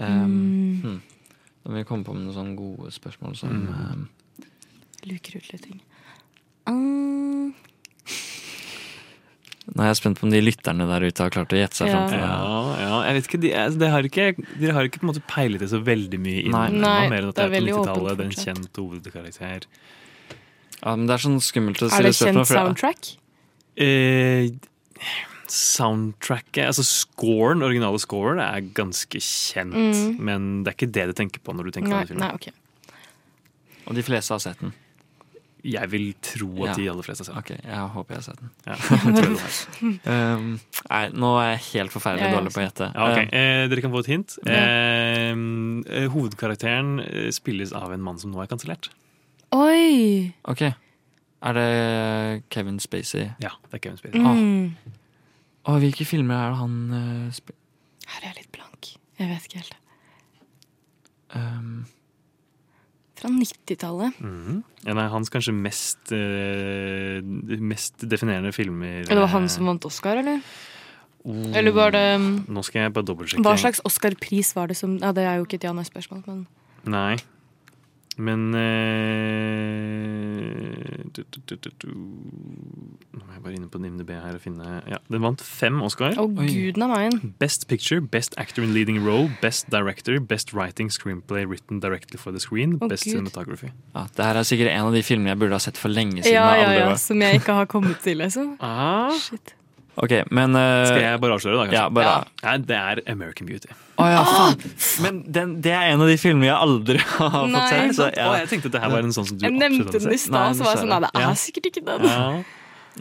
Um, 0.02 0.32
Mm. 0.32 0.82
hmm. 0.82 1.02
Da 1.62 1.70
må 1.70 1.78
vi 1.78 1.84
komme 1.86 2.04
på 2.08 2.14
med 2.16 2.24
noen 2.26 2.34
sånne 2.34 2.56
gode 2.58 2.90
spørsmål 2.96 3.36
som 3.38 3.52
Mm. 3.52 3.68
um, 3.70 4.08
Luker 5.06 5.38
ut 5.38 5.52
litt 5.54 5.62
ting. 5.68 5.82
Um, 6.66 7.54
Nå 9.72 9.84
er 9.86 9.92
jeg 9.92 10.00
spent 10.02 10.18
på 10.20 10.26
om 10.26 10.32
de 10.34 10.40
lytterne 10.42 10.86
der 10.90 11.06
ute 11.06 11.22
har 11.24 11.30
klart 11.32 11.54
å 11.54 11.60
gjette 11.60 11.78
seg 11.78 11.88
Ja. 11.88 11.94
fram 11.94 12.10
til 12.10 12.18
det. 12.18 12.26
Ja, 12.28 12.80
ja, 12.82 12.96
jeg 13.06 13.14
vet 13.20 13.28
ikke, 13.30 13.40
de, 13.42 13.52
altså, 13.62 13.80
de 13.80 13.90
har 13.94 14.04
ikke, 14.10 14.26
Dere 14.60 14.74
har 14.74 14.84
ikke 14.90 15.00
på 15.00 15.06
en 15.06 15.12
måte 15.14 15.24
peilet 15.30 15.60
det 15.62 15.70
så 15.70 15.80
veldig 15.86 16.20
mye 16.20 16.42
inn. 16.44 16.52
Nei. 16.52 16.66
Det 16.72 16.82
var 16.82 16.88
Nei, 17.00 17.10
mer 17.14 17.22
enn 17.22 17.30
at 17.30 17.36
det 17.36 17.46
er 17.46 17.54
veldig 17.56 17.76
åpent 17.78 18.02
det 18.02 18.12
er 18.12 18.26
en 18.26 18.32
fortsatt. 18.32 18.46
kjent 18.50 18.82
hovedkarakter. 18.82 19.68
Ja, 20.82 20.96
men 20.96 21.06
det 21.08 21.14
er 21.14 21.24
sånn 21.28 21.40
skummelt 21.44 21.82
å 21.86 21.90
si. 21.90 21.96
er 22.00 22.04
det 22.08 22.16
kjent 22.18 22.42
for- 22.42 22.56
soundtrack? 22.58 23.12
Eh, 23.78 24.50
soundtracket, 25.52 26.66
altså 26.70 26.84
scoren, 26.88 27.62
originale 27.66 28.00
scoren, 28.02 28.40
er 28.44 28.62
ganske 28.76 29.20
kjent. 29.22 29.74
Mm. 29.76 30.20
Men 30.24 30.46
det 30.64 30.72
er 30.74 30.78
ikke 30.80 30.92
det 30.96 31.08
du 31.12 31.14
tenker 31.18 31.44
på 31.44 31.56
når 31.56 31.70
du 31.70 31.72
tenker 31.80 31.92
Nei, 31.94 32.04
på 32.06 32.14
den 32.16 32.24
nei, 32.24 32.32
okay. 32.38 32.54
ok. 32.56 32.94
Og 33.92 33.98
de 33.98 34.06
fleste 34.08 34.34
har 34.36 34.40
sett 34.44 34.62
den. 34.64 34.74
Jeg 35.62 35.90
vil 35.92 36.08
tro 36.26 36.48
at 36.66 36.72
Ja. 36.72 36.74
de 36.80 36.88
aller 36.90 37.06
fleste 37.06 37.22
har 37.22 37.28
sett 37.30 37.36
den. 37.36 37.58
Ok, 37.60 37.66
jeg 37.68 37.90
håper 37.94 38.16
jeg 38.16 38.18
har 38.18 38.26
sett 38.26 38.40
den. 38.40 38.52
Ja, 38.66 38.76
jeg 39.06 39.14
det 39.18 40.08
er. 40.08 40.36
Um, 40.38 40.48
nei, 40.90 41.02
nå 41.14 41.32
er 41.42 41.50
jeg 41.52 41.62
helt 41.74 41.92
forferdelig 41.94 42.24
Ja, 42.26 42.32
ja, 42.32 42.40
dårlig 42.40 42.54
på 42.56 42.62
å 42.62 42.66
gjette. 42.66 42.88
Ja, 42.96 43.10
ok. 43.12 43.20
Um, 43.20 43.36
eh, 43.42 43.68
dere 43.70 43.82
kan 43.86 43.92
få 43.94 44.00
et 44.02 44.10
hint. 44.10 44.38
Ja. 44.48 44.64
Eh, 44.64 45.36
eh, 46.02 46.08
hovedkarakteren 46.16 46.96
eh, 47.04 47.30
spilles 47.36 47.74
av 47.78 47.92
en 47.94 48.02
mann 48.02 48.18
som 48.18 48.32
nå 48.34 48.42
er 48.42 48.50
kansellert. 48.50 48.90
Oi! 49.52 50.32
ok. 50.48 50.62
Er 51.42 51.58
det 51.58 52.44
Kevin 52.54 52.80
Spacey? 52.80 53.32
Ja, 53.42 53.56
det 53.68 53.80
er 53.80 53.84
Kevin 53.84 53.98
Spacey. 53.98 54.22
Mm. 54.22 54.98
Å, 55.66 55.78
hvilke 55.82 56.06
filmer 56.06 56.38
er 56.38 56.54
det 56.54 56.60
han 56.62 56.76
uh, 56.94 57.32
sp 57.34 57.54
Her 58.08 58.22
er 58.22 58.28
jeg 58.32 58.38
litt 58.44 58.52
blank. 58.54 58.92
Jeg 59.20 59.30
vet 59.30 59.48
ikke 59.48 59.62
helt. 59.62 59.76
um, 61.38 61.74
Fra 63.18 63.30
90-tallet. 63.34 64.22
Mm. 64.22 64.62
Ja, 64.86 64.96
nei, 64.98 65.08
hans 65.14 65.34
kanskje 65.34 65.54
mest, 65.58 66.14
uh, 66.14 67.22
mest 67.62 68.06
definerende 68.10 68.54
filmer. 68.56 69.04
Det 69.10 69.18
var 69.18 69.34
han 69.34 69.50
som 69.50 69.70
vant 69.70 69.86
Oscar, 69.90 70.22
eller? 70.22 70.42
Oh. 71.22 71.52
Eller 71.54 71.74
var 71.76 71.94
det 71.94 72.16
um, 72.18 72.32
Nå 72.50 72.64
skal 72.66 72.88
jeg 72.88 72.94
bare 72.96 73.06
dobbeltsjekke. 73.06 73.46
Hva 73.46 73.54
slags 73.62 73.82
Oscar-pris 73.86 74.56
var 74.58 74.72
det 74.72 74.80
som 74.80 74.96
Ja, 74.98 75.12
det 75.14 75.28
er 75.30 75.38
jo 75.38 75.46
ikke 75.46 75.60
et 75.60 75.68
ja-nei-spørsmål, 75.70 76.24
men 76.26 76.48
Nei. 76.90 77.20
Men 78.20 78.52
eh, 79.72 81.06
du, 81.16 81.24
du, 81.32 81.56
du. 81.56 81.88
Nå 83.12 83.22
må 83.24 83.32
jeg 83.36 83.44
bare 83.46 83.56
inne 83.56 83.70
på 83.72 83.80
NIMDb 83.82 84.12
her 84.16 84.36
og 84.36 84.42
finne 84.44 84.82
Ja, 84.90 85.00
Den 85.12 85.24
vant 85.24 85.42
fem 85.46 85.80
Oscar. 85.86 86.18
Oh, 86.20 86.28
guden 86.36 86.84
av 86.86 86.92
meg. 86.92 87.16
Best 87.42 87.68
Picture, 87.72 88.02
Best 88.04 88.36
Actor 88.42 88.66
in 88.68 88.74
Leading 88.76 89.00
Role, 89.06 89.30
Best 89.44 89.70
Director, 89.74 90.20
Best 90.20 90.52
Writing 90.58 90.92
Screenplay 90.94 91.46
Written 91.48 91.80
Directly 91.84 92.20
for 92.20 92.36
the 92.36 92.42
Screen, 92.44 92.78
oh, 92.82 92.88
Best 92.92 93.08
Gud. 93.08 93.16
Cinematography. 93.16 93.72
ja, 93.96 94.06
det 94.18 94.28
her 94.28 94.42
er 94.42 94.48
sikkert 94.48 94.74
en 94.76 94.90
av 94.92 94.94
de 95.00 95.04
filmene 95.08 95.34
jeg 95.34 95.42
burde 95.46 95.58
ha 95.58 95.64
sett 95.64 95.80
for 95.80 95.90
lenge 95.94 96.20
siden. 96.22 96.36
Ja, 96.36 96.52
ja, 96.60 96.76
ja. 96.82 96.92
Som 97.00 97.24
jeg 97.24 97.42
ikke 97.42 97.56
har 97.62 97.72
kommet 97.72 98.04
til, 98.04 98.20
liksom. 98.24 98.56
Ah. 98.72 99.12
Shit. 99.20 99.56
Ok, 100.00 100.14
men 100.32 100.56
uh, 100.56 100.86
Skal 100.88 101.02
jeg 101.04 101.20
bare 101.20 101.36
avsløre, 101.36 101.58
da? 101.58 101.64
kanskje? 101.68 101.80
Ja, 101.82 101.88
bare 101.92 102.12
Nei, 102.46 102.54
det 102.70 102.78
er 102.78 103.02
American 103.12 103.50
Beauty. 103.50 103.74
Å 104.02 104.08
ja, 104.10 104.22
faen! 104.28 104.56
Men 105.06 105.20
den, 105.38 105.52
det 105.66 105.74
er 105.78 105.92
en 105.94 106.02
av 106.06 106.10
de 106.12 106.18
filmene 106.22 106.48
jeg 106.50 106.58
aldri 106.58 106.98
har 107.04 107.30
fått 107.36 107.52
Nei. 107.54 107.68
se. 107.70 107.82
Så, 108.00 108.08
Å, 108.10 108.32
jeg 108.42 108.50
tenkte 108.56 108.72
at 108.72 108.76
det 108.78 108.82
her 108.86 108.92
var 108.96 109.06
en 109.06 109.14
sånn 109.16 109.28
som 109.30 109.38
du 109.38 109.46
Jeg 109.46 109.54
nevnte 109.58 109.94
den 110.00 110.16
i. 110.16 110.20
Stad, 110.22 110.58
så 110.58 110.66
var 110.66 110.76
jeg 110.76 110.82
sånn 110.84 110.92
Nei, 110.96 111.00
det 111.06 111.12
Ja. 111.22 111.30
er 111.30 111.40
sikkert 111.44 111.70
ikke 111.72 111.86
den. 111.88 112.10
Ja, 112.10 112.26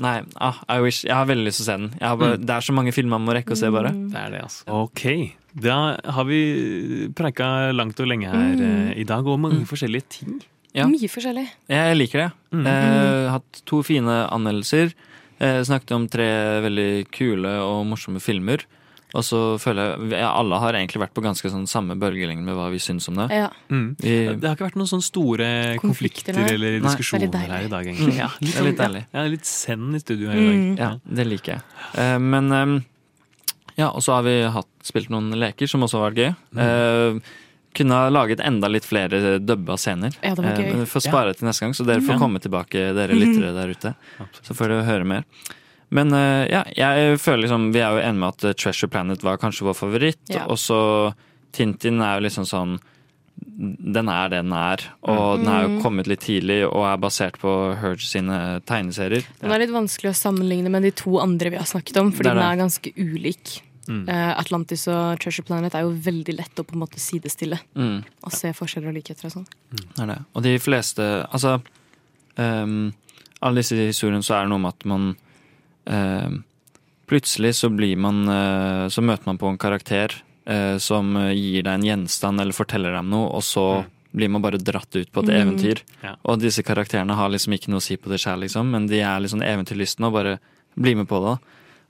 Nei, 0.00 0.20
ah, 0.38 0.60
I 0.70 0.78
wish. 0.84 1.00
Jeg 1.02 1.16
har 1.16 1.26
veldig 1.26 1.48
lyst 1.48 1.58
til 1.58 1.64
å 1.64 1.66
se 1.66 1.74
den. 1.80 1.88
Jeg 1.98 2.06
har 2.06 2.16
bare, 2.20 2.36
Det 2.38 2.54
er 2.54 2.62
så 2.62 2.72
mange 2.76 2.92
filmer 2.94 3.18
man 3.18 3.26
må 3.26 3.34
rekke 3.34 3.56
å 3.56 3.58
se, 3.58 3.66
bare. 3.74 3.90
det 3.90 4.20
er 4.20 4.30
det, 4.36 4.42
altså. 4.46 4.62
Ok. 4.70 5.02
Da 5.66 5.78
har 6.14 6.24
vi 6.28 7.08
preika 7.18 7.72
langt 7.74 7.98
og 7.98 8.06
lenge 8.06 8.30
her 8.30 8.62
eh, 8.62 8.92
i 9.02 9.04
dag, 9.08 9.26
og 9.26 9.40
mange 9.42 9.64
forskjellige 9.66 10.06
ting. 10.20 10.36
Ja. 10.78 10.86
Mye 10.86 11.10
forskjellig. 11.10 11.48
Jeg 11.74 11.96
liker 11.98 12.22
det. 12.22 12.28
Mm. 12.54 12.66
Eh, 12.70 13.30
hatt 13.34 13.62
to 13.66 13.80
fine 13.82 14.06
anmeldelser. 14.30 14.92
Eh, 15.42 15.58
snakket 15.66 15.96
om 15.96 16.06
tre 16.12 16.28
veldig 16.62 17.10
kule 17.10 17.56
og 17.64 17.82
morsomme 17.90 18.22
filmer. 18.22 18.62
Og 19.14 19.24
så 19.26 19.38
føler 19.58 19.96
jeg 20.12 20.20
ja, 20.20 20.28
Alle 20.38 20.58
har 20.62 20.76
egentlig 20.78 21.00
vært 21.02 21.14
på 21.16 21.22
ganske 21.24 21.50
sånn 21.50 21.66
samme 21.66 21.96
bølgelengde 21.98 22.44
med 22.46 22.54
hva 22.54 22.68
vi 22.70 22.78
syns 22.78 23.08
om 23.10 23.16
det. 23.18 23.26
Ja. 23.34 23.48
Mm. 23.70 23.96
Vi, 23.98 24.12
Det 24.38 24.46
har 24.46 24.54
ikke 24.56 24.68
vært 24.68 24.78
noen 24.78 24.90
sånne 24.92 25.06
store 25.08 25.48
Konflikter, 25.82 26.32
konflikter 26.36 26.54
eller 26.54 26.78
Nei. 26.78 26.84
diskusjoner 26.86 27.34
her 27.50 27.66
i 27.66 27.72
dag, 27.72 27.84
Mm. 27.86 27.96
egentlig. 27.96 28.16
Ja, 28.20 28.28
Det 28.38 28.48
er 28.48 28.58
sånn- 28.60 28.64
litt 28.70 28.78
deilig. 28.78 29.04
Ja, 29.12 29.22
ja, 29.22 29.28
litt 29.28 29.44
zen 29.46 29.94
i 29.94 29.98
studio 29.98 30.30
her 30.30 30.38
i 30.38 30.46
dag. 30.46 30.54
Mm. 30.60 30.78
ja, 30.78 30.90
det 31.14 31.26
liker 31.26 31.52
jeg. 31.54 31.62
Uh, 31.98 32.18
men 32.18 32.52
eh, 32.52 32.80
Ja, 33.78 33.88
og 33.90 34.02
så 34.02 34.12
har 34.14 34.22
vi 34.22 34.42
hatt, 34.42 34.66
spilt 34.84 35.08
noen 35.08 35.30
leker 35.32 35.66
som 35.68 35.80
også 35.82 35.98
har 36.02 36.10
vært 36.10 36.18
gøy. 36.20 36.36
Mm. 36.54 36.58
Eh, 36.60 37.20
kunne 37.72 37.94
ha 37.94 38.08
laget 38.10 38.40
enda 38.44 38.68
litt 38.68 38.84
flere 38.84 39.38
dubba 39.38 39.76
scener. 39.78 40.10
Ja, 40.22 40.34
det 40.34 40.42
var 40.44 40.56
gøy. 40.58 40.66
Eh, 40.66 40.72
men 40.74 40.80
vi 40.84 40.90
får 40.90 41.04
spare 41.06 41.34
til 41.38 41.46
neste 41.48 41.60
gang, 41.60 41.72
så 41.72 41.86
dere 41.86 42.00
får 42.02 42.18
komme 42.18 42.40
tilbake, 42.42 42.92
dere 42.94 43.14
lyttere 43.14 43.54
der 43.54 43.70
ute. 43.70 43.94
Så 44.42 44.54
får 44.58 44.68
dere 44.68 44.84
høre 44.84 45.06
mer. 45.06 45.24
Men 45.90 46.12
eh, 46.14 46.44
ja, 46.52 46.62
jeg 46.76 47.18
føler 47.18 47.44
liksom 47.48 47.72
Vi 47.74 47.80
er 47.82 47.90
jo 47.96 48.02
enige 48.04 48.20
med 48.22 48.28
at 48.36 48.44
eh, 48.44 48.52
Treasure 48.54 48.88
Planet 48.92 49.24
var 49.26 49.40
kanskje 49.42 49.66
vår 49.66 49.74
favoritt. 49.78 50.22
Ja. 50.30 50.44
Og 50.46 50.58
så 50.62 50.78
Tintin 51.52 51.98
er 52.00 52.18
jo 52.20 52.26
liksom 52.28 52.46
sånn 52.46 52.76
Den 53.40 54.08
er 54.12 54.28
det 54.30 54.42
den 54.44 54.52
er. 54.54 54.82
Og 55.08 55.40
den 55.40 55.48
er 55.48 55.62
jo 55.64 55.68
Mm. 55.70 55.80
kommet 55.82 56.06
litt 56.06 56.20
tidlig 56.20 56.60
og 56.68 56.84
er 56.86 56.96
basert 57.00 57.38
på 57.40 57.50
Herge 57.80 58.04
sine 58.04 58.60
tegneserier. 58.68 59.24
Den 59.40 59.50
er 59.54 59.58
litt 59.62 59.70
vanskelig 59.74 60.10
å 60.12 60.18
sammenligne 60.18 60.70
med 60.70 60.82
de 60.82 60.90
to 60.92 61.18
andre 61.22 61.50
vi 61.50 61.56
har 61.56 61.66
snakket 61.66 61.96
om, 62.00 62.12
fordi 62.12 62.28
er 62.30 62.34
den 62.34 62.44
er 62.44 62.60
ganske 62.60 62.92
ulik. 62.96 63.62
Mm. 63.88 64.04
Eh, 64.08 64.32
Atlantis 64.38 64.86
og 64.92 65.18
Treasure 65.18 65.42
Planet 65.48 65.74
er 65.74 65.82
jo 65.82 65.90
veldig 66.04 66.36
lett 66.36 66.54
å 66.60 66.64
på 66.68 66.74
en 66.76 66.82
måte 66.84 67.00
sidestille. 67.02 67.58
Mm. 67.74 68.04
Og 68.22 68.32
se 68.36 68.52
forskjeller 68.54 68.88
og 68.92 68.94
likheter 69.00 69.26
og 69.26 69.32
sånn. 69.32 69.46
Det 69.72 70.04
er 70.04 70.06
det. 70.12 70.18
Og 70.36 70.42
de 70.46 70.58
fleste 70.58 71.08
Altså 71.32 71.56
um, 72.36 72.92
Alle 73.42 73.62
disse 73.62 73.74
historiene 73.74 74.22
så 74.22 74.36
er 74.36 74.44
det 74.44 74.50
noe 74.52 74.60
med 74.62 74.74
at 74.76 74.84
man 74.90 75.16
Plutselig 77.10 77.54
så 77.58 77.68
blir 77.74 77.96
man 77.98 78.20
eh, 78.30 78.88
Så 78.88 79.02
møter 79.02 79.26
man 79.26 79.38
på 79.40 79.48
en 79.50 79.58
karakter 79.58 80.12
eh, 80.46 80.76
som 80.78 81.16
gir 81.34 81.64
deg 81.66 81.72
en 81.74 81.86
gjenstand 81.88 82.40
eller 82.42 82.54
forteller 82.56 82.94
deg 82.94 83.08
noe, 83.10 83.28
og 83.34 83.42
så 83.46 83.64
blir 84.14 84.30
man 84.30 84.42
bare 84.42 84.58
dratt 84.58 84.94
ut 84.96 85.10
på 85.14 85.22
et 85.22 85.28
Mm. 85.30 85.36
eventyr. 85.40 85.82
Ja. 86.02 86.16
Og 86.26 86.40
disse 86.42 86.62
karakterene 86.66 87.14
har 87.14 87.28
liksom 87.30 87.52
ikke 87.54 87.68
noe 87.70 87.78
å 87.78 87.82
si 87.84 87.96
på 87.96 88.10
det 88.10 88.18
sjøl, 88.18 88.40
liksom, 88.42 88.70
men 88.70 88.86
de 88.90 88.98
er 89.06 89.20
liksom 89.22 89.42
eventyrlystne 89.42 90.06
og 90.08 90.12
bare 90.16 90.38
blir 90.74 90.96
med 90.98 91.06
på 91.06 91.20
det. 91.22 91.36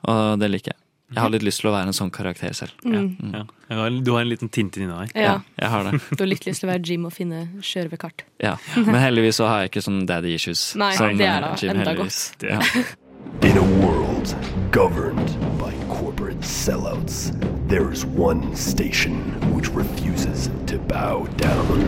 Og 0.08 0.38
det 0.40 0.50
liker 0.50 0.72
jeg. 0.74 0.80
Jeg 1.10 1.22
har 1.24 1.30
litt 1.32 1.42
lyst 1.42 1.60
til 1.62 1.70
å 1.70 1.72
være 1.74 1.88
en 1.90 1.96
sånn 1.96 2.10
karakter 2.12 2.52
selv. 2.54 2.70
Mm. 2.84 3.32
Ja. 3.32 3.42
Du 3.68 3.74
har- 3.76 3.90
Du 4.04 4.12
har 4.12 4.20
en 4.20 4.28
liten 4.28 4.48
Tintin 4.50 4.84
inni 4.84 4.98
deg. 5.06 5.12
Ja. 5.16 5.40
jeg 5.58 5.68
har 5.70 5.84
det. 5.84 6.00
Du 6.16 6.22
har 6.22 6.26
litt 6.28 6.44
lyst 6.46 6.60
til 6.60 6.68
å 6.68 6.72
være 6.74 6.84
Jim 6.86 7.06
og 7.06 7.12
finne 7.12 7.48
skjørvekart. 7.60 8.20
Ja, 8.38 8.56
Men 8.76 8.94
heldigvis 9.00 9.40
så 9.40 9.48
har 9.48 9.62
jeg 9.62 9.70
ikke 9.72 9.82
sånn 9.88 10.06
daddy 10.06 10.34
issues. 10.34 10.76
Nei, 10.76 10.92
det 11.16 11.26
er 11.26 11.36
eh, 11.36 11.40
da 11.40 11.54
Jim, 11.56 11.70
enda 11.76 11.90
heldigvis. 11.94 12.34
godt. 12.38 12.96
In 13.42 13.56
a 13.56 13.86
world 13.86 14.34
governed 14.70 15.58
by 15.58 15.74
corporate 15.88 16.40
sellouts, 16.40 17.30
there's 17.68 18.04
one 18.04 18.54
station 18.54 19.14
which 19.54 19.70
refuses 19.70 20.50
to 20.66 20.78
bow 20.78 21.26
down, 21.36 21.80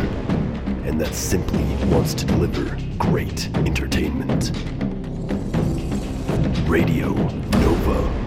and 0.86 1.00
that 1.00 1.14
simply 1.14 1.64
wants 1.86 2.14
to 2.14 2.24
deliver 2.24 2.76
great 2.98 3.48
entertainment. 3.56 4.52
Radio 6.68 7.12
Nova. 7.12 8.21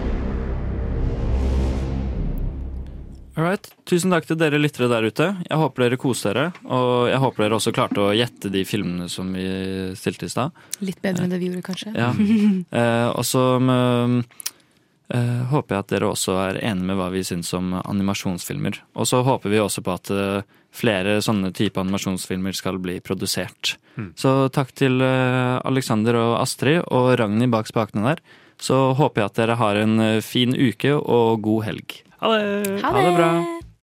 All 3.36 3.44
right. 3.44 3.68
Tusen 3.84 4.14
takk 4.14 4.24
til 4.24 4.38
dere 4.40 4.56
lyttere 4.56 4.88
der 4.88 5.04
ute. 5.04 5.26
Jeg 5.44 5.60
håper 5.60 5.84
dere 5.84 5.98
koser 6.00 6.32
dere. 6.32 6.64
Og 6.72 7.10
jeg 7.10 7.20
håper 7.20 7.44
dere 7.44 7.58
også 7.58 7.72
klarte 7.76 8.00
å 8.00 8.14
gjette 8.16 8.48
de 8.52 8.62
filmene 8.64 9.10
som 9.12 9.28
vi 9.36 9.44
stilte 9.98 10.24
i 10.24 10.32
stad. 10.32 10.56
Litt 10.80 11.02
bedre 11.04 11.26
enn 11.26 11.34
det 11.34 11.40
vi 11.42 11.50
gjorde, 11.50 11.66
kanskje. 11.68 11.92
Ja. 11.92 12.12
Eh, 12.76 13.08
og 13.12 13.24
så 13.24 13.42
mm, 13.60 14.16
eh, 15.14 15.42
håper 15.50 15.76
jeg 15.76 15.84
at 15.84 15.92
dere 15.92 16.08
også 16.10 16.34
er 16.40 16.58
enige 16.64 16.88
med 16.88 16.98
hva 16.98 17.10
vi 17.12 17.22
syns 17.26 17.52
om 17.56 17.74
animasjonsfilmer. 17.78 18.80
Og 18.96 19.08
så 19.08 19.20
håper 19.26 19.52
vi 19.52 19.60
også 19.60 19.84
på 19.84 19.94
at 19.94 20.10
eh, 20.12 20.56
flere 20.76 21.18
sånne 21.24 21.52
type 21.56 21.80
animasjonsfilmer 21.80 22.56
skal 22.56 22.80
bli 22.82 22.98
produsert. 23.04 23.76
Mm. 23.96 24.10
Så 24.18 24.34
takk 24.56 24.72
til 24.76 25.00
eh, 25.04 25.56
Alexander 25.68 26.18
og 26.20 26.34
Astrid 26.40 26.82
og 26.88 27.12
Ragnhild 27.20 27.52
bak 27.54 27.68
spakene 27.70 28.14
der. 28.14 28.24
Så 28.60 28.96
håper 28.96 29.22
jeg 29.22 29.30
at 29.30 29.40
dere 29.42 29.60
har 29.60 29.80
en 29.80 30.00
eh, 30.00 30.24
fin 30.24 30.56
uke 30.56 30.96
og 30.96 31.44
god 31.44 31.68
helg. 31.68 32.00
Ha 32.18 32.28
det! 32.28 32.80
Ha 32.82 32.92
det 32.92 33.16
bra. 33.16 33.55